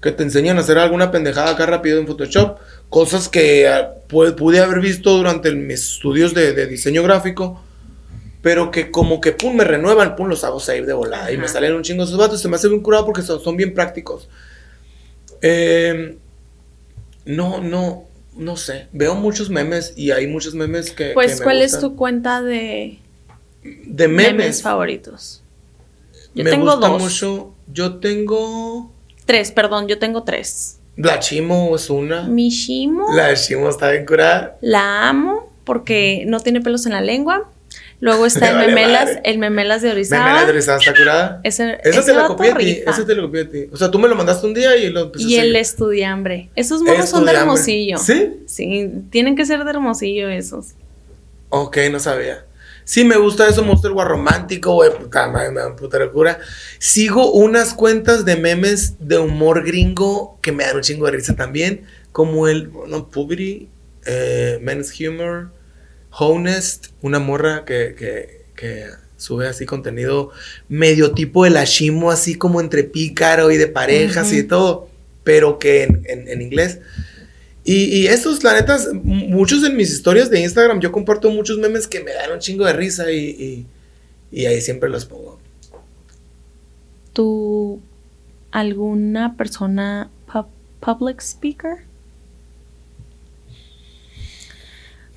que 0.01 0.11
te 0.11 0.23
enseñan 0.23 0.57
a 0.57 0.61
hacer 0.61 0.79
alguna 0.79 1.11
pendejada 1.11 1.51
acá 1.51 1.67
rápido 1.67 1.99
en 1.99 2.07
Photoshop, 2.07 2.57
cosas 2.89 3.29
que 3.29 3.67
ah, 3.67 3.93
pu- 4.09 4.33
pude 4.33 4.59
haber 4.59 4.79
visto 4.79 5.15
durante 5.15 5.49
el- 5.49 5.57
mis 5.57 5.81
estudios 5.93 6.33
de, 6.33 6.53
de 6.53 6.65
diseño 6.65 7.03
gráfico, 7.03 7.61
pero 8.41 8.71
que 8.71 8.89
como 8.89 9.21
que 9.21 9.33
pum, 9.33 9.55
me 9.55 9.63
renuevan, 9.63 10.15
pum, 10.15 10.27
los 10.27 10.43
hago 10.43 10.59
save 10.59 10.87
de 10.87 10.93
volada 10.93 11.31
y 11.31 11.37
me 11.37 11.47
salen 11.47 11.75
un 11.75 11.83
chingo 11.83 12.05
esos 12.05 12.17
vatos, 12.17 12.41
se 12.41 12.47
me 12.49 12.55
hace 12.55 12.67
bien 12.67 12.81
curado 12.81 13.05
porque 13.05 13.21
son, 13.21 13.39
son 13.39 13.55
bien 13.55 13.75
prácticos. 13.75 14.27
Eh, 15.43 16.17
No, 17.25 17.61
no, 17.61 18.05
no 18.35 18.57
sé. 18.57 18.87
Veo 18.93 19.13
muchos 19.13 19.51
memes 19.51 19.93
y 19.95 20.09
hay 20.09 20.25
muchos 20.25 20.55
memes 20.55 20.89
que. 20.89 21.11
Pues, 21.13 21.33
que 21.33 21.37
me 21.39 21.43
¿cuál 21.43 21.61
es 21.61 21.79
tu 21.79 21.95
cuenta 21.95 22.41
de 22.41 22.97
De 23.85 24.07
memes. 24.07 24.33
memes, 24.33 24.61
favoritos? 24.63 25.40
Yo 26.33 26.43
me 26.43 26.49
tengo 26.51 26.71
gusta 26.71 26.87
dos. 26.87 27.01
mucho. 27.01 27.53
Yo 27.71 27.95
tengo. 27.99 28.91
Tres, 29.25 29.51
perdón, 29.51 29.87
yo 29.87 29.99
tengo 29.99 30.23
tres. 30.23 30.77
La 30.97 31.19
Chimo 31.19 31.75
es 31.75 31.89
una. 31.89 32.23
Mishimo, 32.23 33.07
La 33.15 33.27
de 33.27 33.35
Chimo 33.35 33.69
está 33.69 33.91
bien 33.91 34.05
curada. 34.05 34.57
la 34.61 35.07
amo 35.09 35.49
porque 35.63 36.23
no 36.27 36.39
tiene 36.39 36.59
pelos 36.61 36.85
en 36.85 36.91
la 36.93 37.01
lengua. 37.01 37.49
Luego 38.01 38.25
está 38.25 38.49
el 38.49 38.55
vale 38.55 38.67
memelas, 38.67 39.05
madre. 39.05 39.21
el 39.25 39.37
memelas 39.37 39.81
de 39.83 39.91
Orizaba. 39.91 40.25
Memela 40.25 40.45
de 40.45 40.51
Orizaba 40.51 40.77
está 40.79 40.93
curada. 40.93 41.39
Ese, 41.43 41.77
Esa 41.83 42.03
te 42.03 42.13
la 42.13 42.27
copié 42.27 42.51
a 42.51 42.57
ti. 42.57 42.79
Esa 42.85 43.05
te 43.05 43.15
la 43.15 43.21
copié 43.21 43.41
a 43.41 43.49
ti. 43.49 43.65
O 43.71 43.77
sea, 43.77 43.89
tú 43.91 43.99
me 43.99 44.07
lo 44.09 44.15
mandaste 44.15 44.45
un 44.47 44.53
día 44.53 44.75
y 44.75 44.89
lo 44.89 45.11
Y 45.17 45.35
el 45.35 45.55
estudiambre. 45.55 46.49
Esos 46.55 46.81
monos 46.81 47.07
son 47.09 47.25
de. 47.25 47.31
Hermosillo. 47.33 47.97
¿Sí? 47.99 48.33
Sí, 48.47 48.89
tienen 49.11 49.35
que 49.35 49.45
ser 49.45 49.63
de 49.63 49.69
Hermosillo 49.69 50.29
esos. 50.29 50.69
Ok, 51.49 51.77
no 51.91 51.99
sabía. 51.99 52.45
Sí, 52.83 53.03
me 53.03 53.17
gusta 53.17 53.47
eso, 53.47 53.63
Monster 53.63 53.91
War 53.91 54.07
romántico, 54.07 54.73
güey, 54.73 54.91
puta 54.97 55.27
madre, 55.29 55.51
me 55.51 55.61
da 55.61 55.75
puta 55.75 55.99
locura. 55.99 56.39
Sigo 56.79 57.31
unas 57.31 57.73
cuentas 57.73 58.25
de 58.25 58.35
memes 58.35 58.95
de 58.99 59.17
humor 59.17 59.63
gringo 59.65 60.37
que 60.41 60.51
me 60.51 60.63
dan 60.65 60.75
un 60.77 60.81
chingo 60.81 61.05
de 61.05 61.11
risa 61.13 61.35
también, 61.35 61.85
como 62.11 62.47
el, 62.47 62.69
no, 62.87 63.07
Puberty, 63.09 63.69
eh, 64.05 64.59
Men's 64.61 64.99
Humor, 64.99 65.51
Honest, 66.11 66.87
una 67.01 67.19
morra 67.19 67.63
que, 67.65 67.95
que, 67.97 68.45
que 68.55 68.85
sube 69.15 69.47
así 69.47 69.65
contenido 69.65 70.31
medio 70.67 71.11
tipo 71.11 71.43
de 71.45 71.51
la 71.51 71.63
Shimo, 71.63 72.11
así 72.11 72.35
como 72.35 72.59
entre 72.59 72.83
pícaro 72.83 73.51
y 73.51 73.57
de 73.57 73.67
parejas 73.67 74.33
y 74.33 74.43
todo, 74.43 74.89
pero 75.23 75.59
que 75.59 75.83
en, 75.83 76.01
en- 76.05 76.27
en 76.27 76.41
inglés. 76.41 76.79
Y, 77.63 77.83
y 77.85 78.07
esos, 78.07 78.43
la 78.43 78.53
neta, 78.53 78.77
muchos 79.03 79.63
en 79.63 79.75
mis 79.77 79.91
historias 79.91 80.29
de 80.31 80.41
Instagram, 80.41 80.79
yo 80.79 80.91
comparto 80.91 81.29
muchos 81.29 81.57
memes 81.59 81.87
que 81.87 82.03
me 82.03 82.11
dan 82.13 82.31
un 82.31 82.39
chingo 82.39 82.65
de 82.65 82.73
risa 82.73 83.11
y, 83.11 83.17
y, 83.19 83.65
y 84.31 84.45
ahí 84.47 84.59
siempre 84.61 84.89
los 84.89 85.05
pongo. 85.05 85.39
¿Tú, 87.13 87.79
alguna 88.51 89.35
persona 89.37 90.09
pu- 90.27 90.47
public 90.79 91.19
speaker? 91.21 91.77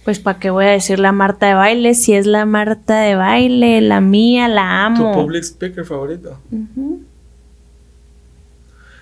Pues 0.04 0.18
para 0.18 0.38
qué 0.38 0.50
voy 0.50 0.66
a 0.66 0.70
decir 0.70 0.98
la 0.98 1.12
Marta 1.12 1.46
de 1.46 1.54
baile, 1.54 1.94
si 1.94 2.12
es 2.12 2.26
la 2.26 2.44
Marta 2.44 3.00
de 3.00 3.14
baile, 3.14 3.80
la 3.80 4.02
mía, 4.02 4.48
la 4.48 4.92
¿Tu 4.94 5.02
amo. 5.06 5.12
public 5.14 5.42
speaker 5.44 5.84
favorito? 5.86 6.38
Ujú. 6.52 7.00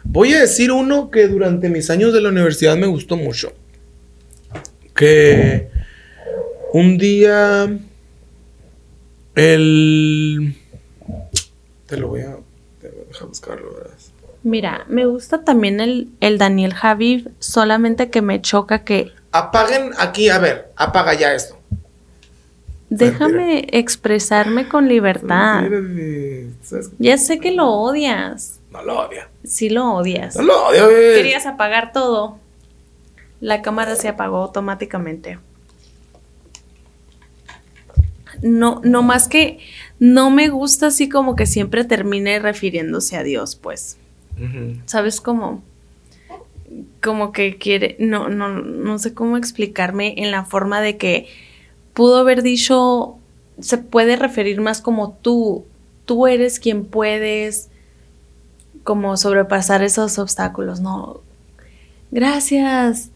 Voy 0.05 0.33
a 0.35 0.41
decir 0.41 0.73
uno 0.73 1.11
que 1.11 1.29
durante 1.29 1.69
mis 1.69 1.91
años 1.91 2.13
de 2.13 2.21
la 2.21 2.29
universidad 2.29 2.77
me 2.77 2.87
gustó 2.87 3.17
mucho. 3.17 3.53
Que 4.95 5.69
un 6.73 6.99
día 6.99 7.79
el... 9.35 10.57
Te 11.87 11.97
lo 11.97 12.09
voy 12.09 12.23
a... 12.23 12.37
Te 12.81 12.89
voy 12.89 13.03
a 13.05 13.09
dejar 13.09 13.29
buscarlo, 13.29 13.75
¿verdad? 13.75 13.97
Mira, 14.43 14.85
me 14.89 15.07
gusta 15.07 15.45
también 15.45 15.81
el, 15.81 16.09
el 16.21 16.37
Daniel 16.37 16.75
Javid, 16.75 17.29
solamente 17.39 18.11
que 18.11 18.23
me 18.23 18.41
choca 18.41 18.83
que 18.83 19.13
Apaguen 19.33 19.93
aquí, 19.97 20.29
a 20.29 20.39
ver, 20.39 20.73
apaga 20.77 21.15
ya 21.15 21.33
esto. 21.35 21.57
déjame 22.91 23.67
expresarme 23.73 24.69
con 24.69 24.89
libertad. 24.89 25.65
Ya 26.99 27.17
sé 27.17 27.39
que 27.39 27.53
lo 27.53 27.71
odias. 27.71 28.61
No 28.73 28.83
lo 28.83 29.01
odia. 29.01 29.29
Sí 29.45 29.69
lo 29.69 29.93
odias. 29.93 30.35
No 30.37 30.43
lo 30.43 30.67
odio. 30.69 30.89
Querías 30.89 31.45
apagar 31.45 31.93
todo. 31.93 32.39
La 33.41 33.61
cámara 33.61 33.97
se 33.97 34.09
apagó 34.09 34.39
automáticamente. 34.39 35.39
No, 38.41 38.81
no 38.83 39.03
más 39.03 39.29
que 39.29 39.59
no 39.99 40.31
me 40.31 40.49
gusta 40.49 40.87
así 40.87 41.09
como 41.09 41.37
que 41.37 41.47
siempre 41.47 41.85
termine 41.85 42.39
refiriéndose 42.39 43.17
a 43.17 43.23
Dios, 43.23 43.57
pues. 43.57 43.99
¿Sabes 44.87 45.21
cómo? 45.21 45.63
Como 47.03 47.33
que 47.33 47.59
quiere, 47.59 47.97
no, 48.01 48.29
no, 48.29 48.49
no 48.49 48.99
sé 48.99 49.13
cómo 49.13 49.37
explicarme 49.37 50.15
en 50.17 50.31
la 50.31 50.45
forma 50.45 50.81
de 50.81 50.97
que 50.97 51.29
pudo 51.93 52.17
haber 52.17 52.43
dicho, 52.43 53.17
se 53.61 53.77
puede 53.79 54.17
referir 54.17 54.61
más 54.61 54.81
como 54.81 55.13
tú, 55.13 55.67
tú 56.07 56.27
eres 56.27 56.59
quien 56.59 56.87
puedes 56.87 57.69
como 58.85 59.17
sobrepasar 59.17 59.83
esos 59.83 60.19
obstáculos, 60.19 60.81
¿no? 60.81 61.21
Gracias 62.11 63.11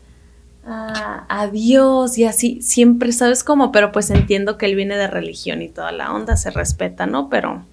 a, 0.64 1.48
Dios 1.52 2.18
y 2.18 2.24
así, 2.24 2.60
siempre, 2.60 3.12
¿sabes 3.12 3.44
cómo? 3.44 3.70
Pero 3.70 3.92
pues 3.92 4.10
entiendo 4.10 4.58
que 4.58 4.66
él 4.66 4.74
viene 4.74 4.96
de 4.96 5.06
religión 5.06 5.62
y 5.62 5.68
toda 5.68 5.92
la 5.92 6.12
onda, 6.12 6.36
se 6.36 6.50
respeta, 6.50 7.06
¿no? 7.06 7.28
Pero 7.28 7.64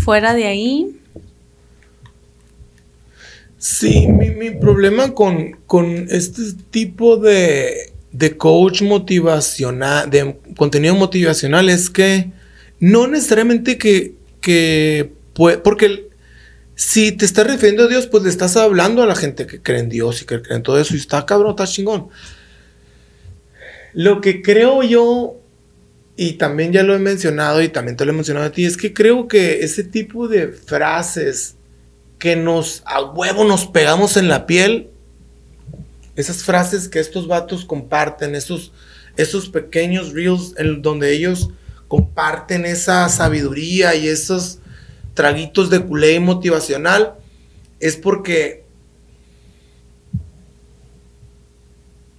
fuera 0.00 0.34
de 0.34 0.46
ahí, 0.46 0.98
Sí, 3.60 4.06
mi, 4.06 4.50
problema 4.52 5.14
con, 5.14 5.56
con 5.66 6.06
este 6.10 6.42
tipo 6.70 7.16
de, 7.16 7.92
de 8.12 8.36
coach 8.36 8.82
motivacional, 8.82 10.08
de 10.08 10.36
contenido 10.56 10.94
motivacional 10.94 11.68
es 11.68 11.90
que 11.90 12.30
no 12.78 13.08
necesariamente 13.08 13.76
que, 13.76 14.14
que 14.40 15.10
porque 15.34 16.07
si 16.78 17.10
te 17.10 17.24
estás 17.24 17.44
refiriendo 17.44 17.82
a 17.82 17.88
Dios, 17.88 18.06
pues 18.06 18.22
le 18.22 18.30
estás 18.30 18.56
hablando 18.56 19.02
a 19.02 19.06
la 19.06 19.16
gente 19.16 19.48
que 19.48 19.60
cree 19.60 19.80
en 19.80 19.88
Dios 19.88 20.22
y 20.22 20.26
que 20.26 20.40
cree 20.40 20.58
en 20.58 20.62
todo 20.62 20.78
eso 20.78 20.94
y 20.94 20.98
está 20.98 21.26
cabrón, 21.26 21.50
está 21.50 21.66
chingón. 21.66 22.08
Lo 23.94 24.20
que 24.20 24.42
creo 24.42 24.84
yo, 24.84 25.40
y 26.14 26.34
también 26.34 26.72
ya 26.72 26.84
lo 26.84 26.94
he 26.94 27.00
mencionado 27.00 27.62
y 27.62 27.68
también 27.68 27.96
te 27.96 28.04
lo 28.04 28.12
he 28.12 28.14
mencionado 28.14 28.46
a 28.46 28.52
ti, 28.52 28.64
es 28.64 28.76
que 28.76 28.94
creo 28.94 29.26
que 29.26 29.64
ese 29.64 29.82
tipo 29.82 30.28
de 30.28 30.52
frases 30.52 31.56
que 32.20 32.36
nos 32.36 32.84
a 32.86 33.02
huevo 33.02 33.42
nos 33.42 33.66
pegamos 33.66 34.16
en 34.16 34.28
la 34.28 34.46
piel, 34.46 34.88
esas 36.14 36.44
frases 36.44 36.88
que 36.88 37.00
estos 37.00 37.26
vatos 37.26 37.64
comparten, 37.64 38.36
esos, 38.36 38.70
esos 39.16 39.48
pequeños 39.48 40.12
reels 40.12 40.54
en 40.56 40.80
donde 40.80 41.12
ellos 41.12 41.50
comparten 41.88 42.64
esa 42.64 43.08
sabiduría 43.08 43.96
y 43.96 44.06
esos 44.06 44.60
traguitos 45.18 45.68
de 45.68 45.80
culé 45.80 46.20
motivacional, 46.20 47.14
es 47.80 47.96
porque 47.96 48.62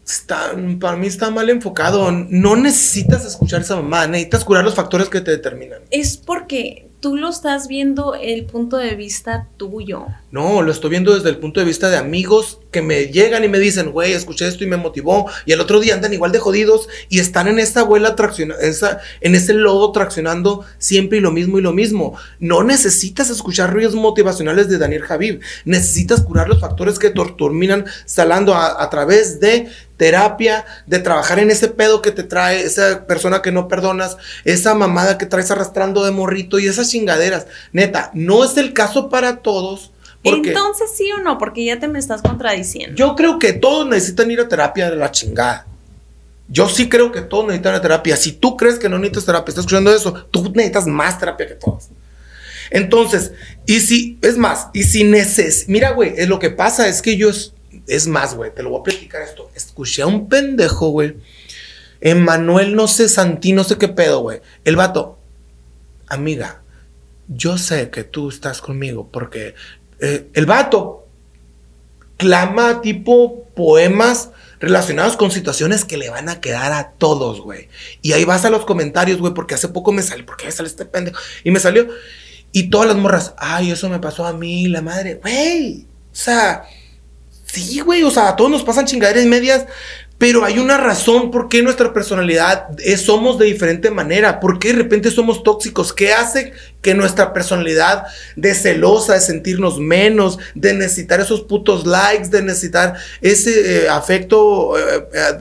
está, 0.05 0.51
para 0.81 0.97
mí 0.97 1.07
está 1.07 1.31
mal 1.31 1.49
enfocado. 1.49 2.11
No 2.11 2.57
necesitas 2.57 3.23
escuchar 3.25 3.61
esa 3.61 3.77
mamá, 3.77 4.05
necesitas 4.05 4.43
curar 4.43 4.65
los 4.65 4.75
factores 4.75 5.07
que 5.07 5.21
te 5.21 5.31
determinan. 5.31 5.79
Es 5.91 6.17
porque 6.17 6.89
tú 6.99 7.15
lo 7.15 7.29
estás 7.29 7.69
viendo 7.69 8.15
el 8.15 8.43
punto 8.43 8.75
de 8.75 8.95
vista 8.95 9.47
tuyo. 9.55 10.07
No, 10.31 10.61
lo 10.61 10.69
estoy 10.69 10.89
viendo 10.89 11.15
desde 11.15 11.29
el 11.29 11.37
punto 11.37 11.61
de 11.61 11.65
vista 11.65 11.87
de 11.89 11.95
amigos 11.95 12.59
que 12.71 12.81
me 12.81 13.07
llegan 13.07 13.43
y 13.43 13.49
me 13.49 13.59
dicen, 13.59 13.91
güey, 13.91 14.13
escuché 14.13 14.47
esto 14.47 14.63
y 14.63 14.67
me 14.67 14.77
motivó. 14.77 15.29
Y 15.45 15.51
el 15.51 15.61
otro 15.61 15.79
día 15.79 15.93
andan 15.93 16.13
igual 16.13 16.31
de 16.31 16.39
jodidos 16.39 16.87
y 17.09 17.19
están 17.19 17.47
en 17.47 17.59
esa 17.59 17.81
abuela 17.81 18.15
esa, 18.61 18.99
en 19.21 19.35
ese 19.35 19.53
lodo 19.53 19.91
traccionando 19.91 20.65
siempre 20.77 21.17
y 21.17 21.21
lo 21.21 21.31
mismo 21.31 21.59
y 21.59 21.61
lo 21.61 21.73
mismo. 21.73 22.17
No 22.39 22.63
necesitas 22.63 23.29
escuchar 23.29 23.73
ruidos 23.73 23.95
motivacionales 23.95 24.69
de 24.69 24.77
Daniel 24.77 25.03
Javib. 25.03 25.41
Necesitas 25.65 26.21
curar 26.21 26.47
los 26.47 26.59
factores 26.59 26.99
que 26.99 27.09
te 27.09 27.19
terminan 27.37 27.85
salando 28.05 28.53
a, 28.53 28.81
a 28.83 28.89
través 28.89 29.39
de 29.39 29.69
terapia, 29.97 30.65
de 30.87 30.99
trabajar 30.99 31.39
en 31.39 31.51
ese 31.51 31.67
pedo 31.67 32.01
que 32.01 32.11
te 32.11 32.23
trae 32.23 32.63
esa 32.63 33.05
persona 33.05 33.41
que 33.41 33.51
no 33.51 33.67
perdonas, 33.67 34.15
esa 34.45 34.73
mamada 34.73 35.17
que 35.17 35.25
traes 35.25 35.51
arrastrando 35.51 36.05
de 36.05 36.11
morrito 36.11 36.57
y 36.57 36.67
esas 36.67 36.89
chingaderas. 36.89 37.47
Neta, 37.73 38.09
no 38.13 38.43
es 38.43 38.55
el 38.57 38.73
caso 38.73 39.09
para 39.09 39.37
todos. 39.37 39.91
Entonces 40.23 40.91
sí 40.95 41.11
o 41.11 41.19
no, 41.19 41.37
porque 41.37 41.63
ya 41.63 41.79
te 41.79 41.87
me 41.87 41.99
estás 41.99 42.21
contradiciendo. 42.21 42.95
yo 42.95 43.15
creo 43.15 43.39
que 43.39 43.53
todos 43.53 43.87
necesitan 43.87 44.29
ir 44.31 44.41
a 44.41 44.47
terapia 44.47 44.89
de 44.89 44.95
la 44.95 45.11
chingada. 45.11 45.65
Yo 46.49 46.67
sí 46.67 46.89
creo 46.89 47.11
que 47.11 47.21
todos 47.21 47.45
necesitan 47.45 47.75
a 47.75 47.81
terapia. 47.81 48.17
Si 48.17 48.33
tú 48.33 48.57
crees 48.57 48.79
que 48.79 48.89
no 48.89 48.97
necesitas 48.97 49.25
terapia, 49.25 49.51
estás 49.51 49.65
escuchando 49.65 49.93
eso, 49.93 50.13
tú 50.31 50.51
necesitas 50.53 50.87
más 50.87 51.19
terapia 51.19 51.47
que 51.47 51.55
todos. 51.55 51.89
Entonces, 52.71 53.31
y 53.65 53.79
si, 53.79 54.17
es 54.21 54.37
más, 54.37 54.67
y 54.73 54.83
si 54.83 55.03
neces... 55.03 55.65
Mira, 55.67 55.91
güey, 55.91 56.13
es 56.17 56.27
lo 56.27 56.39
que 56.39 56.49
pasa 56.49 56.87
es 56.87 57.01
que 57.01 57.17
yo, 57.17 57.29
es, 57.29 57.53
es 57.87 58.07
más, 58.07 58.35
güey, 58.35 58.53
te 58.53 58.63
lo 58.63 58.71
voy 58.71 58.79
a 58.81 58.83
platicar 58.83 59.21
esto. 59.21 59.49
Escuché 59.55 60.01
a 60.01 60.07
un 60.07 60.27
pendejo, 60.27 60.89
güey. 60.89 61.17
Emanuel, 62.01 62.75
no 62.75 62.87
sé, 62.87 63.09
Santi, 63.09 63.53
no 63.53 63.63
sé 63.63 63.77
qué 63.77 63.87
pedo, 63.87 64.21
güey. 64.21 64.41
El 64.65 64.75
vato, 64.75 65.19
amiga, 66.07 66.61
yo 67.27 67.57
sé 67.57 67.89
que 67.89 68.03
tú 68.03 68.29
estás 68.29 68.61
conmigo 68.61 69.09
porque 69.11 69.53
eh, 69.99 70.29
el 70.33 70.45
vato 70.45 71.07
clama 72.17 72.81
tipo 72.81 73.45
poemas 73.55 74.31
relacionados 74.59 75.15
con 75.15 75.31
situaciones 75.31 75.85
que 75.85 75.97
le 75.97 76.09
van 76.09 76.27
a 76.27 76.41
quedar 76.41 76.73
a 76.73 76.91
todos, 76.91 77.41
güey. 77.41 77.69
Y 78.01 78.11
ahí 78.11 78.25
vas 78.25 78.43
a 78.45 78.49
los 78.49 78.65
comentarios, 78.65 79.19
güey, 79.19 79.33
porque 79.33 79.55
hace 79.55 79.69
poco 79.69 79.91
me 79.91 80.01
salió, 80.01 80.25
porque 80.25 80.45
me 80.45 80.51
sale 80.51 80.67
este 80.67 80.85
pendejo. 80.85 81.17
Y 81.43 81.51
me 81.51 81.59
salió, 81.59 81.87
y 82.51 82.69
todas 82.69 82.87
las 82.87 82.97
morras, 82.97 83.33
ay, 83.37 83.71
eso 83.71 83.89
me 83.89 83.99
pasó 83.99 84.25
a 84.25 84.33
mí, 84.33 84.67
la 84.67 84.81
madre, 84.81 85.15
güey. 85.15 85.87
O 86.11 86.15
sea, 86.15 86.65
Sí, 87.51 87.79
güey, 87.79 88.03
o 88.03 88.11
sea, 88.11 88.29
a 88.29 88.35
todos 88.35 88.51
nos 88.51 88.63
pasan 88.63 88.85
chingaderas 88.85 89.25
medias, 89.25 89.65
pero 90.19 90.43
hay 90.43 90.59
una 90.59 90.77
razón 90.77 91.31
por 91.31 91.47
qué 91.47 91.63
nuestra 91.63 91.93
personalidad 91.93 92.67
es, 92.79 93.03
somos 93.03 93.39
de 93.39 93.45
diferente 93.45 93.89
manera. 93.89 94.41
¿Por 94.41 94.59
qué 94.59 94.73
de 94.73 94.79
repente 94.79 95.11
somos 95.11 95.43
tóxicos? 95.43 95.93
¿Qué 95.93 96.11
hace 96.11 96.51
que 96.81 96.93
nuestra 96.93 97.31
personalidad 97.31 98.03
de 98.35 98.53
celosa, 98.53 99.13
de 99.13 99.21
sentirnos 99.21 99.79
menos, 99.79 100.37
de 100.55 100.73
necesitar 100.73 101.21
esos 101.21 101.43
putos 101.43 101.87
likes, 101.87 102.27
de 102.27 102.41
necesitar 102.41 102.95
ese 103.21 103.85
eh, 103.85 103.89
afecto 103.89 104.77
eh, 104.77 105.07
eh, 105.13 105.39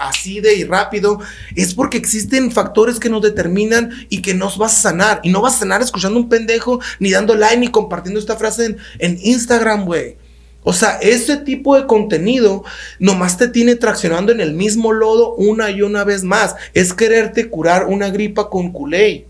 así 0.00 0.40
de 0.40 0.54
y 0.54 0.64
rápido? 0.64 1.20
Es 1.54 1.74
porque 1.74 1.98
existen 1.98 2.50
factores 2.50 2.98
que 2.98 3.10
nos 3.10 3.20
determinan 3.20 3.90
y 4.08 4.22
que 4.22 4.32
nos 4.32 4.56
vas 4.56 4.78
a 4.78 4.90
sanar. 4.90 5.20
Y 5.22 5.28
no 5.28 5.42
vas 5.42 5.56
a 5.56 5.58
sanar 5.58 5.82
escuchando 5.82 6.18
un 6.18 6.30
pendejo, 6.30 6.80
ni 6.98 7.10
dando 7.10 7.34
like, 7.34 7.58
ni 7.58 7.68
compartiendo 7.68 8.18
esta 8.18 8.36
frase 8.36 8.64
en, 8.64 8.78
en 9.00 9.18
Instagram, 9.20 9.84
güey. 9.84 10.16
O 10.64 10.72
sea, 10.72 10.98
ese 11.02 11.36
tipo 11.36 11.76
de 11.76 11.86
contenido 11.86 12.64
nomás 12.98 13.36
te 13.36 13.48
tiene 13.48 13.76
traccionando 13.76 14.32
en 14.32 14.40
el 14.40 14.54
mismo 14.54 14.92
lodo 14.92 15.34
una 15.34 15.70
y 15.70 15.82
una 15.82 16.04
vez 16.04 16.24
más. 16.24 16.56
Es 16.72 16.94
quererte 16.94 17.50
curar 17.50 17.86
una 17.86 18.08
gripa 18.08 18.48
con 18.48 18.72
culé. 18.72 19.26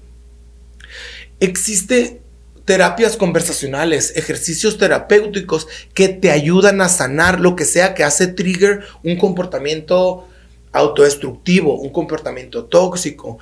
Existe 1.41 2.23
terapias 2.65 3.17
conversacionales, 3.17 4.17
ejercicios 4.17 4.79
terapéuticos 4.79 5.67
que 5.93 6.09
te 6.09 6.31
ayudan 6.31 6.81
a 6.81 6.89
sanar 6.89 7.41
lo 7.41 7.57
que 7.57 7.65
sea 7.65 7.95
que 7.95 8.05
hace 8.05 8.29
trigger 8.29 8.85
un 9.03 9.19
comportamiento 9.19 10.29
autodestructivo, 10.73 11.75
un 11.81 11.91
comportamiento 11.91 12.65
tóxico. 12.65 13.39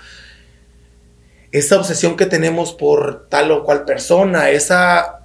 Esa 1.52 1.76
obsesión 1.76 2.16
que 2.16 2.24
tenemos 2.24 2.72
por 2.72 3.28
tal 3.28 3.52
o 3.52 3.64
cual 3.64 3.84
persona, 3.84 4.48
esa 4.48 5.21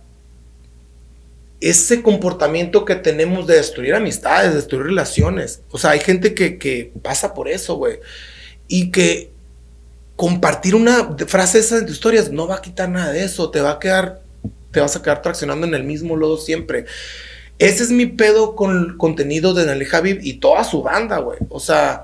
ese 1.59 2.03
comportamiento 2.03 2.85
que 2.85 2.95
tenemos 2.95 3.47
de 3.47 3.55
destruir 3.55 3.95
amistades, 3.95 4.53
destruir 4.53 4.85
relaciones. 4.88 5.61
O 5.71 5.77
sea, 5.77 5.91
hay 5.91 5.99
gente 5.99 6.34
que, 6.34 6.91
pasa 7.01 7.34
por 7.34 7.47
eso, 7.47 7.75
güey. 7.75 7.99
Y 8.67 8.91
que 8.91 9.31
compartir 10.15 10.75
una 10.75 11.15
frase 11.27 11.57
de 11.57 11.63
esas 11.63 11.89
historias 11.89 12.31
no 12.31 12.47
va 12.47 12.55
a 12.55 12.61
quitar 12.61 12.89
nada 12.89 13.11
de 13.11 13.23
eso. 13.23 13.49
Te 13.49 13.61
va 13.61 13.71
a 13.71 13.79
quedar, 13.79 14.21
te 14.71 14.79
vas 14.79 14.95
a 14.95 15.01
quedar 15.01 15.21
traccionando 15.21 15.65
en 15.65 15.73
el 15.73 15.84
mismo 15.84 16.15
lodo 16.15 16.38
siempre. 16.38 16.85
Ese 17.57 17.84
es 17.84 17.89
mi 17.89 18.05
pedo 18.05 18.55
con 18.55 18.77
el 18.77 18.97
contenido 18.97 19.55
de 19.55 19.65
Nale 19.65 19.85
Javib 19.85 20.19
y 20.21 20.34
toda 20.34 20.63
su 20.63 20.84
banda, 20.84 21.17
güey. 21.17 21.39
O 21.49 21.59
sea, 21.59 22.03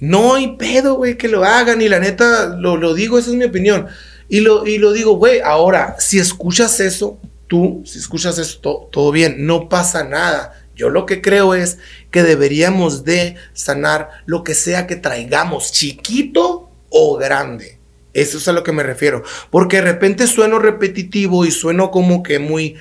no 0.00 0.34
hay 0.34 0.56
pedo, 0.56 0.96
güey, 0.96 1.16
que 1.16 1.28
lo 1.28 1.44
hagan. 1.44 1.80
Y 1.80 1.88
la 1.88 2.00
neta, 2.00 2.56
lo, 2.58 2.76
lo 2.76 2.92
digo, 2.92 3.20
esa 3.20 3.30
es 3.30 3.36
mi 3.36 3.44
opinión. 3.44 3.86
Y 4.28 4.40
lo, 4.40 4.66
y 4.66 4.78
lo 4.78 4.92
digo, 4.92 5.12
güey, 5.16 5.40
ahora, 5.40 5.94
si 6.00 6.18
escuchas 6.18 6.80
eso, 6.80 7.20
tú, 7.46 7.82
si 7.84 7.98
escuchas 7.98 8.38
esto, 8.38 8.88
todo 8.90 9.12
bien, 9.12 9.46
no 9.46 9.68
pasa 9.68 10.04
nada. 10.04 10.64
Yo 10.74 10.90
lo 10.90 11.06
que 11.06 11.20
creo 11.20 11.54
es 11.54 11.78
que 12.10 12.22
deberíamos 12.22 13.04
de 13.04 13.36
sanar 13.52 14.10
lo 14.26 14.42
que 14.42 14.54
sea 14.54 14.86
que 14.86 14.96
traigamos, 14.96 15.72
chiquito 15.72 16.70
o 16.90 17.16
grande. 17.16 17.78
Eso 18.12 18.38
es 18.38 18.46
a 18.48 18.52
lo 18.52 18.62
que 18.62 18.72
me 18.72 18.82
refiero. 18.82 19.22
Porque 19.50 19.76
de 19.76 19.82
repente 19.82 20.26
sueno 20.26 20.58
repetitivo 20.58 21.44
y 21.44 21.50
sueno 21.50 21.90
como 21.90 22.22
que 22.22 22.38
muy 22.38 22.76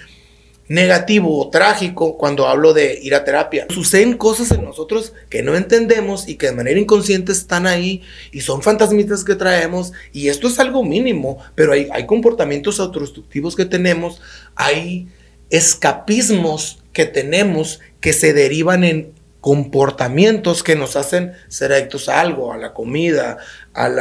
negativo 0.67 1.39
o 1.39 1.49
trágico 1.49 2.17
cuando 2.17 2.47
hablo 2.47 2.73
de 2.73 2.99
ir 3.01 3.15
a 3.15 3.23
terapia. 3.23 3.67
Suceden 3.69 4.17
cosas 4.17 4.51
en 4.51 4.63
nosotros 4.63 5.13
que 5.29 5.43
no 5.43 5.55
entendemos 5.55 6.27
y 6.27 6.35
que 6.35 6.47
de 6.47 6.53
manera 6.53 6.79
inconsciente 6.79 7.31
están 7.31 7.67
ahí 7.67 8.01
y 8.31 8.41
son 8.41 8.61
fantasmitas 8.61 9.23
que 9.23 9.35
traemos 9.35 9.93
y 10.13 10.29
esto 10.29 10.47
es 10.47 10.59
algo 10.59 10.83
mínimo, 10.83 11.37
pero 11.55 11.73
hay, 11.73 11.87
hay 11.91 12.05
comportamientos 12.05 12.79
autodestructivos 12.79 13.55
que 13.55 13.65
tenemos, 13.65 14.21
hay 14.55 15.07
escapismos 15.49 16.79
que 16.93 17.05
tenemos 17.05 17.79
que 17.99 18.13
se 18.13 18.33
derivan 18.33 18.83
en 18.83 19.13
comportamientos 19.43 20.63
que 20.63 20.77
nos 20.77 20.95
hacen 20.95 21.33
ser 21.49 21.73
adictos 21.73 22.07
a 22.07 22.21
algo, 22.21 22.53
a 22.53 22.57
la 22.57 22.73
comida, 22.73 23.39
al, 23.73 23.99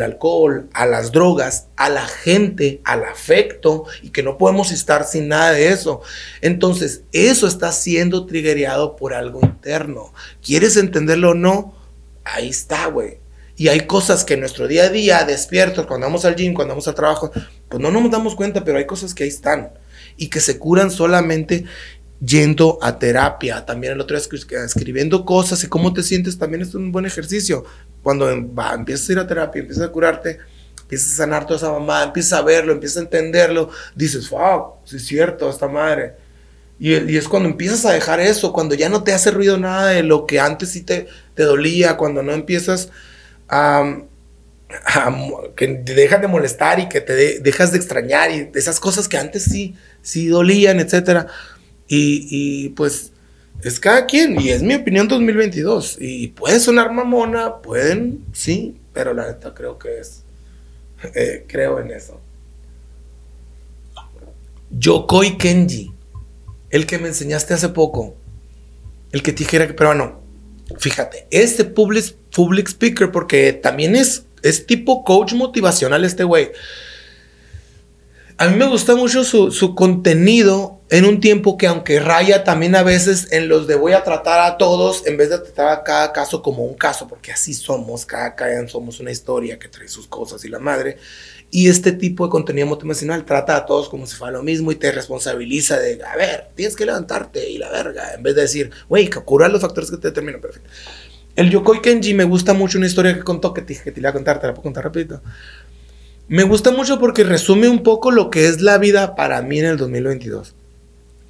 alcohol, 0.00 0.68
a 0.72 0.86
las 0.86 1.10
drogas, 1.10 1.66
a 1.74 1.88
la 1.88 2.06
gente, 2.06 2.80
al 2.84 3.02
afecto, 3.02 3.86
y 4.00 4.10
que 4.10 4.22
no 4.22 4.38
podemos 4.38 4.70
estar 4.70 5.08
sin 5.08 5.26
nada 5.26 5.50
de 5.50 5.70
eso. 5.70 6.02
Entonces, 6.40 7.02
eso 7.10 7.48
está 7.48 7.72
siendo 7.72 8.26
triggereado 8.26 8.94
por 8.94 9.12
algo 9.12 9.40
interno. 9.42 10.14
¿Quieres 10.40 10.76
entenderlo 10.76 11.30
o 11.30 11.34
no? 11.34 11.74
Ahí 12.22 12.50
está, 12.50 12.86
güey. 12.86 13.18
Y 13.56 13.66
hay 13.66 13.88
cosas 13.88 14.24
que 14.24 14.34
en 14.34 14.40
nuestro 14.40 14.68
día 14.68 14.84
a 14.84 14.88
día, 14.88 15.24
despiertos, 15.24 15.84
cuando 15.84 16.06
vamos 16.06 16.24
al 16.24 16.36
gym, 16.36 16.54
cuando 16.54 16.74
vamos 16.74 16.86
al 16.86 16.94
trabajo, 16.94 17.32
pues 17.68 17.82
no 17.82 17.90
nos 17.90 18.08
damos 18.08 18.36
cuenta, 18.36 18.62
pero 18.62 18.78
hay 18.78 18.86
cosas 18.86 19.14
que 19.14 19.24
ahí 19.24 19.30
están 19.30 19.72
y 20.16 20.28
que 20.28 20.40
se 20.40 20.58
curan 20.58 20.90
solamente 20.90 21.64
yendo 22.20 22.78
a 22.82 22.98
terapia, 22.98 23.64
también 23.64 23.94
el 23.94 24.00
otro 24.00 24.18
día 24.18 24.64
escribiendo 24.64 25.24
cosas 25.24 25.62
y 25.64 25.68
cómo 25.68 25.92
te 25.92 26.02
sientes 26.02 26.38
también 26.38 26.62
es 26.62 26.74
un 26.74 26.92
buen 26.92 27.06
ejercicio. 27.06 27.64
Cuando 28.02 28.26
va, 28.54 28.74
empiezas 28.74 29.08
a 29.08 29.12
ir 29.12 29.18
a 29.18 29.26
terapia, 29.26 29.60
empiezas 29.60 29.84
a 29.84 29.92
curarte, 29.92 30.38
empiezas 30.82 31.12
a 31.12 31.16
sanar 31.16 31.46
toda 31.46 31.56
esa 31.56 31.72
mamá, 31.72 32.04
empiezas 32.04 32.34
a 32.34 32.42
verlo, 32.42 32.72
empiezas 32.72 32.98
a 32.98 33.00
entenderlo, 33.00 33.70
dices, 33.94 34.28
wow, 34.30 34.74
sí 34.84 34.96
es 34.96 35.06
cierto, 35.06 35.48
esta 35.48 35.68
madre. 35.68 36.14
Y, 36.78 36.92
y, 36.94 37.16
es 37.16 37.28
cuando 37.28 37.48
empiezas 37.48 37.84
a 37.86 37.92
dejar 37.92 38.20
eso, 38.20 38.52
cuando 38.52 38.74
ya 38.74 38.88
no 38.88 39.04
te 39.04 39.12
hace 39.12 39.30
ruido 39.30 39.58
nada 39.58 39.90
de 39.90 40.02
lo 40.02 40.26
que 40.26 40.40
antes 40.40 40.70
sí 40.70 40.82
te, 40.82 41.06
te 41.34 41.44
dolía, 41.44 41.96
cuando 41.96 42.22
no 42.22 42.32
empiezas 42.32 42.90
a, 43.48 43.96
que 45.56 45.68
te 45.68 45.94
dejan 45.94 46.20
de 46.20 46.26
molestar 46.26 46.80
y 46.80 46.88
que 46.88 47.00
te 47.00 47.40
dejas 47.40 47.70
de 47.70 47.78
extrañar 47.78 48.30
y 48.32 48.50
esas 48.54 48.80
cosas 48.80 49.08
que 49.08 49.16
antes 49.16 49.44
sí, 49.44 49.76
sí 50.02 50.26
dolían, 50.26 50.80
etcétera 50.80 51.28
y, 51.88 52.70
pues 52.70 53.12
es 53.62 53.80
cada 53.80 54.06
quien, 54.06 54.40
y 54.40 54.50
es 54.50 54.62
mi 54.62 54.74
opinión 54.74 55.08
2022. 55.08 55.98
Y 56.00 56.28
puede 56.28 56.60
sonar 56.60 56.92
mamona, 56.92 57.62
pueden, 57.62 58.24
sí, 58.32 58.76
pero 58.92 59.14
la 59.14 59.26
neta 59.26 59.54
creo 59.54 59.78
que 59.78 59.98
es, 59.98 60.24
eh, 61.14 61.44
creo 61.46 61.80
en 61.80 61.90
eso. 61.90 62.20
Yokoi 64.70 65.38
Kenji, 65.38 65.92
el 66.70 66.86
que 66.86 66.98
me 66.98 67.08
enseñaste 67.08 67.54
hace 67.54 67.68
poco, 67.68 68.16
el 69.12 69.22
que 69.22 69.32
dijera 69.32 69.66
que, 69.66 69.74
pero 69.74 69.90
bueno, 69.90 70.20
fíjate, 70.78 71.26
este 71.30 71.64
public, 71.64 72.16
public 72.34 72.68
speaker, 72.68 73.12
porque 73.12 73.52
también 73.52 73.94
es, 73.94 74.26
es 74.42 74.66
tipo 74.66 75.04
coach 75.04 75.34
motivacional 75.34 76.04
este 76.04 76.24
güey. 76.24 76.50
A 78.36 78.48
mí 78.48 78.56
me 78.56 78.66
gusta 78.66 78.96
mucho 78.96 79.22
su, 79.22 79.52
su 79.52 79.76
contenido 79.76 80.80
en 80.90 81.04
un 81.04 81.20
tiempo 81.20 81.56
que 81.56 81.68
aunque 81.68 82.00
raya 82.00 82.42
también 82.42 82.74
a 82.74 82.82
veces 82.82 83.28
en 83.30 83.48
los 83.48 83.68
de 83.68 83.76
voy 83.76 83.92
a 83.92 84.02
tratar 84.02 84.40
a 84.40 84.58
todos 84.58 85.06
en 85.06 85.16
vez 85.16 85.30
de 85.30 85.38
tratar 85.38 85.68
a 85.68 85.84
cada 85.84 86.12
caso 86.12 86.42
como 86.42 86.64
un 86.64 86.74
caso, 86.74 87.06
porque 87.06 87.30
así 87.30 87.54
somos, 87.54 88.04
cada 88.04 88.34
caen 88.34 88.68
somos 88.68 88.98
una 88.98 89.12
historia 89.12 89.58
que 89.60 89.68
trae 89.68 89.86
sus 89.86 90.08
cosas 90.08 90.44
y 90.44 90.48
la 90.48 90.58
madre. 90.58 90.98
Y 91.52 91.68
este 91.68 91.92
tipo 91.92 92.24
de 92.24 92.30
contenido 92.30 92.66
motivacional 92.66 93.24
trata 93.24 93.56
a 93.56 93.66
todos 93.66 93.88
como 93.88 94.04
si 94.04 94.16
fuera 94.16 94.32
lo 94.32 94.42
mismo 94.42 94.72
y 94.72 94.76
te 94.76 94.90
responsabiliza 94.90 95.78
de, 95.78 96.02
a 96.02 96.16
ver, 96.16 96.48
tienes 96.56 96.74
que 96.74 96.86
levantarte 96.86 97.48
y 97.48 97.58
la 97.58 97.70
verga, 97.70 98.14
en 98.14 98.24
vez 98.24 98.34
de 98.34 98.42
decir, 98.42 98.70
güey, 98.88 99.08
curar 99.08 99.52
los 99.52 99.60
factores 99.60 99.92
que 99.92 99.96
te 99.98 100.08
determinan, 100.08 100.40
perfecto. 100.40 100.68
El 101.36 101.50
Yokoi 101.50 101.80
Kenji 101.80 102.14
me 102.14 102.24
gusta 102.24 102.54
mucho 102.54 102.78
una 102.78 102.86
historia 102.86 103.14
que 103.14 103.22
contó 103.22 103.52
que 103.52 103.62
te 103.62 103.76
que 103.76 103.90
te 103.90 104.00
iba 104.00 104.10
a 104.10 104.12
contar, 104.12 104.40
te 104.40 104.46
la 104.46 104.54
puedo 104.54 104.64
contar 104.64 104.84
rapidito. 104.84 105.20
Me 106.28 106.42
gusta 106.42 106.70
mucho 106.70 106.98
porque 106.98 107.24
resume 107.24 107.68
un 107.68 107.82
poco 107.82 108.10
lo 108.10 108.30
que 108.30 108.46
es 108.46 108.60
la 108.60 108.78
vida 108.78 109.14
para 109.14 109.42
mí 109.42 109.58
en 109.58 109.66
el 109.66 109.76
2022 109.76 110.54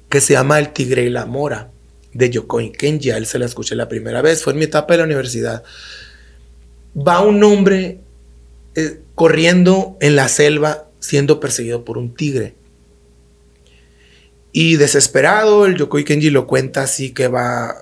que 0.09 0.21
se 0.21 0.33
llama 0.33 0.59
El 0.59 0.69
Tigre 0.69 1.03
y 1.03 1.09
la 1.09 1.25
Mora, 1.25 1.71
de 2.13 2.29
Yokoi 2.29 2.71
Kenji. 2.71 3.11
A 3.11 3.17
él 3.17 3.25
se 3.25 3.39
la 3.39 3.45
escuché 3.45 3.75
la 3.75 3.89
primera 3.89 4.21
vez, 4.21 4.43
fue 4.43 4.53
en 4.53 4.59
mi 4.59 4.65
etapa 4.65 4.93
de 4.93 4.99
la 4.99 5.03
universidad. 5.03 5.63
Va 6.95 7.21
un 7.21 7.43
hombre 7.43 7.99
eh, 8.75 9.01
corriendo 9.13 9.97
en 9.99 10.15
la 10.15 10.29
selva 10.29 10.85
siendo 10.99 11.39
perseguido 11.39 11.83
por 11.83 11.97
un 11.97 12.13
tigre. 12.15 12.55
Y 14.51 14.77
desesperado, 14.77 15.65
el 15.65 15.75
Yokoi 15.75 16.05
Kenji 16.05 16.29
lo 16.29 16.47
cuenta 16.47 16.83
así 16.83 17.11
que 17.11 17.27
va, 17.27 17.75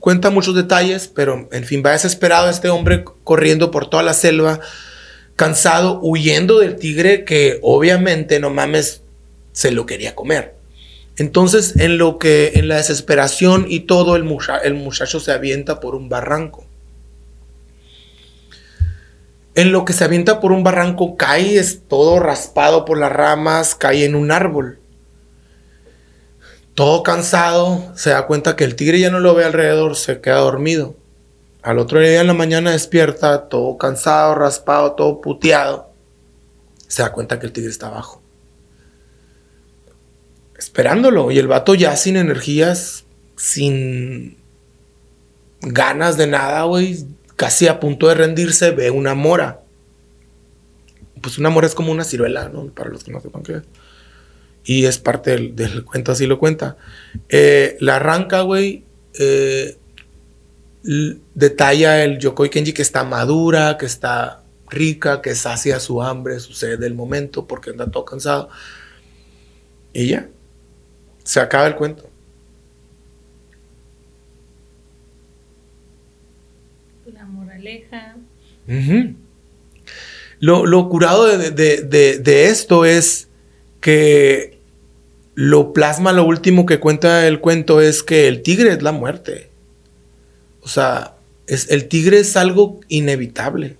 cuenta 0.00 0.28
muchos 0.28 0.54
detalles, 0.54 1.08
pero 1.08 1.48
en 1.50 1.64
fin, 1.64 1.82
va 1.84 1.92
desesperado 1.92 2.50
este 2.50 2.68
hombre 2.68 3.04
corriendo 3.24 3.70
por 3.70 3.88
toda 3.88 4.02
la 4.02 4.12
selva, 4.12 4.60
cansado, 5.40 6.00
huyendo 6.02 6.58
del 6.58 6.76
tigre 6.76 7.24
que 7.24 7.60
obviamente, 7.62 8.40
no 8.40 8.50
mames, 8.50 9.00
se 9.52 9.70
lo 9.70 9.86
quería 9.86 10.14
comer. 10.14 10.54
Entonces, 11.16 11.76
en 11.80 11.96
lo 11.96 12.18
que, 12.18 12.52
en 12.56 12.68
la 12.68 12.76
desesperación 12.76 13.64
y 13.66 13.80
todo, 13.80 14.16
el, 14.16 14.36
el 14.64 14.74
muchacho 14.74 15.18
se 15.18 15.32
avienta 15.32 15.80
por 15.80 15.94
un 15.94 16.10
barranco. 16.10 16.66
En 19.54 19.72
lo 19.72 19.86
que 19.86 19.94
se 19.94 20.04
avienta 20.04 20.40
por 20.40 20.52
un 20.52 20.62
barranco, 20.62 21.16
cae, 21.16 21.56
es 21.56 21.88
todo 21.88 22.20
raspado 22.20 22.84
por 22.84 22.98
las 22.98 23.10
ramas, 23.10 23.74
cae 23.74 24.04
en 24.04 24.16
un 24.16 24.32
árbol. 24.32 24.78
Todo 26.74 27.02
cansado, 27.02 27.94
se 27.96 28.10
da 28.10 28.26
cuenta 28.26 28.56
que 28.56 28.64
el 28.64 28.76
tigre 28.76 29.00
ya 29.00 29.08
no 29.08 29.20
lo 29.20 29.34
ve 29.34 29.44
alrededor, 29.44 29.96
se 29.96 30.20
queda 30.20 30.36
dormido. 30.36 30.96
Al 31.62 31.78
otro 31.78 32.00
día 32.00 32.20
en 32.20 32.26
la 32.26 32.34
mañana 32.34 32.70
despierta, 32.70 33.48
todo 33.48 33.76
cansado, 33.76 34.34
raspado, 34.34 34.92
todo 34.92 35.20
puteado. 35.20 35.90
Se 36.88 37.02
da 37.02 37.12
cuenta 37.12 37.38
que 37.38 37.46
el 37.46 37.52
tigre 37.52 37.70
está 37.70 37.88
abajo 37.88 38.20
esperándolo. 40.60 41.30
Y 41.32 41.38
el 41.38 41.48
vato 41.48 41.74
ya 41.74 41.96
sin 41.96 42.16
energías 42.16 43.04
sin 43.36 44.36
ganas 45.62 46.16
de 46.16 46.26
nada, 46.26 46.62
güey, 46.64 47.04
casi 47.36 47.66
a 47.66 47.80
punto 47.80 48.08
de 48.08 48.14
rendirse, 48.14 48.70
ve 48.70 48.90
una 48.90 49.14
mora. 49.14 49.62
Pues 51.22 51.38
una 51.38 51.50
mora 51.50 51.66
es 51.66 51.74
como 51.74 51.90
una 51.90 52.04
ciruela, 52.04 52.48
¿no? 52.50 52.66
Para 52.66 52.90
los 52.90 53.02
que 53.02 53.10
no 53.10 53.20
sepan 53.20 53.42
qué 53.42 53.54
es. 53.54 53.62
Y 54.64 54.84
es 54.84 54.98
parte 54.98 55.36
del, 55.36 55.84
cuento, 55.84 56.12
así 56.12 56.26
lo 56.26 56.38
cuenta. 56.38 56.76
Eh, 57.30 57.76
la 57.80 57.96
arranca, 57.96 58.42
güey. 58.42 58.84
Eh, 59.18 59.78
detalla 60.82 62.02
el 62.04 62.18
Yokoi 62.18 62.50
Kenji 62.50 62.72
que 62.72 62.82
está 62.82 63.04
madura, 63.04 63.76
que 63.78 63.86
está 63.86 64.42
rica, 64.68 65.20
que 65.20 65.34
sacia 65.34 65.80
su 65.80 66.02
hambre, 66.02 66.40
su 66.40 66.52
sed 66.52 66.78
del 66.78 66.94
momento, 66.94 67.46
porque 67.46 67.70
anda 67.70 67.90
todo 67.90 68.04
cansado. 68.04 68.48
Y 69.92 70.08
ya. 70.08 70.28
Se 71.24 71.40
acaba 71.40 71.66
el 71.66 71.76
cuento. 71.76 72.08
La 77.12 77.24
moraleja. 77.26 78.16
lo, 80.38 80.88
curado 80.88 81.26
de, 81.26 82.46
esto 82.46 82.84
es 82.84 83.28
que 83.80 84.58
lo 85.34 85.72
plasma, 85.72 86.12
lo 86.12 86.24
último 86.24 86.66
que 86.66 86.80
cuenta 86.80 87.26
el 87.26 87.40
cuento 87.40 87.80
es 87.80 88.02
que 88.02 88.28
el 88.28 88.42
tigre 88.42 88.72
es 88.72 88.82
la 88.82 88.92
muerte. 88.92 89.49
Sea, 90.70 91.16
es, 91.46 91.68
el 91.70 91.88
tigre 91.88 92.20
es 92.20 92.36
algo 92.36 92.80
inevitable. 92.88 93.76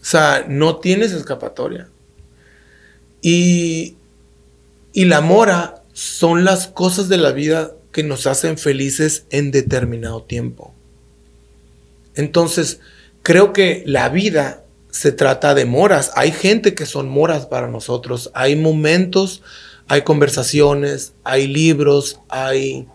O 0.00 0.04
sea, 0.04 0.44
no 0.48 0.76
tienes 0.76 1.12
escapatoria. 1.12 1.88
Y, 3.22 3.96
y 4.92 5.04
la 5.04 5.20
mora 5.20 5.82
son 5.92 6.44
las 6.44 6.66
cosas 6.68 7.08
de 7.08 7.18
la 7.18 7.32
vida 7.32 7.72
que 7.92 8.02
nos 8.02 8.26
hacen 8.26 8.58
felices 8.58 9.24
en 9.30 9.50
determinado 9.50 10.22
tiempo. 10.22 10.74
Entonces, 12.14 12.80
creo 13.22 13.52
que 13.52 13.82
la 13.86 14.08
vida 14.08 14.64
se 14.90 15.12
trata 15.12 15.54
de 15.54 15.64
moras. 15.64 16.10
Hay 16.16 16.32
gente 16.32 16.74
que 16.74 16.86
son 16.86 17.08
moras 17.08 17.46
para 17.46 17.68
nosotros. 17.68 18.30
Hay 18.34 18.56
momentos, 18.56 19.42
hay 19.86 20.02
conversaciones, 20.02 21.12
hay 21.24 21.46
libros, 21.46 22.20
hay, 22.28 22.86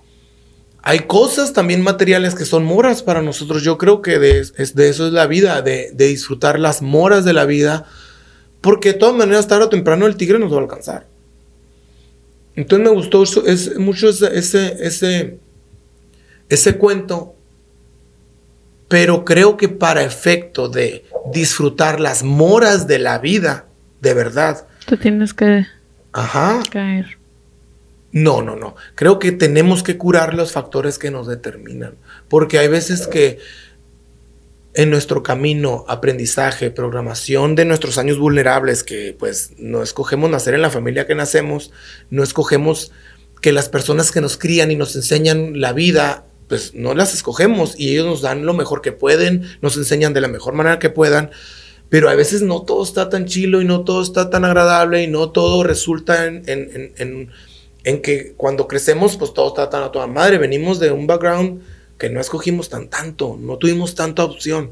hay 0.83 0.99
cosas 0.99 1.53
también 1.53 1.81
materiales 1.81 2.35
que 2.35 2.45
son 2.45 2.65
moras 2.65 3.01
para 3.01 3.21
nosotros. 3.21 3.63
Yo 3.63 3.77
creo 3.77 4.01
que 4.01 4.19
de, 4.19 4.43
de 4.43 4.89
eso 4.89 5.07
es 5.07 5.13
la 5.13 5.27
vida, 5.27 5.61
de, 5.61 5.91
de, 5.93 6.07
disfrutar 6.07 6.59
las 6.59 6.81
moras 6.81 7.25
de 7.25 7.33
la 7.33 7.45
vida, 7.45 7.85
porque 8.61 8.93
de 8.93 8.99
todas 8.99 9.15
maneras, 9.15 9.47
tarde 9.47 9.65
o 9.65 9.69
temprano 9.69 10.05
el 10.05 10.17
tigre 10.17 10.39
nos 10.39 10.51
va 10.51 10.57
a 10.57 10.61
alcanzar. 10.61 11.07
Entonces 12.55 12.87
me 12.87 12.93
gustó 12.93 13.23
es, 13.23 13.79
mucho 13.79 14.09
ese, 14.09 14.85
ese, 14.85 15.39
ese 16.49 16.77
cuento 16.77 17.33
pero 18.93 19.25
creo 19.25 19.57
que 19.57 19.69
para 19.69 20.03
efecto 20.03 20.69
de 20.69 21.03
disfrutar 21.31 21.99
las 21.99 22.21
moras 22.21 22.85
de 22.85 22.99
la 22.99 23.17
vida, 23.17 23.65
de 24.01 24.13
verdad. 24.13 24.67
Tú 24.85 24.97
tienes 24.97 25.33
que 25.33 25.65
Ajá. 26.11 26.61
caer. 26.69 27.17
No, 28.13 28.41
no, 28.41 28.55
no. 28.55 28.75
Creo 28.95 29.19
que 29.19 29.33
tenemos 29.33 29.83
que 29.83 29.97
curar 29.97 30.33
los 30.33 30.53
factores 30.53 30.97
que 30.97 31.11
nos 31.11 31.27
determinan. 31.27 31.95
Porque 32.29 32.59
hay 32.59 32.69
veces 32.69 33.07
que 33.07 33.39
en 34.75 34.89
nuestro 34.89 35.21
camino, 35.21 35.83
aprendizaje, 35.87 36.71
programación 36.71 37.55
de 37.55 37.65
nuestros 37.65 37.97
años 37.97 38.17
vulnerables, 38.17 38.83
que 38.83 39.15
pues 39.17 39.51
no 39.57 39.83
escogemos 39.83 40.29
nacer 40.29 40.53
en 40.53 40.61
la 40.61 40.69
familia 40.69 41.05
que 41.05 41.15
nacemos, 41.15 41.71
no 42.09 42.23
escogemos 42.23 42.91
que 43.41 43.51
las 43.51 43.67
personas 43.67 44.11
que 44.11 44.21
nos 44.21 44.37
crían 44.37 44.71
y 44.71 44.75
nos 44.75 44.95
enseñan 44.95 45.59
la 45.59 45.73
vida 45.73 46.25
pues 46.47 46.75
no 46.75 46.93
las 46.93 47.13
escogemos 47.13 47.73
y 47.79 47.89
ellos 47.89 48.05
nos 48.05 48.21
dan 48.21 48.45
lo 48.45 48.53
mejor 48.53 48.81
que 48.81 48.91
pueden, 48.91 49.43
nos 49.61 49.75
enseñan 49.77 50.13
de 50.13 50.21
la 50.21 50.27
mejor 50.27 50.53
manera 50.53 50.77
que 50.77 50.89
puedan, 50.89 51.31
pero 51.89 52.09
a 52.09 52.15
veces 52.15 52.41
no 52.41 52.61
todo 52.61 52.83
está 52.83 53.09
tan 53.09 53.25
chilo 53.25 53.61
y 53.61 53.65
no 53.65 53.83
todo 53.83 54.01
está 54.01 54.29
tan 54.29 54.45
agradable 54.45 55.03
y 55.03 55.07
no 55.07 55.31
todo 55.31 55.63
resulta 55.63 56.25
en, 56.25 56.43
en, 56.45 57.31
que 57.83 58.33
cuando 58.37 58.67
crecemos 58.67 59.17
pues 59.17 59.33
todo 59.33 59.49
está 59.49 59.69
tan 59.69 59.83
a 59.83 59.91
toda 59.91 60.07
madre, 60.07 60.37
venimos 60.37 60.79
de 60.79 60.91
un 60.91 61.07
background 61.07 61.61
que 61.97 62.09
no 62.09 62.19
escogimos 62.19 62.69
tan 62.69 62.89
tanto, 62.89 63.37
no 63.39 63.57
tuvimos 63.57 63.95
tanta 63.95 64.23
opción. 64.23 64.71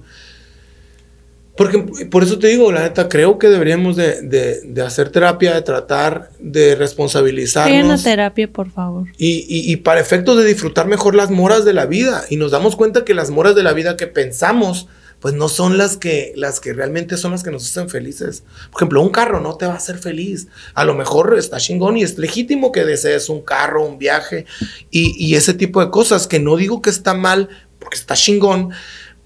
Porque 1.56 1.80
por 2.10 2.24
eso 2.24 2.40
te 2.40 2.48
digo, 2.48 2.72
la 2.72 2.82
neta, 2.82 3.10
creo 3.10 3.38
que 3.38 3.48
deberíamos 3.48 3.96
de, 3.98 4.84
hacer 4.86 5.10
terapia, 5.10 5.54
de 5.54 5.62
tratar 5.62 6.32
de 6.40 6.76
responsabilizarnos. 6.76 7.72
Vayan 7.72 7.92
a 7.92 8.02
terapia, 8.02 8.52
por 8.52 8.72
favor. 8.72 9.08
Y, 9.18 9.76
para 9.78 10.00
efectos 10.00 10.38
de 10.38 10.46
disfrutar 10.46 10.88
mejor 10.88 11.14
las 11.14 11.30
moras 11.30 11.66
de 11.66 11.74
la 11.74 11.86
vida. 11.86 12.24
Y 12.30 12.38
nos 12.38 12.52
damos 12.52 12.76
cuenta 12.76 13.04
que 13.04 13.14
las 13.14 13.30
moras 13.30 13.54
de 13.54 13.64
la 13.64 13.74
vida 13.74 13.98
que 13.98 14.08
pensamos, 14.08 14.88
pues 15.22 15.36
no 15.36 15.48
son 15.48 15.78
las 15.78 15.98
que, 15.98 16.34
las 16.36 16.60
que 16.60 16.74
realmente 16.74 17.16
son 17.16 17.32
las 17.32 17.44
que 17.44 17.52
nos 17.52 17.66
hacen 17.66 17.90
felices. 17.90 18.44
Por 18.72 18.82
ejemplo, 18.82 19.02
un 19.02 19.10
carro 19.10 19.40
no 19.40 19.56
te 19.56 19.68
va 19.68 19.74
a 19.74 19.78
hacer 19.78 20.00
feliz. 20.00 20.48
A 20.74 20.84
lo 20.84 20.96
mejor 20.96 21.36
está 21.38 21.58
chingón 21.58 21.96
y 21.96 22.04
es 22.04 22.18
legítimo 22.18 22.72
que 22.72 22.84
desees 22.84 23.30
un 23.30 23.42
carro, 23.42 23.86
un 23.86 24.00
viaje 24.00 24.46
y, 24.90 25.16
y 25.24 25.36
ese 25.36 25.54
tipo 25.54 25.80
de 25.80 25.92
cosas, 25.92 26.28
que 26.28 26.40
no 26.40 26.58
digo 26.58 26.82
que 26.82 26.90
está 26.90 27.14
mal, 27.14 27.50
porque 27.78 27.98
está 27.98 28.16
chingón, 28.16 28.72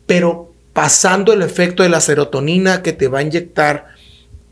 pero 0.06 0.54
pasando 0.74 1.32
el 1.32 1.42
efecto 1.42 1.82
de 1.84 1.90
la 1.90 2.02
serotonina 2.02 2.84
que 2.84 2.92
te 2.92 3.08
va 3.08 3.20
a 3.20 3.22
inyectar, 3.22 3.88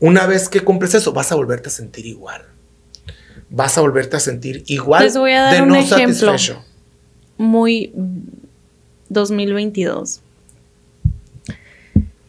una 0.00 0.26
vez 0.26 0.48
que 0.48 0.64
compres 0.64 0.94
eso, 0.94 1.12
vas 1.12 1.30
a 1.30 1.34
volverte 1.34 1.68
a 1.68 1.72
sentir 1.72 2.06
igual. 2.06 2.42
Vas 3.50 3.76
a 3.76 3.82
volverte 3.82 4.16
a 4.16 4.20
sentir 4.20 4.64
igual 4.66 5.04
Les 5.04 5.16
voy 5.16 5.32
a 5.32 5.42
dar 5.42 5.62
un 5.62 5.76
ejemplo 5.76 6.34
Muy 7.36 7.92
2022. 9.10 10.23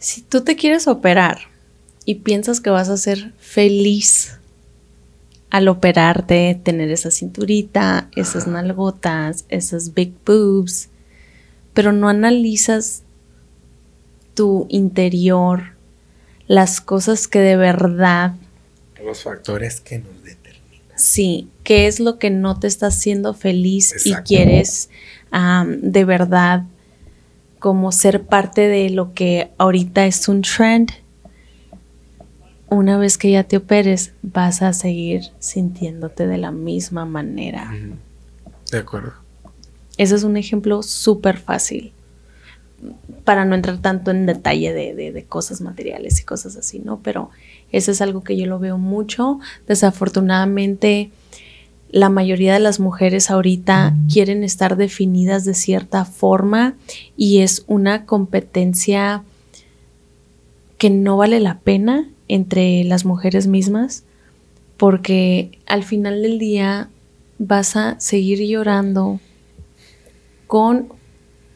Si 0.06 0.22
tú 0.22 0.41
te 0.41 0.56
quieres 0.56 0.88
operar 0.88 1.40
y 2.06 2.14
piensas 2.14 2.61
que 2.61 2.69
vas 2.69 2.90
a 2.90 2.98
ser 2.98 3.34
feliz 3.40 4.38
al 5.49 5.68
operarte, 5.68 6.61
tener 6.64 6.91
esa 6.91 7.10
cinturita, 7.10 8.07
esas 8.15 8.45
nalgotas, 8.45 9.45
esas 9.49 9.95
big 9.95 10.14
boobs, 10.23 10.90
pero 11.73 11.91
no 11.91 12.07
analizas 12.07 13.02
tu 14.36 14.68
interior, 14.69 15.72
las 16.45 16.82
cosas 16.82 17.27
que 17.27 17.40
de 17.40 17.57
verdad... 17.57 18.36
Los 19.03 19.23
factores 19.23 19.82
que 19.82 19.98
nos 19.98 20.23
determinan. 20.23 20.84
Sí, 20.95 21.49
qué 21.64 21.88
es 21.88 21.99
lo 21.99 22.19
que 22.19 22.30
no 22.30 22.60
te 22.60 22.68
está 22.68 22.88
haciendo 22.88 23.34
feliz 23.34 24.06
y 24.06 24.14
quieres 24.18 24.91
de 25.32 26.06
verdad 26.06 26.65
como 27.65 27.91
ser 27.91 28.27
parte 28.27 28.67
de 28.67 28.91
lo 28.91 29.15
que 29.15 29.49
ahorita 29.57 30.05
es 30.05 30.29
un 30.29 30.43
trend. 30.43 30.91
Una 32.69 32.99
vez 32.99 33.17
que 33.17 33.31
ya 33.31 33.43
te 33.43 33.57
operes, 33.57 34.13
vas 34.21 34.61
a 34.61 34.71
seguir 34.71 35.23
sintiéndote 35.39 36.27
de 36.27 36.37
la 36.37 36.51
misma 36.51 37.05
manera. 37.05 37.73
De 38.69 38.77
acuerdo. 38.77 39.13
Ese 39.97 40.13
es 40.13 40.21
un 40.21 40.37
ejemplo 40.37 40.83
súper 40.83 41.39
fácil 41.39 41.91
para 43.23 43.45
no 43.45 43.55
entrar 43.55 43.79
tanto 43.79 44.11
en 44.11 44.27
detalle 44.27 44.71
de, 44.71 45.25
cosas 45.27 45.59
materiales 45.59 46.19
y 46.19 46.23
cosas 46.23 46.57
así, 46.57 46.77
¿no? 46.77 46.99
Pero 47.01 47.31
eso 47.71 47.89
es 47.89 47.99
algo 47.99 48.23
que 48.23 48.37
yo 48.37 48.45
lo 48.45 48.59
veo 48.59 48.77
mucho. 48.77 49.39
Desafortunadamente, 49.65 51.09
la 51.90 52.10
mayoría 52.10 52.53
de 52.53 52.60
las 52.60 52.80
mujeres 52.80 53.30
ahorita 53.30 53.95
quieren 54.12 54.44
estar 54.44 54.76
definidas 54.76 55.45
de 55.45 55.53
cierta 55.53 56.06
forma 56.06 56.76
y 57.16 57.40
es 57.40 57.64
una 57.68 58.06
competencia 58.06 59.24
que 60.78 60.90
no 60.90 61.18
vale 61.18 61.40
la 61.40 61.60
pena 61.60 62.10
entre 62.28 62.84
las 62.84 63.06
mujeres 63.06 63.48
mismas 63.48 64.03
porque 64.78 65.57
al 65.68 65.84
final 65.84 66.22
del 66.22 66.40
día 66.40 66.90
vas 67.38 67.76
a 67.76 67.99
seguir 67.99 68.40
llorando 68.40 69.20
con 70.48 70.90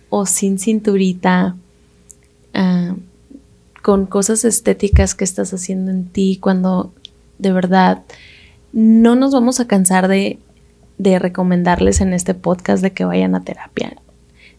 o 0.10 0.26
sin 0.26 0.58
cinturita, 0.58 1.56
ah, 2.54 2.96
con 3.82 4.06
cosas 4.06 4.44
estéticas 4.46 5.16
que 5.16 5.24
estás 5.24 5.54
haciendo 5.54 5.92
en 5.92 6.06
ti, 6.06 6.38
cuando 6.42 6.94
de 7.38 7.52
verdad 7.52 8.04
no 8.74 9.16
nos 9.16 9.34
vamos 9.34 9.60
a 9.60 9.68
cansar 9.68 10.08
de, 10.08 10.40
de 10.98 11.20
recomendarles 11.20 12.02
en 12.02 12.14
este 12.14 12.34
podcast 12.34 12.84
de 12.84 12.92
que 12.92 13.06
vayan 13.06 13.36
a 13.36 13.44
terapia. 13.44 13.96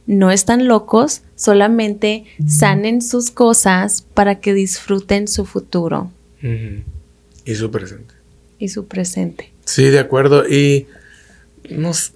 No 0.06 0.30
están 0.30 0.66
locos, 0.66 1.22
solamente 1.36 2.24
sanen 2.46 3.02
sus 3.02 3.30
cosas 3.30 4.02
para 4.14 4.40
que 4.40 4.54
disfruten 4.54 5.28
su 5.28 5.44
futuro. 5.44 6.10
Y 6.42 7.54
su 7.54 7.70
presente. 7.70 8.14
Y 8.58 8.68
su 8.68 8.86
presente. 8.86 9.52
Sí, 9.64 9.84
de 9.84 10.00
acuerdo. 10.00 10.48
Y 10.48 10.86
nos, 11.68 12.12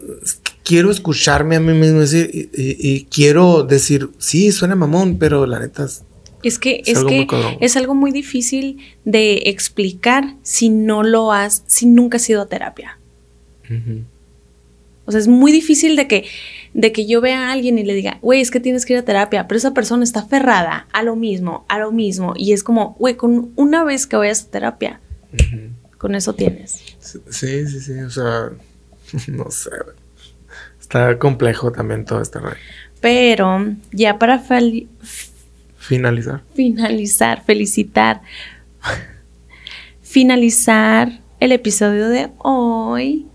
quiero 0.64 0.90
escucharme 0.90 1.56
a 1.56 1.60
mí 1.60 1.72
mismo 1.74 2.00
decir, 2.00 2.50
y, 2.52 3.04
quiero 3.04 3.62
decir, 3.62 4.10
sí, 4.18 4.50
suena 4.50 4.74
mamón, 4.74 5.18
pero 5.18 5.46
la 5.46 5.60
neta 5.60 5.86
es, 6.48 6.58
que 6.58 6.82
es, 6.86 6.98
algo 6.98 7.08
que 7.08 7.26
es 7.60 7.76
algo 7.76 7.94
muy 7.94 8.12
difícil 8.12 8.78
de 9.04 9.42
explicar 9.46 10.34
si 10.42 10.68
no 10.68 11.02
lo 11.02 11.32
has, 11.32 11.64
si 11.66 11.86
nunca 11.86 12.16
has 12.16 12.28
ido 12.28 12.42
a 12.42 12.46
terapia. 12.46 12.98
O 15.06 15.10
sea, 15.10 15.20
es 15.20 15.28
muy 15.28 15.52
difícil 15.52 15.96
de 15.96 16.08
que, 16.08 16.26
de 16.72 16.92
que 16.92 17.06
yo 17.06 17.20
vea 17.20 17.48
a 17.48 17.52
alguien 17.52 17.78
y 17.78 17.84
le 17.84 17.94
diga, 17.94 18.18
güey, 18.22 18.40
es 18.40 18.50
que 18.50 18.60
tienes 18.60 18.86
que 18.86 18.94
ir 18.94 18.98
a 18.98 19.04
terapia, 19.04 19.46
pero 19.46 19.58
esa 19.58 19.74
persona 19.74 20.04
está 20.04 20.20
aferrada 20.20 20.86
a 20.92 21.02
lo 21.02 21.16
mismo, 21.16 21.66
a 21.68 21.78
lo 21.78 21.92
mismo. 21.92 22.32
Y 22.36 22.52
es 22.52 22.62
como, 22.62 22.94
güey, 22.98 23.16
con 23.16 23.52
una 23.56 23.84
vez 23.84 24.06
que 24.06 24.16
vayas 24.16 24.44
a 24.44 24.50
terapia, 24.50 25.00
con 25.98 26.14
eso 26.14 26.34
tienes. 26.34 26.80
Sí, 27.00 27.66
sí, 27.66 27.80
sí, 27.80 27.98
o 28.00 28.10
sea, 28.10 28.50
no 29.28 29.50
sé. 29.50 29.70
Está 30.80 31.18
complejo 31.18 31.72
también 31.72 32.04
todo 32.04 32.20
este 32.20 32.38
rollo. 32.38 32.56
Pero 33.00 33.74
ya 33.92 34.18
para 34.18 34.38
finalizar. 35.86 36.42
Finalizar, 36.54 37.44
felicitar. 37.44 38.22
finalizar 40.02 41.20
el 41.40 41.52
episodio 41.52 42.08
de 42.08 42.30
hoy 42.38 43.26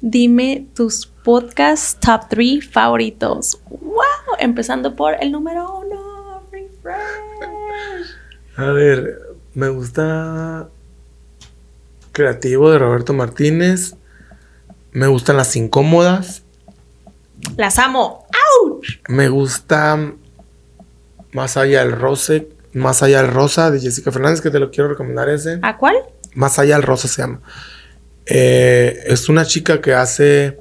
dime 0.00 0.66
tus 0.74 1.06
podcast 1.06 2.02
top 2.02 2.28
3 2.28 2.68
favoritos. 2.68 3.60
¡Wow! 3.68 4.36
Empezando 4.38 4.96
por 4.96 5.14
el 5.20 5.32
número 5.32 5.80
uno, 5.80 6.42
Refresh. 6.50 8.16
A 8.56 8.64
ver, 8.72 9.18
me 9.54 9.68
gusta 9.68 10.68
Creativo 12.12 12.70
de 12.70 12.78
Roberto 12.78 13.12
Martínez. 13.12 13.96
Me 14.92 15.06
gustan 15.06 15.36
las 15.36 15.54
incómodas. 15.56 16.42
Las 17.56 17.78
amo. 17.78 18.26
¡Auch! 18.62 18.86
Me 19.08 19.28
gusta 19.28 20.14
Más 21.32 21.56
allá 21.56 21.80
del 21.80 21.92
roce, 21.92 22.48
Más 22.72 23.02
allá 23.02 23.22
del 23.22 23.32
rosa 23.32 23.70
de 23.70 23.80
Jessica 23.80 24.12
Fernández, 24.12 24.40
que 24.40 24.50
te 24.50 24.58
lo 24.58 24.70
quiero 24.70 24.88
recomendar 24.90 25.28
ese. 25.28 25.58
¿A 25.62 25.76
cuál? 25.76 25.96
Más 26.34 26.58
allá 26.58 26.76
del 26.76 26.84
rosa 26.84 27.08
se 27.08 27.22
llama. 27.22 27.40
Eh, 28.26 29.00
es 29.06 29.28
una 29.28 29.44
chica 29.44 29.80
que 29.80 29.92
hace. 29.92 30.58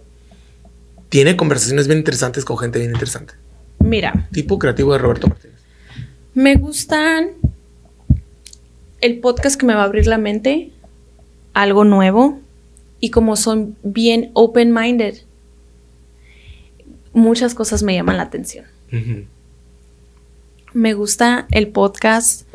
Tiene 1.09 1.35
conversaciones 1.35 1.87
bien 1.87 1.99
interesantes 1.99 2.45
con 2.45 2.57
gente 2.57 2.79
bien 2.79 2.91
interesante. 2.91 3.33
Mira. 3.79 4.27
Tipo 4.31 4.59
creativo 4.59 4.93
de 4.93 4.99
Roberto 4.99 5.27
Martínez. 5.27 5.59
Me 6.33 6.55
gustan 6.55 7.31
el 9.01 9.19
podcast 9.19 9.59
que 9.59 9.65
me 9.65 9.73
va 9.73 9.81
a 9.81 9.85
abrir 9.85 10.07
la 10.07 10.17
mente, 10.17 10.71
algo 11.53 11.83
nuevo, 11.85 12.39
y 12.99 13.11
como 13.11 13.35
son 13.35 13.77
bien 13.83 14.31
open-minded, 14.33 15.15
muchas 17.13 17.55
cosas 17.55 17.83
me 17.83 17.95
llaman 17.95 18.17
la 18.17 18.23
atención. 18.23 18.65
Me 20.73 20.93
gusta 20.93 21.47
el 21.51 21.69
podcast 21.69 22.47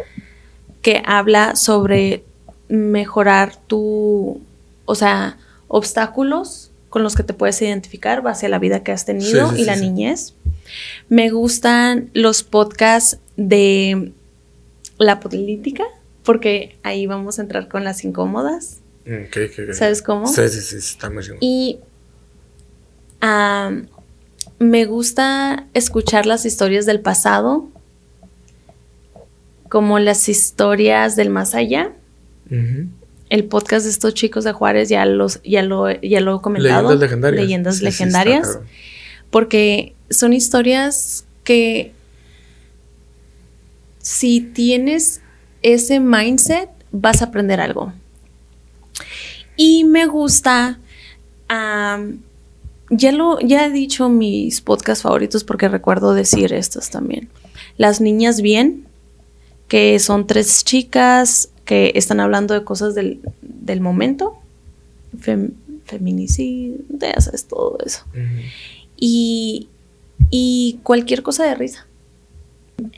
que 0.82 1.02
habla 1.04 1.56
sobre 1.56 2.24
mejorar 2.68 3.56
tu 3.66 4.40
o 4.84 4.94
sea, 4.94 5.38
obstáculos 5.68 6.70
con 6.88 7.02
los 7.02 7.16
que 7.16 7.22
te 7.22 7.34
puedes 7.34 7.60
identificar 7.62 8.22
hacia 8.26 8.48
la 8.48 8.58
vida 8.58 8.82
que 8.82 8.92
has 8.92 9.04
tenido 9.04 9.56
y 9.56 9.64
la 9.64 9.76
niñez. 9.76 10.34
Me 11.08 11.30
gustan 11.30 12.10
los 12.14 12.42
podcasts 12.42 13.18
de 13.36 14.12
la 14.98 15.18
política, 15.20 15.84
porque 16.22 16.78
ahí 16.82 17.06
vamos 17.06 17.38
a 17.38 17.42
entrar 17.42 17.68
con 17.68 17.82
las 17.82 18.04
incómodas. 18.04 18.80
Mm, 19.06 19.72
¿Sabes 19.72 20.02
cómo? 20.02 20.28
Sí, 20.28 20.48
sí, 20.48 20.60
sí, 20.60 20.76
está 20.76 21.10
muy 21.10 21.24
bien. 21.24 21.38
Y 21.40 21.80
me 24.58 24.84
gusta 24.84 25.66
escuchar 25.74 26.26
las 26.26 26.46
historias 26.46 26.86
del 26.86 27.00
pasado, 27.00 27.68
como 29.74 29.98
las 29.98 30.28
historias 30.28 31.16
del 31.16 31.30
más 31.30 31.56
allá. 31.56 31.90
El 33.28 33.44
podcast 33.46 33.84
de 33.84 33.90
estos 33.90 34.14
chicos 34.14 34.44
de 34.44 34.52
Juárez 34.52 34.88
ya 34.88 35.04
los 35.04 35.42
ya 35.42 35.64
lo 35.64 35.90
ya 36.00 36.20
lo 36.20 36.36
he 36.36 36.40
comentado. 36.40 36.90
Leyendas 36.90 37.00
legendarias. 37.00 37.42
Leyendas 37.42 37.82
legendarias. 37.82 38.58
porque 39.30 39.96
son 40.10 40.32
historias 40.32 41.24
que 41.42 41.92
si 43.98 44.42
tienes 44.42 45.22
ese 45.62 45.98
mindset 45.98 46.70
vas 46.92 47.20
a 47.20 47.24
aprender 47.24 47.60
algo. 47.60 47.92
Y 49.56 49.82
me 49.82 50.06
gusta 50.06 50.78
ya 51.48 53.10
lo 53.10 53.40
ya 53.40 53.66
he 53.66 53.70
dicho 53.72 54.08
mis 54.08 54.60
podcasts 54.60 55.02
favoritos 55.02 55.42
porque 55.42 55.66
recuerdo 55.66 56.14
decir 56.14 56.52
estos 56.52 56.90
también. 56.90 57.28
Las 57.76 58.00
niñas 58.00 58.40
bien 58.40 58.86
que 59.68 59.98
son 59.98 60.26
tres 60.26 60.64
chicas 60.64 61.50
que 61.64 61.92
están 61.94 62.20
hablando 62.20 62.54
de 62.54 62.64
cosas 62.64 62.94
del, 62.94 63.20
momento, 63.80 64.36
fem, 65.18 65.52
feminicidio, 65.84 66.76
todo 67.48 67.78
eso. 67.84 68.04
y, 68.96 69.68
y 70.30 70.80
cualquier 70.82 71.22
cosa 71.22 71.44
de 71.44 71.54
risa. 71.54 71.86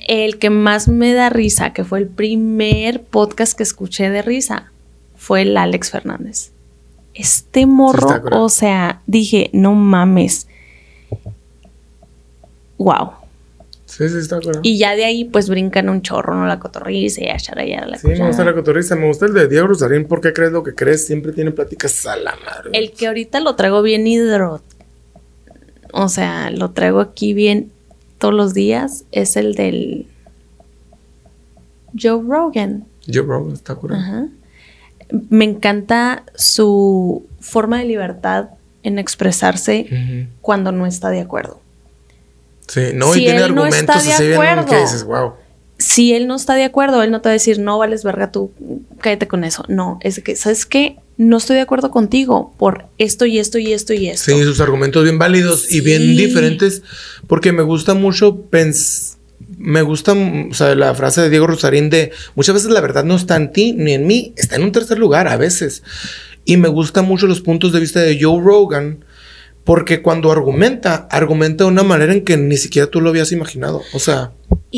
El 0.09 0.39
que 0.39 0.51
más 0.51 0.89
me 0.89 1.13
da 1.13 1.29
risa, 1.29 1.73
que 1.73 1.85
fue 1.85 1.99
el 1.99 2.09
primer 2.09 3.03
podcast 3.03 3.57
que 3.57 3.63
escuché 3.63 4.11
de 4.11 4.23
risa, 4.23 4.73
fue 5.17 5.43
el 5.43 5.57
Alex 5.57 5.91
Fernández. 5.91 6.53
Este 7.15 7.67
morro, 7.67 8.21
o 8.43 8.49
sea, 8.49 9.03
dije, 9.07 9.51
no 9.53 9.75
mames. 9.75 10.49
Wow. 12.79 13.13
Sí, 13.97 14.07
sí, 14.11 14.19
está 14.19 14.39
claro. 14.41 14.61
Y 14.63 14.77
ya 14.77 14.95
de 14.95 15.07
ahí, 15.07 15.25
pues 15.25 15.49
brincan 15.49 15.89
un 15.89 16.03
chorro, 16.03 16.35
¿no? 16.35 16.47
La 16.47 16.59
cotorriza 16.59 17.23
y 17.23 17.29
a 17.29 17.87
la 17.87 17.97
Sí, 17.97 18.09
me 18.09 18.27
gusta 18.27 18.45
la 18.45 18.55
cotorriza. 18.55 18.95
Me 18.95 19.07
gusta 19.07 19.25
el 19.25 19.33
de 19.33 19.49
Diego 19.49 19.69
Rosarín. 19.69 20.05
¿Por 20.07 20.21
qué 20.21 20.35
crees 20.35 20.53
lo 20.53 20.63
que 20.63 20.75
crees? 20.75 21.07
Siempre 21.07 21.33
tiene 21.33 21.51
pláticas 21.51 22.05
a 22.05 22.15
la 22.17 22.37
madre. 22.45 22.73
El 22.75 22.93
que 22.93 23.07
ahorita 23.07 23.41
lo 23.41 23.57
traigo 23.57 23.81
bien 23.81 24.07
hidro. 24.07 24.61
O 25.93 26.11
sea, 26.11 26.51
lo 26.51 26.73
traigo 26.73 27.01
aquí 27.01 27.33
bien 27.33 27.73
todos 28.19 28.35
los 28.35 28.53
días. 28.53 29.05
Es 29.13 29.35
el 29.37 29.55
del. 29.55 30.07
Joe 31.99 32.23
Rogan. 32.23 32.85
Joe 33.11 33.23
Rogan, 33.23 33.55
está 33.55 33.77
curado. 33.77 34.03
Ajá. 34.03 34.27
Me 35.31 35.47
encanta 35.47 36.25
su 36.35 37.25
forma 37.41 37.79
de 37.79 37.87
libertad 37.87 38.51
en 38.83 38.99
expresarse 38.99 40.29
cuando 40.43 40.71
no 40.71 40.85
está 40.85 41.09
de 41.09 41.21
acuerdo. 41.21 41.63
Sí, 42.69 42.91
no, 42.95 43.15
y 43.15 43.21
tiene 43.21 43.43
argumentos 43.43 43.97
así 43.97 44.27
bien 44.27 44.65
que 44.65 44.81
dices, 44.81 45.05
wow. 45.05 45.35
Si 45.79 46.15
él 46.15 46.27
no 46.27 46.37
está 46.37 46.55
de 46.55 46.65
acuerdo, 46.65 47.03
él 47.03 47.11
no 47.11 47.21
te 47.21 47.29
va 47.29 47.33
a 47.33 47.35
decir, 47.35 47.59
no 47.59 47.79
vales 47.79 48.03
verga 48.03 48.33
tú, 48.33 48.51
cállate 49.01 49.29
con 49.29 49.45
eso. 49.45 49.65
No, 49.69 49.99
es 50.03 50.21
que, 50.23 50.35
¿sabes 50.35 50.65
qué? 50.65 50.97
No 51.19 51.37
estoy 51.37 51.57
de 51.57 51.63
acuerdo 51.63 51.91
contigo 51.91 52.55
por 52.59 52.87
esto 52.97 53.27
y 53.27 53.39
esto 53.39 53.59
y 53.59 53.73
esto 53.73 53.93
y 53.93 54.09
esto. 54.09 54.33
Sí, 54.33 54.43
sus 54.45 54.61
argumentos 54.61 55.03
bien 55.03 55.19
válidos 55.19 55.71
y 55.71 55.83
bien 55.83 56.17
diferentes, 56.17 56.83
porque 57.27 57.53
me 57.53 57.63
gusta 57.63 57.95
mucho 57.95 58.43
pensar 58.43 59.17
me 59.59 59.83
gusta, 59.83 60.13
o 60.13 60.55
sea, 60.55 60.75
la 60.75 60.95
frase 60.95 61.23
de 61.23 61.31
Diego 61.31 61.47
Rosarín 61.47 61.91
de 61.91 62.13
muchas 62.35 62.55
veces 62.55 62.71
la 62.71 62.81
verdad 62.81 63.05
no 63.05 63.17
está 63.17 63.37
en 63.37 63.53
ti 63.53 63.73
ni 63.73 63.93
en 63.93 64.07
mí, 64.07 64.33
está 64.37 64.57
en 64.57 64.65
un 64.65 64.73
tercer 64.73 64.99
lugar 64.99 65.29
a 65.29 65.37
veces. 65.37 65.83
Y 66.45 66.57
me 66.57 66.69
gustan 66.69 67.07
mucho 67.07 67.27
los 67.27 67.41
puntos 67.41 67.73
de 67.73 67.81
vista 67.81 68.01
de 68.01 68.19
Joe 68.21 68.41
Rogan, 68.43 69.05
porque 69.67 70.01
cuando 70.01 70.31
argumenta, 70.31 71.09
argumenta 71.11 71.65
de 71.65 71.71
una 71.71 71.83
manera 71.83 72.13
en 72.13 72.25
que 72.25 72.37
ni 72.37 72.57
siquiera 72.57 72.89
tú 72.89 73.01
lo 73.01 73.11
habías 73.11 73.33
imaginado. 73.33 73.83
O 73.95 73.99
sea, 73.99 74.31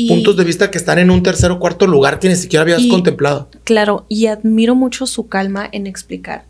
puntos 0.07 0.35
de 0.35 0.43
vista 0.43 0.71
que 0.71 0.79
están 0.79 0.97
en 0.97 1.11
un 1.11 1.21
tercer 1.21 1.51
o 1.51 1.59
cuarto 1.59 1.85
lugar 1.85 2.17
que 2.17 2.27
ni 2.27 2.35
siquiera 2.35 2.63
habías 2.63 2.87
contemplado. 2.87 3.49
Claro, 3.65 4.07
y 4.09 4.25
admiro 4.25 4.73
mucho 4.73 5.05
su 5.05 5.27
calma 5.27 5.69
en 5.71 5.85
explicar. 5.85 6.45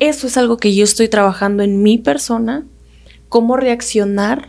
Eso 0.00 0.26
es 0.26 0.38
algo 0.38 0.56
que 0.56 0.74
yo 0.74 0.84
estoy 0.84 1.08
trabajando 1.08 1.62
en 1.62 1.82
mi 1.82 1.98
persona, 1.98 2.64
cómo 3.28 3.58
reaccionar 3.58 4.48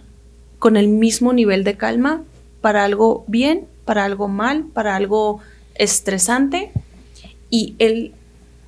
con 0.57 0.77
el 0.77 0.87
mismo 0.87 1.33
nivel 1.33 1.65
de 1.65 1.75
calma 1.75 2.23
para 2.61 2.85
algo 2.85 3.25
bien, 3.27 3.65
para 3.83 4.05
algo 4.05 4.29
mal, 4.29 4.67
para 4.73 4.95
algo 4.95 5.41
estresante. 5.75 6.71
Y 7.49 7.75
él, 7.77 8.13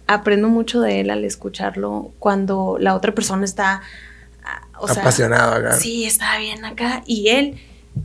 aprendo 0.06 0.50
mucho 0.50 0.82
de 0.82 1.00
él 1.00 1.12
al 1.12 1.24
escucharlo 1.24 2.12
cuando 2.20 2.76
la 2.78 2.94
otra 2.94 3.16
persona 3.16 3.46
está 3.46 3.84
apasionado 4.88 5.56
acá. 5.56 5.74
Sí, 5.74 6.06
estaba 6.06 6.38
bien 6.40 6.64
acá. 6.66 7.04
Y 7.06 7.30
él, 7.30 7.60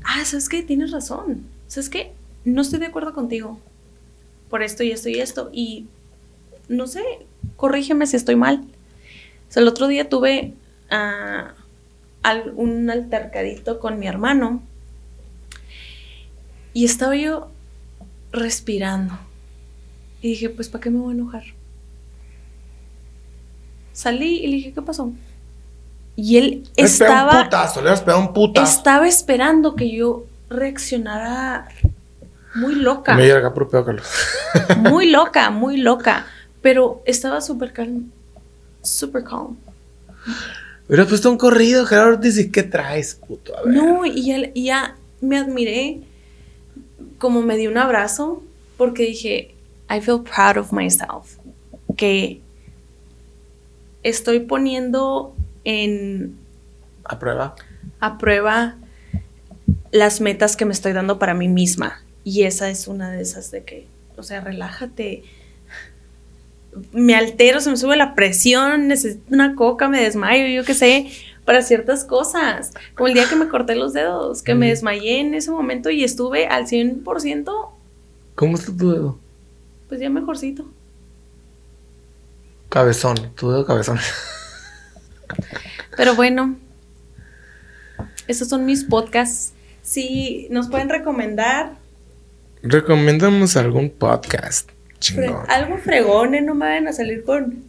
ah, 0.05 0.25
¿sabes 0.25 0.49
qué? 0.49 0.63
Tienes 0.63 0.91
razón. 0.91 1.47
¿Sabes 1.67 1.89
qué? 1.89 2.13
No 2.45 2.63
estoy 2.63 2.81
de 2.81 2.87
acuerdo 2.87 3.13
contigo 3.13 3.61
por 4.49 4.63
esto 4.63 4.83
y 4.83 4.91
esto 4.91 5.09
y 5.09 5.21
esto. 5.21 5.51
Y 5.53 5.87
no 6.69 6.87
sé, 6.87 7.03
corrígeme 7.57 8.07
si 8.07 8.17
estoy 8.17 8.37
mal. 8.37 8.65
O 9.49 9.53
sea, 9.53 9.63
el 9.63 9.69
otro 9.69 9.89
día 9.89 10.09
tuve 10.09 10.55
uh, 10.91 12.51
un 12.57 12.91
altercadito 12.91 13.79
con 13.81 13.99
mi 13.99 14.07
hermano 14.07 14.63
y 16.73 16.85
estaba 16.85 17.17
yo 17.17 17.51
respirando. 18.33 19.19
Y 20.21 20.29
dije, 20.29 20.49
pues, 20.49 20.69
¿para 20.69 20.83
qué 20.83 20.91
me 20.91 20.99
voy 20.99 21.13
a 21.13 21.17
enojar? 21.17 21.45
Salí 23.93 24.39
y 24.39 24.47
le 24.47 24.57
dije, 24.57 24.73
¿qué 24.73 24.83
pasó? 24.83 25.13
Y 26.17 26.37
él 26.37 26.69
estaba. 26.77 27.39
Un 27.39 27.45
putazo, 27.45 27.83
le 27.83 28.15
un 28.15 28.33
putazo. 28.33 28.71
Estaba 28.71 29.09
esperando 29.09 29.75
que 29.75 29.91
yo 29.91 30.25
reaccionara 30.51 31.69
muy 32.55 32.75
loca. 32.75 33.15
Me 33.15 33.27
llega 33.27 33.55
propio 33.55 33.85
Carlos. 33.85 34.07
muy 34.79 35.11
loca, 35.11 35.51
muy 35.51 35.79
loca. 35.79 36.27
Pero 36.61 37.03
estaba 37.07 37.41
súper 37.41 37.73
calm. 37.73 38.11
Súper 38.83 39.25
calm. 39.25 39.57
Hubieras 40.89 41.09
puesto 41.09 41.31
un 41.31 41.39
corrido, 41.39 41.87
Gerardo 41.87 42.15
Ortiz, 42.15 42.39
¿y 42.39 42.51
qué 42.51 42.63
traes, 42.63 43.15
puto? 43.15 43.57
A 43.57 43.63
ver. 43.63 43.75
No, 43.75 44.05
y 44.05 44.27
ya, 44.27 44.51
y 44.53 44.65
ya 44.65 44.97
me 45.21 45.39
admiré, 45.39 46.01
como 47.19 47.43
me 47.43 47.57
dio 47.57 47.71
un 47.71 47.79
abrazo, 47.79 48.43
porque 48.77 49.05
dije, 49.05 49.55
I 49.89 50.01
feel 50.01 50.21
proud 50.23 50.59
of 50.59 50.73
myself, 50.73 51.39
que 51.97 52.41
estoy 54.03 54.41
poniendo 54.41 55.35
en 55.65 56.37
A 57.05 57.19
prueba. 57.19 57.55
a 58.01 58.19
prueba 58.19 58.77
las 59.91 60.21
metas 60.21 60.57
que 60.57 60.65
me 60.65 60.73
estoy 60.73 60.93
dando 60.93 61.19
para 61.19 61.35
mí 61.35 61.49
misma. 61.49 62.03
Y 62.25 62.43
esa 62.45 62.71
es 62.71 62.89
una 62.89 63.11
de 63.11 63.21
esas 63.23 63.51
de 63.51 63.65
que, 63.65 63.87
o 64.17 64.23
sea, 64.23 64.41
relájate. 64.41 65.25
Me 66.93 67.15
altero, 67.15 67.61
se 67.61 67.71
me 67.71 67.77
sube 67.77 67.97
la 67.97 68.15
presión, 68.15 68.89
necesito 68.89 69.23
una 69.35 69.55
coca, 69.55 69.89
me 69.89 70.01
desmayo, 70.03 70.47
yo 70.47 70.65
qué 70.65 70.73
sé, 70.73 71.11
para 71.45 71.61
ciertas 71.63 72.05
cosas. 72.05 72.73
Como 72.97 73.09
el 73.09 73.15
día 73.15 73.29
que 73.29 73.37
me 73.37 73.49
corté 73.49 73.75
los 73.75 73.93
dedos, 73.93 74.43
que 74.43 74.55
me 74.55 74.69
desmayé 74.69 75.21
en 75.21 75.35
ese 75.35 75.51
momento 75.51 75.91
y 75.91 76.03
estuve 76.05 76.47
al 76.47 76.67
100%, 76.67 77.69
¿Cómo 78.35 78.57
está 78.57 78.75
tu 78.75 78.91
dedo? 78.91 79.19
pues 79.89 80.01
ya 80.01 80.09
mejorcito. 80.09 80.65
Cabezón, 82.71 83.17
tu 83.37 83.51
dedo 83.51 83.67
cabezón. 83.67 83.99
Pero 85.97 86.15
bueno, 86.15 86.57
esos 88.29 88.49
son 88.49 88.65
mis 88.65 88.85
podcasts. 88.85 89.53
Si 89.83 90.47
nos 90.51 90.69
pueden 90.69 90.89
recomendar 90.89 91.75
Recomendamos 92.63 93.57
algún 93.57 93.91
podcast. 93.91 94.69
Fre- 94.69 94.99
Chingón. 95.01 95.45
algo 95.49 95.79
fregón, 95.79 96.35
¿eh? 96.37 96.41
no 96.43 96.55
me 96.55 96.67
vayan 96.67 96.87
a 96.87 96.93
salir 96.93 97.25
con. 97.25 97.65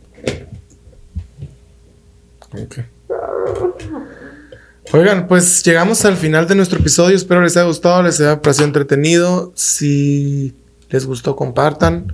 Oigan, 4.91 5.27
pues 5.27 5.63
llegamos 5.63 6.05
al 6.05 6.15
final 6.17 6.47
de 6.47 6.53
nuestro 6.55 6.79
episodio. 6.79 7.15
Espero 7.15 7.41
les 7.41 7.57
haya 7.57 7.65
gustado, 7.65 8.03
les 8.03 8.19
haya 8.21 8.39
parecido 8.41 8.67
entretenido. 8.67 9.51
Si 9.55 10.53
les 10.89 11.05
gustó, 11.07 11.35
compartan. 11.35 12.13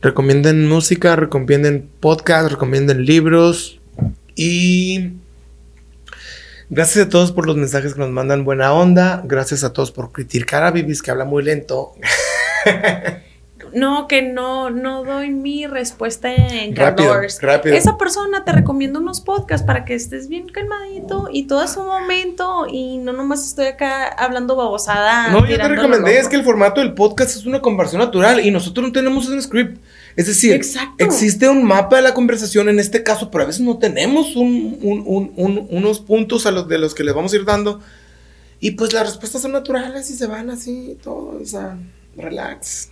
Recomienden 0.00 0.66
música, 0.68 1.14
recomienden 1.16 1.90
podcast, 2.00 2.50
recomienden 2.50 3.04
libros. 3.04 3.81
Y 4.34 5.12
gracias 6.70 7.06
a 7.06 7.08
todos 7.08 7.32
por 7.32 7.46
los 7.46 7.56
mensajes 7.56 7.94
que 7.94 8.00
nos 8.00 8.10
mandan 8.10 8.44
buena 8.44 8.72
onda. 8.72 9.22
Gracias 9.24 9.64
a 9.64 9.72
todos 9.72 9.92
por 9.92 10.12
criticar 10.12 10.64
a 10.64 10.70
Bibis 10.70 11.02
que 11.02 11.10
habla 11.10 11.24
muy 11.24 11.42
lento. 11.42 11.92
No, 13.72 14.06
que 14.06 14.22
no, 14.22 14.70
no 14.70 15.04
doy 15.04 15.30
mi 15.30 15.66
respuesta 15.66 16.32
en 16.32 16.76
Rápido. 16.76 17.20
Esa 17.64 17.96
persona 17.96 18.44
te 18.44 18.52
recomiendo 18.52 19.00
unos 19.00 19.20
podcasts 19.20 19.66
para 19.66 19.84
que 19.84 19.94
estés 19.94 20.28
bien 20.28 20.48
calmadito 20.48 21.28
y 21.32 21.46
todo 21.46 21.60
a 21.60 21.68
su 21.68 21.82
momento 21.82 22.66
y 22.70 22.98
no 22.98 23.12
nomás 23.12 23.46
estoy 23.46 23.66
acá 23.66 24.08
hablando 24.08 24.56
babosada. 24.56 25.28
No, 25.30 25.46
yo 25.46 25.56
te 25.56 25.68
recomendé, 25.68 26.18
es 26.18 26.28
que 26.28 26.36
el 26.36 26.44
formato 26.44 26.80
del 26.80 26.92
podcast 26.92 27.34
es 27.36 27.46
una 27.46 27.60
conversación 27.60 28.02
natural 28.02 28.44
y 28.44 28.50
nosotros 28.50 28.86
no 28.86 28.92
tenemos 28.92 29.28
un 29.28 29.40
script. 29.40 29.78
Es 30.16 30.26
decir, 30.26 30.52
Exacto. 30.52 31.04
existe 31.04 31.48
un 31.48 31.64
mapa 31.64 31.96
de 31.96 32.02
la 32.02 32.12
conversación 32.14 32.68
en 32.68 32.78
este 32.78 33.02
caso, 33.02 33.30
pero 33.30 33.44
a 33.44 33.46
veces 33.46 33.62
no 33.62 33.78
tenemos 33.78 34.36
un- 34.36 34.78
un- 34.82 35.02
un- 35.06 35.32
un- 35.36 35.66
unos 35.70 36.00
puntos 36.00 36.44
a 36.46 36.50
los 36.50 36.68
de 36.68 36.78
los 36.78 36.94
que 36.94 37.04
les 37.04 37.14
vamos 37.14 37.32
a 37.32 37.36
ir 37.36 37.44
dando. 37.44 37.80
Y 38.60 38.72
pues 38.72 38.92
las 38.92 39.06
respuestas 39.06 39.42
son 39.42 39.52
naturales 39.52 40.10
y 40.10 40.14
se 40.14 40.26
van 40.26 40.50
así, 40.50 40.96
todo, 41.02 41.38
o 41.42 41.46
sea, 41.46 41.78
relax. 42.16 42.90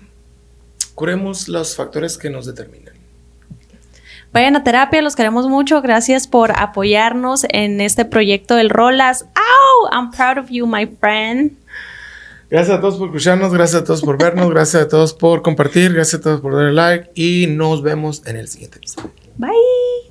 Curemos 0.95 1.49
los 1.49 1.77
factores 1.77 2.19
que 2.19 2.31
nos 2.31 2.47
determinan. 2.47 2.95
Vayan 4.33 4.55
a 4.57 4.63
terapia, 4.65 5.03
los 5.03 5.17
queremos 5.17 5.49
mucho. 5.49 5.83
Gracias 5.83 6.29
por 6.29 6.53
apoyarnos 6.53 7.45
en 7.49 7.81
este 7.81 8.05
proyecto 8.05 8.55
del 8.55 8.71
Rolas. 8.71 9.25
¡Au! 9.35 9.91
I'm 9.93 10.11
proud 10.13 10.39
of 10.39 10.51
you, 10.51 10.67
my 10.67 10.87
friend. 10.87 11.53
Gracias 12.51 12.79
a 12.79 12.81
todos 12.81 12.97
por 12.97 13.09
escucharnos, 13.09 13.53
gracias 13.53 13.83
a 13.83 13.85
todos 13.85 14.03
por 14.03 14.19
vernos, 14.19 14.51
gracias 14.51 14.83
a 14.83 14.89
todos 14.89 15.15
por 15.15 15.43
compartir, 15.43 15.93
gracias 15.93 16.21
a 16.21 16.25
todos 16.25 16.41
por 16.41 16.55
darle 16.55 16.73
like 16.73 17.11
y 17.15 17.47
nos 17.47 17.81
vemos 17.83 18.27
en 18.27 18.37
el 18.37 18.49
siguiente 18.49 18.79
episodio. 18.79 19.13
Bye. 19.37 20.10